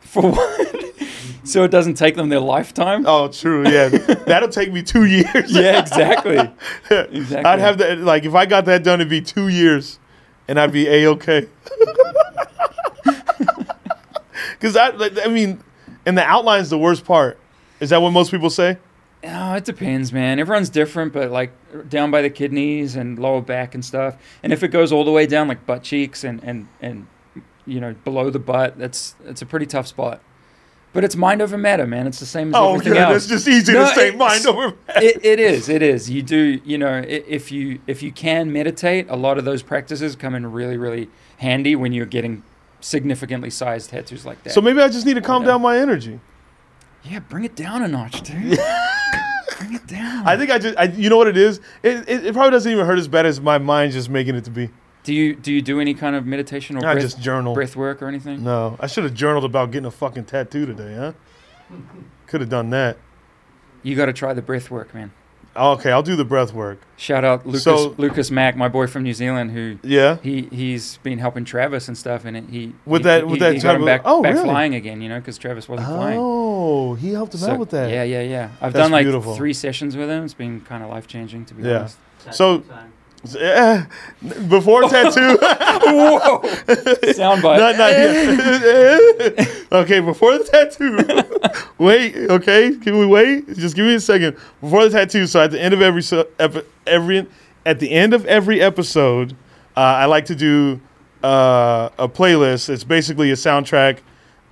For 0.00 0.22
what? 0.30 0.84
so 1.44 1.62
it 1.62 1.70
doesn't 1.70 1.94
take 1.94 2.16
them 2.16 2.28
their 2.28 2.40
lifetime. 2.40 3.04
Oh, 3.06 3.28
true. 3.28 3.68
Yeah, 3.68 3.88
that'll 3.88 4.48
take 4.48 4.72
me 4.72 4.82
two 4.82 5.04
years. 5.04 5.26
Yeah, 5.54 5.80
exactly. 5.80 6.36
Exactly. 6.90 7.36
I'd 7.44 7.60
have 7.60 7.78
that. 7.78 7.98
Like, 7.98 8.24
if 8.24 8.34
I 8.34 8.46
got 8.46 8.64
that 8.66 8.82
done, 8.82 9.00
it'd 9.00 9.08
be 9.10 9.20
two 9.20 9.48
years, 9.48 9.98
and 10.48 10.58
I'd 10.58 10.72
be 10.72 10.88
a 10.88 11.08
okay. 11.10 11.48
Because 14.58 14.76
I, 14.76 14.90
like, 14.90 15.12
I 15.24 15.28
mean, 15.28 15.62
and 16.04 16.16
the 16.16 16.22
outline's 16.24 16.70
the 16.70 16.78
worst 16.78 17.04
part. 17.04 17.38
Is 17.80 17.90
that 17.90 18.00
what 18.02 18.10
most 18.10 18.30
people 18.30 18.50
say? 18.50 18.78
Oh, 19.24 19.54
it 19.54 19.64
depends, 19.64 20.12
man. 20.12 20.38
Everyone's 20.38 20.68
different, 20.68 21.12
but 21.12 21.30
like 21.30 21.50
down 21.88 22.10
by 22.10 22.22
the 22.22 22.30
kidneys 22.30 22.96
and 22.96 23.18
lower 23.18 23.40
back 23.42 23.74
and 23.74 23.84
stuff. 23.84 24.16
And 24.42 24.52
if 24.52 24.62
it 24.62 24.68
goes 24.68 24.92
all 24.92 25.04
the 25.04 25.10
way 25.10 25.26
down, 25.26 25.48
like 25.48 25.66
butt 25.66 25.82
cheeks 25.82 26.22
and 26.24 26.42
and 26.44 26.68
and 26.80 27.06
you 27.66 27.80
know 27.80 27.94
below 28.04 28.30
the 28.30 28.38
butt, 28.38 28.78
that's 28.78 29.14
it's 29.24 29.42
a 29.42 29.46
pretty 29.46 29.66
tough 29.66 29.86
spot. 29.86 30.20
But 30.92 31.02
it's 31.04 31.16
mind 31.16 31.42
over 31.42 31.58
matter, 31.58 31.86
man. 31.86 32.06
It's 32.06 32.20
the 32.20 32.26
same 32.26 32.48
as 32.48 32.54
Oh, 32.56 32.74
everything 32.74 32.94
yeah, 32.94 33.08
else. 33.10 33.26
that's 33.26 33.44
just 33.44 33.48
easy 33.48 33.72
No, 33.74 33.86
to 33.88 33.94
say. 33.94 34.12
Mind 34.12 34.46
over. 34.46 34.74
it, 34.96 35.22
it 35.24 35.38
is. 35.40 35.68
It 35.68 35.82
is. 35.82 36.08
You 36.08 36.22
do. 36.22 36.60
You 36.64 36.78
know, 36.78 37.02
if 37.06 37.50
you 37.52 37.80
if 37.86 38.02
you 38.02 38.12
can 38.12 38.52
meditate, 38.52 39.06
a 39.10 39.16
lot 39.16 39.36
of 39.38 39.44
those 39.44 39.62
practices 39.62 40.14
come 40.16 40.34
in 40.34 40.50
really 40.52 40.76
really 40.76 41.10
handy 41.38 41.74
when 41.76 41.92
you're 41.92 42.06
getting 42.06 42.42
significantly 42.80 43.50
sized 43.50 43.90
tattoos 43.90 44.24
like 44.26 44.42
that. 44.44 44.52
So 44.52 44.60
maybe 44.60 44.80
I 44.80 44.88
just 44.88 45.06
need 45.06 45.14
to 45.14 45.20
calm 45.20 45.44
down 45.44 45.62
my 45.62 45.78
energy. 45.78 46.20
yeah, 47.04 47.20
bring 47.20 47.44
it 47.44 47.56
down 47.56 47.82
a 47.82 47.88
notch, 47.88 48.22
dude. 48.22 48.58
bring 49.58 49.74
it 49.74 49.86
down. 49.86 50.26
I 50.26 50.36
think 50.36 50.50
I 50.50 50.58
just, 50.58 50.76
I, 50.76 50.84
you 50.84 51.08
know 51.10 51.16
what 51.16 51.28
it 51.28 51.36
is? 51.36 51.60
It, 51.82 52.08
it, 52.08 52.26
it 52.26 52.32
probably 52.34 52.50
doesn't 52.50 52.70
even 52.70 52.86
hurt 52.86 52.98
as 52.98 53.08
bad 53.08 53.26
as 53.26 53.40
my 53.40 53.58
mind's 53.58 53.94
just 53.94 54.10
making 54.10 54.34
it 54.34 54.44
to 54.44 54.50
be. 54.50 54.70
Do 55.04 55.14
you 55.14 55.36
do 55.36 55.52
you 55.52 55.62
do 55.62 55.80
any 55.80 55.94
kind 55.94 56.16
of 56.16 56.26
meditation 56.26 56.76
or 56.76 56.80
I 56.80 56.94
breath, 56.94 57.04
just 57.04 57.20
journal. 57.20 57.54
breath 57.54 57.76
work 57.76 58.02
or 58.02 58.08
anything? 58.08 58.42
No, 58.42 58.76
I 58.80 58.88
should 58.88 59.04
have 59.04 59.14
journaled 59.14 59.44
about 59.44 59.70
getting 59.70 59.86
a 59.86 59.90
fucking 59.92 60.24
tattoo 60.24 60.66
today, 60.66 60.94
huh? 60.96 61.12
Could 62.26 62.40
have 62.40 62.50
done 62.50 62.70
that. 62.70 62.98
You 63.84 63.94
got 63.94 64.06
to 64.06 64.12
try 64.12 64.34
the 64.34 64.42
breath 64.42 64.68
work, 64.68 64.92
man. 64.92 65.12
Oh, 65.56 65.72
okay, 65.72 65.90
I'll 65.90 66.02
do 66.02 66.16
the 66.16 66.24
breath 66.24 66.52
work. 66.52 66.78
Shout 66.96 67.24
out 67.24 67.46
Lucas 67.46 67.64
So- 67.64 67.94
Lucas 67.98 68.30
Mack, 68.30 68.56
my 68.56 68.68
boy 68.68 68.86
from 68.86 69.02
New 69.02 69.12
Zealand, 69.14 69.50
who 69.52 69.78
Yeah. 69.82 70.16
he 70.22 70.48
he's 70.52 70.98
been 71.02 71.18
helping 71.18 71.44
Travis 71.44 71.88
and 71.88 71.96
stuff, 71.96 72.24
and 72.24 72.48
he 72.50 72.72
With 72.84 73.00
he- 73.00 73.04
that- 73.04 73.24
he, 73.24 73.30
with 73.30 73.40
that 73.40 73.54
he 73.54 73.58
type 73.60 73.64
got 73.64 73.74
him 73.76 73.82
of- 73.82 73.86
back, 73.86 74.02
oh, 74.04 74.22
back 74.22 74.34
really? 74.34 74.44
flying 74.48 74.74
again, 74.74 75.00
you 75.00 75.08
know, 75.08 75.18
because 75.18 75.38
Travis 75.38 75.68
wasn't 75.68 75.88
flying. 75.88 76.18
Oh, 76.20 76.94
he 76.94 77.12
helped 77.12 77.34
him 77.34 77.40
So- 77.40 77.52
out 77.52 77.58
with 77.58 77.70
that. 77.70 77.90
Yeah, 77.90 78.02
yeah, 78.04 78.20
yeah. 78.22 78.48
I've 78.60 78.72
That's 78.72 78.84
done 78.84 78.92
like 78.92 79.04
beautiful. 79.04 79.34
three 79.34 79.52
sessions 79.52 79.96
with 79.96 80.08
him. 80.08 80.24
It's 80.24 80.34
been 80.34 80.60
kind 80.60 80.82
of 80.84 80.90
life 80.90 81.06
changing, 81.06 81.44
to 81.46 81.54
be 81.54 81.62
Yeah. 81.62 81.78
honest. 81.78 81.96
So- 82.30 82.62
Eh, 83.34 83.84
before 84.48 84.82
tattoo. 84.88 85.36
Whoa! 85.40 86.40
Soundbite. 87.12 87.58
not, 87.58 87.76
not 89.70 89.72
okay, 89.84 90.00
before 90.00 90.38
the 90.38 90.44
tattoo. 90.44 90.98
wait, 91.78 92.14
okay. 92.30 92.76
Can 92.76 92.98
we 92.98 93.06
wait? 93.06 93.46
Just 93.54 93.74
give 93.74 93.86
me 93.86 93.94
a 93.94 94.00
second. 94.00 94.36
Before 94.60 94.84
the 94.84 94.90
tattoo, 94.90 95.26
so 95.26 95.40
at 95.42 95.50
the 95.50 95.60
end 95.60 95.74
of 95.74 95.82
every 95.82 96.02
so, 96.02 96.28
epi- 96.38 96.62
every 96.86 97.26
at 97.64 97.80
the 97.80 97.90
end 97.90 98.14
of 98.14 98.24
every 98.26 98.60
episode, 98.60 99.32
uh, 99.76 99.80
I 99.80 100.04
like 100.04 100.26
to 100.26 100.34
do 100.34 100.80
uh, 101.22 101.88
a 101.98 102.08
playlist. 102.08 102.68
It's 102.68 102.84
basically 102.84 103.30
a 103.30 103.34
soundtrack 103.34 103.98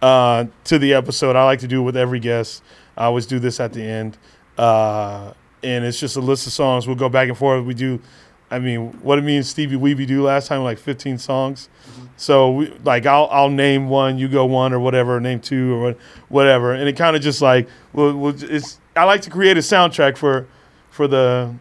uh, 0.02 0.46
to 0.64 0.78
the 0.78 0.94
episode. 0.94 1.36
I 1.36 1.44
like 1.44 1.60
to 1.60 1.68
do 1.68 1.82
with 1.82 1.96
every 1.96 2.18
guest. 2.20 2.62
I 2.96 3.04
always 3.04 3.26
do 3.26 3.38
this 3.38 3.60
at 3.60 3.72
the 3.72 3.82
end, 3.82 4.18
uh, 4.58 5.32
and 5.62 5.84
it's 5.84 5.98
just 5.98 6.16
a 6.16 6.20
list 6.20 6.46
of 6.46 6.52
songs. 6.52 6.86
We'll 6.86 6.96
go 6.96 7.08
back 7.08 7.28
and 7.28 7.36
forth. 7.38 7.64
We 7.64 7.74
do. 7.74 8.00
I 8.50 8.58
mean, 8.58 8.92
what 9.02 9.16
did 9.16 9.24
me 9.24 9.36
and 9.36 9.46
Stevie 9.46 9.76
Weeby 9.76 10.06
do 10.06 10.22
last 10.22 10.48
time? 10.48 10.62
Like 10.62 10.78
15 10.78 11.18
songs. 11.18 11.68
So 12.16 12.50
we, 12.52 12.68
like 12.84 13.06
I'll 13.06 13.28
I'll 13.30 13.50
name 13.50 13.88
one, 13.88 14.18
you 14.18 14.28
go 14.28 14.44
one 14.44 14.72
or 14.72 14.78
whatever, 14.78 15.18
name 15.20 15.40
two 15.40 15.74
or 15.74 15.82
what, 15.82 15.98
whatever, 16.28 16.72
and 16.72 16.88
it 16.88 16.96
kind 16.96 17.16
of 17.16 17.22
just 17.22 17.42
like 17.42 17.68
well, 17.92 18.16
well, 18.16 18.34
it's 18.38 18.78
I 18.94 19.04
like 19.04 19.22
to 19.22 19.30
create 19.30 19.56
a 19.56 19.60
soundtrack 19.60 20.16
for 20.16 20.46
for 20.90 21.08
the 21.08 21.54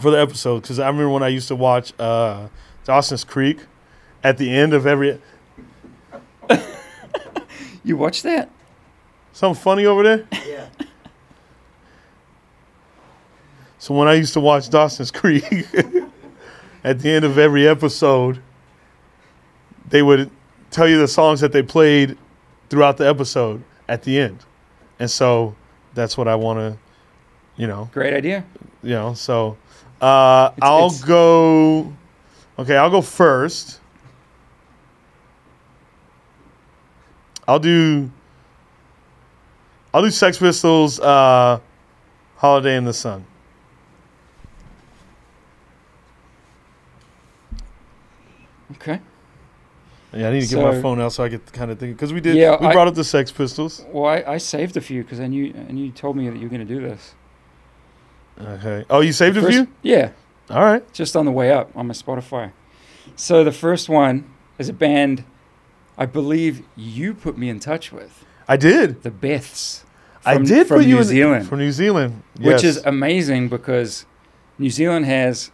for 0.00 0.10
the 0.10 0.20
episode 0.20 0.62
because 0.62 0.78
I 0.78 0.86
remember 0.86 1.10
when 1.10 1.22
I 1.24 1.28
used 1.28 1.48
to 1.48 1.56
watch 1.56 1.92
uh, 1.98 2.48
Dawson's 2.84 3.24
Creek 3.24 3.58
at 4.22 4.38
the 4.38 4.54
end 4.54 4.74
of 4.74 4.86
every 4.86 5.20
You 7.84 7.96
watch 7.96 8.22
that? 8.22 8.50
something 9.32 9.60
funny 9.60 9.84
over 9.84 10.02
there. 10.04 10.28
Yeah. 10.46 10.68
So 13.84 13.92
when 13.92 14.08
I 14.08 14.14
used 14.14 14.32
to 14.32 14.40
watch 14.40 14.70
Dawson's 14.70 15.10
Creek, 15.10 15.44
at 16.84 17.00
the 17.00 17.10
end 17.10 17.22
of 17.26 17.36
every 17.36 17.68
episode, 17.68 18.40
they 19.90 20.00
would 20.00 20.30
tell 20.70 20.88
you 20.88 20.96
the 20.98 21.06
songs 21.06 21.40
that 21.40 21.52
they 21.52 21.62
played 21.62 22.16
throughout 22.70 22.96
the 22.96 23.06
episode 23.06 23.62
at 23.86 24.02
the 24.02 24.18
end, 24.18 24.38
and 24.98 25.10
so 25.10 25.54
that's 25.92 26.16
what 26.16 26.28
I 26.28 26.34
want 26.34 26.60
to, 26.60 26.78
you 27.60 27.66
know, 27.66 27.90
Great 27.92 28.14
idea. 28.14 28.42
you 28.82 28.94
know. 28.94 29.12
So 29.12 29.58
uh, 30.00 30.52
It's- 30.56 30.66
I'll 30.66 30.86
it's- 30.86 31.04
go. 31.04 31.92
Okay, 32.58 32.78
I'll 32.78 32.88
go 32.88 33.02
first. 33.02 33.80
I'll 37.46 37.58
do. 37.58 38.10
I'll 39.92 40.00
do 40.00 40.08
Sex 40.10 40.38
Pistols. 40.38 40.98
Uh, 41.00 41.60
Holiday 42.36 42.78
in 42.78 42.84
the 42.86 42.94
Sun. 42.94 43.26
Okay. 48.72 49.00
Yeah, 50.14 50.28
I 50.28 50.32
need 50.32 50.42
to 50.42 50.54
get 50.54 50.62
my 50.62 50.80
phone 50.80 51.00
out 51.00 51.12
so 51.12 51.24
I 51.24 51.28
get 51.28 51.52
kind 51.52 51.70
of 51.70 51.78
think 51.78 51.96
because 51.96 52.12
we 52.12 52.20
did. 52.20 52.36
Yeah, 52.36 52.56
we 52.60 52.68
I- 52.68 52.72
brought 52.72 52.88
up 52.88 52.94
the 52.94 53.04
Sex 53.04 53.32
Pistols. 53.32 53.84
Well, 53.88 54.06
I, 54.06 54.22
I 54.34 54.38
saved 54.38 54.76
a 54.76 54.80
few 54.80 55.02
because 55.02 55.20
I 55.20 55.26
knew 55.26 55.52
and 55.54 55.78
you 55.78 55.90
told 55.90 56.16
me 56.16 56.28
that 56.28 56.36
you 56.36 56.42
were 56.42 56.48
going 56.48 56.66
to 56.66 56.74
do 56.74 56.80
this. 56.80 57.14
Okay. 58.40 58.84
Oh, 58.90 59.00
you 59.00 59.12
saved 59.12 59.36
a 59.36 59.48
few. 59.48 59.68
Yeah, 59.82 60.10
All 60.50 60.60
right. 60.64 60.92
just 60.92 61.16
on 61.16 61.24
the 61.24 61.30
way 61.30 61.52
up 61.52 61.70
on 61.76 61.86
my 61.86 61.94
Spotify. 61.94 62.52
So 63.16 63.44
the 63.44 63.52
first 63.52 63.88
one 63.88 64.28
is 64.58 64.68
a 64.68 64.72
band 64.72 65.24
I 65.96 66.06
believe 66.06 66.64
you 66.74 67.14
put 67.14 67.38
me 67.38 67.48
in 67.48 67.60
touch 67.60 67.92
with, 67.92 68.24
I 68.48 68.56
did. 68.56 69.02
the 69.04 69.10
Beths. 69.10 69.84
I 70.26 70.38
did 70.38 70.66
from 70.66 70.80
New 70.80 70.98
in 70.98 71.04
Zealand, 71.04 71.48
from 71.48 71.58
New 71.58 71.70
Zealand, 71.70 72.22
which 72.40 72.64
is 72.64 72.78
amazing 72.78 73.48
because 73.48 74.06
New 74.58 74.70
Zealand 74.70 75.04
has 75.06 75.50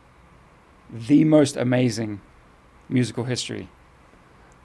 the 0.90 1.24
most 1.24 1.56
amazing 1.56 2.20
musical 2.88 3.24
history 3.24 3.68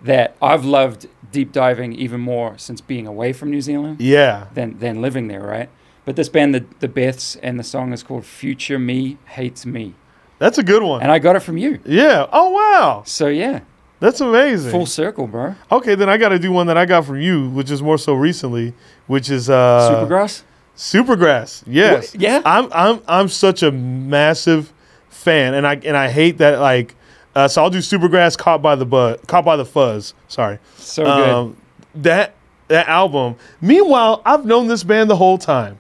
that 0.02 0.36
I've 0.42 0.66
loved 0.66 1.08
deep 1.32 1.52
diving 1.52 1.94
even 1.94 2.22
more 2.22 2.58
since 2.58 2.80
being 2.82 3.08
away 3.08 3.34
from 3.34 3.50
New 3.52 3.62
Zealand 3.62 4.00
yeah. 4.00 4.48
than 4.54 4.78
than 4.80 5.02
living 5.02 5.28
there, 5.28 5.42
right? 5.44 5.70
But 6.06 6.16
this 6.16 6.30
band, 6.30 6.54
the 6.54 6.66
the 6.80 6.88
Beths, 6.88 7.38
and 7.42 7.60
the 7.60 7.64
song 7.64 7.92
is 7.94 8.04
called 8.04 8.26
"Future 8.26 8.78
Me 8.80 9.18
Hates 9.26 9.66
Me," 9.66 9.94
That's 10.40 10.58
a 10.58 10.64
good 10.64 10.84
one. 10.84 11.02
and 11.02 11.12
I 11.12 11.20
got 11.20 11.36
it 11.36 11.40
from 11.42 11.58
you. 11.58 11.80
yeah. 11.86 12.28
Oh 12.32 12.52
wow, 12.52 13.04
So 13.06 13.28
yeah, 13.28 13.62
that's 14.00 14.22
amazing. 14.22 14.72
full 14.72 14.86
circle, 14.86 15.26
bro. 15.28 15.56
Okay, 15.72 15.96
then 15.96 16.08
I 16.10 16.18
got 16.18 16.30
to 16.30 16.40
do 16.40 16.52
one 16.52 16.68
that 16.68 16.78
I 16.78 16.86
got 16.86 17.06
from 17.06 17.20
you, 17.20 17.50
which 17.50 17.72
is 17.72 17.82
more 17.82 17.98
so 17.98 18.14
recently, 18.14 18.74
which 19.08 19.30
is 19.30 19.50
uh, 19.50 19.90
Supergrass. 19.92 20.44
Supergrass. 20.78 21.64
Yes. 21.66 22.14
What? 22.14 22.22
Yeah? 22.22 22.42
I'm 22.46 22.70
I'm 22.72 23.02
I'm 23.08 23.28
such 23.30 23.64
a 23.64 23.72
massive 23.72 24.72
fan, 25.10 25.54
and 25.56 25.66
I 25.66 25.76
and 25.84 25.98
I 25.98 26.10
hate 26.10 26.38
that 26.38 26.60
like. 26.60 26.96
Uh, 27.36 27.48
so 27.48 27.62
I'll 27.62 27.70
do 27.70 27.80
Supergrass, 27.80 28.38
caught 28.38 28.62
by 28.62 28.76
the 28.76 28.86
buzz, 28.86 29.20
caught 29.28 29.44
by 29.44 29.58
the 29.58 29.66
fuzz. 29.66 30.14
Sorry. 30.28 30.58
So 30.78 31.04
good. 31.04 31.30
Um, 31.30 31.58
that 31.96 32.36
that 32.70 32.88
album. 32.88 33.36
Meanwhile, 33.62 34.22
I've 34.26 34.46
known 34.46 34.68
this 34.68 34.84
band 34.84 35.10
the 35.10 35.18
whole 35.18 35.38
time. 35.38 35.80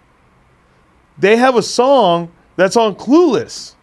They 1.17 1.37
have 1.37 1.55
a 1.55 1.63
song 1.63 2.31
that's 2.57 2.75
on 2.75 2.95
Clueless. 2.95 3.75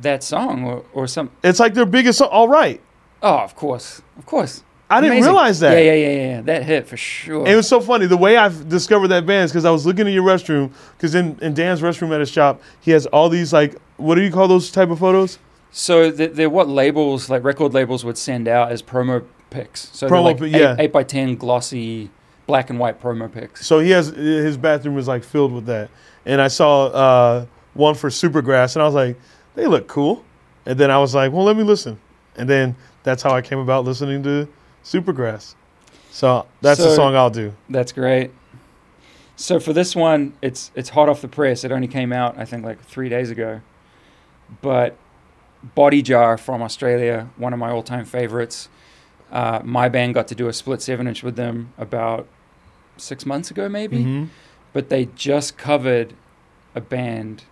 that 0.00 0.22
song 0.22 0.64
or, 0.64 0.84
or 0.94 1.06
some. 1.06 1.30
It's 1.44 1.60
like 1.60 1.74
their 1.74 1.86
biggest 1.86 2.18
song. 2.18 2.28
All 2.30 2.48
right. 2.48 2.80
Oh, 3.22 3.38
of 3.38 3.54
course, 3.54 4.00
of 4.16 4.24
course. 4.24 4.64
I 4.90 5.02
didn't 5.02 5.22
realize 5.22 5.60
that. 5.60 5.72
Yeah, 5.72 5.92
yeah, 5.92 6.08
yeah, 6.08 6.16
yeah. 6.36 6.40
That 6.40 6.62
hit 6.62 6.86
for 6.86 6.96
sure. 6.96 7.46
It 7.46 7.54
was 7.54 7.68
so 7.68 7.78
funny. 7.80 8.06
The 8.06 8.16
way 8.16 8.38
I 8.38 8.48
discovered 8.48 9.08
that 9.08 9.26
band 9.26 9.44
is 9.44 9.50
because 9.50 9.66
I 9.66 9.70
was 9.70 9.84
looking 9.84 10.06
in 10.06 10.14
your 10.14 10.24
restroom. 10.24 10.72
Because 10.96 11.14
in, 11.14 11.38
in 11.42 11.52
Dan's 11.52 11.82
restroom 11.82 12.14
at 12.14 12.20
his 12.20 12.30
shop, 12.30 12.62
he 12.80 12.92
has 12.92 13.04
all 13.06 13.28
these 13.28 13.52
like 13.52 13.76
what 13.98 14.14
do 14.14 14.22
you 14.22 14.32
call 14.32 14.48
those 14.48 14.70
type 14.70 14.88
of 14.88 14.98
photos? 14.98 15.38
So 15.70 16.10
th- 16.10 16.32
they're 16.32 16.50
what 16.50 16.68
labels, 16.68 17.28
like 17.28 17.44
record 17.44 17.74
labels, 17.74 18.04
would 18.04 18.18
send 18.18 18.48
out 18.48 18.72
as 18.72 18.82
promo 18.82 19.24
pics. 19.50 19.90
So 19.92 20.08
Promo 20.08 20.24
like 20.24 20.38
pi- 20.38 20.46
eight, 20.46 20.52
yeah. 20.52 20.76
eight 20.78 20.92
by 20.92 21.02
ten 21.02 21.36
glossy 21.36 22.10
black 22.46 22.70
and 22.70 22.78
white 22.78 23.00
promo 23.00 23.30
pics. 23.32 23.66
So 23.66 23.78
he 23.80 23.90
has 23.90 24.08
his 24.08 24.56
bathroom 24.56 24.98
is 24.98 25.08
like 25.08 25.24
filled 25.24 25.52
with 25.52 25.66
that. 25.66 25.90
And 26.26 26.40
I 26.40 26.48
saw 26.48 26.86
uh, 26.86 27.46
one 27.74 27.94
for 27.94 28.10
Supergrass, 28.10 28.76
and 28.76 28.82
I 28.82 28.86
was 28.86 28.94
like, 28.94 29.18
they 29.54 29.66
look 29.66 29.86
cool. 29.86 30.24
And 30.66 30.78
then 30.78 30.90
I 30.90 30.98
was 30.98 31.14
like, 31.14 31.32
well, 31.32 31.44
let 31.44 31.56
me 31.56 31.62
listen. 31.62 31.98
And 32.36 32.48
then 32.48 32.76
that's 33.02 33.22
how 33.22 33.30
I 33.30 33.40
came 33.40 33.58
about 33.58 33.84
listening 33.84 34.22
to 34.24 34.48
Supergrass. 34.84 35.54
So 36.10 36.46
that's 36.60 36.80
the 36.80 36.94
song 36.94 37.14
I'll 37.14 37.30
do. 37.30 37.54
That's 37.68 37.92
great. 37.92 38.30
So 39.36 39.60
for 39.60 39.72
this 39.72 39.94
one, 39.94 40.34
it's 40.42 40.72
it's 40.74 40.88
hot 40.88 41.08
off 41.08 41.20
the 41.20 41.28
press. 41.28 41.62
It 41.64 41.70
only 41.70 41.86
came 41.86 42.12
out, 42.12 42.36
I 42.38 42.44
think, 42.44 42.64
like 42.64 42.82
three 42.82 43.08
days 43.08 43.30
ago. 43.30 43.60
But 44.62 44.96
Body 45.62 46.02
Jar 46.02 46.38
from 46.38 46.62
Australia, 46.62 47.28
one 47.36 47.52
of 47.52 47.58
my 47.58 47.70
all-time 47.70 48.04
favorites. 48.04 48.68
Uh, 49.30 49.60
my 49.64 49.88
band 49.88 50.14
got 50.14 50.28
to 50.28 50.34
do 50.34 50.48
a 50.48 50.52
split 50.52 50.80
seven-inch 50.80 51.22
with 51.22 51.36
them 51.36 51.72
about 51.76 52.26
six 52.96 53.26
months 53.26 53.50
ago, 53.50 53.68
maybe. 53.68 54.02
hmm 54.02 54.24
But 54.72 54.88
they 54.88 55.06
just 55.16 55.58
covered 55.58 56.14
a 56.74 56.80
band 56.80 57.44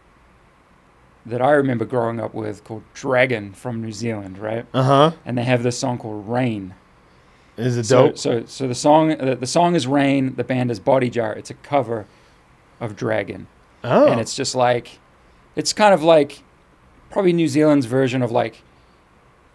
that 1.25 1.43
I 1.43 1.51
remember 1.51 1.85
growing 1.85 2.21
up 2.21 2.33
with 2.35 2.63
called 2.63 2.85
Dragon 2.95 3.53
from 3.53 3.83
New 3.83 3.93
Zealand, 3.93 4.39
right? 4.39 4.65
Uh 4.73 4.83
huh. 4.83 5.13
And 5.25 5.37
they 5.37 5.43
have 5.45 5.63
this 5.65 5.77
song 5.79 5.99
called 5.99 6.29
Rain. 6.29 6.75
Is 7.57 7.77
it 7.77 7.85
So, 7.85 8.09
dope? 8.09 8.19
so, 8.19 8.45
so 8.47 8.69
the 8.69 8.75
song, 8.75 9.09
the, 9.17 9.35
the 9.35 9.47
song 9.47 9.75
is 9.75 9.87
Rain. 9.87 10.37
The 10.37 10.45
band 10.45 10.71
is 10.71 10.79
Body 10.79 11.11
Jar. 11.11 11.33
It's 11.33 11.51
a 11.51 11.55
cover 11.55 12.07
of 12.81 12.95
Dragon, 12.95 13.47
oh. 13.83 14.07
and 14.09 14.21
it's 14.21 14.37
just 14.37 14.55
like, 14.55 14.99
it's 15.57 15.73
kind 15.73 15.95
of 15.95 16.03
like, 16.03 16.43
probably 17.11 17.33
New 17.33 17.49
Zealand's 17.49 17.87
version 17.87 18.23
of 18.23 18.31
like, 18.31 18.63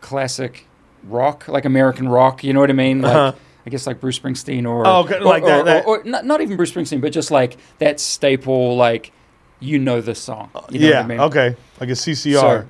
classic 0.01 0.65
rock, 1.03 1.47
like 1.47 1.65
American 1.65 2.07
rock. 2.09 2.43
You 2.43 2.53
know 2.53 2.59
what 2.59 2.69
I 2.69 2.73
mean? 2.73 3.01
Like, 3.01 3.15
Uh-huh. 3.15 3.37
I 3.65 3.69
guess 3.69 3.85
like 3.85 3.99
Bruce 4.01 4.17
Springsteen 4.17 4.67
or 4.67 4.87
Oh, 4.87 5.01
okay, 5.01 5.17
or- 5.17 5.21
like 5.21 5.43
that- 5.45 5.59
or, 5.61 5.63
that- 5.65 5.85
or, 5.85 5.99
or 5.99 6.03
not, 6.03 6.25
not 6.25 6.41
even 6.41 6.57
Bruce 6.57 6.71
Springsteen, 6.71 6.99
but 7.01 7.11
just 7.11 7.29
like 7.29 7.57
that 7.77 7.99
staple, 7.99 8.75
like 8.75 9.11
you 9.59 9.77
know 9.77 10.01
the 10.01 10.15
song. 10.15 10.49
You 10.71 10.79
know 10.79 10.87
yeah. 10.87 10.95
what 10.97 11.05
I 11.05 11.07
mean? 11.07 11.19
Okay. 11.19 11.55
Like 11.79 11.89
a 11.89 11.95
CCR. 11.95 12.33
So- 12.63 12.67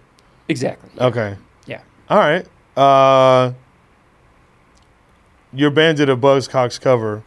Exactly. 0.49 0.89
okay. 0.99 1.37
Yeah. 1.65 1.79
All 2.09 2.17
right. 2.17 2.45
Uh, 2.75 3.53
your 5.53 5.69
band 5.69 5.97
did 5.97 6.09
a 6.09 6.15
Buzzcocks 6.17 6.79
cover, 6.79 7.23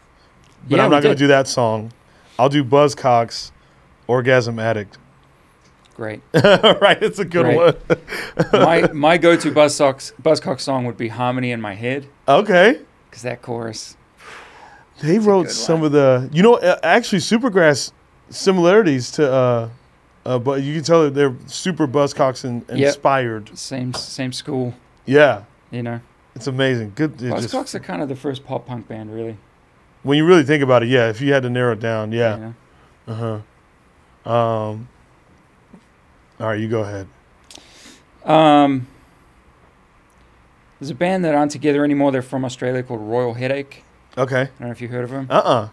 but 0.68 0.76
Yeah, 0.76 0.84
I'm 0.84 0.90
not 0.90 1.02
going 1.02 1.14
to 1.14 1.18
do 1.18 1.26
that 1.28 1.48
song. 1.48 1.92
I'll 2.38 2.48
do 2.50 2.62
Buzzcocks, 2.64 3.50
Orgasm 4.06 4.58
Addict. 4.58 4.98
Great. 5.96 6.22
right, 6.34 7.00
it's 7.02 7.18
a 7.20 7.24
good 7.24 7.44
Great. 7.44 7.56
one. 7.56 7.76
my 8.52 8.90
my 8.92 9.16
go-to 9.18 9.52
Buzzcocks 9.52 10.12
Buzzcocks 10.20 10.60
song 10.60 10.84
would 10.86 10.96
be 10.96 11.08
Harmony 11.08 11.52
in 11.52 11.60
My 11.60 11.74
Head 11.74 12.06
Okay. 12.26 12.80
because 13.08 13.22
that 13.22 13.42
chorus. 13.42 13.96
They 15.02 15.18
wrote 15.18 15.50
some 15.50 15.80
one. 15.80 15.86
of 15.86 15.92
the, 15.92 16.28
you 16.32 16.42
know, 16.42 16.58
actually 16.82 17.18
Supergrass 17.18 17.92
similarities 18.30 19.10
to, 19.12 19.30
uh, 19.32 19.68
uh, 20.24 20.38
but 20.38 20.62
you 20.62 20.74
can 20.74 20.82
tell 20.84 21.02
that 21.04 21.14
they're 21.14 21.34
super 21.46 21.86
Buzzcocks 21.86 22.44
in, 22.44 22.64
Yep. 22.68 22.78
inspired. 22.88 23.56
Same 23.58 23.92
same 23.94 24.32
school, 24.32 24.74
Yeah, 25.06 25.42
you 25.70 25.82
know. 25.82 26.00
it's 26.34 26.46
amazing. 26.48 26.92
Good. 26.96 27.20
it 27.22 27.30
just- 27.30 27.54
Buzzcocks 27.54 27.74
are 27.74 27.80
kind 27.80 28.02
of 28.02 28.08
the 28.08 28.16
first 28.16 28.44
pop 28.44 28.66
punk 28.66 28.88
band, 28.88 29.14
really. 29.14 29.36
when 30.02 30.18
you 30.18 30.24
really 30.26 30.44
think 30.44 30.62
about 30.62 30.82
it, 30.82 30.88
yeah. 30.88 31.08
If 31.08 31.20
you 31.20 31.32
had 31.32 31.42
to 31.44 31.50
narrow 31.50 31.72
it 31.72 31.80
down, 31.80 32.10
yeah. 32.12 32.36
Know? 32.36 32.54
Uh 33.06 33.40
huh. 34.24 34.30
Um. 34.30 34.88
All 36.40 36.48
right, 36.48 36.58
you 36.58 36.68
go 36.68 36.80
ahead. 36.80 37.06
Um, 38.24 38.86
there's 40.80 40.90
a 40.90 40.94
band 40.94 41.24
that 41.24 41.34
aren't 41.34 41.52
together 41.52 41.84
anymore. 41.84 42.12
They're 42.12 42.22
from 42.22 42.44
Australia 42.44 42.82
called 42.82 43.00
Royal 43.00 43.34
Headache. 43.34 43.84
Okay. 44.18 44.42
I 44.42 44.44
don't 44.44 44.60
know 44.68 44.70
if 44.70 44.80
you 44.80 44.88
heard 44.88 45.04
of 45.04 45.10
them. 45.10 45.26
Uh 45.30 45.34
uh 45.34 45.68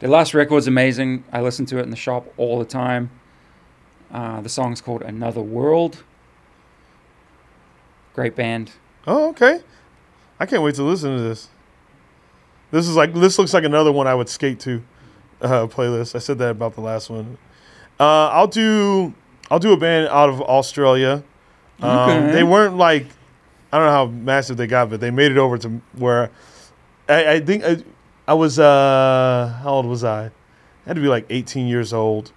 Their 0.00 0.10
last 0.10 0.34
record's 0.34 0.66
amazing. 0.66 1.24
I 1.32 1.40
listen 1.40 1.66
to 1.66 1.78
it 1.78 1.82
in 1.82 1.90
the 1.90 1.96
shop 1.96 2.26
all 2.36 2.58
the 2.58 2.64
time. 2.64 3.10
Uh, 4.10 4.40
the 4.40 4.48
song's 4.48 4.80
called 4.80 5.02
Another 5.02 5.40
World. 5.40 6.04
Great 8.14 8.36
band. 8.36 8.72
Oh, 9.06 9.30
okay. 9.30 9.60
I 10.38 10.46
can't 10.46 10.62
wait 10.62 10.74
to 10.74 10.82
listen 10.82 11.16
to 11.16 11.22
this. 11.22 11.48
This 12.70 12.88
is 12.88 12.96
like 12.96 13.14
this 13.14 13.38
looks 13.38 13.54
like 13.54 13.64
another 13.64 13.92
one 13.92 14.06
I 14.06 14.14
would 14.14 14.28
skate 14.28 14.60
to 14.60 14.82
uh, 15.40 15.66
playlist. 15.66 16.14
I 16.14 16.18
said 16.18 16.38
that 16.38 16.50
about 16.50 16.74
the 16.74 16.80
last 16.82 17.10
one. 17.10 17.38
Uh, 17.98 18.28
I'll 18.28 18.46
do 18.46 19.14
I'll 19.52 19.58
do 19.58 19.72
a 19.72 19.76
band 19.76 20.08
out 20.08 20.30
of 20.30 20.40
Australia. 20.40 21.22
Um, 21.82 21.90
Okay. 21.90 22.32
They 22.32 22.42
weren't 22.42 22.76
like 22.78 23.06
I 23.70 23.76
don't 23.78 23.86
know 23.86 23.92
how 23.92 24.06
massive 24.06 24.56
they 24.56 24.66
got, 24.66 24.88
but 24.88 25.00
they 25.00 25.10
made 25.10 25.30
it 25.30 25.36
over 25.38 25.58
to 25.58 25.68
where 25.96 26.30
I, 27.08 27.32
I 27.34 27.40
think 27.40 27.62
I, 27.64 27.76
I 28.26 28.32
was 28.34 28.58
uh, 28.58 29.58
how 29.62 29.70
old 29.74 29.86
was 29.86 30.04
I? 30.04 30.26
I 30.26 30.30
had 30.86 30.96
to 30.96 31.02
be 31.02 31.08
like 31.08 31.26
18 31.28 31.66
years 31.66 31.92
old, 31.92 32.32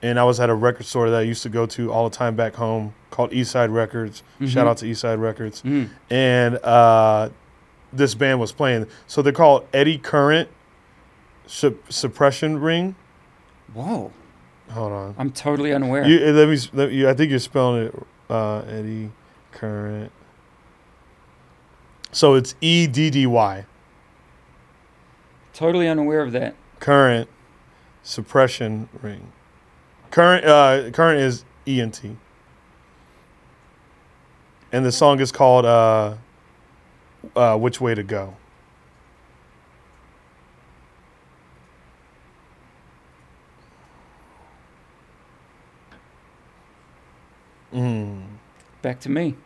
and 0.00 0.18
I 0.18 0.24
was 0.24 0.38
at 0.40 0.48
a 0.48 0.54
record 0.54 0.86
store 0.86 1.10
that 1.10 1.18
I 1.18 1.22
used 1.22 1.42
to 1.42 1.48
go 1.48 1.66
to 1.66 1.92
all 1.92 2.08
the 2.08 2.16
time 2.16 2.36
back 2.36 2.54
home 2.54 2.94
called 3.10 3.32
Eastside 3.32 3.72
Records. 3.72 4.22
Shout 4.46 4.66
Mhm. 4.66 4.70
out 4.70 4.76
to 4.78 4.86
Eastside 4.86 5.20
Records 5.20 5.62
Mm. 5.62 5.90
and 6.08 6.56
uh, 6.58 7.30
this 7.92 8.14
band 8.14 8.38
was 8.38 8.52
playing. 8.52 8.86
So 9.08 9.22
they're 9.22 9.32
called 9.32 9.66
Eddy 9.74 9.98
Current 9.98 10.48
Sup- 11.46 11.92
Suppression 11.92 12.60
Ring. 12.60 12.94
Whoa. 13.74 14.12
Hold 14.70 14.92
on. 14.92 15.14
I'm 15.18 15.32
totally 15.32 15.72
unaware. 15.72 16.06
You, 16.06 16.18
uh, 16.26 16.30
let 16.32 16.48
me. 16.48 16.58
Let 16.72 16.92
you, 16.92 17.08
I 17.08 17.14
think 17.14 17.30
you're 17.30 17.40
spelling 17.40 17.86
it 17.86 18.06
uh, 18.28 18.60
Eddy 18.68 19.10
Current. 19.52 20.12
So 22.12 22.34
it's 22.34 22.54
E 22.60 22.86
D 22.86 23.10
D 23.10 23.26
Y. 23.26 23.66
totally 25.52 25.88
unaware 25.88 26.22
of 26.22 26.32
that. 26.32 26.54
Current 26.78 27.28
Suppression 28.02 28.88
Ring. 29.02 29.32
Current. 30.10 30.44
Uh, 30.44 30.90
current 30.90 31.20
is 31.20 31.44
E 31.66 31.80
N 31.80 31.90
T. 31.90 32.16
And 34.72 34.84
the 34.84 34.92
song 34.92 35.18
is 35.20 35.32
called 35.32 35.66
uh, 35.66 36.14
uh, 37.34 37.56
"Which 37.58 37.80
Way 37.80 37.94
to 37.96 38.02
Go." 38.04 38.36
Mm. 47.72 48.24
Back 48.82 49.00
to 49.00 49.08
me. 49.08 49.36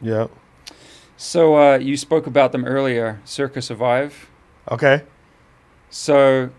Yep. 0.00 0.30
So 1.16 1.56
uh, 1.56 1.78
you 1.78 1.96
spoke 1.96 2.26
about 2.26 2.52
them 2.52 2.64
earlier, 2.64 3.20
Circa 3.24 3.62
Survive. 3.62 4.28
Okay. 4.70 5.02
So 5.88 6.50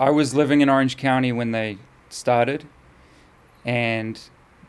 I 0.00 0.10
was 0.10 0.34
living 0.34 0.60
in 0.60 0.68
Orange 0.68 0.96
County 0.96 1.32
when 1.32 1.52
they 1.52 1.78
started, 2.08 2.66
and 3.64 4.18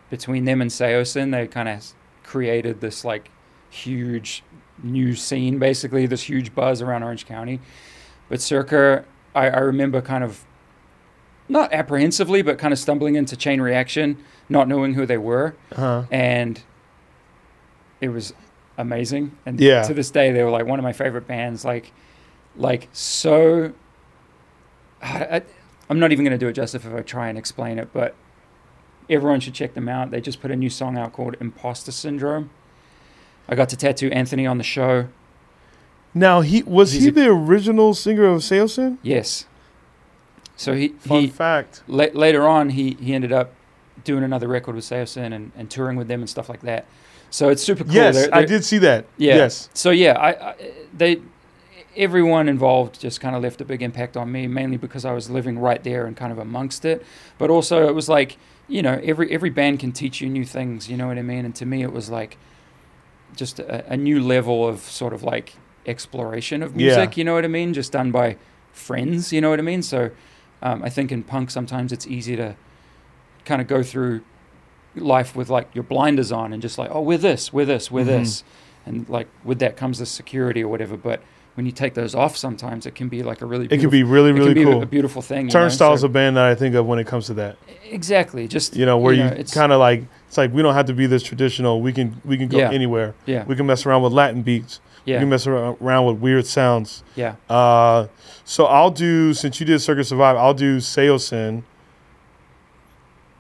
between 0.10 0.46
them 0.46 0.62
and 0.62 0.70
Saosin, 0.70 1.32
they 1.32 1.48
kind 1.48 1.70
of 1.70 1.94
created 2.24 2.82
this 2.82 3.04
like 3.04 3.30
huge 3.70 4.44
new 4.84 5.16
scene, 5.16 5.58
basically 5.58 6.06
this 6.06 6.24
huge 6.24 6.54
buzz 6.54 6.82
around 6.82 7.04
Orange 7.04 7.26
County. 7.26 7.60
But 8.30 8.42
Circa, 8.42 9.06
I, 9.34 9.50
I 9.50 9.60
remember 9.60 10.02
kind 10.02 10.24
of 10.24 10.46
not 11.48 11.72
apprehensively, 11.74 12.42
but 12.42 12.58
kind 12.58 12.72
of 12.74 12.80
stumbling 12.80 13.16
into 13.16 13.36
Chain 13.36 13.62
Reaction, 13.62 14.18
not 14.50 14.68
knowing 14.68 14.94
who 14.96 15.06
they 15.06 15.18
were, 15.18 15.56
Uh-huh. 15.72 16.04
and 16.12 16.62
it 18.02 18.10
was 18.10 18.34
amazing. 18.78 19.32
And 19.46 19.60
Yeah. 19.60 19.84
to 19.84 19.94
this 19.94 20.10
day, 20.12 20.32
they 20.32 20.44
were 20.44 20.50
like 20.50 20.66
one 20.66 20.80
of 20.80 20.84
my 20.84 20.94
favorite 20.94 21.28
bands. 21.28 21.64
Like, 21.64 21.92
like 22.58 22.88
so. 22.94 23.74
I, 25.02 25.44
I'm 25.90 26.00
not 26.00 26.12
even 26.12 26.26
going 26.26 26.38
to 26.38 26.44
do 26.44 26.48
it 26.48 26.54
justice 26.54 26.84
if 26.86 26.94
I 26.94 27.02
try 27.02 27.30
and 27.30 27.38
explain 27.38 27.78
it, 27.78 27.90
but 27.94 28.16
everyone 29.10 29.40
should 29.40 29.54
check 29.54 29.74
them 29.76 29.88
out. 29.88 30.10
They 30.12 30.20
just 30.22 30.42
put 30.42 30.50
a 30.52 30.56
new 30.56 30.70
song 30.70 30.98
out 30.98 31.14
called 31.14 31.36
Imposter 31.40 31.92
Syndrome. 31.92 32.50
I 33.48 33.54
got 33.56 33.70
to 33.70 33.78
tattoo 33.78 34.10
Anthony 34.12 34.48
on 34.48 34.58
the 34.58 34.64
show. 34.64 35.08
Now 36.14 36.42
he 36.42 36.64
was 36.64 36.94
He's 36.94 37.04
he 37.04 37.10
a- 37.10 37.12
the 37.12 37.28
original 37.28 37.94
singer 37.94 38.26
of 38.26 38.42
Saosin? 38.42 38.98
Yes. 39.04 39.46
So 40.58 40.74
he 40.74 40.90
Fun 40.90 41.22
he 41.22 41.28
fact. 41.28 41.84
la- 41.88 42.06
later 42.14 42.48
on 42.48 42.70
he 42.70 42.98
he 43.00 43.14
ended 43.14 43.32
up 43.32 43.54
doing 44.04 44.24
another 44.24 44.48
record 44.48 44.76
with 44.76 44.86
Saosin 44.86 45.34
and, 45.34 45.52
and 45.58 45.70
touring 45.70 45.98
with 45.98 46.08
them 46.08 46.22
and 46.22 46.30
stuff 46.30 46.48
like 46.50 46.62
that. 46.62 46.86
So 47.30 47.50
it's 47.50 47.64
super 47.64 47.84
cool. 47.84 47.94
Yes, 47.94 48.16
They're- 48.16 48.30
I 48.32 48.40
they're- 48.40 48.48
did 48.48 48.66
see 48.66 48.78
that. 48.80 49.06
Yeah. 49.18 49.36
Yes. 49.36 49.70
So 49.74 49.90
yeah, 49.92 50.14
I, 50.14 50.50
I 50.52 50.56
they 50.96 51.22
everyone 51.98 52.50
involved 52.50 53.00
just 53.00 53.22
kind 53.22 53.36
of 53.36 53.42
left 53.44 53.62
a 53.62 53.66
big 53.66 53.82
impact 53.82 54.18
on 54.18 54.32
me, 54.32 54.48
mainly 54.48 54.78
because 54.78 55.06
I 55.06 55.14
was 55.14 55.30
living 55.30 55.58
right 55.60 55.82
there 55.84 56.06
and 56.06 56.16
kind 56.16 56.32
of 56.32 56.38
amongst 56.38 56.86
it. 56.86 57.06
But 57.38 57.50
also 57.50 57.88
it 57.88 57.96
was 57.96 58.08
like 58.10 58.38
you 58.68 58.82
know 58.82 59.00
every 59.04 59.32
every 59.32 59.50
band 59.50 59.80
can 59.80 59.92
teach 59.92 60.22
you 60.22 60.30
new 60.30 60.46
things. 60.46 60.90
You 60.90 60.98
know 60.98 61.08
what 61.08 61.18
I 61.18 61.22
mean? 61.22 61.46
And 61.46 61.56
to 61.56 61.66
me 61.66 61.84
it 61.84 61.92
was 61.92 62.10
like 62.10 62.38
just 63.36 63.60
a, 63.60 63.92
a 63.92 63.98
new 63.98 64.22
level 64.22 64.66
of 64.68 64.80
sort 64.80 65.14
of 65.14 65.24
like 65.24 65.54
exploration 65.86 66.64
of 66.64 66.72
Yeah. 66.80 66.88
music. 66.96 67.18
You 67.18 67.24
know 67.26 67.34
what 67.34 67.44
I 67.46 67.50
mean? 67.50 67.74
Just 67.74 67.92
done 67.92 68.12
by 68.12 68.38
friends. 68.72 69.34
You 69.34 69.42
know 69.42 69.50
what 69.50 69.60
I 69.60 69.64
mean? 69.64 69.82
So 69.84 70.12
um, 70.66 70.84
I 70.84 70.90
think 70.90 71.12
in 71.12 71.24
punk 71.24 71.52
sometimes 71.52 71.92
it's 71.94 72.08
easy 72.08 72.36
to 72.36 72.56
kind 73.46 73.62
of 73.62 73.68
go 73.68 73.84
through 73.84 74.22
life 74.96 75.36
with 75.36 75.50
like 75.50 75.68
your 75.76 75.84
blinders 75.84 76.32
on 76.32 76.52
and 76.54 76.62
just 76.62 76.78
like 76.78 76.90
oh 76.92 77.02
we're 77.02 77.18
this 77.18 77.52
we're 77.54 77.66
this 77.66 77.92
we're 77.92 78.04
Mhm. 78.04 78.08
this 78.08 78.44
and 78.86 79.08
like 79.10 79.28
with 79.44 79.60
that 79.60 79.76
comes 79.78 80.00
the 80.00 80.06
security 80.06 80.64
or 80.64 80.68
whatever 80.70 80.96
but 80.98 81.22
when 81.56 81.66
you 81.66 81.72
take 81.72 81.94
those 81.94 82.16
off 82.16 82.36
sometimes 82.36 82.86
it 82.86 82.96
can 82.96 83.08
be 83.10 83.22
like 83.22 83.42
a 83.42 83.46
really 83.46 83.68
It 83.70 83.78
could 83.80 83.92
be 83.92 84.04
really, 84.04 84.30
it 84.32 84.34
really 84.34 84.54
can 84.54 84.64
be 84.64 84.64
cool. 84.72 84.80
a, 84.80 84.84
a 84.84 84.86
beautiful 84.86 85.22
thing 85.22 85.42
you 85.42 85.54
know? 85.54 85.60
Turnstile 85.60 85.94
is 85.94 86.02
So- 86.02 86.08
a 86.08 86.10
band 86.10 86.38
that 86.38 86.46
I 86.46 86.56
think 86.56 86.76
of 86.76 86.86
when 86.86 86.98
it 87.00 87.08
comes 87.08 87.28
to 87.28 87.34
that. 87.36 87.58
exactly 87.90 88.48
just 88.48 88.76
You 88.76 88.86
know, 88.86 88.98
where 88.98 89.14
you, 89.14 89.24
it's 89.24 89.54
kind 89.54 89.72
of 89.72 89.80
like 89.80 90.04
it's 90.28 90.38
like 90.38 90.52
we 90.54 90.62
don't 90.62 90.74
have 90.74 90.88
to 90.88 90.94
be 90.94 91.06
this 91.08 91.24
traditional. 91.24 91.82
We 91.82 91.94
can 91.94 92.20
we 92.26 92.38
can 92.38 92.48
go 92.48 92.58
Yeah. 92.58 92.72
anywhere. 92.72 93.14
yeah 93.26 93.44
We 93.46 93.56
can 93.56 93.66
mess 93.68 93.86
around 93.86 94.02
with 94.04 94.12
Latin 94.14 94.42
beats. 94.42 94.80
Yeah 95.06 95.20
can 95.20 95.30
mess 95.30 95.46
around 95.48 96.06
with 96.06 96.18
weird 96.18 96.46
sounds. 96.48 97.04
yeah 97.16 97.36
Uh, 97.50 98.08
so 98.44 98.66
I'll 98.66 98.92
do 98.92 99.34
since 99.34 99.60
you 99.60 99.66
did 99.66 99.80
Circa 99.80 100.04
Survive, 100.04 100.36
I'll 100.38 100.54
do 100.56 100.78
Saosin, 100.78 101.64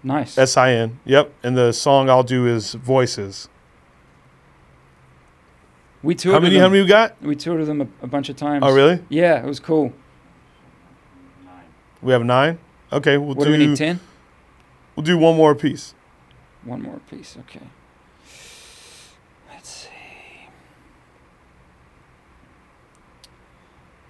nice 0.03 0.37
S 0.37 0.55
I 0.57 0.71
N. 0.73 0.99
Yep, 1.05 1.33
and 1.43 1.57
the 1.57 1.71
song 1.73 2.09
I'll 2.09 2.23
do 2.23 2.45
is 2.47 2.73
Voices. 2.75 3.49
we 6.03 6.13
toured 6.15 6.33
How 6.35 6.39
many? 6.39 6.53
them. 6.55 6.61
How 6.61 6.69
many 6.69 6.81
you 6.83 6.87
got? 6.87 7.19
we 7.21 7.35
toured 7.35 7.65
them 7.65 7.81
a, 7.81 7.87
a 8.03 8.07
bunch 8.07 8.29
of 8.29 8.35
times 8.35 8.63
Oh, 8.65 8.73
really? 8.73 8.99
yeah 9.09 9.39
it 9.43 9.45
was 9.45 9.59
cool 9.59 9.91
We 12.01 12.11
have 12.13 12.23
nine. 12.23 12.59
Okay, 12.93 13.17
we'll 13.17 13.29
what 13.33 13.45
do. 13.45 13.51
do 13.53 13.57
we 13.57 13.65
need 13.67 13.77
10 13.77 13.99
We'll 14.95 15.03
do 15.03 15.17
one 15.17 15.35
more 15.35 15.55
piece. 15.55 15.93
one 16.63 16.81
more 16.83 16.99
piece 17.09 17.35
okay 17.41 17.67
let's 19.51 19.69
see 19.69 19.89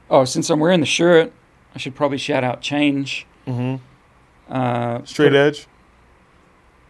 oh 0.09 0.25
since 0.25 0.49
i'm 0.49 0.59
wearing 0.59 0.79
the 0.79 0.85
shirt 0.85 1.31
i 1.73 1.77
should 1.77 1.95
probably 1.95 2.17
shout 2.17 2.43
out 2.43 2.61
change 2.61 3.25
hmm 3.45 3.75
uh, 4.49 5.03
Straight 5.05 5.31
for- 5.31 5.37
edge. 5.37 5.67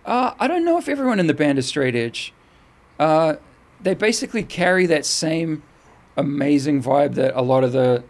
Uh, 0.06 0.34
I 0.40 0.48
don't 0.48 0.66
know 0.66 0.78
if 0.78 0.88
everyone 0.90 1.20
in 1.22 1.28
the 1.28 1.34
band 1.34 1.58
is 1.58 1.66
straight 1.66 1.96
edge. 1.96 2.34
Uh, 3.00 3.36
they 3.82 3.94
basically 3.96 4.44
carry 4.44 4.86
that 4.88 5.06
same 5.06 5.64
amazing 6.18 6.84
vibe 6.84 7.16
that 7.16 7.34
a 7.34 7.42
lot 7.42 7.64
of 7.64 7.72
the, 7.72 8.04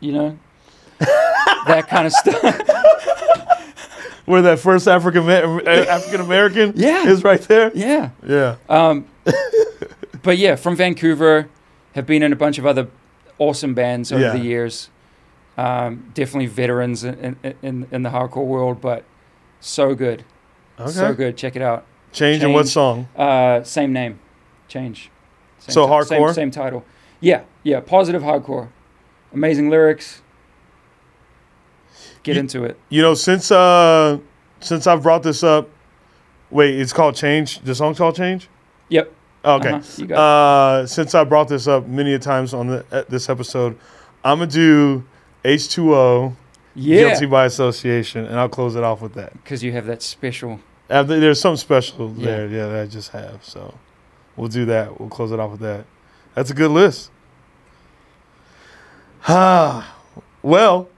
you 0.00 0.12
know, 0.12 0.38
that 0.98 1.86
kind 1.88 2.06
of 2.06 2.12
stuff. 2.14 2.42
Where 4.24 4.42
that 4.42 4.58
first 4.58 4.88
African 4.88 5.28
African 5.28 6.20
American 6.22 6.72
Yeah. 6.76 7.06
is 7.06 7.22
right 7.22 7.40
there. 7.42 7.70
yeah. 7.74 8.10
Yeah. 8.26 8.56
Um, 8.68 9.06
but 10.22 10.36
yeah, 10.38 10.56
from 10.56 10.74
Vancouver, 10.74 11.48
have 11.94 12.06
been 12.06 12.22
in 12.24 12.32
a 12.32 12.36
bunch 12.36 12.58
of 12.58 12.66
other 12.66 12.88
awesome 13.38 13.74
bands 13.74 14.12
over 14.12 14.22
Yeah. 14.22 14.32
the 14.32 14.38
years. 14.40 14.90
Um, 15.58 16.10
definitely 16.14 16.46
veterans 16.46 17.02
in, 17.04 17.36
in, 17.42 17.54
in, 17.62 17.86
in 17.90 18.02
the 18.02 18.10
hardcore 18.10 18.44
world, 18.46 18.80
but 18.80 19.04
so 19.60 19.94
good. 19.94 20.24
Okay. 20.78 20.90
So 20.90 21.14
good. 21.14 21.36
Check 21.36 21.56
it 21.56 21.62
out. 21.62 21.86
Change 22.12 22.42
in 22.42 22.52
what 22.52 22.68
song? 22.68 23.08
Uh, 23.16 23.62
same 23.62 23.92
name, 23.92 24.18
change. 24.68 25.10
Same 25.58 25.72
So 25.72 25.86
ti- 25.86 25.92
hardcore? 25.92 26.28
Same, 26.28 26.34
same 26.34 26.50
title. 26.50 26.84
Yeah, 27.20 27.42
yeah. 27.62 27.80
Positive 27.80 28.22
hardcore. 28.22 28.68
Amazing 29.32 29.70
lyrics. 29.70 30.20
Get 32.22 32.34
You- 32.34 32.40
into 32.40 32.64
it. 32.64 32.78
You 32.88 33.02
know, 33.02 33.14
since 33.14 33.50
uh 33.50 34.18
since 34.60 34.86
I've 34.86 35.02
brought 35.02 35.22
this 35.22 35.42
up, 35.42 35.68
wait, 36.50 36.78
it's 36.78 36.92
called 36.92 37.14
Change. 37.14 37.60
The 37.60 37.74
song's 37.74 37.98
called 37.98 38.16
Change. 38.16 38.48
Yep. 38.88 39.12
Okay. 39.46 39.68
Uh-huh, 39.70 39.82
you 39.96 40.06
got. 40.06 40.18
Uh, 40.18 40.86
since 40.86 41.14
I 41.14 41.22
brought 41.24 41.48
this 41.48 41.68
up 41.68 41.86
many 41.86 42.12
a 42.14 42.18
times 42.18 42.52
on 42.52 42.66
the, 42.66 42.84
uh, 42.90 43.04
this 43.08 43.28
episode, 43.28 43.78
I'm 44.24 44.38
gonna 44.38 44.50
do 44.50 45.04
H2O 45.44 46.34
yeah. 46.74 47.10
Guilty 47.10 47.26
by 47.26 47.44
Association, 47.46 48.24
and 48.26 48.38
I'll 48.40 48.48
close 48.48 48.74
it 48.74 48.82
off 48.82 49.00
with 49.00 49.14
that. 49.14 49.32
Because 49.32 49.62
you 49.62 49.70
have 49.72 49.86
that 49.86 50.02
special. 50.02 50.60
Uh, 50.90 51.02
there's 51.04 51.40
something 51.40 51.56
special 51.58 52.12
Yeah. 52.16 52.26
there, 52.26 52.46
yeah, 52.48 52.66
that 52.66 52.82
I 52.82 52.86
just 52.86 53.10
have. 53.12 53.44
So 53.44 53.74
we'll 54.36 54.48
do 54.48 54.64
that. 54.66 54.98
We'll 54.98 55.08
close 55.08 55.30
it 55.32 55.38
off 55.40 55.52
with 55.52 55.60
that. 55.60 55.84
That's 56.34 56.50
a 56.50 56.54
good 56.54 56.70
list. 56.72 57.10
Ah, 59.28 59.96
well, 60.42 60.88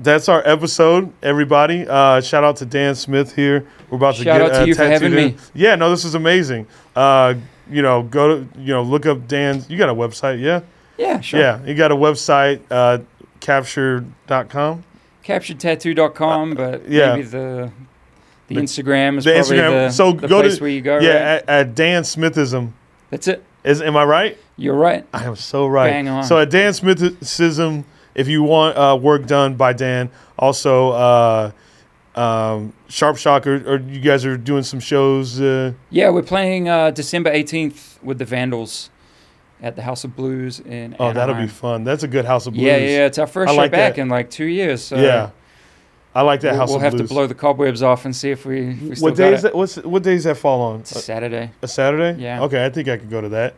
that's 0.00 0.28
our 0.28 0.42
episode, 0.46 1.12
everybody. 1.22 1.86
Uh, 1.88 2.20
shout 2.20 2.44
out 2.44 2.56
to 2.56 2.66
Dan 2.66 2.94
Smith 2.94 3.34
here. 3.34 3.66
We're 3.90 3.96
about 3.96 4.14
to 4.16 4.24
Shout 4.24 4.40
get 4.40 4.50
out 4.50 4.54
to 4.56 4.62
uh, 4.62 4.64
you 4.66 4.74
for 4.74 4.84
having 4.84 5.12
in. 5.12 5.16
me. 5.16 5.36
Yeah, 5.54 5.74
no, 5.74 5.90
this 5.90 6.04
is 6.04 6.14
amazing. 6.14 6.66
Uh, 6.94 7.34
you 7.70 7.82
know, 7.82 8.02
go 8.02 8.28
to 8.28 8.48
you 8.60 8.72
know 8.72 8.82
look 8.82 9.06
up 9.06 9.26
Dan's. 9.28 9.68
You 9.68 9.76
got 9.78 9.88
a 9.88 9.94
website, 9.94 10.40
yeah? 10.40 10.60
Yeah, 10.96 11.20
sure. 11.20 11.40
Yeah, 11.40 11.64
you 11.64 11.74
got 11.74 11.92
a 11.92 11.96
website, 11.96 12.60
uh, 12.70 12.98
capture.com. 13.40 14.84
CapturedTattoo.com, 15.24 16.54
but 16.54 16.74
Uh, 16.74 16.78
yeah. 16.88 17.14
maybe 17.14 17.22
the 17.28 17.70
the 18.48 18.54
The- 18.54 18.60
Instagram 18.62 19.18
is 19.18 19.24
the 19.24 19.32
probably 19.34 19.56
Instagram- 19.58 19.70
the, 19.88 19.90
so 19.90 20.12
the 20.12 20.26
go 20.26 20.40
to- 20.42 20.56
where 20.60 20.70
you 20.70 20.80
go. 20.80 20.98
yeah, 21.00 21.08
right? 21.34 21.42
at, 21.42 21.48
at 21.48 21.74
Dan 21.74 22.02
Smithism. 22.02 22.70
That's 23.10 23.28
it. 23.28 23.44
Is 23.64 23.82
am 23.82 23.96
I 23.96 24.04
right? 24.04 24.38
You're 24.56 24.74
right. 24.76 25.04
I 25.12 25.24
am 25.24 25.36
so 25.36 25.66
right. 25.66 25.90
Bang 25.90 26.08
on. 26.08 26.24
So 26.24 26.38
at 26.38 26.48
Dan 26.50 26.72
Smithism, 26.72 27.84
if 28.18 28.26
you 28.26 28.42
want 28.42 28.76
uh, 28.76 28.98
work 29.00 29.26
done 29.26 29.54
by 29.54 29.72
Dan, 29.72 30.10
also 30.36 30.90
uh, 30.90 31.52
um, 32.16 32.72
Sharp 32.88 33.16
Shocker, 33.16 33.62
or 33.64 33.78
you 33.78 34.00
guys 34.00 34.26
are 34.26 34.36
doing 34.36 34.64
some 34.64 34.80
shows. 34.80 35.40
Uh, 35.40 35.72
Yeah, 35.90 36.10
we're 36.10 36.24
playing 36.24 36.68
uh, 36.68 36.90
December 36.90 37.30
18th 37.30 38.02
with 38.02 38.18
the 38.18 38.24
Vandals 38.24 38.90
at 39.62 39.76
the 39.76 39.82
House 39.82 40.02
of 40.02 40.16
Blues 40.16 40.58
in 40.58 40.96
oh, 40.98 41.12
that'll 41.12 41.36
be 41.36 41.46
fun. 41.46 41.84
That's 41.84 42.02
a 42.02 42.08
good 42.08 42.24
House 42.24 42.48
of 42.48 42.54
Blues. 42.54 42.64
Yeah, 42.64 42.76
yeah. 42.78 43.06
It's 43.06 43.18
our 43.18 43.28
first 43.28 43.50
I 43.50 43.52
show 43.52 43.56
like 43.56 43.70
back 43.70 43.94
that. 43.94 44.02
in 44.02 44.08
like 44.08 44.30
two 44.30 44.46
years. 44.46 44.82
So 44.82 44.96
yeah. 44.96 45.30
I 46.12 46.22
like 46.22 46.40
that 46.40 46.52
we'll, 46.52 46.60
House 46.60 46.70
we'll 46.70 46.80
have 46.80 46.94
Blues. 46.94 47.08
to 47.08 47.14
blow 47.14 47.26
the 47.28 47.34
cobwebs 47.36 47.84
off 47.84 48.04
and 48.04 48.16
see 48.16 48.30
if 48.30 48.44
we, 48.44 48.70
if 48.70 48.82
we 48.82 48.94
still 48.96 49.10
what 49.10 49.16
day 49.16 49.32
is 49.32 49.42
that? 49.42 49.54
What's 49.54 49.76
what 49.76 50.02
days 50.02 50.24
that 50.24 50.38
fall 50.38 50.60
on? 50.62 50.80
It's 50.80 50.90
a 50.90 50.98
Saturday. 51.00 51.52
A 51.62 51.68
Saturday? 51.68 52.20
Yeah. 52.20 52.42
Okay, 52.42 52.64
I 52.64 52.70
think 52.70 52.88
I 52.88 52.96
could 52.96 53.10
go 53.10 53.20
to 53.20 53.28
that. 53.28 53.54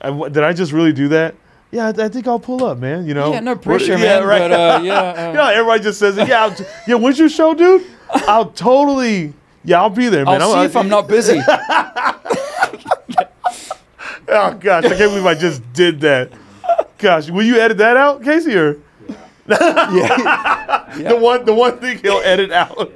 I, 0.00 0.28
did 0.30 0.42
I 0.42 0.54
just 0.54 0.72
really 0.72 0.94
do 0.94 1.08
that? 1.08 1.34
Yeah, 1.72 1.86
I, 1.96 2.04
I 2.04 2.08
think 2.08 2.26
I'll 2.26 2.40
pull 2.40 2.64
up, 2.64 2.78
man. 2.78 3.06
You 3.06 3.14
know. 3.14 3.32
yeah, 3.32 3.40
no 3.40 3.54
pressure, 3.56 3.92
yeah, 3.96 4.20
man. 4.20 4.26
right. 4.26 4.38
But 4.40 4.52
uh, 4.52 4.80
yeah, 4.84 5.00
uh, 5.00 5.32
Yeah, 5.34 5.50
everybody 5.50 5.82
just 5.84 5.98
says 5.98 6.18
it. 6.18 6.26
Yeah, 6.28 6.44
I'll, 6.46 6.56
yeah. 6.86 6.94
When's 6.96 7.18
your 7.18 7.28
show, 7.28 7.54
dude? 7.54 7.86
I'll 8.12 8.50
totally. 8.50 9.32
Yeah, 9.64 9.80
I'll 9.80 9.90
be 9.90 10.08
there, 10.08 10.24
man. 10.24 10.42
I'll 10.42 10.54
see 10.54 10.64
if 10.64 10.76
I'm 10.76 10.88
not 10.88 11.06
busy. 11.08 11.40
Oh 14.32 14.54
gosh, 14.54 14.84
I 14.84 14.90
can't 14.90 15.10
believe 15.10 15.26
I 15.26 15.34
just 15.34 15.60
did 15.72 16.00
that. 16.02 16.30
Gosh, 16.98 17.30
will 17.30 17.42
you 17.42 17.56
edit 17.58 17.78
that 17.78 17.96
out, 17.96 18.22
Casey? 18.22 18.54
Or 18.56 18.76
the 21.08 21.16
one, 21.20 21.44
the 21.44 21.54
one 21.54 21.78
thing 21.78 21.98
he'll 21.98 22.20
edit 22.24 22.50
out. 22.52 22.92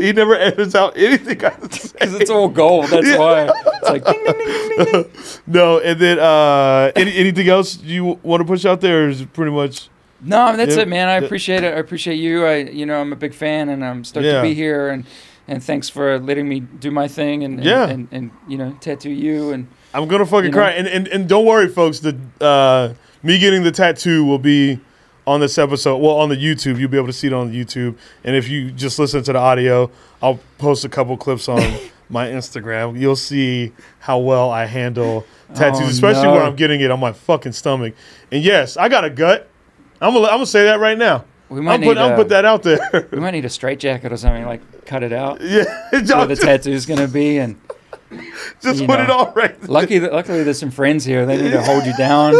he 0.00 0.12
never 0.12 0.34
edits 0.34 0.74
out 0.74 0.96
anything 0.96 1.44
I 1.44 1.50
say. 1.70 1.88
Because 1.92 2.14
it's 2.14 2.30
all 2.30 2.48
gold. 2.48 2.86
That's 2.86 3.06
Yeah. 3.08 3.18
why. 3.18 3.50
It's 3.50 3.88
like 3.88 4.04
ding, 4.04 4.24
ding, 4.24 4.38
ding, 4.38 4.68
ding, 4.84 4.92
ding. 5.02 5.04
No, 5.46 5.78
and 5.80 6.00
then 6.00 6.18
uh, 6.18 6.92
any, 6.96 7.14
anything 7.16 7.48
else 7.48 7.80
you 7.82 8.18
want 8.22 8.40
to 8.40 8.44
push 8.46 8.64
out 8.64 8.80
there? 8.80 9.08
Is 9.08 9.20
it 9.22 9.32
pretty 9.32 9.52
much? 9.52 9.88
No, 10.20 10.56
that's 10.56 10.76
Yeah. 10.76 10.82
it, 10.82 10.88
man. 10.88 11.08
I 11.08 11.14
appreciate 11.16 11.62
it. 11.62 11.74
I 11.74 11.78
appreciate 11.78 12.16
you. 12.16 12.46
I, 12.46 12.56
you 12.56 12.86
know, 12.86 13.00
I'm 13.00 13.12
a 13.12 13.16
big 13.16 13.34
fan, 13.34 13.68
and 13.68 13.84
I'm 13.84 14.02
stoked 14.04 14.24
Yeah. 14.26 14.36
to 14.36 14.42
be 14.42 14.54
here. 14.54 14.88
And 14.88 15.04
and 15.48 15.62
thanks 15.62 15.88
for 15.88 16.18
letting 16.18 16.48
me 16.48 16.58
do 16.60 16.90
my 16.90 17.06
thing, 17.06 17.44
and 17.44 17.58
and, 17.58 17.64
Yeah. 17.64 17.86
and, 17.88 18.08
and 18.10 18.30
you 18.48 18.58
know, 18.58 18.76
tattoo 18.80 19.10
you. 19.10 19.50
And 19.52 19.68
I'm 19.94 20.08
gonna 20.08 20.26
fucking 20.26 20.46
You 20.46 20.50
know? 20.50 20.56
cry. 20.58 20.70
And, 20.70 20.88
and 20.88 21.06
and 21.08 21.28
don't 21.28 21.44
worry, 21.46 21.68
folks. 21.68 22.00
The 22.00 22.16
uh, 22.40 22.94
me 23.22 23.38
getting 23.38 23.62
the 23.62 23.70
tattoo 23.72 24.24
will 24.24 24.38
be 24.38 24.80
on 25.26 25.40
this 25.40 25.58
episode. 25.58 25.98
Well, 25.98 26.16
on 26.16 26.28
the 26.28 26.36
YouTube, 26.36 26.78
you'll 26.78 26.90
be 26.90 26.96
able 26.96 27.08
to 27.08 27.12
see 27.12 27.26
it 27.26 27.32
on 27.32 27.50
the 27.50 27.64
YouTube. 27.64 27.96
And 28.24 28.36
if 28.36 28.48
you 28.48 28.70
just 28.70 28.98
listen 28.98 29.22
to 29.24 29.32
the 29.32 29.38
audio, 29.38 29.90
I'll 30.22 30.38
post 30.58 30.84
a 30.84 30.88
couple 30.88 31.16
clips 31.16 31.48
on 31.48 31.60
my 32.08 32.28
Instagram. 32.28 32.98
You'll 32.98 33.16
see 33.16 33.72
how 34.00 34.18
well 34.18 34.50
I 34.50 34.66
handle 34.66 35.26
tattoos, 35.54 35.80
Oh, 35.80 35.90
especially 35.90 36.24
no. 36.24 36.34
when 36.34 36.42
I'm 36.42 36.56
getting 36.56 36.80
it 36.80 36.90
on 36.90 37.00
my 37.00 37.12
fucking 37.12 37.52
stomach. 37.52 37.94
And 38.30 38.42
yes, 38.42 38.76
I 38.76 38.88
got 38.88 39.04
a 39.04 39.10
gut. 39.10 39.48
I'm 40.00 40.12
gonna 40.12 40.26
I'm 40.26 40.34
gonna 40.34 40.46
say 40.46 40.64
that 40.64 40.78
right 40.78 40.98
now. 40.98 41.24
we 41.48 41.60
might 41.60 41.74
I'm 41.74 41.80
need 41.80 41.86
put 41.86 41.96
a, 41.96 42.14
put 42.14 42.28
that 42.28 42.44
out 42.44 42.62
there. 42.62 43.08
we 43.10 43.18
might 43.18 43.30
need 43.30 43.44
a 43.46 43.50
straight 43.50 43.78
jacket 43.78 44.12
or 44.12 44.16
something. 44.16 44.44
Like 44.44 44.84
cut 44.84 45.02
it 45.02 45.12
out 45.12 45.40
yeah, 45.40 45.64
where 45.90 46.02
just, 46.02 46.28
the 46.28 46.36
tattoo's 46.36 46.86
gonna 46.86 47.08
be. 47.08 47.38
And 47.38 47.58
just 48.60 48.80
put 48.80 48.98
know. 48.98 49.02
it 49.02 49.10
all 49.10 49.32
right. 49.32 49.58
there. 49.58 49.68
lucky, 49.68 49.98
luckily, 49.98 50.42
there's 50.44 50.58
some 50.58 50.70
friends 50.70 51.04
here. 51.04 51.26
They 51.26 51.40
need 51.40 51.50
to 51.52 51.62
hold 51.62 51.86
you 51.86 51.96
down. 51.96 52.34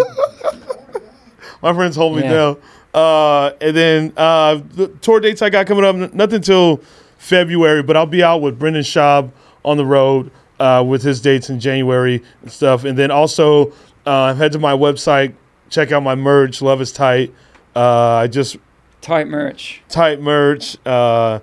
My 1.62 1.72
friends 1.74 1.96
hold 1.96 2.16
me 2.16 2.22
Yeah. 2.22 2.32
down. 2.32 2.56
Uh, 2.94 3.50
and 3.60 3.76
then 3.76 4.12
uh, 4.16 4.60
the 4.74 4.88
tour 5.02 5.20
dates 5.20 5.42
I 5.42 5.50
got 5.50 5.66
coming 5.66 5.84
up, 5.84 6.14
nothing 6.14 6.40
till 6.40 6.80
February, 7.18 7.82
but 7.82 7.96
I'll 7.96 8.06
be 8.06 8.22
out 8.22 8.40
with 8.40 8.58
Brendan 8.58 8.82
Schaub 8.84 9.30
on 9.64 9.76
the 9.76 9.84
road 9.84 10.30
uh, 10.60 10.82
with 10.86 11.02
his 11.02 11.20
dates 11.20 11.50
in 11.50 11.60
January 11.60 12.22
and 12.42 12.50
stuff. 12.50 12.84
And 12.84 12.96
then 12.96 13.10
also 13.10 13.72
uh, 14.06 14.32
head 14.34 14.52
to 14.52 14.58
my 14.58 14.72
website, 14.72 15.34
check 15.68 15.92
out 15.92 16.02
my 16.02 16.14
merch. 16.14 16.62
Love 16.62 16.80
is 16.80 16.92
tight. 16.92 17.34
Uh, 17.74 17.80
I 18.22 18.26
just 18.28 18.56
Tight 19.02 19.28
merch. 19.28 19.82
tight 19.90 20.20
merch. 20.20 20.76
Uh, 20.86 21.40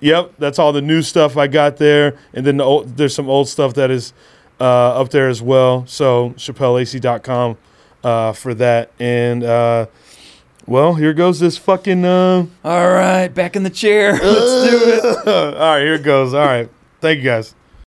yep, 0.00 0.32
that's 0.38 0.58
all 0.58 0.72
the 0.72 0.82
new 0.82 1.00
stuff 1.02 1.36
I 1.36 1.46
got 1.46 1.76
there, 1.76 2.16
and 2.34 2.44
then 2.44 2.56
the 2.56 2.64
old, 2.64 2.96
there's 2.96 3.14
some 3.14 3.30
old 3.30 3.48
stuff 3.48 3.74
that 3.74 3.90
is 3.90 4.12
uh, 4.60 4.64
up 5.00 5.10
there 5.10 5.28
as 5.28 5.40
well. 5.40 5.86
So 5.86 6.30
ChappelleAC.com 6.30 7.56
uh, 8.04 8.32
for 8.32 8.54
that, 8.54 8.90
and 8.98 9.42
uh, 9.44 9.86
well, 10.66 10.94
here 10.94 11.14
goes 11.14 11.40
this 11.40 11.56
fucking. 11.56 12.04
Uh, 12.04 12.46
All 12.64 12.88
right, 12.90 13.28
back 13.28 13.56
in 13.56 13.62
the 13.62 13.70
chair. 13.70 14.12
Let's 14.22 14.70
do 14.70 14.80
it. 14.84 15.26
all 15.28 15.52
right, 15.54 15.80
here 15.80 15.94
it 15.94 16.02
goes. 16.02 16.34
All 16.34 16.44
right, 16.44 16.68
thank 17.00 17.18
you 17.18 17.24
guys. 17.24 17.54